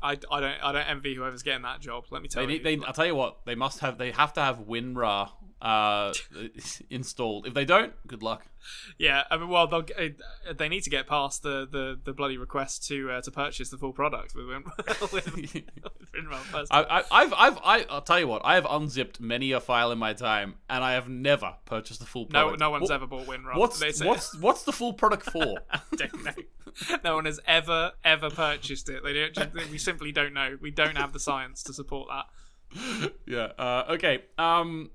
I, 0.01 0.13
I 0.31 0.41
don't 0.41 0.63
I 0.63 0.71
don't 0.71 0.89
envy 0.89 1.17
whoever's 1.17 1.43
getting 1.43 1.63
that 1.63 1.81
job. 1.81 2.05
Let 2.13 2.23
me 2.23 2.29
tell 2.29 2.47
They 2.47 2.53
you. 2.53 2.63
they, 2.63 2.79
I'll 2.87 2.93
tell 2.93 3.07
you 3.07 3.17
what, 3.17 3.45
they 3.47 3.57
must 3.57 3.81
have, 3.81 3.99
they 3.99 4.13
have 4.13 4.33
to 4.35 4.41
have 4.41 4.59
WinRAR 4.61 5.31
uh, 5.61 6.13
installed. 6.91 7.47
If 7.47 7.55
they 7.55 7.65
don't, 7.65 7.93
good 8.07 8.23
luck. 8.23 8.47
Yeah, 8.99 9.25
I 9.31 9.37
mean, 9.37 9.49
well, 9.49 9.67
they'll, 9.67 9.87
uh, 9.99 10.53
they 10.57 10.69
need 10.69 10.83
to 10.83 10.91
get 10.91 11.07
past 11.07 11.43
the, 11.43 11.67
the, 11.71 11.99
the 12.03 12.13
bloody 12.13 12.37
request 12.37 12.87
to 12.89 13.11
uh, 13.11 13.23
to 13.23 13.31
purchase 13.31 13.71
the 13.71 13.79
full 13.79 13.93
product 13.93 14.35
with 14.35 14.47
with, 15.13 15.35
with 15.35 15.63
I, 16.71 16.83
I, 16.83 17.05
I've, 17.11 17.33
I've, 17.33 17.59
I, 17.65 17.87
I'll 17.89 18.03
tell 18.03 18.19
you 18.21 18.29
what. 18.29 18.43
I 18.45 18.55
have 18.57 18.67
unzipped 18.69 19.21
many 19.21 19.53
a 19.53 19.61
file 19.61 19.91
in 19.91 19.99
my 19.99 20.13
time, 20.13 20.57
and 20.69 20.85
I 20.85 20.93
have 20.93 21.09
never 21.09 21.55
purchased 21.65 22.01
the 22.01 22.07
full 22.07 22.27
product. 22.27 22.61
no 22.61 22.67
no 22.67 22.71
one's 22.71 22.83
What- 22.91 22.93
ever 22.93 23.07
bought 23.07 23.27
WinRAR. 23.27 23.57
What's 23.57 24.03
what's 24.03 24.37
what's 24.39 24.63
the 24.65 24.73
full 24.73 24.93
product 24.93 25.31
for? 25.31 25.59
No 27.03 27.15
one 27.17 27.25
has 27.25 27.41
ever 27.47 27.93
ever 28.05 28.31
purchased 28.31 28.89
it. 28.89 29.03
They 29.03 29.31
don't. 29.31 29.71
We 29.71 29.79
simply 29.79 30.13
don't 30.13 30.35
know. 30.35 30.59
We 30.61 30.71
don't 30.71 30.97
have 30.97 31.13
the 31.13 31.21
science 31.21 31.63
to 31.65 31.73
support 31.73 32.09
that. 32.11 33.13
yeah. 33.27 33.49
Uh, 33.59 33.85
okay. 33.91 34.25
Um. 34.37 34.91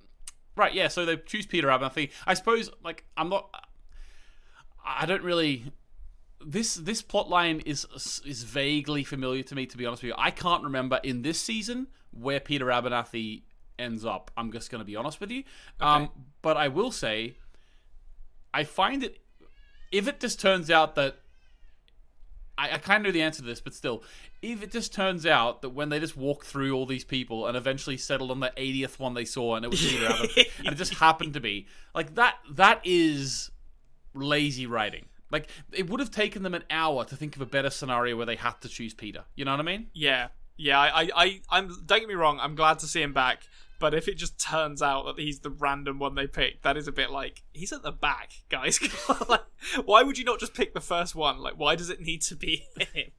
Right. 0.55 0.73
Yeah. 0.73 0.87
So 0.87 1.05
they 1.05 1.17
choose 1.17 1.45
Peter 1.45 1.67
Abernathy. 1.67 2.11
I 2.27 2.33
suppose. 2.33 2.69
Like, 2.83 3.05
I'm 3.17 3.29
not. 3.29 3.49
I 4.85 5.05
don't 5.05 5.23
really. 5.23 5.65
This 6.45 6.75
this 6.75 7.01
plot 7.01 7.29
line 7.29 7.61
is 7.65 7.87
is 8.25 8.43
vaguely 8.43 9.03
familiar 9.03 9.43
to 9.43 9.55
me. 9.55 9.65
To 9.65 9.77
be 9.77 9.85
honest 9.85 10.03
with 10.03 10.09
you, 10.09 10.15
I 10.17 10.31
can't 10.31 10.63
remember 10.63 10.99
in 11.03 11.21
this 11.21 11.39
season 11.39 11.87
where 12.11 12.39
Peter 12.39 12.65
Abernathy 12.65 13.43
ends 13.79 14.05
up. 14.05 14.31
I'm 14.37 14.51
just 14.51 14.69
going 14.69 14.79
to 14.79 14.85
be 14.85 14.95
honest 14.95 15.19
with 15.19 15.31
you. 15.31 15.43
Um. 15.79 16.09
But 16.41 16.57
I 16.57 16.67
will 16.67 16.91
say, 16.91 17.37
I 18.53 18.63
find 18.63 19.03
it. 19.03 19.19
If 19.91 20.07
it 20.07 20.19
just 20.19 20.39
turns 20.39 20.69
out 20.69 20.95
that 20.95 21.17
I, 22.57 22.73
I 22.73 22.77
kind 22.77 23.05
of 23.05 23.09
know 23.09 23.11
the 23.11 23.21
answer 23.21 23.41
to 23.41 23.47
this, 23.47 23.61
but 23.61 23.73
still, 23.73 24.03
if 24.41 24.61
it 24.61 24.71
just 24.71 24.93
turns 24.93 25.25
out 25.25 25.61
that 25.61 25.69
when 25.69 25.89
they 25.89 25.99
just 25.99 26.15
walk 26.15 26.45
through 26.45 26.73
all 26.73 26.85
these 26.85 27.03
people 27.03 27.47
and 27.47 27.57
eventually 27.57 27.97
settled 27.97 28.31
on 28.31 28.39
the 28.39 28.51
80th 28.57 28.99
one 28.99 29.13
they 29.13 29.25
saw 29.25 29.55
and 29.55 29.65
it 29.65 29.71
was 29.71 29.81
Peter 29.81 30.05
and 30.59 30.67
it 30.67 30.75
just 30.75 30.95
happened 30.95 31.33
to 31.33 31.39
be 31.39 31.67
like 31.95 32.15
that, 32.15 32.35
that 32.51 32.81
is 32.83 33.51
lazy 34.13 34.65
writing. 34.65 35.05
Like 35.31 35.49
it 35.71 35.89
would 35.89 35.99
have 35.99 36.11
taken 36.11 36.43
them 36.43 36.53
an 36.53 36.63
hour 36.69 37.03
to 37.05 37.15
think 37.15 37.35
of 37.35 37.41
a 37.41 37.45
better 37.47 37.71
scenario 37.71 38.15
where 38.15 38.27
they 38.27 38.35
had 38.35 38.61
to 38.61 38.69
choose 38.69 38.93
Peter. 38.93 39.23
You 39.35 39.45
know 39.45 39.51
what 39.51 39.59
I 39.59 39.63
mean? 39.63 39.87
Yeah, 39.93 40.27
yeah. 40.57 40.79
I, 40.79 41.01
I, 41.01 41.09
I 41.15 41.41
I'm. 41.49 41.67
Don't 41.87 41.99
get 41.99 42.07
me 42.07 42.13
wrong. 42.13 42.39
I'm 42.39 42.53
glad 42.53 42.79
to 42.79 42.87
see 42.87 43.01
him 43.01 43.13
back. 43.13 43.47
But 43.83 43.93
if 43.93 44.07
it 44.07 44.15
just 44.15 44.39
turns 44.39 44.81
out 44.81 45.03
that 45.07 45.19
he's 45.21 45.41
the 45.41 45.49
random 45.49 45.99
one 45.99 46.15
they 46.15 46.25
picked, 46.25 46.63
that 46.63 46.77
is 46.77 46.87
a 46.87 46.91
bit 46.93 47.11
like 47.11 47.43
he's 47.51 47.73
at 47.73 47.83
the 47.83 47.91
back, 47.91 48.31
guys. 48.47 48.79
like, 49.27 49.41
why 49.83 50.03
would 50.03 50.17
you 50.17 50.23
not 50.23 50.39
just 50.39 50.53
pick 50.53 50.73
the 50.73 50.79
first 50.79 51.15
one? 51.15 51.39
Like, 51.39 51.55
why 51.59 51.75
does 51.75 51.89
it 51.89 51.99
need 51.99 52.21
to 52.21 52.35
be 52.37 52.63
him? 52.93 53.11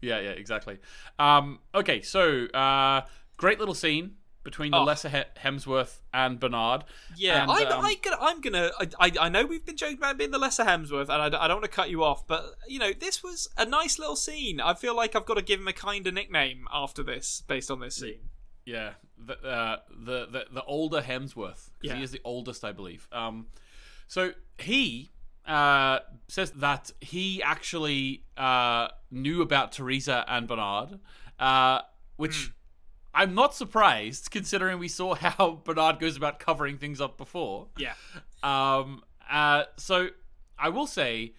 Yeah, 0.00 0.18
yeah, 0.20 0.30
exactly. 0.30 0.78
Um, 1.18 1.58
okay, 1.74 2.00
so 2.00 2.46
uh, 2.46 3.02
great 3.36 3.58
little 3.58 3.74
scene 3.74 4.12
between 4.44 4.70
the 4.70 4.78
Oh. 4.78 4.84
lesser 4.84 5.10
he- 5.10 5.40
Hemsworth 5.42 5.98
and 6.14 6.40
Bernard. 6.40 6.84
Yeah, 7.14 7.42
And, 7.42 7.50
I, 7.50 7.64
um, 7.64 7.84
I, 7.84 7.94
gonna, 8.02 8.16
I'm 8.18 8.40
gonna. 8.40 8.70
I, 8.80 8.88
I, 8.98 9.12
I 9.26 9.28
know 9.28 9.44
we've 9.44 9.66
been 9.66 9.76
joking 9.76 9.98
about 9.98 10.16
being 10.16 10.30
the 10.30 10.38
lesser 10.38 10.64
Hemsworth, 10.64 11.10
and 11.10 11.20
I 11.20 11.28
don't 11.48 11.56
want 11.56 11.64
to 11.64 11.68
cut 11.68 11.90
you 11.90 12.02
off, 12.02 12.26
but 12.26 12.46
you 12.66 12.78
know, 12.78 12.92
this 12.98 13.22
was 13.22 13.46
a 13.58 13.66
nice 13.66 13.98
little 13.98 14.16
scene. 14.16 14.58
I 14.58 14.72
feel 14.72 14.96
like 14.96 15.14
I've 15.14 15.26
got 15.26 15.34
to 15.36 15.42
give 15.42 15.60
him 15.60 15.68
a 15.68 15.74
kind 15.74 16.06
of 16.06 16.14
nickname 16.14 16.66
after 16.72 17.02
this, 17.02 17.42
based 17.46 17.70
on 17.70 17.80
this 17.80 17.96
scene. 17.96 18.20
Yeah, 18.74 18.90
the 19.16 19.34
uh, 19.42 19.76
the, 20.08 20.26
the 20.26 20.42
the 20.52 20.64
older 20.64 21.00
Hemsworth 21.00 21.70
because 21.78 21.90
Yeah. 21.92 21.96
he 21.96 22.02
is 22.02 22.10
the 22.10 22.20
oldest, 22.24 22.64
I 22.64 22.72
believe. 22.72 23.08
Um, 23.12 23.46
so 24.06 24.32
he 24.58 25.10
uh, 25.46 26.00
says 26.28 26.50
that 26.52 26.90
he 27.00 27.42
actually 27.42 28.24
uh, 28.36 28.88
knew 29.10 29.40
about 29.42 29.72
Theresa 29.72 30.24
and 30.28 30.46
Bernard, 30.46 30.98
uh, 31.38 31.80
which 32.16 32.52
I'm 33.14 33.34
not 33.34 33.54
surprised 33.54 34.30
considering 34.30 34.78
we 34.78 34.88
saw 34.88 35.14
how 35.26 35.60
Bernard 35.64 35.98
goes 35.98 36.16
about 36.16 36.38
covering 36.38 36.76
things 36.76 37.00
up 37.00 37.16
before. 37.16 37.68
Yeah, 37.78 37.94
Um, 38.42 39.02
uh, 39.30 39.64
so 39.78 40.08
I 40.58 40.68
will 40.68 40.86
say, 40.86 41.32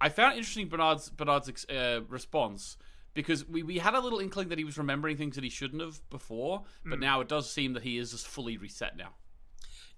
I 0.00 0.08
found 0.08 0.36
interesting 0.38 0.68
Bernard's 0.68 1.10
Bernard's 1.10 1.66
uh, 1.66 2.00
response 2.08 2.78
because 3.14 3.46
we, 3.46 3.62
we 3.62 3.78
had 3.78 3.94
a 3.94 4.00
little 4.00 4.18
inkling 4.20 4.48
that 4.48 4.58
he 4.58 4.64
was 4.64 4.78
remembering 4.78 5.16
things 5.16 5.34
that 5.34 5.44
he 5.44 5.50
shouldn't 5.50 5.82
have 5.82 6.00
before, 6.10 6.64
but 6.84 6.98
now 6.98 7.20
it 7.20 7.28
does 7.28 7.50
seem 7.50 7.72
that 7.74 7.82
he 7.82 7.98
is 7.98 8.12
just 8.12 8.26
fully 8.26 8.56
reset 8.56 8.96
now. 8.96 9.10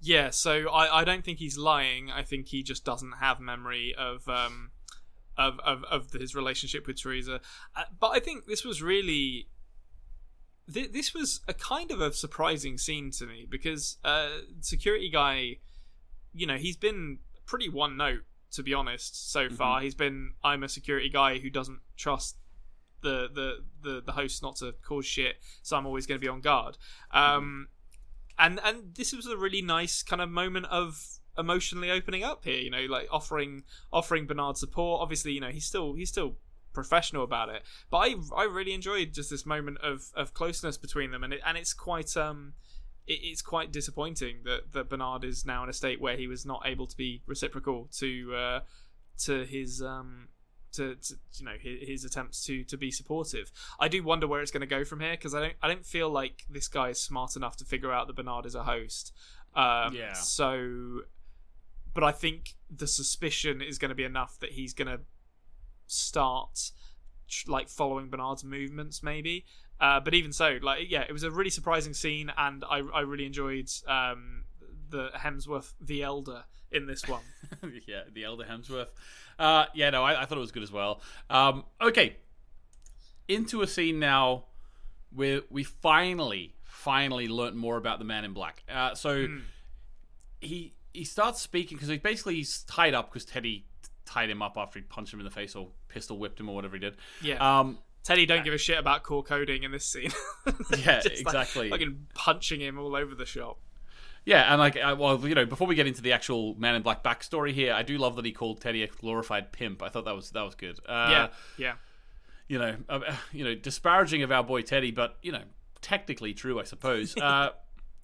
yeah. 0.01 0.31
So 0.31 0.69
I, 0.71 1.01
I 1.01 1.05
don't 1.05 1.25
think 1.25 1.39
he's 1.39 1.57
lying. 1.57 2.11
I 2.11 2.23
think 2.23 2.49
he 2.49 2.63
just 2.63 2.85
doesn't 2.85 3.13
have 3.21 3.41
memory 3.41 3.95
of 3.97 4.29
um, 4.29 4.71
of 5.37 5.59
of, 5.61 5.85
of 5.85 6.13
his 6.13 6.35
relationship 6.35 6.87
with 6.87 7.01
Theresa. 7.01 7.41
Uh, 7.77 7.85
but 7.99 8.09
I 8.09 8.21
think 8.21 8.47
this 8.47 8.65
was 8.65 8.83
really. 8.83 9.49
Th- 10.73 10.91
this 10.93 11.13
was 11.13 11.41
a 11.47 11.53
kind 11.53 11.91
of 11.91 12.01
a 12.01 12.13
surprising 12.13 12.79
scene 12.79 13.11
to 13.13 13.27
me 13.27 13.47
because 13.49 13.99
uh, 14.03 14.29
security 14.61 15.11
guy, 15.11 15.59
you 16.33 16.47
know, 16.47 16.57
he's 16.57 16.79
been 16.79 17.19
pretty 17.47 17.69
one 17.69 17.97
note 17.99 18.23
to 18.53 18.63
be 18.63 18.73
honest 18.73 19.31
so 19.31 19.49
far. 19.51 19.81
He's 19.81 19.95
been 19.97 20.33
I'm 20.43 20.63
a 20.63 20.69
security 20.69 21.09
guy 21.11 21.39
who 21.39 21.51
doesn't 21.51 21.81
trust 21.97 22.37
the 23.05 23.29
the 23.33 23.65
the, 23.83 24.03
the 24.05 24.13
host 24.13 24.43
not 24.43 24.57
to 24.57 24.75
cause 24.83 25.07
shit, 25.07 25.37
so 25.63 25.77
I'm 25.77 25.87
always 25.87 26.07
going 26.07 26.21
to 26.21 26.25
be 26.25 26.29
on 26.29 26.41
guard. 26.41 26.77
Um, 27.13 27.69
and 28.39 28.59
and 28.65 28.95
this 28.97 29.13
was 29.13 29.27
a 29.27 29.37
really 29.37 29.63
nice 29.63 30.03
kind 30.03 30.21
of 30.21 30.29
moment 30.29 30.67
of 30.67 31.21
emotionally 31.39 31.91
opening 31.91 32.25
up 32.25 32.45
here. 32.45 32.59
You 32.59 32.71
know, 32.71 32.87
like 32.89 33.07
offering 33.13 33.63
offering 33.93 34.27
Bernard 34.27 34.57
support. 34.57 35.03
Obviously, 35.03 35.33
you 35.33 35.41
know 35.41 35.51
he's 35.51 35.67
still 35.67 35.95
he's 35.95 36.09
still 36.09 36.39
professional 36.73 37.23
about 37.23 37.51
it, 37.51 37.63
but 37.91 37.99
I 37.99 38.15
I 38.37 38.45
really 38.45 38.73
enjoyed 38.73 39.13
just 39.13 39.31
this 39.31 39.47
moment 39.47 39.79
of 39.83 40.11
of 40.17 40.35
closeness 40.35 40.77
between 40.77 41.13
them, 41.13 41.23
and 41.23 41.33
it 41.33 41.41
and 41.47 41.57
it's 41.57 41.75
quite 41.75 42.17
um. 42.17 42.55
It's 43.07 43.43
quite 43.43 43.71
disappointing 43.71 44.45
that, 44.45 44.73
that 44.73 44.89
Bernard 44.89 45.25
is 45.25 45.45
now 45.45 45.63
in 45.63 45.69
a 45.69 45.75
state 45.75 46.01
where 46.01 46.17
he 46.17 46.27
was 46.27 46.47
not 46.47 46.63
able 46.65 46.87
to 46.87 46.97
be 46.97 47.21
reciprocal 47.27 47.91
to 47.99 48.35
uh, 48.35 48.61
to 49.25 49.45
his 49.45 49.83
um, 49.83 50.29
to, 50.75 50.95
to 50.97 51.15
you 51.35 51.45
know 51.45 51.55
his, 51.61 51.89
his 51.89 52.05
attempts 52.05 52.45
to 52.47 52.65
to 52.65 52.77
be 52.77 52.91
supportive. 52.91 53.51
I 53.81 53.89
do 53.89 54.03
wonder 54.03 54.27
where 54.27 54.41
it's 54.41 54.51
going 54.51 54.61
to 54.61 54.67
go 54.67 54.85
from 54.85 55.01
here 55.01 55.13
because 55.13 55.35
I 55.35 55.41
don't 55.41 55.55
I 55.63 55.69
don't 55.69 55.87
feel 55.87 56.11
like 56.11 56.45
this 56.49 56.69
guy 56.69 56.91
is 56.91 57.01
smart 57.01 57.37
enough 57.37 57.57
to 57.59 57.65
figure 57.65 57.93
out 57.93 58.07
that 58.07 58.17
Bernard 58.17 58.47
is 58.47 58.55
a 58.55 58.65
host. 58.65 59.13
Um, 59.55 59.95
Yeah. 59.95 60.13
So 60.15 61.03
but 61.95 62.03
I 62.03 62.13
think 62.13 62.55
the 62.69 62.89
suspicion 62.89 63.63
is 63.63 63.79
going 63.79 63.91
to 63.91 63.95
be 63.95 64.05
enough 64.05 64.39
that 64.41 64.53
he's 64.53 64.75
going 64.75 64.89
to 64.89 65.01
start 65.87 66.73
like 67.47 67.69
following 67.69 68.11
Bernard's 68.11 68.45
movements, 68.45 69.03
maybe. 69.03 69.45
Uh, 69.81 70.01
but 70.01 70.15
even 70.15 70.33
so, 70.33 70.59
like 70.63 70.91
yeah, 70.91 71.03
it 71.03 71.13
was 71.13 71.23
a 71.23 71.31
really 71.31 71.51
surprising 71.51 71.95
scene, 71.95 72.33
and 72.37 72.65
I 72.69 72.81
I 72.95 73.01
really 73.01 73.27
enjoyed 73.27 73.69
um, 73.89 74.45
the 74.89 75.11
Hemsworth 75.17 75.75
the 75.81 76.03
Elder 76.03 76.45
in 76.75 76.87
this 76.87 77.07
one. 77.09 77.23
yeah, 77.87 78.03
the 78.13 78.25
elder 78.25 78.45
Hemsworth. 78.45 78.89
Uh, 79.39 79.67
yeah, 79.75 79.91
no, 79.91 80.03
I, 80.03 80.23
I 80.23 80.25
thought 80.27 80.39
it 80.39 80.43
was 80.43 80.53
good 80.53 80.63
as 80.63 80.73
well. 80.73 81.01
Um, 81.31 81.65
okay, 81.81 82.17
into 83.29 83.63
a 83.63 83.67
scene 83.67 83.99
now 83.99 84.45
where 85.15 85.43
we 85.51 85.65
finally, 85.65 86.55
finally 86.65 87.29
learnt 87.29 87.57
more 87.57 87.77
about 87.77 87.99
the 87.99 88.05
Man 88.05 88.25
in 88.25 88.33
Black. 88.33 88.63
Uh, 88.69 88.95
so 88.95 89.29
he 90.41 90.75
he 90.93 91.05
starts 91.05 91.41
speaking 91.41 91.77
because 91.77 91.89
he 91.89 91.99
basically 91.99 92.35
he's 92.37 92.63
tied 92.63 92.95
up 92.95 93.11
because 93.11 93.25
Teddy 93.25 93.67
tied 94.05 94.31
him 94.31 94.43
up 94.43 94.57
after 94.57 94.79
he 94.79 94.85
punched 94.85 95.13
him 95.13 95.21
in 95.21 95.25
the 95.25 95.31
face 95.31 95.55
or 95.55 95.69
pistol 95.89 96.19
whipped 96.19 96.39
him 96.39 96.49
or 96.49 96.55
whatever 96.55 96.77
he 96.77 96.81
did. 96.81 96.97
Yeah. 97.23 97.61
Um, 97.61 97.79
Teddy 98.03 98.27
don't 98.27 98.45
give 98.45 98.53
a 98.53 98.59
shit 98.59 98.79
about 98.79 99.03
core 99.03 99.23
coding 99.23 99.63
in 99.63 99.73
this 99.73 99.87
scene. 99.87 100.11
Yeah, 100.77 101.01
Just, 101.01 101.07
like, 101.07 101.21
exactly. 101.21 101.71
fucking 101.71 102.07
punching 102.13 102.61
him 102.61 102.79
all 102.79 102.95
over 102.95 103.15
the 103.15 103.25
shop. 103.25 103.59
Yeah, 104.25 104.51
and 104.51 104.59
like, 104.59 104.77
uh, 104.77 104.97
well, 104.99 105.27
you 105.27 105.35
know, 105.35 105.45
before 105.45 105.67
we 105.67 105.75
get 105.75 105.87
into 105.87 106.01
the 106.01 106.13
actual 106.13 106.55
Man 106.55 106.75
in 106.75 106.83
Black 106.83 107.05
backstory 107.05 107.53
here, 107.53 107.75
I 107.75 107.83
do 107.83 107.99
love 107.99 108.17
that 108.17 108.25
he 108.25 108.33
called 108.33 108.61
Teddy 108.61 108.83
a 108.83 108.87
glorified 108.87 109.53
pimp. 109.53 109.83
I 109.83 109.91
thought 109.91 110.07
that 110.07 110.15
was 110.15 110.31
that 110.31 110.43
was 110.43 110.55
good. 110.55 110.79
Uh, 110.89 111.09
yeah, 111.11 111.29
yeah. 111.59 111.75
you 112.49 112.59
know, 112.59 112.77
uh, 112.89 113.01
you 113.33 113.45
know, 113.45 113.55
disparaging 113.55 114.23
of 114.23 114.33
our 114.33 114.43
boy 114.43 114.63
Teddy, 114.63 114.93
but 114.93 115.19
you 115.23 115.33
know, 115.33 115.43
technically 115.83 116.33
true, 116.33 116.59
I 116.59 116.65
suppose. 116.65 117.17
uh, 117.21 117.51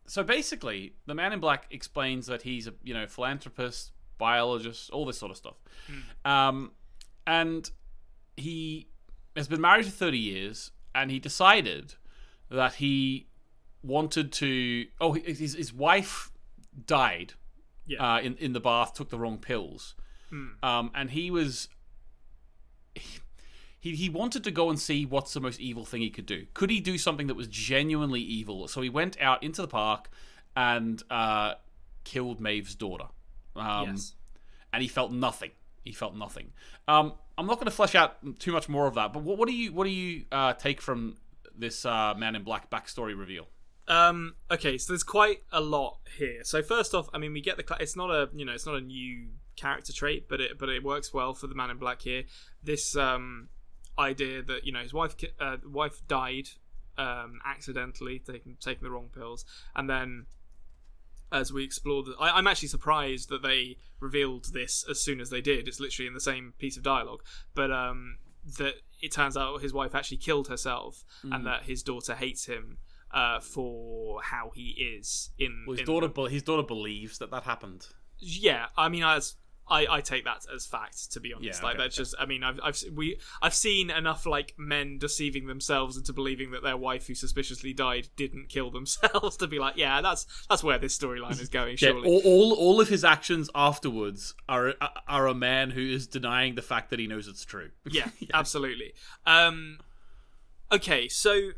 so 0.07 0.23
basically, 0.23 0.95
the 1.07 1.15
Man 1.15 1.33
in 1.33 1.41
Black 1.41 1.67
explains 1.71 2.27
that 2.27 2.43
he's 2.43 2.67
a 2.67 2.75
you 2.83 2.93
know 2.93 3.07
philanthropist, 3.07 3.93
biologist, 4.19 4.91
all 4.91 5.07
this 5.07 5.17
sort 5.17 5.31
of 5.31 5.39
stuff, 5.39 5.57
um, 6.27 6.73
and 7.27 7.71
he 8.37 8.89
has 9.37 9.49
been 9.49 9.61
married 9.63 9.87
for 9.87 9.93
thirty 9.93 10.19
years, 10.19 10.71
and 10.95 11.11
he 11.11 11.19
decided 11.19 11.95
that 12.51 12.75
he 12.75 13.30
wanted 13.83 14.33
to. 14.33 14.87
Oh, 15.01 15.13
his 15.13 15.55
his 15.55 15.73
wife 15.73 16.31
died. 16.87 17.35
Yeah. 17.87 18.15
Uh, 18.15 18.21
in 18.21 18.37
in 18.37 18.53
the 18.53 18.61
bath, 18.61 18.95
took 18.95 19.11
the 19.11 19.19
wrong 19.19 19.39
pills, 19.39 19.95
um, 20.63 20.91
and 20.95 21.11
he 21.11 21.31
was 21.31 21.69
he 23.81 23.97
he 23.97 24.09
wanted 24.09 24.45
to 24.45 24.51
go 24.51 24.69
and 24.69 24.79
see 24.79 25.07
what's 25.07 25.33
the 25.33 25.41
most 25.41 25.59
evil 25.59 25.85
thing 25.85 26.03
he 26.03 26.11
could 26.11 26.27
do. 26.27 26.47
Could 26.55 26.71
he 26.71 26.81
do 26.81 26.99
something 26.99 27.27
that 27.27 27.35
was 27.35 27.49
genuinely 27.49 28.21
evil? 28.21 28.69
So 28.69 28.83
he 28.83 28.91
went 28.91 29.21
out 29.21 29.43
into 29.43 29.63
the 29.63 29.69
park 29.69 30.11
and 30.55 31.03
uh, 31.11 31.55
killed 32.05 32.41
Maeve's 32.41 32.75
daughter. 32.75 33.07
Um, 33.57 33.91
yes. 33.91 34.15
and 34.73 34.83
he 34.83 34.89
felt 34.89 35.11
nothing. 35.13 35.51
He 35.83 35.93
felt 35.93 36.15
nothing. 36.15 36.53
Um, 36.87 37.15
I'm 37.37 37.47
not 37.47 37.57
going 37.57 37.67
to 37.67 37.73
flesh 37.73 37.95
out 37.95 38.39
too 38.39 38.53
much 38.53 38.69
more 38.69 38.87
of 38.87 38.95
that. 38.95 39.13
But 39.13 39.23
what, 39.23 39.39
what 39.39 39.49
do 39.49 39.55
you 39.55 39.73
what 39.73 39.85
do 39.85 39.91
you 39.91 40.25
uh, 40.31 40.53
take 40.53 40.81
from 40.81 41.17
this 41.57 41.85
uh, 41.87 42.15
Man 42.17 42.37
in 42.37 42.43
Black 42.43 42.71
backstory 42.71 43.19
reveal? 43.19 43.49
Um. 43.91 44.37
Okay. 44.51 44.79
So 44.79 44.93
there's 44.93 45.03
quite 45.03 45.43
a 45.53 45.61
lot 45.61 45.99
here. 46.17 46.45
So 46.45 46.63
first 46.63 46.95
off, 46.95 47.09
I 47.13 47.19
mean, 47.19 47.33
we 47.33 47.41
get 47.41 47.57
the. 47.57 47.63
Cla- 47.63 47.79
it's 47.81 47.97
not 47.97 48.11
a 48.11 48.31
you 48.33 48.45
know, 48.45 48.53
it's 48.53 48.67
not 48.67 48.77
a 48.77 48.81
new 48.81 49.29
character 49.57 49.93
trait, 49.93 50.29
but 50.29 50.41
it 50.41 50.59
but 50.59 50.69
it 50.69 50.83
works 50.83 51.13
well 51.13 51.35
for 51.35 51.47
the 51.47 51.55
Man 51.55 51.71
in 51.71 51.77
Black 51.77 52.03
here. 52.03 52.23
This 52.63 52.97
um 52.97 53.49
idea 53.99 54.43
that 54.43 54.65
you 54.65 54.73
know 54.73 54.81
his 54.81 54.95
wife 54.95 55.15
uh, 55.39 55.57
wife 55.67 56.01
died 56.09 56.49
um 56.97 57.41
accidentally 57.45 58.19
taking 58.19 58.57
taking 58.61 58.85
the 58.85 58.91
wrong 58.91 59.11
pills, 59.15 59.45
and 59.75 59.91
then 59.91 60.27
as 61.33 61.53
we 61.53 61.63
explore 61.63 62.03
the, 62.03 62.15
I, 62.19 62.37
I'm 62.37 62.47
actually 62.47 62.69
surprised 62.69 63.29
that 63.29 63.43
they 63.43 63.77
revealed 64.01 64.53
this 64.53 64.85
as 64.89 65.01
soon 65.01 65.21
as 65.21 65.31
they 65.31 65.41
did. 65.41 65.69
It's 65.69 65.79
literally 65.79 66.09
in 66.09 66.15
the 66.15 66.21
same 66.21 66.55
piece 66.59 66.77
of 66.77 66.83
dialogue, 66.83 67.23
but 67.55 67.71
um 67.71 68.19
that 68.59 68.75
it 69.03 69.13
turns 69.13 69.37
out 69.37 69.61
his 69.61 69.73
wife 69.73 69.95
actually 69.95 70.17
killed 70.17 70.49
herself, 70.49 71.05
and 71.35 71.47
that 71.47 71.65
his 71.65 71.83
daughter 71.83 72.15
hates 72.15 72.47
him 72.47 72.79
uh, 73.13 73.41
for 73.41 74.23
how 74.23 74.51
he 74.55 74.71
is 74.99 75.31
in. 75.39 75.65
Well, 75.67 75.73
his 75.75 75.81
in 75.81 75.87
daughter 75.87 76.09
be- 76.09 76.29
his 76.31 76.43
daughter 76.43 76.63
believes 76.63 77.19
that 77.19 77.31
that 77.31 77.45
happened. 77.45 77.87
yeah, 78.19 78.67
I 78.77 78.89
mean, 78.89 79.03
as 79.05 79.37
I, 79.69 79.87
I 79.89 80.01
take 80.01 80.25
that 80.25 80.45
as 80.53 80.67
fact. 80.67 81.13
To 81.13 81.21
be 81.21 81.33
honest, 81.33 81.61
Yeah, 81.61 81.67
like 81.67 81.77
okay, 81.77 81.85
that's 81.85 81.97
just. 81.97 82.15
I 82.19 82.27
mean, 82.27 82.43
I've 82.43 82.59
I've 82.63 82.83
we 82.93 83.21
I've 83.41 83.55
seen 83.55 83.89
enough 83.91 84.27
like 84.27 84.55
men 84.59 84.99
deceiving 84.99 85.47
themselves 85.47 85.97
into 85.97 86.13
believing 86.13 86.51
that 86.51 86.63
their 86.65 86.77
wife 86.77 87.07
who 87.07 87.15
suspiciously 87.15 87.73
died 87.73 88.09
didn't 88.17 88.49
kill 88.49 88.71
themselves 88.71 89.37
to 89.39 89.47
be 89.47 89.59
like, 89.61 89.77
yeah, 89.77 90.01
that's 90.01 90.27
that's 90.49 90.65
where 90.65 90.79
this 90.79 90.99
storyline 90.99 91.41
is 91.41 91.49
going. 91.49 91.73
Yeah, 91.81 91.91
Surely, 91.91 92.09
all, 92.09 92.21
all 92.25 92.53
all 92.55 92.81
of 92.81 92.89
his 92.89 93.05
actions 93.05 93.49
afterwards 93.55 94.35
are 94.49 94.75
are 95.07 95.29
a 95.29 95.35
man 95.35 95.71
who 95.71 95.83
is 95.83 96.09
denying 96.09 96.57
the 96.57 96.63
fact 96.63 96.91
that 96.91 96.99
he 96.99 97.07
knows 97.07 97.29
it's 97.29 97.45
true. 97.45 97.71
yeah, 97.89 98.09
absolutely. 98.35 98.93
Um, 99.25 99.79
okay, 100.73 101.07
so 101.09 101.51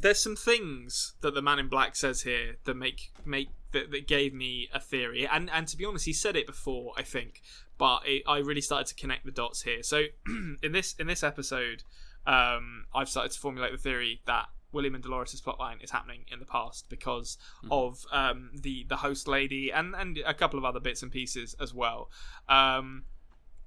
there's 0.00 0.22
some 0.22 0.36
things 0.36 1.14
that 1.20 1.34
the 1.34 1.42
man 1.42 1.58
in 1.58 1.68
black 1.68 1.96
says 1.96 2.22
here 2.22 2.56
that 2.64 2.74
make 2.74 3.12
make 3.24 3.48
that, 3.72 3.90
that 3.90 4.06
gave 4.06 4.32
me 4.32 4.68
a 4.72 4.80
theory, 4.80 5.26
and 5.26 5.50
and 5.50 5.66
to 5.68 5.76
be 5.76 5.84
honest, 5.84 6.04
he 6.04 6.12
said 6.12 6.36
it 6.36 6.46
before, 6.46 6.92
I 6.96 7.02
think, 7.02 7.42
but 7.76 8.00
it, 8.06 8.22
I 8.26 8.38
really 8.38 8.60
started 8.60 8.86
to 8.88 8.94
connect 8.94 9.24
the 9.24 9.32
dots 9.32 9.62
here. 9.62 9.82
So 9.82 10.04
in 10.62 10.72
this 10.72 10.94
in 10.98 11.06
this 11.06 11.22
episode, 11.22 11.82
um, 12.26 12.86
I've 12.94 13.08
started 13.08 13.32
to 13.32 13.40
formulate 13.40 13.72
the 13.72 13.78
theory 13.78 14.20
that. 14.26 14.46
William 14.70 14.94
and 14.94 15.02
Dolores' 15.02 15.40
plotline 15.40 15.82
is 15.82 15.92
happening 15.92 16.26
in 16.30 16.40
the 16.40 16.44
past 16.44 16.90
because 16.90 17.38
of 17.70 18.04
um, 18.12 18.50
the 18.52 18.84
the 18.86 18.96
host 18.96 19.26
lady 19.26 19.72
and 19.72 19.94
and 19.96 20.18
a 20.26 20.34
couple 20.34 20.58
of 20.58 20.64
other 20.66 20.78
bits 20.78 21.02
and 21.02 21.10
pieces 21.10 21.56
as 21.58 21.72
well. 21.72 22.10
Um, 22.50 23.04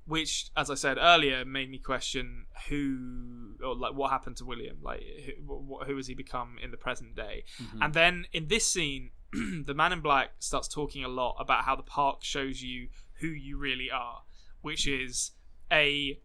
which, 0.05 0.49
as 0.57 0.69
I 0.69 0.75
said 0.75 0.97
earlier, 0.99 1.45
made 1.45 1.69
me 1.69 1.77
question 1.77 2.45
who 2.69 3.55
or 3.63 3.75
like 3.75 3.93
what 3.93 4.11
happened 4.11 4.37
to 4.37 4.45
William, 4.45 4.77
like 4.81 5.03
who, 5.47 5.79
who 5.85 5.95
has 5.97 6.07
he 6.07 6.15
become 6.15 6.57
in 6.61 6.71
the 6.71 6.77
present 6.77 7.15
day? 7.15 7.43
And 7.81 7.93
then 7.93 8.25
in 8.33 8.47
this 8.47 8.67
scene, 8.67 9.11
the 9.33 9.73
Man 9.73 9.93
in 9.93 10.01
Black 10.01 10.31
starts 10.39 10.67
talking 10.67 11.03
a 11.03 11.07
lot 11.07 11.35
about 11.39 11.63
how 11.65 11.75
the 11.75 11.83
park 11.83 12.23
shows 12.23 12.61
you 12.61 12.89
who 13.19 13.27
you 13.27 13.57
really 13.57 13.89
are, 13.91 14.23
which 14.61 14.87
is 14.87 15.31
a 15.71 16.19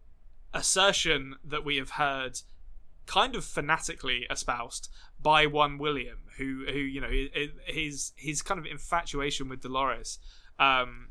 assertion 0.54 1.36
that 1.44 1.64
we 1.64 1.76
have 1.76 1.90
heard 1.90 2.40
kind 3.06 3.36
of 3.36 3.44
fanatically 3.44 4.26
espoused 4.30 4.88
by 5.20 5.46
one 5.46 5.78
William, 5.78 6.18
who 6.38 6.64
who 6.66 6.78
you 6.78 7.00
know 7.00 7.10
his 7.66 8.12
his 8.16 8.42
kind 8.42 8.58
of 8.58 8.66
infatuation 8.66 9.48
with 9.48 9.60
Dolores. 9.60 10.18
Um, 10.58 11.08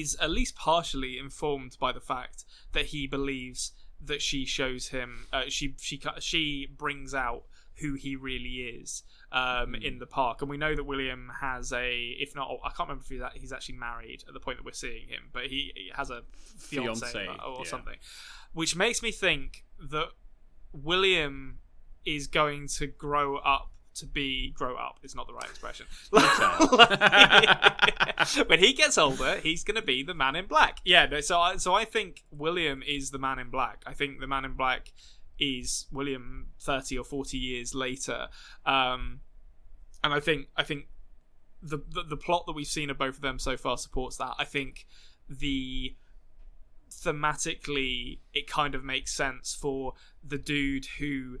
is 0.00 0.16
at 0.20 0.30
least 0.30 0.56
partially 0.56 1.18
informed 1.18 1.76
by 1.78 1.92
the 1.92 2.00
fact 2.00 2.44
that 2.72 2.86
he 2.86 3.06
believes 3.06 3.72
that 4.00 4.22
she 4.22 4.44
shows 4.44 4.88
him 4.88 5.26
uh, 5.32 5.42
she 5.48 5.74
she 5.78 6.00
she 6.18 6.66
brings 6.76 7.14
out 7.14 7.44
who 7.80 7.94
he 7.94 8.16
really 8.16 8.78
is 8.80 9.02
um, 9.32 9.74
in 9.74 9.98
the 9.98 10.06
park. 10.06 10.42
And 10.42 10.50
we 10.50 10.58
know 10.58 10.74
that 10.74 10.84
William 10.84 11.30
has 11.40 11.72
a 11.72 12.16
if 12.18 12.34
not 12.34 12.50
I 12.64 12.68
can't 12.68 12.88
remember 12.88 13.04
if 13.34 13.40
he's, 13.40 13.52
actually 13.52 13.76
married 13.76 14.24
at 14.26 14.34
the 14.34 14.40
point 14.40 14.58
that 14.58 14.64
we're 14.64 14.72
seeing 14.72 15.08
him 15.08 15.30
but 15.32 15.44
he, 15.44 15.72
he 15.74 15.90
has 15.94 16.10
a 16.10 16.22
fiance 16.58 17.06
Fiancé, 17.06 17.46
or 17.46 17.58
yeah. 17.60 17.70
something. 17.70 17.96
Which 18.52 18.76
makes 18.76 19.02
me 19.02 19.12
think 19.12 19.64
that 19.90 20.08
William 20.72 21.58
is 22.04 22.26
going 22.26 22.68
to 22.68 22.86
grow 22.86 23.36
up 23.36 23.70
to 23.94 24.06
be 24.06 24.50
grow 24.50 24.76
up 24.76 24.98
is 25.02 25.14
not 25.14 25.26
the 25.26 25.34
right 25.34 25.44
expression. 25.44 25.86
when 28.46 28.58
he 28.58 28.72
gets 28.72 28.96
older, 28.96 29.38
he's 29.42 29.64
going 29.64 29.76
to 29.76 29.82
be 29.82 30.02
the 30.02 30.14
man 30.14 30.36
in 30.36 30.46
black. 30.46 30.78
Yeah, 30.84 31.06
no, 31.06 31.20
so 31.20 31.38
I, 31.38 31.56
so 31.56 31.74
I 31.74 31.84
think 31.84 32.24
William 32.30 32.82
is 32.86 33.10
the 33.10 33.18
man 33.18 33.38
in 33.38 33.50
black. 33.50 33.82
I 33.86 33.92
think 33.92 34.20
the 34.20 34.26
man 34.26 34.44
in 34.44 34.54
black 34.54 34.92
is 35.38 35.86
William 35.90 36.48
30 36.60 36.98
or 36.98 37.04
40 37.04 37.36
years 37.36 37.74
later. 37.74 38.28
Um, 38.64 39.20
and 40.04 40.12
I 40.12 40.20
think 40.20 40.48
I 40.56 40.62
think 40.62 40.86
the, 41.62 41.78
the 41.78 42.02
the 42.02 42.16
plot 42.16 42.46
that 42.46 42.52
we've 42.52 42.66
seen 42.66 42.90
of 42.90 42.98
both 42.98 43.16
of 43.16 43.20
them 43.20 43.38
so 43.38 43.56
far 43.56 43.76
supports 43.76 44.16
that. 44.16 44.34
I 44.38 44.44
think 44.44 44.86
the 45.28 45.94
thematically 46.90 48.18
it 48.34 48.46
kind 48.46 48.74
of 48.74 48.84
makes 48.84 49.14
sense 49.14 49.54
for 49.54 49.94
the 50.22 50.38
dude 50.38 50.86
who 50.98 51.38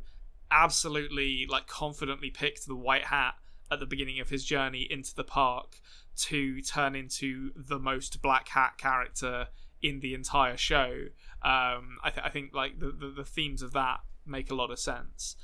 absolutely 0.52 1.46
like 1.48 1.66
confidently 1.66 2.30
picked 2.30 2.66
the 2.66 2.76
white 2.76 3.04
hat 3.04 3.34
at 3.70 3.80
the 3.80 3.86
beginning 3.86 4.20
of 4.20 4.28
his 4.28 4.44
journey 4.44 4.86
into 4.90 5.14
the 5.14 5.24
park 5.24 5.80
to 6.14 6.60
turn 6.60 6.94
into 6.94 7.50
the 7.56 7.78
most 7.78 8.20
black 8.20 8.48
hat 8.48 8.76
character 8.76 9.48
in 9.80 10.00
the 10.00 10.14
entire 10.14 10.56
show. 10.56 11.06
Um 11.42 11.98
i, 12.04 12.10
th- 12.10 12.24
I 12.24 12.28
think 12.28 12.54
like 12.54 12.78
the, 12.78 12.92
the 12.92 13.12
the 13.16 13.24
themes 13.24 13.62
of 13.62 13.72
that 13.72 14.00
make 14.26 14.50
a 14.50 14.54
lot 14.54 14.70
of 14.70 14.78
sense. 14.78 15.36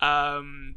Um 0.00 0.76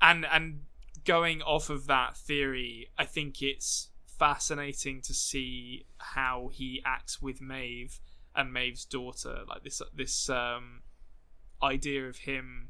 and 0.00 0.26
and 0.30 0.60
going 1.04 1.42
off 1.42 1.70
of 1.70 1.86
that 1.86 2.16
theory 2.16 2.88
i 2.96 3.04
think 3.04 3.42
it's 3.42 3.90
fascinating 4.06 5.00
to 5.02 5.12
see 5.12 5.84
how 5.98 6.48
he 6.52 6.80
acts 6.84 7.20
with 7.20 7.40
Maeve 7.40 8.00
and 8.34 8.52
Maeve's 8.52 8.84
daughter 8.84 9.40
like 9.48 9.64
this 9.64 9.82
this 9.94 10.28
um 10.28 10.82
idea 11.62 12.08
of 12.08 12.18
him 12.18 12.68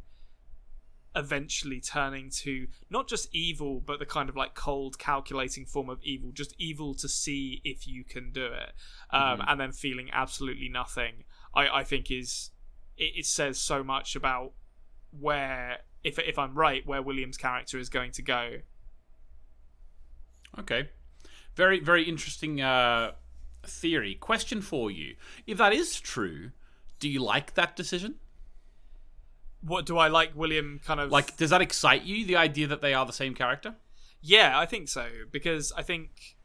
eventually 1.14 1.80
turning 1.80 2.30
to 2.30 2.66
not 2.90 3.08
just 3.08 3.34
evil, 3.34 3.80
but 3.80 3.98
the 3.98 4.06
kind 4.06 4.28
of 4.28 4.36
like 4.36 4.54
cold, 4.54 4.98
calculating 4.98 5.64
form 5.64 5.88
of 5.88 6.02
evil, 6.02 6.32
just 6.32 6.54
evil 6.58 6.94
to 6.94 7.08
see 7.08 7.60
if 7.64 7.86
you 7.86 8.04
can 8.04 8.32
do 8.32 8.46
it, 8.46 8.72
um, 9.10 9.42
and 9.46 9.60
then 9.60 9.72
feeling 9.72 10.10
absolutely 10.12 10.68
nothing. 10.68 11.24
I, 11.54 11.68
I 11.68 11.84
think 11.84 12.10
is 12.10 12.50
it, 12.96 13.12
it 13.16 13.26
says 13.26 13.58
so 13.58 13.84
much 13.84 14.16
about 14.16 14.52
where, 15.18 15.78
if 16.02 16.18
if 16.18 16.38
I'm 16.38 16.54
right, 16.54 16.86
where 16.86 17.02
William's 17.02 17.36
character 17.36 17.78
is 17.78 17.88
going 17.88 18.12
to 18.12 18.22
go. 18.22 18.58
Okay. 20.58 20.88
Very, 21.54 21.80
very 21.80 22.04
interesting 22.04 22.60
uh, 22.60 23.12
theory. 23.64 24.14
Question 24.16 24.60
for 24.60 24.90
you. 24.90 25.14
If 25.46 25.58
that 25.58 25.72
is 25.72 26.00
true, 26.00 26.50
do 26.98 27.08
you 27.08 27.22
like 27.22 27.54
that 27.54 27.76
decision? 27.76 28.16
What 29.66 29.86
do 29.86 29.96
I 29.96 30.08
like, 30.08 30.32
William? 30.34 30.80
Kind 30.84 31.00
of 31.00 31.10
Like, 31.10 31.36
does 31.36 31.50
that 31.50 31.62
excite 31.62 32.02
you, 32.02 32.26
the 32.26 32.36
idea 32.36 32.66
that 32.66 32.82
they 32.82 32.92
are 32.92 33.06
the 33.06 33.12
same 33.12 33.34
character? 33.34 33.76
Yeah, 34.20 34.58
I 34.58 34.66
think 34.66 34.88
so 34.88 35.06
because 35.30 35.72
I 35.76 35.82
think 35.82 36.36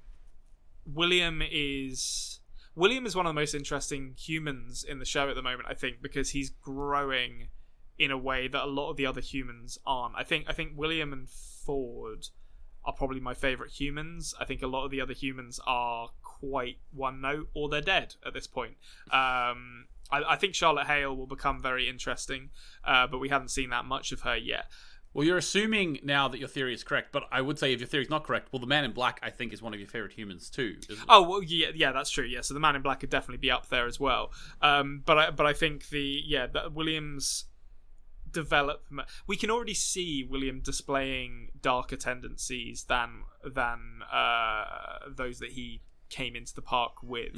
William 0.86 1.42
is 1.42 2.40
William 2.76 3.06
is 3.06 3.16
one 3.16 3.26
of 3.26 3.30
the 3.30 3.40
most 3.40 3.54
interesting 3.54 4.16
humans 4.18 4.84
in 4.84 5.00
the 5.00 5.06
show 5.06 5.30
at 5.30 5.36
the 5.36 5.42
moment. 5.42 5.68
I 5.70 5.74
think 5.74 6.02
because 6.02 6.32
he's 6.32 6.50
growing 6.50 7.50
in 7.98 8.12
a 8.12 8.18
way 8.18 8.48
that 8.48 8.64
a 8.64 8.66
lot 8.66 8.90
of 8.90 8.98
the 8.98 9.06
other 9.06 9.22
humans 9.22 9.78
aren't. 9.86 10.16
I 10.16 10.24
think 10.24 10.46
I 10.48 10.54
think 10.54 10.74
William 10.76 11.14
and 11.14 11.30
Ford 11.30 12.28
are 12.90 12.94
probably 12.94 13.20
my 13.20 13.34
favorite 13.34 13.72
humans. 13.72 14.34
I 14.40 14.46
think 14.46 14.64
a 14.64 14.68
lot 14.68 14.84
of 14.84 14.92
the 14.92 15.00
other 15.00 15.14
humans 15.14 15.60
are 15.68 16.10
quite 16.24 16.80
one 16.92 17.22
note 17.22 17.50
or 17.54 17.70
they're 17.70 17.82
dead 17.82 18.16
at 18.26 18.34
this 18.34 18.48
point. 18.48 18.74
Um, 19.12 19.86
I, 20.12 20.24
I 20.30 20.36
think 20.36 20.56
Charlotte 20.56 20.88
Hale 20.88 21.16
will 21.16 21.28
become 21.28 21.62
very 21.62 21.88
interesting, 21.88 22.50
uh, 22.84 23.06
but 23.08 23.20
we 23.20 23.30
haven't 23.30 23.50
seen 23.50 23.70
that 23.70 23.86
much 23.86 24.12
of 24.12 24.22
her 24.22 24.36
yet. 24.36 24.66
Well, 25.14 25.26
you're 25.26 25.38
assuming 25.38 26.00
now 26.04 26.28
that 26.28 26.40
your 26.40 26.48
theory 26.48 26.74
is 26.74 26.84
correct, 26.84 27.12
but 27.12 27.24
I 27.32 27.42
would 27.42 27.58
say 27.58 27.74
if 27.74 27.80
your 27.80 27.88
theory 27.88 28.04
is 28.04 28.12
not 28.12 28.24
correct, 28.24 28.50
well, 28.52 28.60
the 28.60 28.68
Man 28.68 28.84
in 28.84 28.92
Black, 28.92 29.20
I 29.24 29.32
think, 29.32 29.54
is 29.54 29.62
one 29.62 29.74
of 29.74 29.80
your 29.80 29.90
favorite 29.90 30.14
humans 30.14 30.50
too. 30.52 30.78
Oh 31.08 31.28
well, 31.28 31.44
yeah, 31.44 31.70
yeah, 31.74 31.92
that's 31.92 32.12
true. 32.12 32.26
Yeah, 32.26 32.42
so 32.42 32.54
the 32.54 32.60
Man 32.60 32.76
in 32.76 32.84
Black 32.84 33.00
could 33.00 33.10
definitely 33.10 33.38
be 33.38 33.50
up 33.50 33.70
there 33.70 33.88
as 33.88 34.00
well. 34.00 34.32
Um, 34.62 35.02
but 35.06 35.18
I, 35.18 35.32
but 35.32 35.48
I 35.48 35.54
think 35.54 35.90
the 35.90 36.22
yeah, 36.26 36.46
the, 36.46 36.70
Williams 36.72 37.46
development. 38.32 39.08
We 39.28 39.38
can 39.38 39.50
already 39.50 39.74
see 39.74 40.28
William 40.30 40.62
displaying 40.62 41.50
darker 41.62 41.96
tendencies 41.96 42.86
than 42.86 43.24
than 43.44 44.02
uh, 44.12 45.10
those 45.16 45.40
that 45.40 45.52
he 45.52 45.82
came 46.10 46.36
into 46.36 46.56
the 46.56 46.62
park 46.62 46.94
with, 47.04 47.36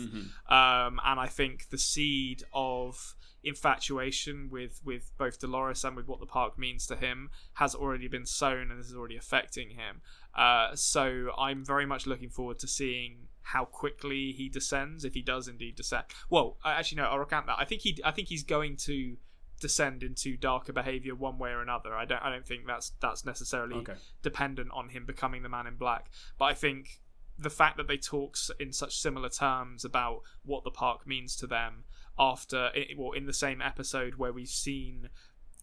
um, 0.47 0.99
and 1.03 1.19
I 1.19 1.27
think 1.27 1.69
the 1.69 1.77
seed 1.77 2.43
of 2.53 3.15
infatuation 3.43 4.49
with 4.51 4.80
with 4.85 5.11
both 5.18 5.39
Dolores 5.39 5.84
and 5.84 5.95
with 5.95 6.07
what 6.07 6.19
the 6.19 6.26
park 6.26 6.57
means 6.57 6.85
to 6.88 6.95
him 6.95 7.31
has 7.53 7.73
already 7.76 8.07
been 8.07 8.26
sown 8.26 8.72
and 8.72 8.80
is 8.80 8.93
already 8.95 9.18
affecting 9.18 9.72
him. 9.72 10.01
Uh, 10.35 10.76
so 10.76 11.31
I'm 11.38 11.65
very 11.65 11.85
much 11.85 12.07
looking 12.07 12.30
forward 12.30 12.59
to 12.59 12.68
seeing 12.68 13.27
how 13.41 13.65
quickly 13.65 14.31
he 14.31 14.47
descends, 14.47 15.03
if 15.03 15.13
he 15.13 15.22
does 15.22 15.47
indeed 15.47 15.76
descend. 15.76 16.05
Well, 16.30 16.57
actually, 16.63 16.97
no, 16.97 17.05
I'll 17.05 17.19
recount 17.19 17.47
that. 17.47 17.57
I 17.59 17.65
think 17.65 17.81
he, 17.81 17.99
I 18.05 18.11
think 18.11 18.27
he's 18.27 18.43
going 18.43 18.77
to 18.77 19.18
descend 19.61 20.03
into 20.03 20.35
darker 20.35 20.73
behavior 20.73 21.15
one 21.15 21.38
way 21.38 21.51
or 21.51 21.61
another. 21.61 21.93
I 21.95 22.03
don't, 22.03 22.21
I 22.21 22.29
don't 22.29 22.45
think 22.45 22.65
that's 22.67 22.91
that's 22.99 23.23
necessarily 23.25 23.75
Okay. 23.77 23.93
dependent 24.21 24.71
on 24.73 24.89
him 24.89 25.05
becoming 25.05 25.43
the 25.43 25.49
Man 25.49 25.67
in 25.67 25.75
Black. 25.77 26.09
But 26.38 26.45
I 26.45 26.53
think 26.53 26.99
the 27.38 27.49
fact 27.49 27.77
that 27.77 27.88
they 27.88 27.97
talk 27.97 28.35
in 28.59 28.73
such 28.73 28.97
similar 28.97 29.29
terms 29.29 29.85
about 29.85 30.21
what 30.43 30.63
the 30.65 30.71
park 30.71 31.07
means 31.07 31.35
to 31.38 31.47
them 31.47 31.85
after, 32.19 32.69
i- 32.75 32.89
well, 32.97 33.13
in 33.13 33.25
the 33.25 33.33
same 33.33 33.61
episode 33.61 34.15
where 34.15 34.33
we've 34.33 34.47
seen 34.49 35.09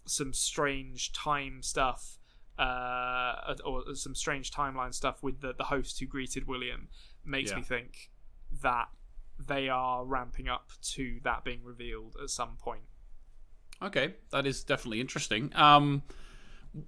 some 0.06 0.32
strange 0.32 1.12
time 1.12 1.62
stuff 1.62 2.18
uh, 2.58 3.54
or 3.64 3.94
some 3.94 4.14
strange 4.14 4.50
timeline 4.50 4.92
stuff 4.94 5.22
with 5.22 5.40
the, 5.40 5.52
the 5.56 5.64
host 5.64 6.00
who 6.00 6.06
greeted 6.06 6.46
William 6.48 6.88
makes 7.24 7.50
Yeah. 7.50 7.56
me 7.58 7.62
think 7.62 8.10
that 8.62 8.88
they 9.38 9.68
are 9.68 10.04
ramping 10.04 10.48
up 10.48 10.70
to 10.82 11.20
that 11.22 11.44
being 11.44 11.62
revealed 11.62 12.16
at 12.22 12.30
some 12.30 12.56
point. 12.56 12.82
Okay, 13.82 14.14
that 14.30 14.46
is 14.46 14.64
definitely 14.64 15.00
interesting. 15.00 15.52
Um, 15.54 16.02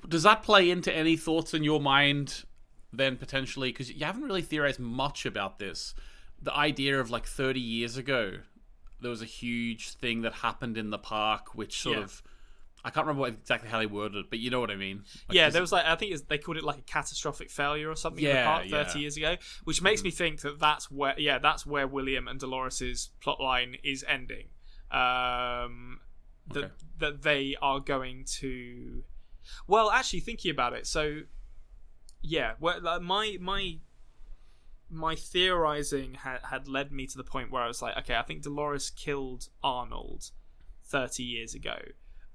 does 0.09 0.25
that 0.25 0.43
play 0.43 0.71
into 0.71 0.95
any 0.95 1.17
thoughts 1.17 1.55
in 1.55 1.63
your 1.65 1.81
mind 1.81 2.45
then 2.93 3.17
potentially? 3.17 3.71
Because 3.71 3.91
you 3.93 4.05
haven't 4.05 4.25
really 4.25 4.43
theorized 4.43 4.81
much 4.81 5.25
about 5.25 5.59
this. 5.59 5.95
The 6.43 6.55
idea 6.55 6.99
of 6.99 7.11
like 7.11 7.27
30 7.27 7.61
years 7.61 7.97
ago, 7.97 8.39
there 9.01 9.11
was 9.11 9.23
a 9.23 9.27
huge 9.27 9.91
thing 9.95 10.23
that 10.23 10.33
happened 10.35 10.77
in 10.77 10.91
the 10.91 10.99
park, 10.99 11.55
which 11.55 11.81
sort 11.81 11.99
Yeah. 11.99 12.05
of. 12.05 12.23
I 12.83 12.89
can't 12.89 13.07
remember 13.07 13.21
what, 13.21 13.35
exactly 13.35 13.69
how 13.69 13.79
they 13.79 13.85
worded 13.85 14.17
it, 14.25 14.31
but 14.31 14.39
you 14.39 14.49
know 14.49 14.59
what 14.59 14.71
I 14.71 14.77
mean. 14.77 15.05
Like, 15.29 15.37
yeah, 15.37 15.51
there 15.51 15.61
was 15.61 15.71
like 15.71 15.85
I 15.85 15.97
think 15.97 16.13
it's, 16.13 16.23
they 16.23 16.39
called 16.39 16.57
it 16.57 16.65
like 16.65 16.79
a 16.79 16.83
catastrophic 16.83 17.51
failure 17.51 17.91
or 17.91 17.95
something 17.95 18.25
in 18.25 18.31
the 18.31 18.37
Yeah, 18.37 18.45
park 18.47 18.65
yeah. 18.67 18.83
thirty 18.85 19.01
years 19.01 19.19
ago, 19.19 19.37
which 19.65 19.83
makes 19.83 20.03
me 20.03 20.11
think 20.11 20.41
that 20.41 20.59
that's 20.59 20.91
where 20.91 21.15
yeah 21.19 21.39
that's 21.39 21.67
where 21.67 21.87
William 21.87 22.27
and 22.27 22.41
Dolores's 22.41 23.11
plotline 23.23 23.79
is 23.85 24.03
ending. 24.09 24.49
Um, 24.91 26.00
that 26.53 26.65
Okay. 26.65 26.73
that 26.99 27.23
they 27.23 27.57
are 27.63 27.81
going 27.81 28.25
to, 28.39 29.05
well, 29.67 29.91
actually 29.91 30.21
thinking 30.21 30.51
about 30.51 30.73
it, 30.75 30.87
so 30.87 31.21
yeah, 32.23 32.55
well, 32.61 32.81
like, 32.81 33.03
my 33.03 33.37
my 33.41 33.79
my 34.89 35.15
theorizing 35.15 36.15
had 36.15 36.41
had 36.45 36.69
led 36.69 36.93
me 36.93 37.07
to 37.07 37.17
the 37.17 37.25
point 37.25 37.51
where 37.51 37.63
I 37.63 37.67
was 37.69 37.81
like, 37.81 37.97
okay, 37.99 38.17
I 38.17 38.23
think 38.23 38.43
Dolores 38.43 38.91
killed 38.91 39.49
Arnold 39.63 40.31
thirty 40.85 41.23
years 41.23 41.55
ago. 41.55 41.77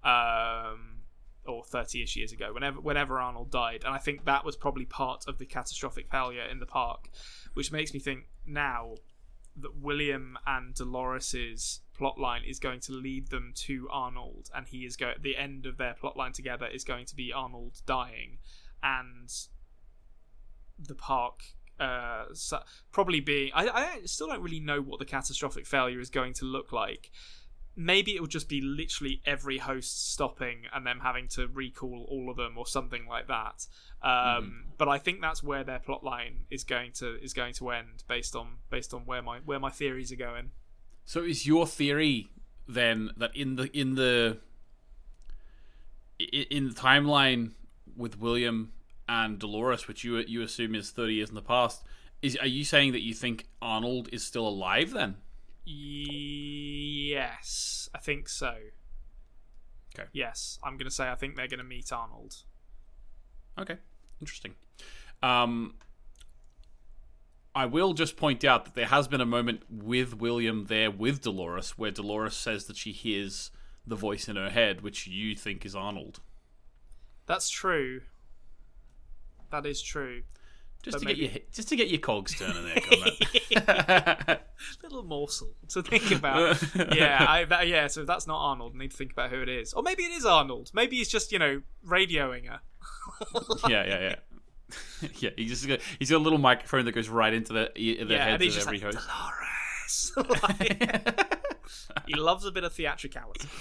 Um, 0.04 1.02
or 1.48 1.64
30ish 1.64 2.16
years 2.16 2.32
ago 2.32 2.52
whenever 2.54 2.82
whenever 2.82 3.20
Arnold 3.20 3.52
died 3.52 3.84
and 3.86 3.94
I 3.94 4.00
think 4.00 4.26
that 4.26 4.44
was 4.44 4.56
probably 4.56 4.86
part 4.86 5.26
of 5.28 5.38
the 5.38 5.46
catastrophic 5.46 6.10
failure 6.10 6.44
in 6.44 6.60
the 6.60 6.66
park 6.66 7.10
which 7.54 7.72
makes 7.72 7.94
me 7.94 8.00
think 8.00 8.26
now 8.48 8.96
that 9.58 9.78
William 9.78 10.38
and 10.46 10.74
Dolores's 10.74 11.82
plotline 11.98 12.48
is 12.48 12.60
going 12.60 12.80
to 12.82 12.92
lead 12.92 13.30
them 13.30 13.54
to 13.56 13.88
Arnold 13.92 14.50
and 14.54 14.68
he 14.68 14.86
is 14.86 14.98
go 14.98 15.14
the 15.20 15.38
end 15.38 15.66
of 15.66 15.78
their 15.78 15.96
plotline 16.02 16.34
together 16.34 16.68
is 16.68 16.84
going 16.84 17.06
to 17.06 17.16
be 17.16 17.32
Arnold 17.32 17.82
dying 17.86 18.40
and 18.84 19.32
the 20.78 20.96
park 20.96 21.42
uh, 21.80 22.26
so, 22.34 22.60
probably 22.92 23.20
being 23.20 23.52
I, 23.54 23.68
I 23.68 24.00
still 24.06 24.28
don't 24.28 24.42
really 24.42 24.60
know 24.60 24.82
what 24.82 25.00
the 25.00 25.06
catastrophic 25.06 25.66
failure 25.66 26.00
is 26.00 26.10
going 26.10 26.34
to 26.34 26.46
look 26.46 26.72
like 26.72 27.12
maybe 27.76 28.16
it 28.16 28.22
will 28.22 28.28
just 28.28 28.48
be 28.48 28.62
literally 28.62 29.22
every 29.26 29.58
host 29.58 30.12
stopping 30.12 30.64
and 30.74 30.86
them 30.86 31.00
having 31.02 31.28
to 31.28 31.48
recall 31.48 32.06
all 32.10 32.30
of 32.30 32.38
them 32.38 32.58
or 32.58 32.66
something 32.66 33.06
like 33.08 33.28
that. 33.28 33.68
Um, 34.02 34.66
But 34.78 34.88
I 34.88 34.98
think 34.98 35.22
that's 35.22 35.44
where 35.44 35.64
their 35.64 35.80
plot 35.80 36.04
line 36.04 36.46
is 36.50 36.64
going 36.64 36.92
to 36.94 37.22
is 37.22 37.34
going 37.34 37.54
to 37.56 37.72
end 37.72 38.04
based 38.08 38.36
on 38.36 38.58
based 38.70 38.94
on 38.94 39.02
where 39.06 39.22
my 39.22 39.40
where 39.40 39.60
my 39.60 39.70
theories 39.70 40.12
are 40.12 40.18
going. 40.18 40.52
So 41.06 41.24
is 41.24 41.46
your 41.46 41.68
theory 41.68 42.30
then 42.68 43.12
that 43.18 43.36
in 43.36 43.56
the 43.56 43.66
in 43.78 43.96
the 43.96 44.40
in 46.18 46.70
the 46.70 46.76
timeline 46.76 47.52
with 47.96 48.20
William 48.20 48.72
and 49.08 49.40
Dolores, 49.40 49.88
which 49.88 50.04
you 50.04 50.18
you 50.18 50.42
assume 50.42 50.76
is 50.76 50.92
thirty 50.92 51.16
years 51.16 51.30
in 51.30 51.36
the 51.36 51.42
past, 51.42 51.84
is 52.22 52.38
are 52.38 52.48
you 52.48 52.64
saying 52.64 52.92
that 52.94 53.02
you 53.02 53.14
think 53.14 53.48
Arnold 53.62 54.10
is 54.12 54.24
still 54.24 54.48
alive 54.48 54.92
then? 54.92 55.18
Yes, 55.66 57.30
I 57.94 57.98
think 57.98 58.30
so. 58.30 58.56
Okay. 59.98 60.08
Yes, 60.14 60.60
I'm 60.64 60.78
going 60.78 60.88
to 60.88 60.94
say 60.94 61.10
I 61.10 61.16
think 61.16 61.36
they're 61.36 61.48
going 61.48 61.60
to 61.60 61.64
meet 61.64 61.92
Arnold. 61.92 62.44
Okay, 63.60 63.78
interesting. 64.22 64.54
Um, 65.24 65.76
I 67.56 67.66
will 67.66 67.94
just 67.94 68.18
point 68.18 68.44
out 68.44 68.66
that 68.66 68.76
there 68.76 68.88
has 68.88 69.08
been 69.08 69.22
a 69.22 69.26
moment 69.26 69.64
with 69.70 70.18
William 70.18 70.66
there 70.66 70.92
with 70.92 71.22
Dolores 71.22 71.78
where 71.78 71.92
Dolores 71.92 72.36
says 72.36 72.66
that 72.66 72.76
she 72.76 72.92
hears 72.92 73.50
the 73.88 73.96
voice 73.96 74.28
in 74.28 74.36
her 74.36 74.50
head, 74.50 74.82
which 74.82 75.08
you 75.08 75.36
think 75.36 75.66
is 75.66 75.76
Arnold. 75.76 76.20
That's 77.28 77.50
true. 77.50 78.02
That 79.52 79.66
is 79.66 79.82
true. 79.82 80.24
Just 80.86 80.94
But 80.98 81.00
to 81.00 81.06
maybe- 81.06 81.22
get 81.22 81.34
your 81.34 81.42
just 81.52 81.70
to 81.70 81.76
get 81.76 81.88
your 81.90 82.00
cogs 82.00 82.36
turning 82.38 82.64
there. 82.64 84.40
Little 84.84 85.02
morsel 85.04 85.50
to 85.70 85.82
think 85.82 86.12
about. 86.12 86.62
yeah, 86.96 87.26
I, 87.28 87.44
that, 87.46 87.68
yeah. 87.68 87.88
So 87.88 88.02
if 88.02 88.08
that's 88.08 88.28
not 88.28 88.38
Arnold. 88.40 88.74
I 88.76 88.78
need 88.78 88.92
to 88.92 88.98
think 88.98 89.12
about 89.12 89.32
who 89.32 89.42
it 89.42 89.50
is, 89.50 89.74
or 89.74 89.82
maybe 89.82 90.04
it 90.04 90.12
is 90.12 90.26
Arnold. 90.26 90.70
Maybe 90.76 90.98
he's 90.98 91.10
just 91.10 91.32
you 91.32 91.40
know 91.40 91.64
radioing 91.84 92.48
her. 92.48 92.60
yeah, 93.68 93.84
yeah, 93.88 94.00
yeah. 94.00 95.10
yeah, 95.18 95.30
he 95.36 95.46
just 95.48 95.68
got, 95.68 95.80
he's 95.98 96.12
got 96.12 96.18
a 96.18 96.24
little 96.24 96.38
microphone 96.38 96.86
that 96.86 96.92
goes 96.92 97.10
right 97.10 97.34
into 97.34 97.52
the, 97.54 97.72
the 97.76 97.82
yeah, 97.82 98.02
and 98.02 98.12
heads 98.12 98.44
he's 98.44 98.54
of 98.58 98.64
just 98.64 98.68
every 98.68 98.80
like 98.80 98.94
host. 98.94 99.08
Dolores. 100.16 100.42
Like, 100.44 101.35
he 102.08 102.16
loves 102.16 102.46
a 102.46 102.52
bit 102.52 102.64
of 102.64 102.74
theatricality. 102.74 103.48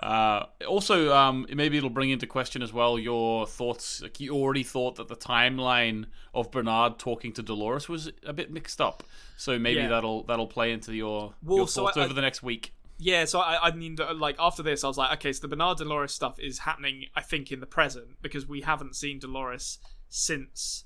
Uh, 0.00 0.46
also, 0.66 1.12
um, 1.14 1.46
maybe 1.54 1.78
it'll 1.78 1.88
bring 1.88 2.10
into 2.10 2.26
question 2.26 2.60
as 2.60 2.72
well 2.72 2.98
your 2.98 3.46
thoughts. 3.46 4.02
Like 4.02 4.18
you 4.18 4.32
already 4.34 4.64
thought 4.64 4.96
that 4.96 5.06
the 5.06 5.14
timeline 5.16 6.06
of 6.34 6.50
Bernard 6.50 6.98
talking 6.98 7.32
to 7.34 7.42
Dolores 7.42 7.88
was 7.88 8.10
a 8.26 8.32
bit 8.32 8.50
mixed 8.50 8.80
up, 8.80 9.04
so 9.36 9.58
maybe 9.60 9.80
Yeah. 9.82 9.88
that'll 9.88 10.24
that'll 10.24 10.48
play 10.48 10.72
into 10.72 10.92
your, 10.94 11.34
Well, 11.42 11.58
your 11.58 11.68
so 11.68 11.84
thoughts 11.84 11.96
I- 11.96 12.00
over 12.02 12.10
I- 12.10 12.14
the 12.14 12.20
next 12.20 12.42
week. 12.42 12.74
Yeah, 12.98 13.24
so 13.26 13.40
I, 13.40 13.68
I 13.68 13.70
mean, 13.72 13.96
like 14.16 14.36
after 14.38 14.62
this, 14.62 14.82
I 14.84 14.88
was 14.88 14.98
like, 14.98 15.12
okay, 15.18 15.32
so 15.32 15.40
the 15.42 15.48
Bernard 15.48 15.78
Dolores 15.78 16.12
stuff 16.12 16.38
is 16.40 16.60
happening, 16.60 17.06
I 17.16 17.20
think, 17.20 17.50
in 17.52 17.60
the 17.60 17.66
present 17.66 18.20
because 18.22 18.46
we 18.48 18.60
haven't 18.62 18.96
seen 18.96 19.18
Dolores 19.20 19.78
since. 20.08 20.84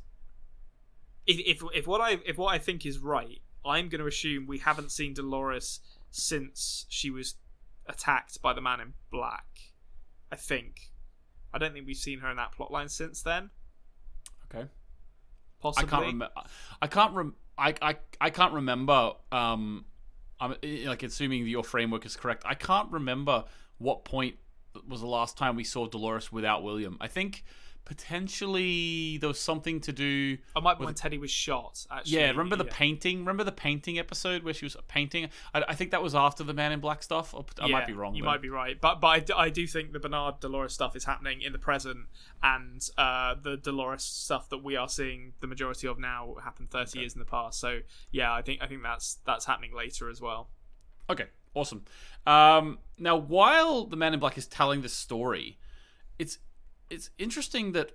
If 1.27 1.39
if, 1.63 1.63
if 1.75 1.87
what 1.87 2.01
I 2.01 2.19
if 2.25 2.37
what 2.39 2.55
I 2.55 2.59
think 2.59 2.87
is 2.87 2.99
right, 2.99 3.41
I'm 3.65 3.89
going 3.89 4.01
to 4.01 4.07
assume 4.07 4.47
we 4.47 4.59
haven't 4.59 4.93
seen 4.93 5.15
Dolores 5.15 5.81
since 6.17 6.87
she 6.89 7.11
was 7.11 7.35
attacked 7.87 8.41
by 8.43 8.53
the 8.53 8.61
Man 8.61 8.81
in 8.81 8.93
Black. 9.11 9.47
I 10.31 10.37
think. 10.37 10.93
I 11.53 11.59
don't 11.59 11.73
think 11.73 11.87
we've 11.87 11.97
seen 11.97 12.21
her 12.21 12.31
in 12.31 12.37
that 12.37 12.53
plotline 12.57 12.91
since 12.91 13.23
then. 13.23 13.51
Okay. 14.45 14.67
Possibly. 15.61 15.87
I 15.87 15.91
can't 15.91 16.03
remember. 16.03 16.29
I 16.83 16.87
can't 16.87 17.15
rem- 17.15 17.37
I, 17.59 17.75
I 17.81 17.97
I 18.21 18.31
can't 18.31 18.53
remember. 18.53 19.13
Um, 19.33 19.87
I'm 20.41 20.55
like 20.63 21.03
assuming 21.03 21.47
your 21.47 21.65
framework 21.65 22.05
is 22.05 22.17
correct. 22.17 22.43
I 22.47 22.55
can't 22.55 22.91
remember 22.93 23.45
what 23.79 24.05
point 24.05 24.37
was 24.87 25.01
the 25.01 25.07
last 25.07 25.39
time 25.39 25.57
we 25.57 25.65
saw 25.65 25.87
Dolores 25.87 26.31
without 26.31 26.63
William. 26.63 26.99
I 27.01 27.09
think 27.09 27.45
potentially 27.87 29.17
there 29.19 29.29
was 29.29 29.39
something 29.39 29.81
to 29.81 29.93
do. 29.93 30.37
I 30.55 30.61
might 30.61 30.79
be 30.79 30.85
when 30.85 30.95
Teddy 30.95 31.17
was 31.17 31.31
shot. 31.31 31.87
Actually, 31.91 32.19
yeah, 32.19 32.29
remember 32.29 32.57
the 32.57 32.65
painting? 32.65 33.21
Remember 33.21 33.45
the 33.45 33.53
painting 33.53 33.99
episode 33.99 34.43
where 34.43 34.53
she 34.53 34.67
was 34.67 34.77
painting? 34.89 35.31
I, 35.55 35.65
I 35.69 35.75
think 35.75 35.93
that 35.93 36.03
was 36.03 36.15
after 36.15 36.45
the 36.45 36.53
Man 36.53 36.73
in 36.73 36.81
Black 36.81 37.03
stuff. 37.03 37.33
Or, 37.33 37.47
I 37.61 37.67
yeah, 37.67 37.73
might 37.73 37.87
be 37.87 37.95
wrong. 37.95 38.15
You 38.15 38.23
though. 38.23 38.29
might 38.29 38.43
be 38.43 38.51
right, 38.51 38.79
but 38.79 39.01
but 39.01 39.07
I 39.07 39.21
do, 39.21 39.35
I 39.35 39.49
do 39.49 39.67
think 39.67 39.93
the 39.93 40.01
Bernard 40.01 40.41
Dolores 40.41 40.75
stuff 40.75 40.95
is 40.97 41.05
happening 41.05 41.41
in 41.41 41.53
the 41.53 41.59
present, 41.59 42.07
and 42.43 42.87
uh, 42.99 43.37
the 43.41 43.57
Dolores 43.57 44.03
stuff 44.03 44.51
that 44.51 44.63
we 44.63 44.77
are 44.77 44.89
seeing 44.89 45.33
the 45.41 45.47
majority 45.47 45.87
of 45.87 45.99
now 45.99 46.35
happened 46.43 46.71
thirty 46.71 46.99
okay. 46.99 47.01
years 47.01 47.15
in 47.15 47.21
the 47.21 47.25
past. 47.25 47.61
So 47.61 47.79
yeah, 48.11 48.35
I 48.35 48.43
think 48.43 48.61
I 48.61 48.67
think 48.67 48.83
that's 48.83 49.19
that's 49.25 49.47
happening 49.47 49.75
later 49.75 50.11
as 50.11 50.21
well. 50.21 50.51
Okay, 51.09 51.27
awesome. 51.55 51.85
Um, 52.27 52.79
now, 52.99 53.17
while 53.17 53.85
the 53.85 53.97
Man 53.97 54.13
in 54.13 54.19
Black 54.19 54.37
is 54.37 54.49
telling 54.49 54.83
this 54.83 54.93
story, 54.93 55.59
it's 56.19 56.39
it's 56.91 57.11
interesting 57.19 57.73
that 57.73 57.93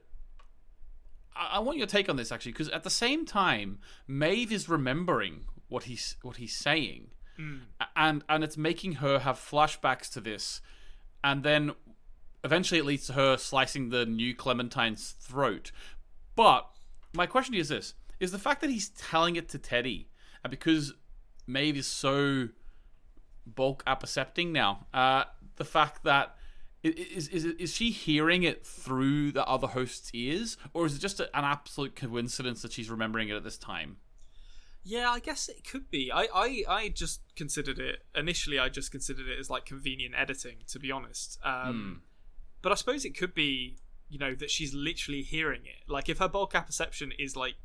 I, 1.35 1.57
I 1.57 1.59
want 1.59 1.77
your 1.77 1.87
take 1.87 2.09
on 2.09 2.15
this 2.15 2.31
actually, 2.31 2.51
because 2.53 2.69
at 2.69 2.83
the 2.83 2.89
same 2.89 3.25
time, 3.25 3.79
Maeve 4.07 4.51
is 4.51 4.69
remembering 4.69 5.45
what 5.67 5.83
he's 5.83 6.15
what 6.21 6.37
he's 6.37 6.55
saying, 6.55 7.11
mm. 7.39 7.61
and 7.95 8.23
and 8.27 8.43
it's 8.43 8.57
making 8.57 8.93
her 8.93 9.19
have 9.19 9.37
flashbacks 9.37 10.11
to 10.13 10.21
this, 10.21 10.61
and 11.23 11.43
then 11.43 11.71
eventually 12.43 12.79
it 12.79 12.85
leads 12.85 13.07
to 13.07 13.13
her 13.13 13.37
slicing 13.37 13.89
the 13.89 14.05
new 14.05 14.35
Clementine's 14.35 15.11
throat. 15.11 15.71
But 16.35 16.67
my 17.13 17.25
question 17.25 17.55
is 17.55 17.69
this: 17.69 17.93
is 18.19 18.31
the 18.31 18.39
fact 18.39 18.61
that 18.61 18.69
he's 18.69 18.89
telling 18.89 19.35
it 19.35 19.49
to 19.49 19.57
Teddy, 19.57 20.09
and 20.43 20.51
because 20.51 20.93
Maeve 21.47 21.77
is 21.77 21.87
so 21.87 22.49
bulk 23.45 23.83
appercepting 23.85 24.51
now, 24.51 24.87
uh, 24.93 25.23
the 25.55 25.65
fact 25.65 26.03
that 26.03 26.35
is, 26.83 27.27
is 27.27 27.45
is 27.45 27.73
she 27.73 27.91
hearing 27.91 28.43
it 28.43 28.65
through 28.65 29.31
the 29.31 29.45
other 29.45 29.67
host's 29.67 30.09
ears, 30.13 30.57
or 30.73 30.85
is 30.85 30.95
it 30.95 30.99
just 30.99 31.19
an 31.19 31.27
absolute 31.33 31.95
coincidence 31.95 32.61
that 32.63 32.71
she's 32.71 32.89
remembering 32.89 33.29
it 33.29 33.35
at 33.35 33.43
this 33.43 33.57
time? 33.57 33.97
Yeah, 34.83 35.11
I 35.11 35.19
guess 35.19 35.47
it 35.47 35.63
could 35.63 35.91
be. 35.91 36.11
I, 36.11 36.27
I, 36.33 36.63
I 36.67 36.89
just 36.89 37.21
considered 37.35 37.77
it 37.77 37.99
initially. 38.15 38.57
I 38.57 38.69
just 38.69 38.91
considered 38.91 39.27
it 39.27 39.39
as 39.39 39.49
like 39.49 39.65
convenient 39.65 40.15
editing, 40.17 40.57
to 40.69 40.79
be 40.79 40.91
honest. 40.91 41.37
Um, 41.43 42.01
mm. 42.01 42.07
But 42.63 42.71
I 42.71 42.75
suppose 42.75 43.05
it 43.05 43.15
could 43.15 43.35
be, 43.35 43.77
you 44.09 44.17
know, 44.17 44.33
that 44.33 44.49
she's 44.49 44.73
literally 44.73 45.21
hearing 45.21 45.61
it. 45.65 45.87
Like 45.87 46.09
if 46.09 46.17
her 46.17 46.27
bulk 46.27 46.55
apperception 46.55 47.13
is 47.19 47.35
like 47.35 47.55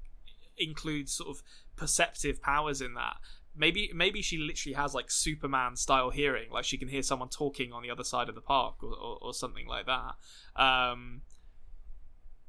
includes 0.59 1.13
sort 1.13 1.31
of 1.31 1.43
perceptive 1.75 2.43
powers 2.43 2.83
in 2.83 2.95
that, 2.95 3.17
maybe 3.57 3.91
maybe 3.95 4.23
she 4.23 4.39
literally 4.39 4.75
has 4.75 4.95
like 4.95 5.11
Superman 5.11 5.77
style 5.77 6.11
hearing, 6.11 6.51
like 6.51 6.65
she 6.65 6.79
can 6.79 6.89
hear 6.89 7.03
someone 7.03 7.29
talking 7.29 7.73
on 7.73 7.83
the 7.83 7.91
other 7.91 8.05
side 8.05 8.29
of 8.29 8.35
the 8.35 8.41
park 8.41 8.83
or, 8.83 8.95
or, 8.95 9.19
or 9.21 9.35
something 9.35 9.67
like 9.67 9.87
that. 9.87 10.15
Um, 10.61 11.23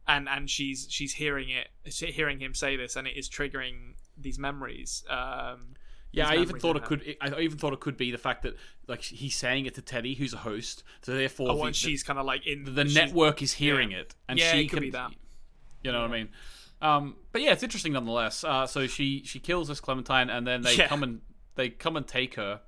and 0.08 0.28
and 0.30 0.50
she's 0.50 0.88
she's 0.90 1.14
hearing 1.14 1.50
it, 1.50 1.68
hearing 1.92 2.40
him 2.40 2.54
say 2.54 2.76
this, 2.76 2.96
and 2.96 3.08
it 3.08 3.18
is 3.18 3.30
triggering 3.30 3.96
these 4.18 4.40
memories. 4.40 5.04
Um, 5.10 5.76
yeah, 6.12 6.30
I 6.30 6.38
even 6.38 6.60
thought 6.60 6.78
it 6.78 6.84
could. 6.84 7.16
I 7.22 7.40
even 7.40 7.58
thought 7.58 7.74
it 7.74 7.80
could 7.80 7.98
be 7.98 8.12
the 8.12 8.18
fact 8.18 8.44
that 8.44 8.56
like 8.88 9.02
he's 9.02 9.36
saying 9.36 9.66
it 9.66 9.76
to 9.76 9.82
Teddy, 9.82 10.16
who's 10.16 10.34
a 10.34 10.38
host, 10.38 10.84
so 11.02 11.14
therefore, 11.14 11.52
oh, 11.52 11.66
the, 11.66 11.74
she's 11.74 12.04
kind 12.04 12.18
of 12.18 12.26
like 12.26 12.48
in 12.48 12.76
the 12.76 12.86
network 12.86 13.42
is 13.42 13.54
hearing 13.54 13.92
yeah. 13.92 14.00
it, 14.00 14.16
and 14.30 14.40
yeah, 14.40 14.54
she 14.54 14.62
it 14.62 14.70
could 14.70 14.78
can, 14.78 14.84
be 14.84 14.92
that. 14.92 15.12
You 15.84 15.92
know 15.92 16.00
yeah. 16.00 16.08
what 16.08 16.14
I 16.14 16.18
mean? 16.18 16.30
Um, 16.82 17.16
but 17.32 17.42
yeah, 17.42 17.54
it's 17.54 17.64
interesting 17.64 17.94
nonetheless. 17.94 18.44
Uh, 18.44 18.68
so 18.68 18.88
she 18.88 19.24
she 19.24 19.40
kills 19.40 19.68
this 19.68 19.80
Clementine, 19.80 20.30
and 20.30 20.46
then 20.46 20.62
they 20.62 20.76
yeah. 20.76 20.88
come 20.88 21.04
and 21.04 21.22
they 21.56 21.70
come 21.70 21.96
and 21.96 22.08
take 22.08 22.36
her. 22.36 22.62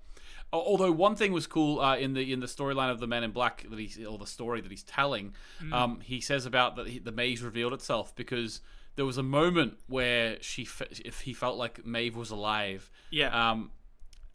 Although 0.51 0.91
one 0.91 1.15
thing 1.15 1.31
was 1.31 1.45
cool 1.45 1.79
uh, 1.79 1.95
in 1.95 2.13
the 2.13 2.33
in 2.33 2.39
the 2.39 2.47
storyline 2.47 2.89
of 2.89 2.99
the 2.99 3.05
Men 3.05 3.23
in 3.23 3.31
Black 3.31 3.67
that 3.69 3.77
he's 3.77 4.03
or 4.03 4.17
the 4.17 4.25
story 4.25 4.61
that 4.61 4.71
he's 4.71 4.83
telling, 4.83 5.35
mm. 5.61 5.71
um, 5.71 5.99
he 6.01 6.19
says 6.21 6.47
about 6.47 6.75
that 6.75 7.05
the 7.05 7.11
maze 7.11 7.43
revealed 7.43 7.73
itself 7.73 8.15
because 8.15 8.61
there 8.95 9.05
was 9.05 9.19
a 9.19 9.23
moment 9.23 9.75
where 9.87 10.37
she 10.41 10.67
if 11.05 11.21
he 11.21 11.33
felt 11.33 11.57
like 11.57 11.85
Maeve 11.85 12.15
was 12.15 12.31
alive, 12.31 12.89
yeah. 13.11 13.51
Um, 13.51 13.71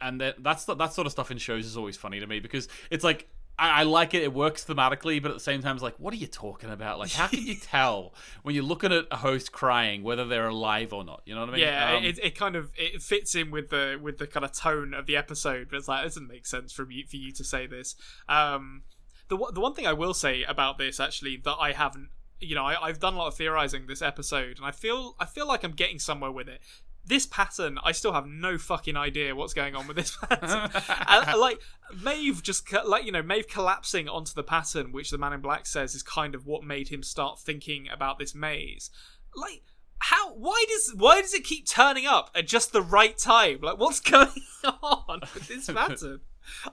and 0.01 0.21
that 0.21 0.43
that's 0.43 0.67
that 0.67 0.93
sort 0.93 1.07
of 1.07 1.13
stuff 1.13 1.33
in 1.33 1.39
shows 1.39 1.67
is 1.67 1.77
always 1.77 1.97
funny 1.97 2.21
to 2.21 2.27
me 2.29 2.39
because 2.39 2.69
it's 2.91 3.03
like 3.03 3.29
I, 3.59 3.81
I, 3.81 3.83
like 3.85 4.15
it. 4.15 4.23
It 4.23 4.33
works 4.33 4.65
thematically, 4.65 5.23
but 5.23 5.31
at 5.31 5.35
the 5.35 5.43
same 5.43 5.63
time, 5.63 5.77
it's 5.77 5.83
like, 5.83 5.99
what 5.99 6.13
are 6.13 6.17
you 6.17 6.27
talking 6.27 6.71
about? 6.71 6.99
Like, 6.99 7.13
how 7.13 7.29
can 7.29 7.47
you 7.47 7.55
tell 7.61 8.15
when 8.43 8.55
you're 8.55 8.65
looking 8.65 8.93
at 8.93 9.07
a 9.11 9.17
host 9.17 9.53
crying 9.53 10.03
whether 10.03 10.25
they're 10.25 10.49
alive 10.49 10.93
or 10.93 11.05
not? 11.05 11.23
You 11.25 11.35
know 11.35 11.41
what 11.41 11.51
I 11.51 11.53
mean? 11.53 11.61
Yeah, 11.61 11.97
um, 11.97 12.05
it, 12.05 12.19
it 12.23 12.35
kind 12.37 12.57
of 12.57 12.73
it 12.77 13.03
fits 13.03 13.35
in 13.35 13.51
with 13.51 13.71
the 13.71 13.99
with 14.01 14.19
the 14.19 14.27
kind 14.27 14.45
of 14.45 14.53
tone 14.53 14.95
of 14.95 15.07
the 15.07 15.17
episode. 15.17 15.69
But 15.71 15.77
it's 15.79 15.89
like 15.89 16.01
it 16.01 16.09
doesn't 16.09 16.29
make 16.29 16.47
sense 16.47 16.73
for 16.73 16.91
you 16.91 17.05
for 17.07 17.17
you 17.17 17.33
to 17.33 17.45
say 17.45 17.67
this. 17.67 17.95
Um, 18.29 18.83
the 19.29 19.37
the 19.53 19.61
one 19.61 19.75
thing 19.75 19.87
I 19.87 19.93
will 19.93 20.15
say 20.15 20.43
about 20.43 20.79
this 20.79 20.99
actually 20.99 21.37
that 21.45 21.57
I 21.61 21.73
haven't 21.73 22.09
you 22.41 22.55
know 22.55 22.65
I, 22.65 22.89
have 22.89 23.01
done 23.01 23.15
a 23.15 23.19
lot 23.19 23.29
of 23.29 23.37
theorizing 23.37 23.87
this 23.87 24.03
episode 24.03 24.59
and 24.59 24.67
i 24.67 24.71
feel 24.71 25.15
i 25.19 25.25
feel 25.25 25.47
like 25.47 25.65
i'm 25.65 25.73
getting 25.73 25.99
somewhere 25.99 26.31
with 26.31 26.49
it 26.49 26.61
this 27.07 27.27
pattern, 27.27 27.79
I 27.83 27.93
still 27.93 28.13
have 28.13 28.27
no 28.27 28.57
fucking 28.59 28.97
idea 28.97 29.35
what's 29.35 29.55
going 29.55 29.75
on 29.75 29.87
with 29.87 29.97
this 29.97 30.17
pattern. 30.23 30.71
and, 31.09 31.29
uh, 31.29 31.39
like 31.39 31.61
Maeve 32.03 32.43
just 32.43 32.71
like 32.87 33.05
you 33.05 33.13
know 33.13 33.23
Maeve 33.23 33.49
collapsing 33.49 34.09
onto 34.09 34.35
the 34.35 34.43
pattern, 34.43 34.93
which 34.93 35.11
the 35.11 35.19
Man 35.19 35.33
in 35.33 35.41
Black 35.41 35.67
says 35.67 35.95
is 35.95 36.03
kind 36.03 36.35
of 36.35 36.47
what 36.47 36.65
made 36.65 36.89
him 36.89 37.03
start 37.03 37.41
thinking 37.41 37.89
about 37.93 38.19
this 38.19 38.35
maze. 38.35 38.91
Like 39.35 39.63
how? 39.99 40.35
Why 40.35 40.65
does 40.69 40.95
why 40.97 41.21
does 41.21 41.35
it 41.35 41.45
keep 41.45 41.67
turning 41.67 42.07
up 42.07 42.31
at 42.35 42.47
just 42.47 42.73
the 42.73 42.83
right 42.83 43.17
time? 43.17 43.59
Like 43.63 43.79
what's 43.79 44.01
going 44.01 44.29
on 44.65 45.21
with 45.35 45.49
this 45.49 45.67
pattern? 45.67 46.21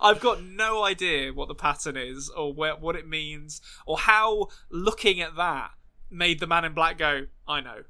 I've 0.01 0.19
got 0.19 0.43
no 0.43 0.83
idea 0.83 1.31
what 1.31 1.47
the 1.47 1.55
pattern 1.55 1.95
is 1.95 2.29
or 2.29 2.53
where, 2.53 2.75
what 2.75 2.97
it 2.97 3.07
means 3.07 3.61
or 3.85 3.99
how 3.99 4.47
looking 4.69 5.21
at 5.21 5.37
that 5.37 5.71
made 6.09 6.41
the 6.41 6.47
Man 6.47 6.65
in 6.65 6.73
Black 6.73 6.97
go, 6.97 7.27
I 7.47 7.61
know 7.61 7.83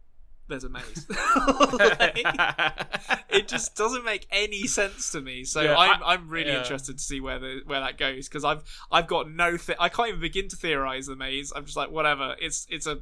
there's 0.51 0.63
a 0.63 0.69
maze. 0.69 1.07
like, 1.73 2.17
it 3.29 3.47
just 3.47 3.75
doesn't 3.75 4.05
make 4.05 4.27
any 4.31 4.67
sense 4.67 5.11
to 5.11 5.21
me. 5.21 5.43
So 5.43 5.61
yeah, 5.61 5.75
I'm 5.75 6.03
I, 6.03 6.13
am 6.13 6.29
really 6.29 6.51
yeah. 6.51 6.59
interested 6.59 6.97
to 6.97 7.03
see 7.03 7.19
where 7.19 7.39
the 7.39 7.61
where 7.65 7.79
that 7.79 7.97
goes 7.97 8.27
because 8.27 8.43
I've 8.43 8.63
I've 8.91 9.07
got 9.07 9.31
no 9.31 9.57
th- 9.57 9.77
I 9.79 9.89
can't 9.89 10.09
even 10.09 10.21
begin 10.21 10.47
to 10.49 10.55
theorize 10.55 11.07
the 11.07 11.15
maze. 11.15 11.51
I'm 11.55 11.65
just 11.65 11.77
like 11.77 11.89
whatever. 11.89 12.35
It's 12.39 12.67
it's 12.69 12.85
a 12.85 12.99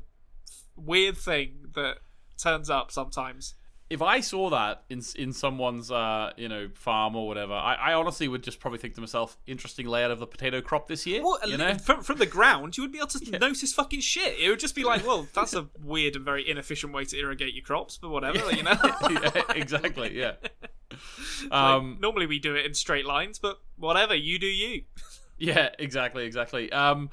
weird 0.76 1.18
thing 1.18 1.66
that 1.76 1.98
turns 2.38 2.70
up 2.70 2.92
sometimes 2.92 3.54
if 3.90 4.04
I 4.04 4.20
saw 4.20 4.52
that 4.52 4.84
in 4.90 5.02
in 5.16 5.34
someone's 5.34 5.90
uh, 5.90 6.32
you 6.38 6.48
know 6.48 6.70
farm 6.76 7.16
or 7.16 7.28
whatever, 7.28 7.54
I, 7.54 7.74
I, 7.74 7.94
honestly 7.94 8.28
would 8.28 8.44
just 8.44 8.60
probably 8.60 8.78
think 8.78 8.94
to 8.96 9.02
myself, 9.02 9.38
interesting 9.48 9.88
layout 9.88 10.12
of 10.12 10.20
the 10.20 10.28
potato 10.28 10.62
crop 10.62 10.88
this 10.88 11.08
year. 11.08 11.24
Well, 11.24 11.40
you 11.46 11.58
know? 11.58 11.76
from, 11.76 12.04
from 12.04 12.20
the 12.20 12.28
ground, 12.28 12.78
you 12.78 12.84
would 12.84 12.92
be 12.92 13.00
able 13.00 13.08
to 13.08 13.26
yeah. 13.32 13.40
notice 13.40 13.74
fucking 13.74 14.02
shit. 14.02 14.40
It 14.40 14.50
would 14.50 14.60
just 14.60 14.76
be 14.76 14.84
like, 14.84 15.06
well, 15.06 15.28
that's 15.34 15.54
a 15.54 15.68
weird 15.84 16.16
and 16.16 16.24
very 16.24 16.48
inefficient 16.48 16.94
way 16.94 17.06
to 17.06 17.18
irrigate 17.18 17.56
your 17.56 17.64
crops, 17.64 17.98
but 17.98 18.10
whatever, 18.10 18.38
yeah. 18.38 18.56
you 18.56 18.64
know. 18.64 18.78
yeah, 19.10 19.42
exactly. 19.56 20.18
Yeah. 20.18 20.34
Um, 21.52 21.92
like, 21.92 22.02
normally 22.02 22.26
we 22.26 22.40
do 22.40 22.56
it 22.56 22.66
in 22.66 22.74
straight 22.74 23.06
lines, 23.06 23.38
but 23.40 23.62
whatever, 23.78 24.16
you 24.16 24.40
do 24.40 24.48
you. 24.48 24.84
yeah, 25.38 25.70
exactly, 25.78 26.26
exactly. 26.26 26.70
Um, 26.72 27.12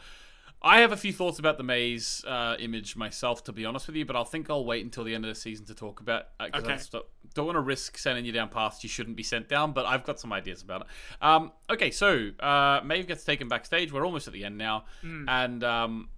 I 0.67 0.81
have 0.81 0.91
a 0.91 0.97
few 0.97 1.13
thoughts 1.13 1.39
about 1.39 1.59
the 1.59 1.63
maze 1.63 2.25
uh, 2.27 2.57
image 2.59 2.97
myself, 2.97 3.45
to 3.45 3.53
be 3.53 3.65
honest 3.65 3.87
with 3.87 3.97
you, 3.97 4.05
but 4.05 4.17
I'll 4.17 4.25
think 4.25 4.51
I'll 4.51 4.65
wait 4.65 4.85
until 4.85 5.05
the 5.05 5.15
end 5.15 5.25
of 5.25 5.29
the 5.29 5.41
season 5.41 5.65
to 5.67 5.75
talk 5.75 6.01
about. 6.01 6.27
Uh, 6.41 6.49
okay. 6.55 6.73
I 6.73 7.01
don't 7.35 7.47
want 7.47 7.57
to 7.57 7.61
risk 7.61 7.97
sending 7.97 8.25
you 8.25 8.33
down 8.33 8.49
paths 8.49 8.83
you 8.83 8.89
shouldn't 8.89 9.17
be 9.17 9.23
sent 9.23 9.49
down, 9.49 9.73
but 9.73 9.87
I've 9.87 10.05
got 10.05 10.19
some 10.19 10.33
ideas 10.33 10.63
about 10.63 10.83
it. 10.83 10.87
Um, 11.23 11.53
okay, 11.71 11.91
so 11.91 12.31
uh, 12.41 12.81
Maeve 12.85 13.07
gets 13.07 13.25
taken 13.25 13.49
backstage. 13.49 13.93
We're 13.93 14.05
almost 14.05 14.27
at 14.27 14.33
the 14.33 14.45
end 14.45 14.59
now, 14.59 14.87
mm. 15.05 15.25
and 15.29 15.63
um, 15.63 16.09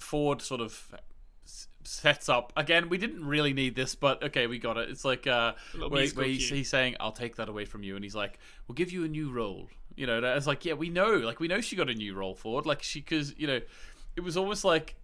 Ford 0.00 0.40
sort 0.40 0.62
of 0.62 0.94
sets 1.84 2.28
up 2.28 2.52
again. 2.56 2.88
We 2.88 2.98
didn't 2.98 3.24
really 3.24 3.52
need 3.52 3.74
this, 3.74 3.94
but 3.94 4.22
okay, 4.22 4.46
we 4.46 4.58
got 4.58 4.76
it. 4.78 4.88
It's 4.88 5.04
like 5.04 5.26
uh, 5.26 5.52
where, 5.76 6.06
where 6.08 6.26
he's, 6.26 6.48
he's, 6.48 6.70
saying, 6.70 6.96
"I'll 7.00 7.12
take 7.12 7.36
that 7.36 7.48
away 7.48 7.64
from 7.64 7.82
you," 7.82 7.96
and 7.96 8.04
he's 8.04 8.14
like, 8.14 8.38
"We'll 8.66 8.74
give 8.74 8.92
you 8.92 9.04
a 9.04 9.08
new 9.08 9.30
role." 9.30 9.68
You 9.96 10.06
know, 10.06 10.20
it's 10.22 10.46
like, 10.46 10.64
yeah, 10.64 10.74
we 10.74 10.88
know, 10.88 11.16
like 11.16 11.40
we 11.40 11.48
know 11.48 11.60
she 11.60 11.76
got 11.76 11.90
a 11.90 11.94
new 11.94 12.14
role 12.14 12.34
Ford, 12.34 12.66
like 12.66 12.82
she 12.82 13.00
because 13.00 13.38
you 13.38 13.46
know, 13.46 13.60
it 14.16 14.20
was 14.20 14.36
almost 14.36 14.64
like 14.64 14.96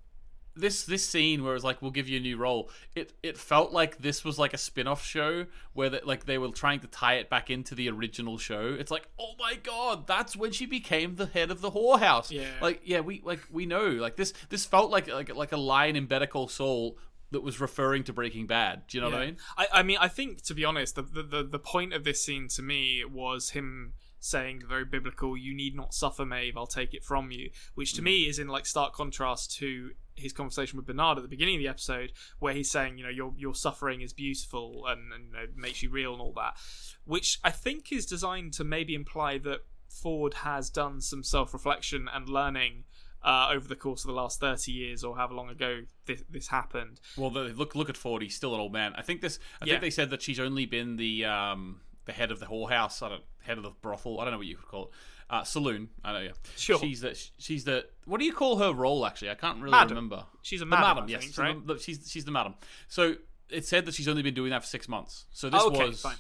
this 0.58 0.84
this 0.84 1.06
scene 1.06 1.42
where 1.42 1.52
it 1.52 1.54
was 1.54 1.64
like 1.64 1.80
we'll 1.80 1.90
give 1.90 2.08
you 2.08 2.18
a 2.18 2.20
new 2.20 2.36
role 2.36 2.68
it 2.94 3.12
it 3.22 3.38
felt 3.38 3.72
like 3.72 3.98
this 3.98 4.24
was 4.24 4.38
like 4.38 4.52
a 4.52 4.58
spin-off 4.58 5.04
show 5.04 5.46
where 5.72 5.90
that 5.90 6.06
like 6.06 6.26
they 6.26 6.38
were 6.38 6.48
trying 6.48 6.80
to 6.80 6.86
tie 6.88 7.14
it 7.14 7.30
back 7.30 7.50
into 7.50 7.74
the 7.74 7.88
original 7.88 8.38
show. 8.38 8.76
It's 8.78 8.90
like 8.90 9.08
oh 9.18 9.34
my 9.38 9.54
god 9.62 10.06
that's 10.06 10.36
when 10.36 10.52
she 10.52 10.66
became 10.66 11.16
the 11.16 11.26
head 11.26 11.50
of 11.50 11.60
the 11.60 11.70
whorehouse. 11.70 12.30
Yeah. 12.30 12.44
like 12.60 12.82
yeah 12.84 13.00
we 13.00 13.22
like 13.24 13.40
we 13.50 13.66
know 13.66 13.86
like 13.86 14.16
this 14.16 14.32
this 14.48 14.64
felt 14.64 14.90
like 14.90 15.08
like 15.08 15.34
like 15.34 15.52
a 15.52 15.56
line 15.56 15.96
in 15.96 16.06
better 16.06 16.26
call 16.26 16.48
saul 16.48 16.98
that 17.30 17.42
was 17.42 17.60
referring 17.60 18.02
to 18.04 18.12
breaking 18.12 18.46
bad 18.46 18.82
do 18.88 18.96
you 18.96 19.02
know 19.02 19.10
what 19.10 19.20
i 19.20 19.26
mean 19.26 19.36
I, 19.56 19.66
I 19.72 19.82
mean, 19.82 19.98
I 20.00 20.08
think 20.08 20.42
to 20.44 20.54
be 20.54 20.64
honest, 20.64 20.94
the, 20.94 21.02
the 21.02 21.22
the 21.22 21.42
the 21.42 21.58
point 21.58 21.92
of 21.92 22.04
this 22.04 22.24
scene 22.24 22.48
to 22.48 22.62
me 22.62 23.04
was 23.04 23.50
him 23.50 23.94
saying 24.20 24.62
very 24.68 24.84
biblical, 24.84 25.36
"You 25.36 25.54
need 25.54 25.74
not 25.74 25.94
suffer, 25.94 26.24
Maeve. 26.24 26.56
I'll 26.56 26.66
take 26.66 26.94
it 26.94 27.04
from 27.04 27.30
you," 27.30 27.50
which 27.74 27.94
to 27.94 28.02
me 28.02 28.24
mm. 28.24 28.30
is 28.30 28.38
in 28.38 28.48
like 28.48 28.66
stark 28.66 28.92
contrast 28.92 29.56
to 29.58 29.90
his 30.14 30.32
conversation 30.32 30.76
with 30.76 30.86
Bernard 30.86 31.18
at 31.18 31.22
the 31.22 31.28
beginning 31.28 31.56
of 31.56 31.60
the 31.60 31.68
episode, 31.68 32.12
where 32.40 32.54
he's 32.54 32.70
saying, 32.70 32.98
you 32.98 33.04
know, 33.04 33.10
your 33.10 33.32
your 33.36 33.54
suffering 33.54 34.00
is 34.00 34.12
beautiful 34.12 34.86
and, 34.86 35.12
and 35.12 35.26
you 35.26 35.32
know, 35.32 35.46
makes 35.56 35.82
you 35.82 35.90
real 35.90 36.12
and 36.12 36.20
all 36.20 36.32
that, 36.34 36.56
which 37.04 37.38
I 37.44 37.50
think 37.50 37.92
is 37.92 38.06
designed 38.06 38.52
to 38.54 38.64
maybe 38.64 38.94
imply 38.94 39.38
that 39.38 39.60
Ford 39.88 40.34
has 40.34 40.70
done 40.70 41.00
some 41.00 41.22
self 41.22 41.52
reflection 41.52 42.08
and 42.12 42.28
learning. 42.28 42.84
Uh, 43.22 43.48
over 43.52 43.66
the 43.66 43.74
course 43.76 44.04
of 44.04 44.08
the 44.08 44.14
last 44.14 44.38
30 44.38 44.70
years 44.70 45.02
or 45.02 45.16
however 45.16 45.34
long 45.34 45.50
ago 45.50 45.80
this, 46.06 46.22
this 46.30 46.46
happened 46.48 47.00
well 47.16 47.30
the, 47.30 47.40
look 47.60 47.74
look 47.74 47.88
at 47.90 47.96
ford 47.96 48.22
he's 48.22 48.36
still 48.36 48.54
an 48.54 48.60
old 48.60 48.72
man 48.72 48.92
i 48.96 49.02
think 49.02 49.20
this 49.20 49.40
i 49.60 49.64
Yeah. 49.64 49.72
think 49.72 49.80
they 49.82 49.90
said 49.90 50.10
that 50.10 50.22
she's 50.22 50.38
only 50.38 50.66
been 50.66 50.94
the 50.96 51.24
um 51.24 51.80
the 52.04 52.12
head 52.12 52.30
of 52.30 52.38
the 52.38 52.46
whorehouse 52.46 53.02
i 53.02 53.08
don't 53.08 53.24
head 53.40 53.58
of 53.58 53.64
the 53.64 53.72
brothel 53.82 54.20
i 54.20 54.24
don't 54.24 54.32
know 54.32 54.38
what 54.38 54.46
you 54.46 54.54
could 54.56 54.68
call 54.68 54.84
it 54.84 54.90
uh, 55.30 55.42
saloon 55.42 55.88
i 56.04 56.12
know 56.12 56.20
yeah 56.20 56.30
Sure. 56.56 56.78
she's 56.78 57.00
the 57.00 57.12
she's 57.38 57.64
the 57.64 57.86
what 58.04 58.18
do 58.20 58.24
you 58.24 58.32
call 58.32 58.56
her 58.58 58.72
role 58.72 59.04
actually 59.04 59.30
i 59.30 59.34
can't 59.34 59.58
really 59.58 59.72
Madam. 59.72 59.96
remember 59.96 60.24
She's 60.42 60.60
a 60.60 60.64
the 60.64 60.70
madam, 60.70 60.94
madam 60.96 61.08
yes 61.10 61.24
think, 61.24 61.38
right? 61.38 61.66
the- 61.66 61.78
she's 61.80 62.08
she's 62.08 62.24
the 62.24 62.30
madam 62.30 62.54
so 62.86 63.16
it 63.50 63.66
said 63.66 63.84
that 63.86 63.94
she's 63.94 64.06
only 64.08 64.22
been 64.22 64.34
doing 64.34 64.50
that 64.50 64.62
for 64.62 64.68
six 64.68 64.88
months 64.88 65.24
so 65.32 65.50
this 65.50 65.60
Oh, 65.60 65.68
okay, 65.72 65.88
was 65.88 66.00
fine. 66.00 66.16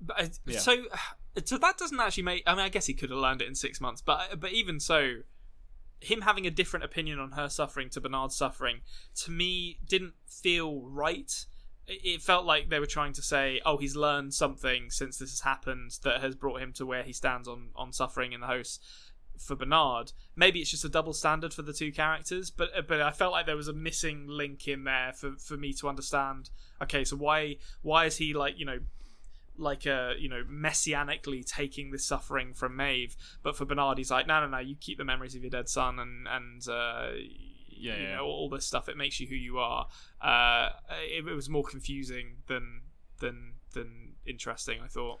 But, 0.00 0.20
uh, 0.20 0.26
Yeah. 0.46 0.58
So, 0.58 0.84
so 1.44 1.58
that 1.58 1.78
doesn't 1.78 1.98
actually 2.00 2.22
make. 2.24 2.42
I 2.46 2.54
mean, 2.54 2.64
I 2.64 2.68
guess 2.68 2.86
he 2.86 2.94
could 2.94 3.10
have 3.10 3.18
learned 3.18 3.42
it 3.42 3.48
in 3.48 3.54
six 3.54 3.80
months, 3.80 4.00
but 4.02 4.38
but 4.40 4.52
even 4.52 4.78
so, 4.80 5.16
him 6.00 6.22
having 6.22 6.46
a 6.46 6.50
different 6.50 6.84
opinion 6.84 7.18
on 7.18 7.32
her 7.32 7.48
suffering 7.48 7.88
to 7.90 8.00
Bernard's 8.00 8.36
suffering 8.36 8.80
to 9.16 9.30
me 9.30 9.78
didn't 9.86 10.14
feel 10.26 10.82
right. 10.82 11.46
It 11.86 12.20
felt 12.20 12.44
like 12.44 12.68
they 12.68 12.80
were 12.80 12.86
trying 12.86 13.12
to 13.14 13.22
say, 13.22 13.60
"Oh, 13.64 13.76
he's 13.76 13.96
learned 13.96 14.34
something 14.34 14.90
since 14.90 15.18
this 15.18 15.30
has 15.30 15.40
happened 15.40 15.98
that 16.02 16.20
has 16.20 16.34
brought 16.34 16.60
him 16.60 16.72
to 16.74 16.86
where 16.86 17.02
he 17.02 17.12
stands 17.12 17.46
on 17.48 17.70
on 17.74 17.92
suffering 17.92 18.32
in 18.32 18.40
the 18.40 18.46
house." 18.46 18.78
For 19.38 19.54
Bernard, 19.54 20.12
maybe 20.34 20.60
it's 20.60 20.70
just 20.70 20.86
a 20.86 20.88
double 20.88 21.12
standard 21.12 21.52
for 21.52 21.60
the 21.60 21.74
two 21.74 21.92
characters, 21.92 22.50
but 22.50 22.70
uh, 22.76 22.82
but 22.82 23.02
I 23.02 23.10
felt 23.10 23.32
like 23.32 23.44
there 23.44 23.56
was 23.56 23.68
a 23.68 23.74
missing 23.74 24.26
link 24.26 24.66
in 24.66 24.84
there 24.84 25.12
for, 25.12 25.32
for 25.32 25.58
me 25.58 25.74
to 25.74 25.88
understand. 25.88 26.48
Okay, 26.82 27.04
so 27.04 27.16
why 27.16 27.58
why 27.82 28.06
is 28.06 28.16
he 28.16 28.32
like 28.32 28.58
you 28.58 28.64
know 28.64 28.80
like 29.58 29.86
a 29.86 30.14
you 30.18 30.28
know 30.28 30.42
messianically 30.50 31.44
taking 31.44 31.90
this 31.90 32.04
suffering 32.06 32.52
from 32.54 32.76
Maeve, 32.76 33.16
but 33.42 33.56
for 33.56 33.64
Bernard 33.64 33.98
he's 33.98 34.10
like 34.10 34.26
no 34.26 34.40
no 34.40 34.48
no 34.48 34.58
you 34.58 34.76
keep 34.78 34.98
the 34.98 35.04
memories 35.04 35.34
of 35.34 35.42
your 35.42 35.50
dead 35.50 35.68
son 35.68 35.98
and 35.98 36.26
and 36.28 36.68
uh, 36.68 37.10
Yeah, 37.68 37.96
you 37.96 38.02
yeah. 38.02 38.16
know 38.16 38.24
all 38.24 38.48
this 38.48 38.64
stuff 38.66 38.88
it 38.88 38.96
makes 38.96 39.20
you 39.20 39.26
who 39.26 39.34
you 39.34 39.58
are. 39.58 39.88
Uh, 40.20 40.70
it, 41.10 41.26
it 41.26 41.34
was 41.34 41.48
more 41.48 41.64
confusing 41.64 42.36
than 42.48 42.82
than 43.20 43.54
than 43.74 44.14
interesting. 44.26 44.80
I 44.82 44.88
thought. 44.88 45.20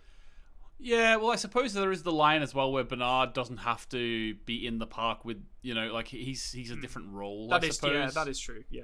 Yeah, 0.78 1.16
well, 1.16 1.30
I 1.30 1.36
suppose 1.36 1.72
there 1.72 1.90
is 1.90 2.02
the 2.02 2.12
line 2.12 2.42
as 2.42 2.54
well 2.54 2.70
where 2.70 2.84
Bernard 2.84 3.32
doesn't 3.32 3.56
have 3.58 3.88
to 3.88 4.34
be 4.44 4.66
in 4.66 4.78
the 4.78 4.86
park 4.86 5.24
with 5.24 5.42
you 5.62 5.74
know, 5.74 5.90
like 5.92 6.08
he's 6.08 6.52
he's 6.52 6.70
a 6.70 6.76
different 6.76 7.12
role. 7.12 7.44
Hmm. 7.46 7.50
That 7.52 7.64
I 7.64 7.66
is 7.68 7.76
suppose. 7.76 7.92
yeah 7.94 8.10
that 8.10 8.28
is 8.28 8.38
true 8.38 8.62
yeah. 8.70 8.82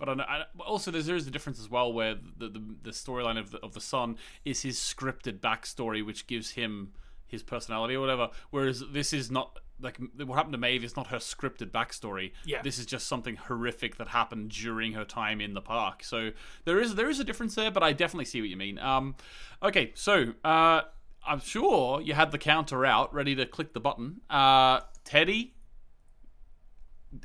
But 0.00 0.20
I, 0.20 0.44
also, 0.66 0.90
there's, 0.90 1.06
there 1.06 1.14
is 1.14 1.26
a 1.26 1.30
difference 1.30 1.60
as 1.60 1.70
well, 1.70 1.92
where 1.92 2.14
the 2.14 2.48
the, 2.48 2.62
the 2.82 2.90
storyline 2.90 3.38
of 3.38 3.50
the 3.50 3.58
of 3.58 3.74
the 3.74 3.80
son 3.80 4.16
is 4.44 4.62
his 4.62 4.78
scripted 4.78 5.40
backstory, 5.40 6.04
which 6.04 6.26
gives 6.26 6.52
him 6.52 6.92
his 7.26 7.42
personality 7.42 7.94
or 7.94 8.00
whatever. 8.00 8.30
Whereas 8.50 8.82
this 8.92 9.12
is 9.12 9.30
not 9.30 9.58
like 9.80 9.98
what 10.16 10.36
happened 10.36 10.52
to 10.52 10.58
Maeve 10.58 10.84
is 10.84 10.96
not 10.96 11.08
her 11.08 11.18
scripted 11.18 11.70
backstory. 11.70 12.32
Yeah. 12.44 12.62
this 12.62 12.78
is 12.78 12.86
just 12.86 13.06
something 13.06 13.36
horrific 13.36 13.96
that 13.96 14.08
happened 14.08 14.50
during 14.50 14.92
her 14.92 15.04
time 15.04 15.40
in 15.40 15.54
the 15.54 15.60
park. 15.60 16.02
So 16.02 16.30
there 16.64 16.80
is 16.80 16.94
there 16.94 17.08
is 17.08 17.20
a 17.20 17.24
difference 17.24 17.54
there, 17.54 17.70
but 17.70 17.82
I 17.82 17.92
definitely 17.92 18.26
see 18.26 18.40
what 18.40 18.50
you 18.50 18.56
mean. 18.56 18.78
Um, 18.78 19.14
okay, 19.62 19.92
so 19.94 20.34
uh, 20.44 20.82
I'm 21.26 21.40
sure 21.40 22.00
you 22.00 22.14
had 22.14 22.32
the 22.32 22.38
counter 22.38 22.84
out, 22.84 23.14
ready 23.14 23.34
to 23.36 23.46
click 23.46 23.72
the 23.72 23.80
button. 23.80 24.20
Uh, 24.28 24.80
Teddy 25.04 25.54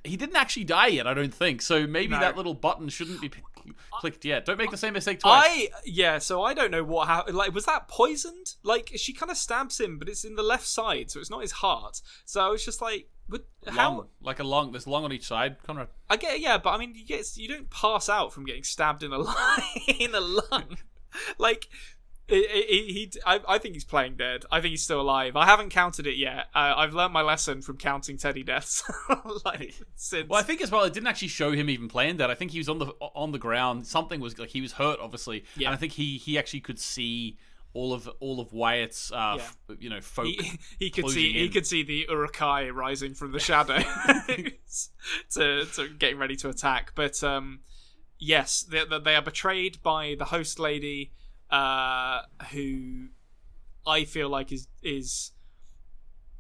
he 0.04 0.18
didn't 0.18 0.36
actually 0.36 0.64
die 0.64 0.88
yet, 0.88 1.08
I 1.08 1.14
don't 1.14 1.34
think. 1.34 1.62
So 1.62 1.86
maybe 1.88 2.14
No. 2.14 2.20
that 2.20 2.36
little 2.38 2.54
button 2.54 2.90
shouldn't 2.90 3.22
be 3.22 3.30
p- 3.30 3.42
clicked 4.00 4.26
yet. 4.26 4.46
Don't 4.46 4.58
make 4.58 4.72
the 4.72 4.78
same 4.78 4.94
mistake 4.94 5.20
twice. 5.20 5.44
I 5.46 5.70
yeah, 5.86 6.18
so 6.20 6.42
I 6.44 6.54
don't 6.54 6.72
know 6.72 6.84
what 6.84 7.08
happened. 7.08 7.36
Like, 7.38 7.54
was 7.54 7.66
that 7.66 7.88
poisoned? 7.88 8.56
Like, 8.64 8.92
she 8.96 9.14
kind 9.14 9.32
of 9.32 9.38
stabs 9.38 9.80
him, 9.80 9.98
but 10.00 10.10
it's 10.10 10.24
in 10.24 10.36
the 10.36 10.44
left 10.44 10.68
side, 10.68 11.10
so 11.12 11.20
it's 11.20 11.30
not 11.30 11.42
his 11.42 11.52
heart. 11.54 12.02
So 12.26 12.42
I 12.42 12.50
was 12.50 12.64
just 12.66 12.82
like, 12.82 13.10
what, 13.28 13.46
how? 13.68 13.90
Lung, 13.98 14.08
like 14.22 14.40
a 14.40 14.44
lung. 14.44 14.72
There's 14.72 14.86
lung 14.88 15.04
on 15.04 15.12
each 15.12 15.26
side, 15.26 15.58
Konrad. 15.64 15.88
I 16.10 16.18
get 16.18 16.40
yeah, 16.40 16.58
but 16.60 16.72
I 16.72 16.78
mean, 16.78 16.94
you 16.96 17.06
get 17.06 17.26
you 17.38 17.48
don't 17.48 17.70
pass 17.70 18.08
out 18.10 18.34
from 18.34 18.46
getting 18.46 18.64
stabbed 18.64 19.02
in 19.04 19.12
a 19.12 19.18
lung. 19.18 19.36
in 20.00 20.14
a 20.14 20.20
lung. 20.20 20.78
like, 21.40 21.68
he, 22.28 23.12
I, 23.26 23.40
I 23.48 23.58
think 23.60 23.76
he's 23.76 23.84
playing 23.84 24.16
dead. 24.16 24.46
I 24.52 24.60
think 24.62 24.72
he's 24.72 24.84
still 24.84 25.00
alive. 25.02 25.36
I 25.36 25.46
haven't 25.46 25.70
counted 25.70 26.08
it 26.08 26.16
yet. 26.18 26.48
Uh, 26.56 26.74
I've 26.76 26.94
learned 26.94 27.14
my 27.14 27.22
lesson 27.22 27.62
from 27.62 27.78
counting 27.78 28.18
Teddy 28.18 28.44
deaths. 28.44 28.84
like 29.46 29.76
since 29.96 30.28
Well, 30.28 30.40
I 30.40 30.44
think 30.44 30.62
as 30.62 30.72
well, 30.72 30.84
it 30.84 30.94
didn't 30.94 31.08
actually 31.08 31.28
show 31.28 31.52
him 31.52 31.70
even 31.70 31.88
playing 31.88 32.18
dead. 32.18 32.32
I 32.32 32.36
think 32.36 32.52
he 32.52 32.58
was 32.58 32.70
on 32.70 32.80
the 32.80 32.88
on 33.00 33.32
the 33.32 33.40
ground. 33.40 33.86
Something 33.86 34.20
was 34.20 34.38
like 34.40 34.50
he 34.50 34.62
was 34.62 34.74
hurt, 34.74 35.00
obviously, 35.00 35.44
Yeah. 35.56 35.68
and 35.68 35.76
I 35.76 35.78
think 35.78 35.94
he 35.94 36.18
he 36.18 36.38
actually 36.38 36.62
could 36.62 36.80
see 36.80 37.38
all 37.74 37.94
of 37.94 38.10
all 38.22 38.40
of 38.40 38.54
Wyatt's, 38.54 39.12
uh, 39.12 39.36
f- 39.38 39.58
you 39.80 39.90
know, 39.90 40.00
folk. 40.02 40.26
he, 40.28 40.60
he 40.80 40.90
could 40.90 41.10
see 41.10 41.34
he 41.34 41.50
could 41.50 41.68
see 41.68 41.84
the 41.84 42.08
Uruk-hai 42.10 42.70
rising 42.70 43.14
from 43.14 43.34
the 43.34 43.40
shadow 43.50 43.78
to, 45.32 45.66
to 45.66 45.90
getting 46.00 46.18
ready 46.18 46.36
to 46.38 46.50
attack. 46.50 46.94
But 46.96 47.22
um, 47.24 47.60
yes, 48.18 48.62
they, 48.64 48.84
they 49.04 49.16
are 49.16 49.22
betrayed 49.22 49.82
by 49.84 50.16
the 50.18 50.26
host 50.26 50.60
lady, 50.60 51.12
uh, 51.50 52.22
who 52.52 53.08
I 53.86 54.06
feel 54.06 54.30
like 54.30 54.52
is 54.52 54.68
is. 54.82 55.32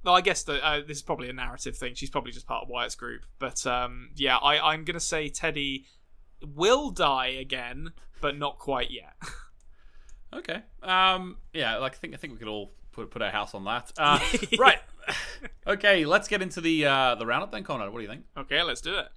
Well, 0.03 0.15
I 0.15 0.21
guess 0.21 0.43
that 0.43 0.63
uh, 0.63 0.81
this 0.87 0.97
is 0.97 1.03
probably 1.03 1.29
a 1.29 1.33
narrative 1.33 1.75
thing. 1.75 1.95
She's 1.95 2.11
probably 2.11 2.31
just 2.31 2.45
part 2.45 2.61
of 2.63 2.69
Wyatt's 2.69 2.93
group. 2.95 3.25
But 3.39 3.65
um, 3.65 4.11
yeah, 4.15 4.37
I, 4.37 4.71
I'm 4.71 4.85
gonna 4.85 4.99
say 4.99 5.29
Teddy 5.29 5.85
will 6.45 6.91
die 6.91 7.27
again, 7.27 7.91
but 8.21 8.37
not 8.37 8.59
quite 8.59 8.91
yet. 8.91 9.13
Okay. 10.33 10.61
Um. 10.83 11.37
Yeah. 11.53 11.77
Like 11.77 11.93
I 11.93 11.95
think 11.95 12.13
I 12.13 12.17
think 12.17 12.33
we 12.33 12.39
could 12.39 12.47
all 12.49 12.73
put 12.91 13.09
put 13.09 13.21
our 13.21 13.31
house 13.31 13.53
on 13.53 13.63
that. 13.65 13.91
Uh, 13.97 14.19
right. 14.59 14.79
Okay. 15.65 16.05
Let's 16.05 16.27
get 16.27 16.41
into 16.41 16.61
the 16.61 16.85
uh 16.85 17.15
the 17.15 17.25
roundup 17.25 17.51
then, 17.51 17.63
Konrad. 17.63 17.91
What 17.91 17.99
do 17.99 18.03
you 18.03 18.09
think? 18.09 18.25
okay, 18.37 18.61
let's 18.63 18.81
do 18.81 18.97
it. 18.97 19.07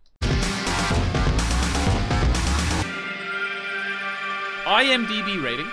IMDb 4.68 5.42
rating, 5.42 5.70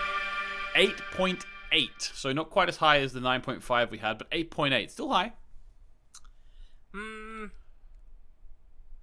eight 0.73 0.95
point 1.11 1.45
eight. 1.73 1.91
So 2.13 2.31
not 2.31 2.49
quite 2.49 2.69
as 2.69 2.77
high 2.77 2.99
as 2.99 3.11
the 3.11 3.19
nine 3.19 3.41
point 3.41 3.61
five 3.61 3.91
we 3.91 3.97
had, 3.97 4.17
but 4.17 4.27
eight 4.31 4.49
point 4.49 4.73
eight, 4.73 4.89
still 4.89 5.09
high. 5.09 5.33
Mm, 6.95 7.51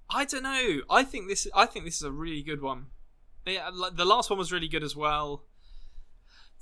I 0.09 0.25
don't 0.25 0.45
know. 0.45 0.81
I 0.89 1.03
think 1.05 1.29
this. 1.29 1.47
I 1.55 1.67
think 1.67 1.85
this 1.85 1.97
is 1.97 2.03
a 2.05 2.11
really 2.11 2.43
good 2.43 2.63
one. 2.63 2.87
Yeah, 3.45 3.69
the 3.93 4.07
last 4.07 4.31
one 4.31 4.39
was 4.39 4.51
really 4.51 4.69
good 4.69 4.83
as 4.83 4.97
well. 4.97 5.45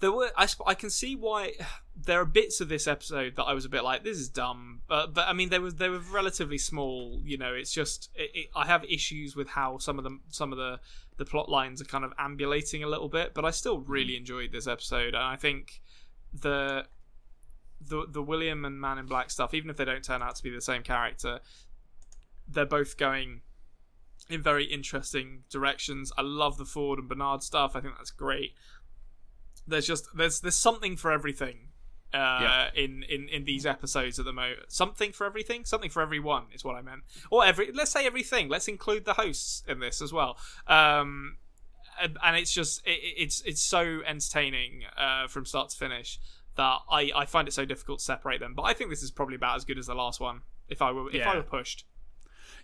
There 0.00 0.12
were. 0.12 0.30
I, 0.36 0.48
I 0.66 0.74
can 0.74 0.90
see 0.90 1.14
why 1.14 1.52
there 1.96 2.20
are 2.20 2.26
bits 2.26 2.60
of 2.60 2.68
this 2.68 2.86
episode 2.86 3.36
that 3.36 3.44
I 3.44 3.52
was 3.52 3.64
a 3.64 3.68
bit 3.68 3.84
like, 3.84 4.02
this 4.02 4.18
is 4.18 4.28
dumb. 4.28 4.80
But 4.88 5.14
but 5.14 5.28
I 5.28 5.32
mean, 5.32 5.50
they 5.50 5.58
were 5.58 5.70
they 5.70 5.88
were 5.88 6.00
relatively 6.00 6.58
small. 6.58 7.20
You 7.24 7.38
know, 7.38 7.54
it's 7.54 7.72
just 7.72 8.10
it, 8.14 8.30
it, 8.34 8.46
I 8.56 8.66
have 8.66 8.84
issues 8.84 9.36
with 9.36 9.50
how 9.50 9.78
some 9.78 9.98
of 9.98 10.04
them 10.04 10.22
some 10.30 10.52
of 10.52 10.58
the 10.58 10.80
the 11.16 11.24
plot 11.24 11.50
lines 11.50 11.80
are 11.82 11.86
kind 11.86 12.04
of 12.04 12.12
ambulating 12.18 12.82
a 12.82 12.88
little 12.88 13.08
bit. 13.08 13.34
But 13.34 13.44
I 13.44 13.50
still 13.50 13.78
hmm. 13.78 13.90
really 13.90 14.16
enjoyed 14.16 14.52
this 14.52 14.66
episode, 14.66 15.14
and 15.14 15.22
I 15.22 15.36
think 15.36 15.80
the 16.32 16.86
the 17.80 18.06
the 18.08 18.22
William 18.22 18.64
and 18.64 18.80
Man 18.80 18.98
in 18.98 19.06
Black 19.06 19.30
stuff, 19.30 19.54
even 19.54 19.70
if 19.70 19.76
they 19.76 19.84
don't 19.84 20.04
turn 20.04 20.22
out 20.22 20.36
to 20.36 20.42
be 20.42 20.50
the 20.50 20.60
same 20.60 20.82
character, 20.82 21.40
they're 22.48 22.66
both 22.66 22.96
going 22.96 23.42
in 24.28 24.42
very 24.42 24.64
interesting 24.64 25.44
directions. 25.50 26.12
I 26.16 26.22
love 26.22 26.56
the 26.56 26.64
Ford 26.64 26.98
and 26.98 27.08
Bernard 27.08 27.42
stuff. 27.42 27.74
I 27.74 27.80
think 27.80 27.94
that's 27.96 28.10
great. 28.10 28.52
There's 29.70 29.86
just 29.86 30.08
there's 30.14 30.40
there's 30.40 30.56
something 30.56 30.96
for 30.96 31.10
everything 31.12 31.68
uh, 32.12 32.16
Yeah. 32.16 32.70
in, 32.74 33.02
in 33.04 33.28
in 33.28 33.44
these 33.44 33.64
episodes 33.64 34.18
at 34.18 34.24
the 34.24 34.32
moment. 34.32 34.60
Something 34.68 35.12
for 35.12 35.24
everything, 35.26 35.64
something 35.64 35.90
for 35.90 36.02
everyone 36.02 36.44
is 36.52 36.64
what 36.64 36.76
I 36.76 36.82
meant. 36.82 37.02
Or 37.30 37.44
every 37.44 37.72
let's 37.72 37.90
say 37.90 38.04
everything. 38.06 38.48
Let's 38.48 38.68
include 38.68 39.04
the 39.04 39.14
hosts 39.14 39.62
in 39.68 39.80
this 39.80 40.02
as 40.02 40.12
well. 40.12 40.36
Um, 40.66 41.36
and 42.02 42.18
and 42.22 42.36
it's 42.36 42.52
just 42.52 42.86
it, 42.86 42.98
it's 43.16 43.40
it's 43.42 43.60
so 43.62 44.00
entertaining 44.06 44.82
uh, 44.96 45.28
from 45.28 45.44
start 45.46 45.70
to 45.70 45.76
finish 45.76 46.18
that 46.56 46.78
I, 46.90 47.10
I 47.14 47.26
find 47.26 47.46
it 47.46 47.52
so 47.52 47.64
difficult 47.64 48.00
to 48.00 48.04
separate 48.04 48.40
them. 48.40 48.54
But 48.54 48.62
I 48.62 48.72
think 48.74 48.90
this 48.90 49.02
is 49.02 49.10
probably 49.10 49.36
about 49.36 49.56
as 49.56 49.64
good 49.64 49.78
as 49.78 49.86
the 49.86 49.94
last 49.94 50.20
one. 50.20 50.40
If 50.68 50.82
I 50.82 50.90
were 50.92 51.10
if 51.14 51.26
I 51.26 51.36
were 51.36 51.42
pushed, 51.42 51.84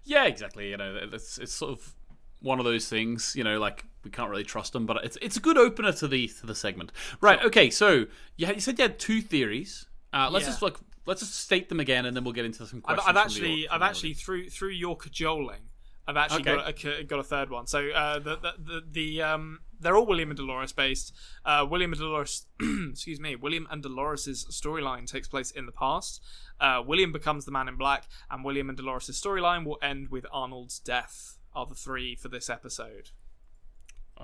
Yeah, 0.05 0.25
exactly. 0.27 0.71
You 0.71 0.77
know, 0.77 0.99
it's 1.13 1.39
it's 1.39 1.53
sort 1.53 1.73
of 1.73 1.95
one 2.41 2.59
of 2.59 2.65
those 2.65 2.89
things. 2.89 3.35
You 3.37 3.45
know, 3.45 3.59
like 3.59 3.85
we 4.05 4.11
can't 4.11 4.31
really 4.31 4.45
trust 4.45 4.73
them, 4.73 4.87
but 4.87 5.05
it's 5.05 5.19
it's 5.23 5.37
a 5.37 5.41
good 5.41 5.59
opener 5.59 5.93
to 5.93 6.09
the 6.09 6.29
to 6.41 6.47
the 6.47 6.55
segment. 6.55 6.93
Right. 7.21 7.43
Okay. 7.45 7.71
So 7.71 8.07
you, 8.37 8.47
had, 8.47 8.55
you 8.57 8.61
said 8.61 8.79
you 8.79 8.83
had 8.83 8.99
two 8.99 9.21
theories. 9.21 9.87
Uh, 10.13 10.29
let's 10.31 10.45
Yeah. 10.45 10.51
just 10.51 10.63
like 10.63 10.77
let's 11.07 11.21
just 11.21 11.35
state 11.35 11.69
them 11.69 11.81
again, 11.81 12.07
and 12.07 12.17
then 12.17 12.25
we'll 12.25 12.33
get 12.33 12.45
into 12.45 12.67
some 12.67 12.83
I've, 12.87 12.97
questions. 12.97 13.09
I've 13.09 13.15
the 13.15 13.21
actually, 13.21 13.67
from 13.67 13.75
I've 13.75 13.81
the 13.81 13.87
actually 13.87 14.15
through 14.15 14.51
through 14.51 14.71
your 14.71 14.97
cajoling, 14.97 15.63
I've 16.07 16.17
actually 16.17 16.43
Okay. 16.49 16.55
got 16.85 16.85
a, 17.01 17.05
got 17.05 17.19
a 17.19 17.25
third 17.25 17.51
one. 17.51 17.67
So 17.67 17.89
uh, 17.91 18.19
the, 18.19 18.37
the 18.37 18.53
the 18.59 18.83
the 18.91 19.23
um 19.23 19.61
they're 19.79 19.97
all 19.97 20.07
William 20.07 20.31
and 20.31 20.37
Dolores 20.39 20.73
based. 20.73 21.13
Uh, 21.45 21.67
William 21.69 21.93
and 21.93 22.01
Dolores, 22.01 22.47
excuse 22.91 23.21
me, 23.21 23.37
William 23.37 23.67
and 23.71 23.83
Dolores's 23.83 24.47
storyline 24.51 25.07
takes 25.07 25.29
place 25.29 25.51
in 25.51 25.67
the 25.67 25.73
past. 25.73 26.23
Uh, 26.59 26.83
William 26.87 27.13
becomes 27.13 27.45
the 27.45 27.51
Man 27.51 27.69
in 27.69 27.77
Black, 27.77 28.05
and 28.31 28.43
William 28.43 28.71
and 28.71 28.79
Dolores's 28.79 29.21
storyline 29.21 29.67
will 29.67 29.79
end 29.83 30.09
with 30.09 30.25
Arnold's 30.33 30.79
death. 30.79 31.36
Are 31.57 31.67
the 31.67 31.75
three 31.75 32.15
for 32.15 32.29
this 32.29 32.49
episode? 32.51 33.11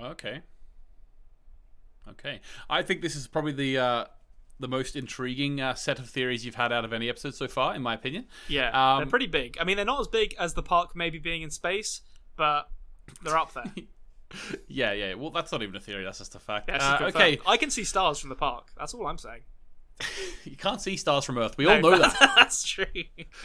Okay. 0.01 0.41
Okay. 2.07 2.41
I 2.69 2.81
think 2.83 3.01
this 3.01 3.15
is 3.15 3.27
probably 3.27 3.53
the 3.53 3.77
uh, 3.77 4.05
the 4.59 4.67
most 4.67 4.95
intriguing 4.95 5.59
uh, 5.59 5.73
set 5.73 5.99
of 5.99 6.09
theories 6.09 6.45
you've 6.45 6.55
had 6.55 6.71
out 6.71 6.85
of 6.85 6.93
any 6.93 7.09
episode 7.09 7.33
so 7.35 7.47
far, 7.47 7.75
in 7.75 7.81
my 7.81 7.93
opinion. 7.93 8.25
Yeah, 8.47 8.69
Um, 8.69 8.99
they're 8.99 9.09
pretty 9.09 9.27
big. 9.27 9.57
I 9.59 9.63
mean, 9.63 9.77
they're 9.77 9.85
not 9.85 9.99
as 9.99 10.07
big 10.07 10.35
as 10.39 10.53
the 10.53 10.63
park 10.63 10.95
maybe 10.95 11.17
being 11.17 11.41
in 11.41 11.49
space, 11.49 12.01
but 12.35 12.69
they're 13.23 13.37
up 13.37 13.53
there. 13.53 13.65
Yeah, 14.67 14.93
yeah. 14.93 15.13
Well, 15.13 15.29
that's 15.29 15.51
not 15.51 15.61
even 15.61 15.75
a 15.75 15.79
theory. 15.79 16.03
That's 16.03 16.17
just 16.17 16.33
a 16.33 16.39
fact. 16.39 16.67
Yeah, 16.67 16.97
Uh, 16.99 17.05
okay. 17.09 17.37
I 17.45 17.55
can 17.55 17.69
see 17.69 17.83
stars 17.83 18.17
from 18.17 18.29
the 18.29 18.35
park. 18.35 18.71
That's 18.75 18.91
all 18.95 19.05
I'm 19.05 19.19
saying. 19.19 19.41
You 20.45 20.57
can't 20.57 20.81
see 20.81 20.97
stars 20.97 21.23
from 21.23 21.37
Earth. 21.37 21.57
We 21.57 21.65
all 21.65 21.79
know 21.79 21.97
that, 21.97 22.15
That's 22.35 22.63
true. 22.67 22.85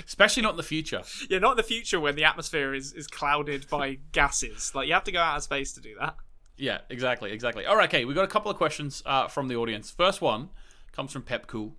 especially 0.04 0.42
not 0.42 0.50
in 0.50 0.56
the 0.56 0.62
future. 0.64 1.02
Yeah, 1.30 1.38
not 1.38 1.52
in 1.52 1.56
the 1.58 1.62
future 1.62 2.00
when 2.00 2.16
the 2.16 2.24
atmosphere 2.24 2.74
is, 2.74 2.92
is 2.92 3.06
clouded 3.06 3.68
by 3.70 3.98
gases. 4.12 4.74
Like 4.74 4.88
you 4.88 4.94
have 4.94 5.04
to 5.04 5.12
go 5.12 5.20
out 5.20 5.36
of 5.36 5.42
space 5.44 5.72
to 5.74 5.80
do 5.80 5.94
that. 6.00 6.16
Yeah, 6.56 6.78
exactly, 6.90 7.30
exactly. 7.30 7.66
All 7.66 7.76
right, 7.76 7.88
okay. 7.88 8.04
we've 8.04 8.16
got 8.16 8.24
a 8.24 8.28
couple 8.28 8.50
of 8.50 8.56
questions 8.56 9.00
uh, 9.06 9.28
from 9.28 9.46
the 9.46 9.54
audience. 9.54 9.92
First 9.92 10.20
one 10.20 10.48
comes 10.90 11.12
from 11.12 11.22
Pep 11.22 11.46
Cool, 11.46 11.76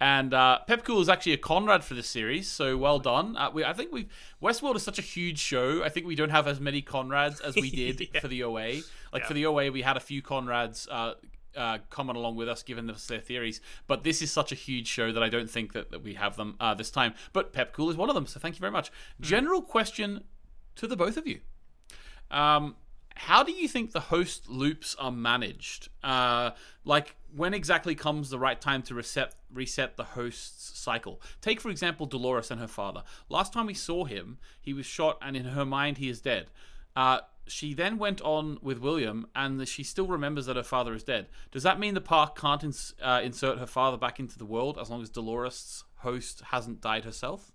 and 0.00 0.34
uh, 0.34 0.58
Pep 0.66 0.82
Cool 0.84 1.00
is 1.00 1.08
actually 1.08 1.34
a 1.34 1.38
Konrad 1.38 1.84
for 1.84 1.94
this 1.94 2.08
series, 2.08 2.50
so 2.50 2.76
well 2.76 2.98
done. 2.98 3.36
Uh, 3.36 3.50
we, 3.52 3.64
I 3.64 3.72
think 3.72 3.92
we've 3.92 4.08
Westworld 4.42 4.74
is 4.74 4.82
such 4.82 4.98
a 4.98 5.02
huge 5.02 5.38
show. 5.38 5.84
I 5.84 5.90
think 5.90 6.06
we 6.06 6.16
don't 6.16 6.30
have 6.30 6.48
as 6.48 6.58
many 6.58 6.82
Konrads 6.82 7.40
as 7.40 7.54
we 7.54 7.70
did 7.70 8.08
Yeah. 8.12 8.20
for 8.20 8.26
the 8.26 8.42
OA. 8.42 8.80
Like 9.12 9.22
Yeah. 9.22 9.26
for 9.28 9.34
the 9.34 9.46
OA, 9.46 9.70
we 9.70 9.82
had 9.82 9.96
a 9.96 10.00
few 10.00 10.22
Konrads. 10.22 10.88
Uh, 10.90 11.14
uh, 11.56 11.78
coming 11.90 12.16
along 12.16 12.36
with 12.36 12.48
us, 12.48 12.62
giving 12.62 12.88
us 12.90 13.06
their 13.06 13.20
theories, 13.20 13.60
but 13.86 14.04
this 14.04 14.22
is 14.22 14.32
such 14.32 14.52
a 14.52 14.54
huge 14.54 14.86
show 14.86 15.12
that 15.12 15.22
I 15.22 15.28
don't 15.28 15.50
think 15.50 15.72
that, 15.72 15.90
that 15.90 16.02
we 16.02 16.14
have 16.14 16.36
them 16.36 16.56
uh, 16.60 16.74
this 16.74 16.90
time. 16.90 17.14
But 17.32 17.52
Pep 17.52 17.72
Cool 17.72 17.90
is 17.90 17.96
one 17.96 18.08
of 18.08 18.14
them, 18.14 18.26
so 18.26 18.40
thank 18.40 18.54
you 18.56 18.60
very 18.60 18.72
much. 18.72 18.90
General 19.20 19.62
question 19.62 20.24
to 20.76 20.86
the 20.86 20.96
both 20.96 21.16
of 21.16 21.26
you: 21.26 21.40
um, 22.30 22.76
how 23.14 23.42
do 23.42 23.52
you 23.52 23.68
think 23.68 23.92
the 23.92 24.00
host 24.00 24.48
loops 24.48 24.96
are 24.98 25.12
managed? 25.12 25.88
Uh, 26.02 26.52
like, 26.84 27.16
when 27.36 27.52
exactly 27.52 27.94
comes 27.94 28.30
the 28.30 28.38
right 28.38 28.58
time 28.60 28.82
to 28.82 28.94
reset 28.94 29.34
reset 29.52 29.96
the 29.96 30.04
host's 30.04 30.78
cycle? 30.78 31.20
Take, 31.40 31.60
for 31.60 31.70
example, 31.70 32.06
Dolores 32.06 32.50
and 32.50 32.60
her 32.60 32.68
father. 32.68 33.02
Last 33.28 33.52
time 33.52 33.66
we 33.66 33.74
saw 33.74 34.04
him, 34.04 34.38
he 34.60 34.72
was 34.72 34.86
shot, 34.86 35.18
and 35.20 35.36
in 35.36 35.44
her 35.44 35.66
mind, 35.66 35.98
he 35.98 36.08
is 36.08 36.20
dead. 36.20 36.46
Uh, 36.96 37.20
she 37.46 37.74
then 37.74 37.98
went 37.98 38.20
on 38.22 38.58
with 38.62 38.78
William, 38.78 39.26
and 39.34 39.66
she 39.66 39.82
still 39.82 40.06
remembers 40.06 40.46
that 40.46 40.56
her 40.56 40.62
father 40.62 40.94
is 40.94 41.02
dead. 41.02 41.28
Does 41.50 41.62
that 41.62 41.80
mean 41.80 41.94
the 41.94 42.00
park 42.00 42.38
can't 42.38 42.62
ins- 42.62 42.94
uh, 43.02 43.20
insert 43.22 43.58
her 43.58 43.66
father 43.66 43.96
back 43.96 44.20
into 44.20 44.38
the 44.38 44.44
world 44.44 44.78
as 44.80 44.90
long 44.90 45.02
as 45.02 45.10
Dolores' 45.10 45.84
host 45.96 46.42
hasn't 46.50 46.80
died 46.80 47.04
herself? 47.04 47.52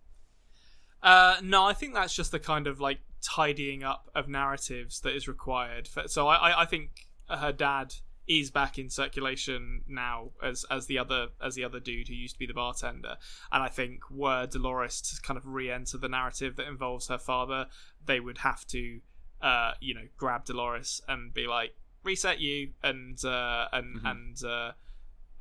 Uh, 1.02 1.36
no, 1.44 1.66
I 1.66 1.74
think 1.74 1.94
that's 1.94 2.16
just 2.16 2.32
the 2.32 2.40
kind 2.40 2.68
of 2.68 2.82
like 2.82 3.00
tidying 3.22 3.84
up 3.84 4.10
of 4.16 4.28
narratives 4.28 5.02
that 5.02 5.16
is 5.16 5.28
required. 5.28 5.88
For, 5.88 6.08
so 6.08 6.28
I, 6.28 6.64
I, 6.64 6.66
think 6.66 7.08
her 7.30 7.52
dad 7.52 7.94
is 8.28 8.50
back 8.50 8.80
in 8.80 8.90
circulation 8.90 9.84
now 9.88 10.32
as 10.44 10.66
as 10.72 10.88
the 10.88 10.98
other 10.98 11.28
as 11.44 11.54
the 11.54 11.64
other 11.64 11.80
dude 11.80 12.08
who 12.08 12.16
used 12.16 12.36
to 12.36 12.40
be 12.40 12.48
the 12.48 12.54
bartender. 12.54 13.18
And 13.52 13.62
I 13.62 13.68
think 13.68 14.10
were 14.10 14.48
Dolores 14.48 15.02
to 15.02 15.22
kind 15.22 15.38
of 15.38 15.46
re-enter 15.46 15.98
the 15.98 16.10
narrative 16.10 16.56
that 16.56 16.68
involves 16.68 17.08
her 17.08 17.20
father, 17.20 17.68
they 18.04 18.20
would 18.20 18.40
have 18.40 18.66
to, 18.68 19.02
uh, 19.42 19.72
you 19.80 19.94
know, 19.94 20.08
grab 20.18 20.46
Dolores 20.46 21.02
and 21.08 21.34
be 21.34 21.48
like, 21.48 21.76
reset 22.04 22.40
you 22.40 22.72
and 22.84 23.24
uh, 23.26 23.68
and 23.74 24.00
and 24.06 24.44
uh, 24.44 24.72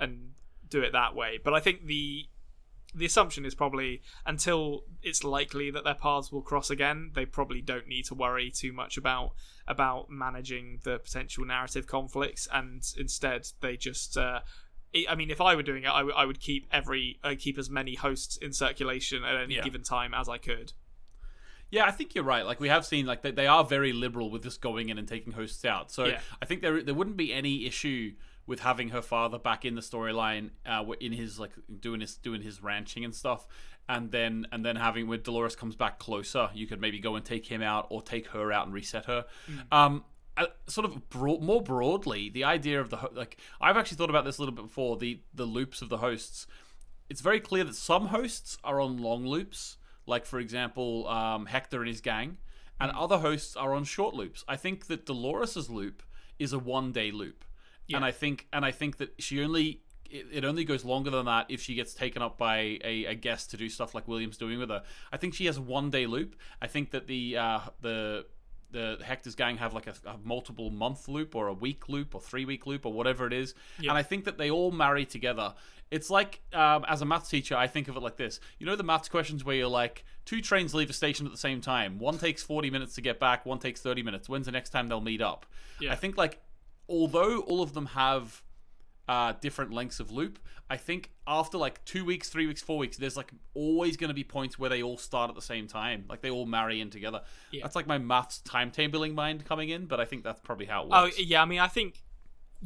and 0.00 0.32
do 0.68 0.80
it 0.82 0.92
that 0.92 1.14
way. 1.14 1.38
But 1.42 1.54
I 1.54 1.60
think 1.60 1.86
the 1.86 2.26
the 2.96 3.04
assumption 3.06 3.44
is 3.44 3.54
probably 3.56 4.02
until 4.24 4.84
it's 5.02 5.24
likely 5.24 5.70
that 5.72 5.82
their 5.84 5.94
paths 5.94 6.30
will 6.30 6.42
cross 6.42 6.70
again, 6.70 7.10
they 7.14 7.26
probably 7.26 7.60
don't 7.60 7.88
need 7.88 8.04
to 8.06 8.14
worry 8.14 8.50
too 8.50 8.72
much 8.72 8.96
about 8.96 9.32
about 9.66 10.10
managing 10.10 10.78
the 10.84 10.98
potential 10.98 11.44
narrative 11.44 11.86
conflicts, 11.86 12.46
and 12.52 12.82
instead 12.96 13.48
they 13.60 13.76
just. 13.76 14.16
Uh, 14.16 14.40
I- 15.08 15.16
mean, 15.16 15.28
if 15.30 15.40
I 15.40 15.56
were 15.56 15.64
doing 15.64 15.82
it, 15.82 15.88
I, 15.90 15.98
w- 15.98 16.14
I 16.16 16.24
would 16.24 16.38
keep 16.38 16.68
every 16.70 17.18
I 17.24 17.34
keep 17.34 17.58
as 17.58 17.68
many 17.68 17.96
hosts 17.96 18.36
in 18.36 18.52
circulation 18.52 19.24
at 19.24 19.34
any 19.42 19.56
Yeah. 19.56 19.62
given 19.62 19.82
time 19.82 20.14
as 20.14 20.28
I 20.28 20.38
could. 20.38 20.72
Yeah, 21.74 21.86
I 21.86 21.90
think 21.90 22.14
you're 22.14 22.24
right. 22.24 22.46
Like 22.46 22.60
we 22.60 22.68
have 22.68 22.86
seen, 22.86 23.04
like 23.04 23.22
they, 23.22 23.32
they 23.32 23.48
are 23.48 23.64
very 23.64 23.92
liberal 23.92 24.30
with 24.30 24.44
just 24.44 24.60
going 24.60 24.88
in 24.90 24.98
and 24.98 25.08
taking 25.08 25.32
hosts 25.32 25.64
out. 25.64 25.90
So 25.90 26.04
Yeah. 26.04 26.20
I 26.40 26.44
think 26.46 26.62
there 26.62 26.82
there 26.82 26.94
wouldn't 26.94 27.16
be 27.16 27.32
any 27.32 27.66
issue 27.66 28.14
with 28.46 28.60
having 28.60 28.90
her 28.90 29.02
father 29.02 29.38
back 29.38 29.64
in 29.64 29.74
the 29.74 29.80
storyline, 29.80 30.50
uh, 30.64 30.84
in 31.00 31.12
his 31.12 31.38
like 31.40 31.52
doing 31.80 32.00
his 32.00 32.16
doing 32.16 32.42
his 32.42 32.62
ranching 32.62 33.04
and 33.04 33.14
stuff, 33.14 33.46
and 33.88 34.12
then 34.12 34.46
and 34.52 34.64
then 34.64 34.76
having 34.76 35.08
when 35.08 35.22
Dolores 35.22 35.56
comes 35.56 35.74
back 35.74 35.98
closer, 35.98 36.48
you 36.54 36.66
could 36.66 36.80
maybe 36.80 37.00
go 37.00 37.16
and 37.16 37.24
take 37.24 37.46
him 37.46 37.60
out 37.62 37.88
or 37.90 38.02
take 38.02 38.28
her 38.28 38.52
out 38.52 38.66
and 38.66 38.74
reset 38.74 39.06
her. 39.06 39.24
Um, 39.72 40.04
uh, 40.36 40.46
sort 40.66 40.84
of 40.84 41.08
broad, 41.10 41.42
more 41.42 41.62
broadly, 41.62 42.28
the 42.28 42.44
idea 42.44 42.80
of 42.80 42.90
the 42.90 42.96
ho- 42.98 43.12
like 43.12 43.38
I've 43.60 43.76
actually 43.76 43.96
thought 43.96 44.10
about 44.10 44.24
this 44.24 44.38
a 44.38 44.42
little 44.42 44.54
bit 44.54 44.62
before 44.66 44.96
the 44.96 45.20
the 45.34 45.44
loops 45.44 45.82
of 45.82 45.88
the 45.88 45.98
hosts 45.98 46.46
it's 47.08 47.20
very 47.20 47.40
clear 47.40 47.64
that 47.64 47.74
some 47.76 48.06
hosts 48.06 48.56
are 48.64 48.80
on 48.80 48.96
long 48.98 49.26
loops, 49.26 49.76
like 50.06 50.26
for 50.26 50.38
example 50.38 51.08
um, 51.08 51.46
Hector 51.46 51.80
and 51.80 51.88
his 51.88 52.00
gang, 52.00 52.38
and 52.80 52.90
other 52.92 53.18
hosts 53.18 53.56
are 53.56 53.74
on 53.74 53.84
short 53.84 54.14
loops. 54.14 54.44
I 54.48 54.56
think 54.56 54.86
that 54.86 55.06
Dolores's 55.06 55.70
loop 55.70 56.02
is 56.38 56.52
a 56.52 56.58
one 56.58 56.92
day 56.92 57.10
loop, 57.10 57.44
and 57.96 58.04
I 58.04 58.10
think 58.10 58.46
and 58.52 58.64
I 58.64 58.70
think 58.70 58.98
that 58.98 59.14
she 59.18 59.42
only 59.42 59.80
it, 60.10 60.26
it 60.32 60.44
only 60.44 60.64
goes 60.64 60.84
longer 60.84 61.10
than 61.10 61.26
that 61.26 61.46
if 61.48 61.60
she 61.60 61.74
gets 61.74 61.94
taken 61.94 62.22
up 62.22 62.38
by 62.38 62.78
a, 62.84 63.06
a 63.06 63.14
guest 63.14 63.50
to 63.50 63.56
do 63.56 63.68
stuff 63.68 63.94
like 63.94 64.06
William's 64.06 64.36
doing 64.36 64.58
with 64.58 64.70
her. 64.70 64.82
I 65.12 65.16
think 65.16 65.34
she 65.34 65.46
has 65.46 65.56
a 65.56 65.62
one 65.62 65.90
day 65.90 66.06
loop. 66.06 66.36
I 66.62 66.66
think 66.66 66.90
that 66.92 67.06
the 67.06 67.36
uh, 67.36 67.60
the 67.80 68.26
the 68.74 68.98
Hector's 69.02 69.36
gang 69.36 69.56
have 69.58 69.72
like 69.72 69.86
a, 69.86 69.94
a 70.04 70.18
multiple 70.24 70.68
month 70.68 71.08
loop 71.08 71.34
or 71.34 71.46
a 71.46 71.54
week 71.54 71.88
loop 71.88 72.14
or 72.14 72.20
three 72.20 72.44
week 72.44 72.66
loop 72.66 72.84
or 72.84 72.92
whatever 72.92 73.26
it 73.26 73.32
is, 73.32 73.54
and 73.78 73.92
I 73.92 74.02
think 74.02 74.24
that 74.24 74.36
they 74.36 74.50
all 74.50 74.72
marry 74.72 75.06
together. 75.06 75.54
It's 75.90 76.10
like 76.10 76.40
um, 76.52 76.84
as 76.88 77.00
a 77.00 77.04
maths 77.04 77.30
teacher, 77.30 77.56
I 77.56 77.68
think 77.68 77.88
of 77.88 77.96
it 77.96 78.00
like 78.00 78.16
this. 78.16 78.40
You 78.58 78.66
know 78.66 78.74
the 78.74 78.82
maths 78.82 79.08
questions 79.08 79.44
where 79.44 79.54
you're 79.54 79.68
like, 79.68 80.04
two 80.24 80.40
trains 80.40 80.74
leave 80.74 80.90
a 80.90 80.92
station 80.92 81.24
at 81.24 81.32
the 81.32 81.38
same 81.38 81.60
time. 81.60 81.98
One 81.98 82.18
takes 82.18 82.42
40 82.42 82.70
minutes 82.70 82.96
to 82.96 83.00
get 83.00 83.20
back. 83.20 83.46
One 83.46 83.58
takes 83.58 83.80
30 83.80 84.02
minutes. 84.02 84.28
When's 84.28 84.46
the 84.46 84.52
next 84.52 84.70
time 84.70 84.88
they'll 84.88 85.00
meet 85.00 85.22
up? 85.22 85.46
Yeah. 85.80 85.92
I 85.92 85.96
think 85.96 86.18
like 86.18 86.40
although 86.88 87.40
all 87.40 87.62
of 87.62 87.74
them 87.74 87.86
have 87.86 88.42
uh, 89.08 89.32
different 89.40 89.72
lengths 89.72 90.00
of 90.00 90.10
loop. 90.10 90.38
I 90.70 90.76
think 90.78 91.10
after 91.26 91.58
like 91.58 91.84
two 91.84 92.04
weeks, 92.04 92.30
three 92.30 92.46
weeks, 92.46 92.62
four 92.62 92.78
weeks, 92.78 92.96
there's 92.96 93.16
like 93.16 93.32
always 93.52 93.96
going 93.98 94.08
to 94.08 94.14
be 94.14 94.24
points 94.24 94.58
where 94.58 94.70
they 94.70 94.82
all 94.82 94.96
start 94.96 95.28
at 95.28 95.36
the 95.36 95.42
same 95.42 95.66
time. 95.66 96.04
Like 96.08 96.22
they 96.22 96.30
all 96.30 96.46
marry 96.46 96.80
in 96.80 96.88
together. 96.90 97.20
That's 97.60 97.76
like 97.76 97.86
my 97.86 97.98
maths 97.98 98.40
timetabling 98.44 99.14
mind 99.14 99.44
coming 99.44 99.68
in, 99.68 99.86
but 99.86 100.00
I 100.00 100.06
think 100.06 100.24
that's 100.24 100.40
probably 100.40 100.66
how 100.66 100.84
it 100.84 100.88
works. 100.88 101.16
Oh 101.18 101.22
yeah, 101.22 101.42
I 101.42 101.44
mean, 101.44 101.60
I 101.60 101.68
think 101.68 102.02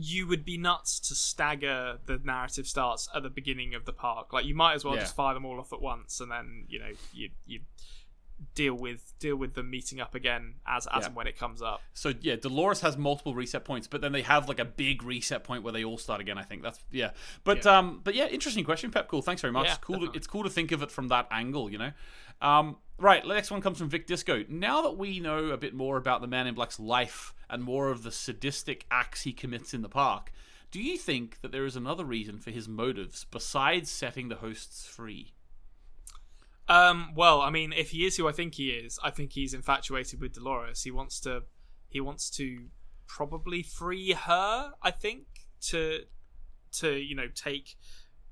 you 0.01 0.28
would 0.28 0.44
be 0.44 0.56
nuts 0.56 1.01
to 1.01 1.15
stagger 1.16 1.98
the 2.06 2.20
narrative 2.23 2.69
starts 2.69 3.09
at 3.16 3.24
the 3.24 3.31
beginning 3.31 3.74
of 3.74 3.85
the 3.85 3.93
park. 3.93 4.32
Like 4.32 4.44
you 4.44 4.55
might 4.55 4.74
as 4.74 4.85
well 4.85 4.94
Yeah. 4.94 5.01
just 5.01 5.16
fire 5.16 5.35
them 5.35 5.44
all 5.44 5.59
off 5.59 5.73
at 5.73 5.82
once, 5.82 6.20
and 6.20 6.31
then 6.31 6.66
you 6.69 6.78
know 6.78 6.90
you 7.12 7.31
you 7.47 7.60
deal 8.55 8.74
with 8.74 9.15
deal 9.19 9.36
with 9.36 9.55
them 9.55 9.70
meeting 9.70 10.01
up 10.01 10.15
again 10.15 10.55
as 10.66 10.86
as 10.89 11.01
Yeah. 11.02 11.06
and 11.06 11.16
when 11.16 11.27
it 11.27 11.36
comes 11.39 11.60
up. 11.62 11.81
So 11.94 12.12
yeah, 12.20 12.36
Dolores 12.36 12.81
has 12.82 12.97
multiple 12.97 13.35
reset 13.35 13.65
points, 13.65 13.86
but 13.86 14.01
then 14.01 14.12
they 14.12 14.23
have 14.23 14.48
like 14.48 14.59
a 14.60 14.65
big 14.65 15.02
reset 15.02 15.44
point 15.44 15.62
where 15.62 15.73
they 15.73 15.85
all 15.85 15.98
start 15.98 16.20
again. 16.20 16.39
I 16.39 16.43
think 16.44 16.62
that's 16.62 16.78
yeah. 16.90 17.10
But 17.44 17.65
Yeah. 17.65 17.78
um, 17.78 18.01
but 18.05 18.15
yeah, 18.15 18.27
interesting 18.28 18.65
question, 18.65 18.90
Pep. 18.90 19.09
Cool, 19.09 19.23
thanks 19.23 19.40
very 19.43 19.52
much. 19.52 19.66
Yeah, 19.66 19.73
it's 19.74 19.85
cool. 19.85 20.01
To, 20.06 20.12
it's 20.16 20.27
cool 20.27 20.43
to 20.44 20.51
think 20.51 20.73
of 20.73 20.82
it 20.82 20.90
from 20.90 21.09
that 21.09 21.27
angle, 21.31 21.70
you 21.70 21.78
know. 21.78 21.93
Um, 22.40 22.77
right. 22.98 23.23
The 23.23 23.35
next 23.35 23.51
one 23.51 23.60
comes 23.60 23.78
from 23.78 23.89
Vic 23.89 24.06
Disco. 24.06 24.44
Now 24.48 24.82
that 24.82 24.97
we 24.97 25.19
know 25.19 25.47
a 25.47 25.56
bit 25.56 25.74
more 25.74 25.97
about 25.97 26.20
the 26.20 26.28
Man 26.28 26.47
in 26.47 26.55
Black's 26.55 26.78
life 26.78 27.35
and 27.51 27.62
more 27.65 27.90
of 27.90 28.05
the 28.05 28.12
sadistic 28.12 28.86
acts 28.90 29.23
he 29.23 29.32
commits 29.32 29.74
in 29.74 29.82
the 29.82 29.89
park, 29.89 30.31
do 30.70 30.81
you 30.81 30.97
think 30.97 31.40
that 31.40 31.51
there 31.51 31.65
is 31.66 31.74
another 31.74 32.05
reason 32.05 32.39
for 32.39 32.51
his 32.52 32.69
motives 32.69 33.24
besides 33.31 33.90
setting 33.90 34.28
the 34.28 34.36
hosts 34.36 34.86
free? 34.86 35.32
Um, 36.69 37.15
well, 37.15 37.40
I 37.40 37.51
mean, 37.51 37.73
if 37.73 37.90
he 37.90 38.05
is 38.05 38.16
who 38.16 38.28
I 38.28 38.32
think 38.32 38.55
he 38.55 38.69
is, 38.69 38.99
I 39.03 39.11
think 39.11 39.32
he's 39.32 39.55
infatuated 39.55 40.20
with 40.20 40.35
Dolores. 40.35 40.82
He 40.82 40.90
wants 40.90 41.19
to, 41.20 41.45
he 41.89 42.01
wants 42.01 42.28
to 42.31 42.66
probably 43.07 43.62
free 43.62 44.12
her. 44.12 44.73
I 44.82 44.90
think 44.90 45.27
to, 45.69 46.01
to 46.73 46.97
you 46.97 47.15
know 47.15 47.28
take 47.35 47.77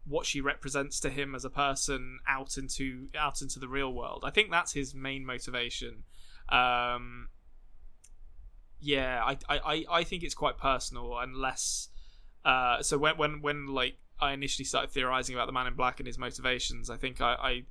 what 0.07 0.27
she 0.27 0.41
represents 0.41 1.01
to 1.01 1.11
him 1.11 1.35
as 1.35 1.45
a 1.45 1.51
person 1.51 2.19
out 2.29 2.57
into 2.57 3.09
out 3.17 3.43
into 3.43 3.59
the 3.59 3.69
real 3.69 3.93
world. 3.93 4.23
I 4.25 4.31
think 4.31 4.51
that's 4.51 4.73
his 4.73 4.95
main 4.95 5.25
motivation. 5.25 6.05
Um, 6.49 7.29
yeah, 8.81 9.23
I, 9.25 9.37
I, 9.49 9.85
I 9.91 10.05
think 10.05 10.23
it's 10.23 10.35
quite 10.35 10.59
personal 10.59 11.19
and 11.19 11.35
less. 11.35 11.89
Uh, 12.45 12.83
so 12.83 12.99
when 12.99 13.17
when 13.17 13.43
when 13.43 13.67
like 13.67 13.97
I 14.21 14.33
initially 14.33 14.65
started 14.65 14.91
theorizing 14.93 15.35
about 15.35 15.47
the 15.47 15.53
Man 15.53 15.67
in 15.67 15.75
Black 15.75 15.99
and 15.99 16.07
his 16.07 16.19
motivations, 16.19 16.89
I 16.89 16.97
think 16.97 17.21
I 17.21 17.35
I 17.35 17.63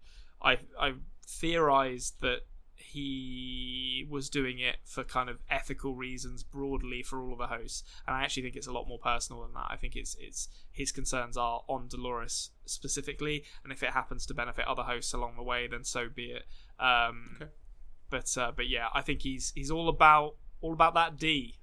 I, 0.45 0.59
I 0.79 0.93
theorized 1.25 2.21
that 2.21 2.41
he 2.77 4.05
was 4.09 4.29
doing 4.29 4.59
it 4.59 4.77
for 4.85 5.03
kind 5.03 5.29
of 5.29 5.39
ethical 5.49 5.95
reasons 5.95 6.43
broadly 6.43 7.01
for 7.03 7.21
all 7.21 7.33
of 7.33 7.39
the 7.39 7.47
hosts 7.47 7.83
and 8.05 8.15
i 8.15 8.21
actually 8.23 8.43
think 8.43 8.55
it's 8.55 8.67
a 8.67 8.71
lot 8.71 8.87
more 8.87 8.99
personal 8.99 9.41
than 9.41 9.53
that 9.53 9.67
i 9.69 9.75
think 9.75 9.95
it's 9.95 10.15
it's 10.19 10.47
his 10.71 10.91
concerns 10.91 11.35
are 11.37 11.61
on 11.67 11.87
dolores 11.87 12.51
specifically 12.65 13.43
and 13.63 13.73
if 13.73 13.81
it 13.81 13.89
happens 13.91 14.25
to 14.25 14.33
benefit 14.33 14.65
other 14.67 14.83
hosts 14.83 15.13
along 15.13 15.35
the 15.35 15.43
way 15.43 15.67
then 15.67 15.83
so 15.83 16.07
be 16.13 16.25
it 16.25 16.43
um, 16.79 17.37
Okay. 17.41 17.51
but 18.09 18.37
uh, 18.37 18.51
but 18.55 18.67
yeah 18.67 18.87
i 18.93 19.01
think 19.01 19.21
he's 19.21 19.51
he's 19.55 19.71
all 19.71 19.89
about 19.89 20.35
all 20.61 20.73
about 20.73 20.93
that 20.93 21.17
d 21.17 21.55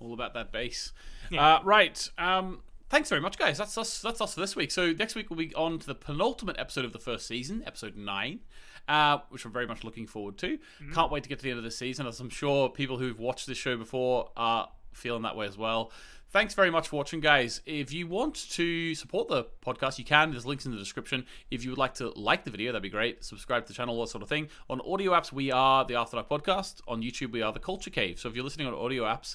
all 0.00 0.14
about 0.14 0.32
that 0.32 0.50
bass. 0.50 0.92
Yeah. 1.30 1.56
Uh, 1.56 1.62
right. 1.62 2.08
Um, 2.16 2.62
thanks 2.90 3.08
very 3.08 3.20
much, 3.20 3.38
guys. 3.38 3.56
That's 3.56 3.78
us. 3.78 4.02
That's 4.02 4.20
us 4.20 4.34
for 4.34 4.40
this 4.40 4.54
week. 4.54 4.70
So 4.70 4.92
next 4.92 5.14
week 5.14 5.30
we'll 5.30 5.38
be 5.38 5.54
on 5.54 5.78
to 5.78 5.86
the 5.86 5.94
penultimate 5.94 6.58
episode 6.58 6.84
of 6.84 6.92
the 6.92 6.98
first 6.98 7.26
season, 7.26 7.62
episode 7.66 7.96
nine, 7.96 8.40
uh, 8.88 9.18
which 9.30 9.44
we're 9.44 9.50
very 9.50 9.66
much 9.66 9.84
looking 9.84 10.06
forward 10.06 10.36
to. 10.38 10.58
Can't 10.92 11.10
wait 11.10 11.22
to 11.22 11.28
get 11.28 11.38
to 11.38 11.44
the 11.44 11.50
end 11.50 11.58
of 11.58 11.64
the 11.64 11.70
season, 11.70 12.06
as 12.06 12.20
I'm 12.20 12.30
sure 12.30 12.68
people 12.68 12.98
who've 12.98 13.18
watched 13.18 13.46
this 13.46 13.58
show 13.58 13.76
before 13.76 14.30
are 14.36 14.68
feeling 14.92 15.22
that 15.22 15.36
way 15.36 15.46
as 15.46 15.56
well. 15.56 15.92
Thanks 16.32 16.54
very 16.54 16.70
much 16.70 16.86
for 16.86 16.96
watching, 16.96 17.18
guys. 17.18 17.60
If 17.66 17.92
you 17.92 18.06
want 18.06 18.36
to 18.50 18.94
support 18.94 19.26
the 19.26 19.46
podcast, 19.66 19.98
you 19.98 20.04
can. 20.04 20.30
There's 20.30 20.46
links 20.46 20.64
in 20.64 20.70
the 20.70 20.78
description. 20.78 21.26
If 21.50 21.64
you 21.64 21.70
would 21.70 21.78
like 21.78 21.94
to 21.94 22.10
like 22.10 22.44
the 22.44 22.52
video, 22.52 22.70
that'd 22.70 22.82
be 22.84 22.88
great. 22.88 23.24
Subscribe 23.24 23.66
to 23.66 23.72
the 23.72 23.74
channel, 23.74 23.96
all 23.96 24.02
that 24.02 24.10
sort 24.10 24.22
of 24.22 24.28
thing. 24.28 24.48
On 24.68 24.80
audio 24.82 25.10
apps, 25.10 25.32
we 25.32 25.50
are 25.50 25.84
the 25.84 25.96
After 25.96 26.16
Dark 26.16 26.28
Podcast. 26.28 26.82
On 26.86 27.02
YouTube, 27.02 27.32
we 27.32 27.42
are 27.42 27.52
the 27.52 27.58
Culture 27.58 27.90
Cave. 27.90 28.20
So 28.20 28.28
if 28.28 28.36
you're 28.36 28.44
listening 28.44 28.68
on 28.68 28.74
audio 28.74 29.02
apps, 29.02 29.34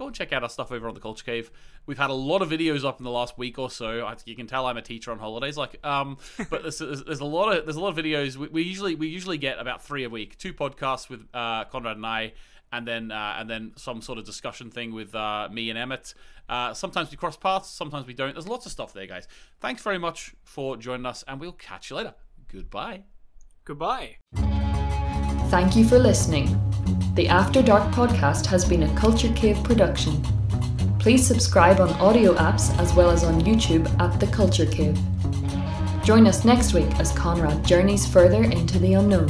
go 0.00 0.06
and 0.06 0.16
check 0.16 0.32
out 0.32 0.42
our 0.42 0.48
stuff 0.48 0.72
over 0.72 0.88
on 0.88 0.94
the 0.94 1.00
Culture 1.00 1.24
Cave. 1.24 1.50
We've 1.86 1.98
had 1.98 2.10
a 2.10 2.14
lot 2.14 2.40
of 2.40 2.48
videos 2.48 2.84
up 2.84 2.98
in 2.98 3.04
the 3.04 3.10
last 3.10 3.36
week 3.36 3.58
or 3.58 3.70
so. 3.70 4.06
I, 4.06 4.16
you 4.24 4.34
can 4.34 4.46
tell 4.46 4.66
I'm 4.66 4.78
a 4.78 4.82
teacher 4.82 5.12
on 5.12 5.18
holidays, 5.18 5.56
like, 5.56 5.84
um, 5.84 6.16
but 6.50 6.62
there's, 6.62 6.78
there's, 6.78 7.04
there's 7.04 7.20
a 7.20 7.24
lot 7.26 7.54
of 7.54 7.66
there's 7.66 7.76
a 7.76 7.80
lot 7.80 7.96
of 7.96 8.02
videos. 8.02 8.36
We, 8.36 8.48
we 8.48 8.62
usually 8.62 8.94
we 8.94 9.08
usually 9.08 9.38
get 9.38 9.58
about 9.58 9.84
three 9.84 10.04
a 10.04 10.10
week, 10.10 10.38
two 10.38 10.54
podcasts 10.54 11.08
with 11.08 11.26
uh, 11.34 11.66
Konrad 11.66 11.96
and 11.96 12.06
I, 12.06 12.32
and 12.72 12.88
then 12.88 13.12
uh, 13.12 13.36
and 13.38 13.48
then 13.48 13.72
some 13.76 14.00
sort 14.00 14.18
of 14.18 14.24
discussion 14.24 14.70
thing 14.70 14.92
with 14.94 15.14
uh, 15.14 15.48
me 15.52 15.68
and 15.68 15.78
Emmett. 15.78 16.14
Uh, 16.48 16.72
sometimes 16.72 17.10
we 17.10 17.16
cross 17.16 17.36
paths, 17.36 17.68
sometimes 17.68 18.06
we 18.06 18.14
don't. 18.14 18.34
There's 18.34 18.48
lots 18.48 18.66
of 18.66 18.72
stuff 18.72 18.92
there, 18.94 19.06
guys. 19.06 19.28
Thanks 19.60 19.82
very 19.82 19.98
much 19.98 20.34
for 20.42 20.76
joining 20.76 21.06
us, 21.06 21.22
and 21.28 21.38
we'll 21.38 21.52
catch 21.52 21.90
you 21.90 21.96
later. 21.96 22.14
Goodbye. 22.48 23.04
goodbye 23.64 24.16
Thank 25.50 25.76
you 25.76 25.84
for 25.84 25.98
listening. 25.98 26.69
The 27.20 27.28
After 27.28 27.62
Dark 27.62 27.92
podcast 27.92 28.46
has 28.46 28.64
been 28.64 28.84
a 28.84 28.96
Culture 28.96 29.30
Cave 29.34 29.62
production. 29.62 30.22
Please 30.98 31.22
subscribe 31.26 31.78
on 31.78 31.90
audio 32.00 32.32
apps 32.36 32.74
as 32.78 32.94
well 32.94 33.10
as 33.10 33.24
on 33.24 33.42
YouTube 33.42 33.86
at 34.00 34.18
The 34.18 34.26
Culture 34.28 34.64
Cave. 34.64 34.98
Join 36.02 36.26
us 36.26 36.46
next 36.46 36.72
week 36.72 36.88
as 36.98 37.12
Konrad 37.12 37.62
journeys 37.66 38.06
further 38.06 38.44
into 38.44 38.78
the 38.78 38.94
unknown. 38.94 39.28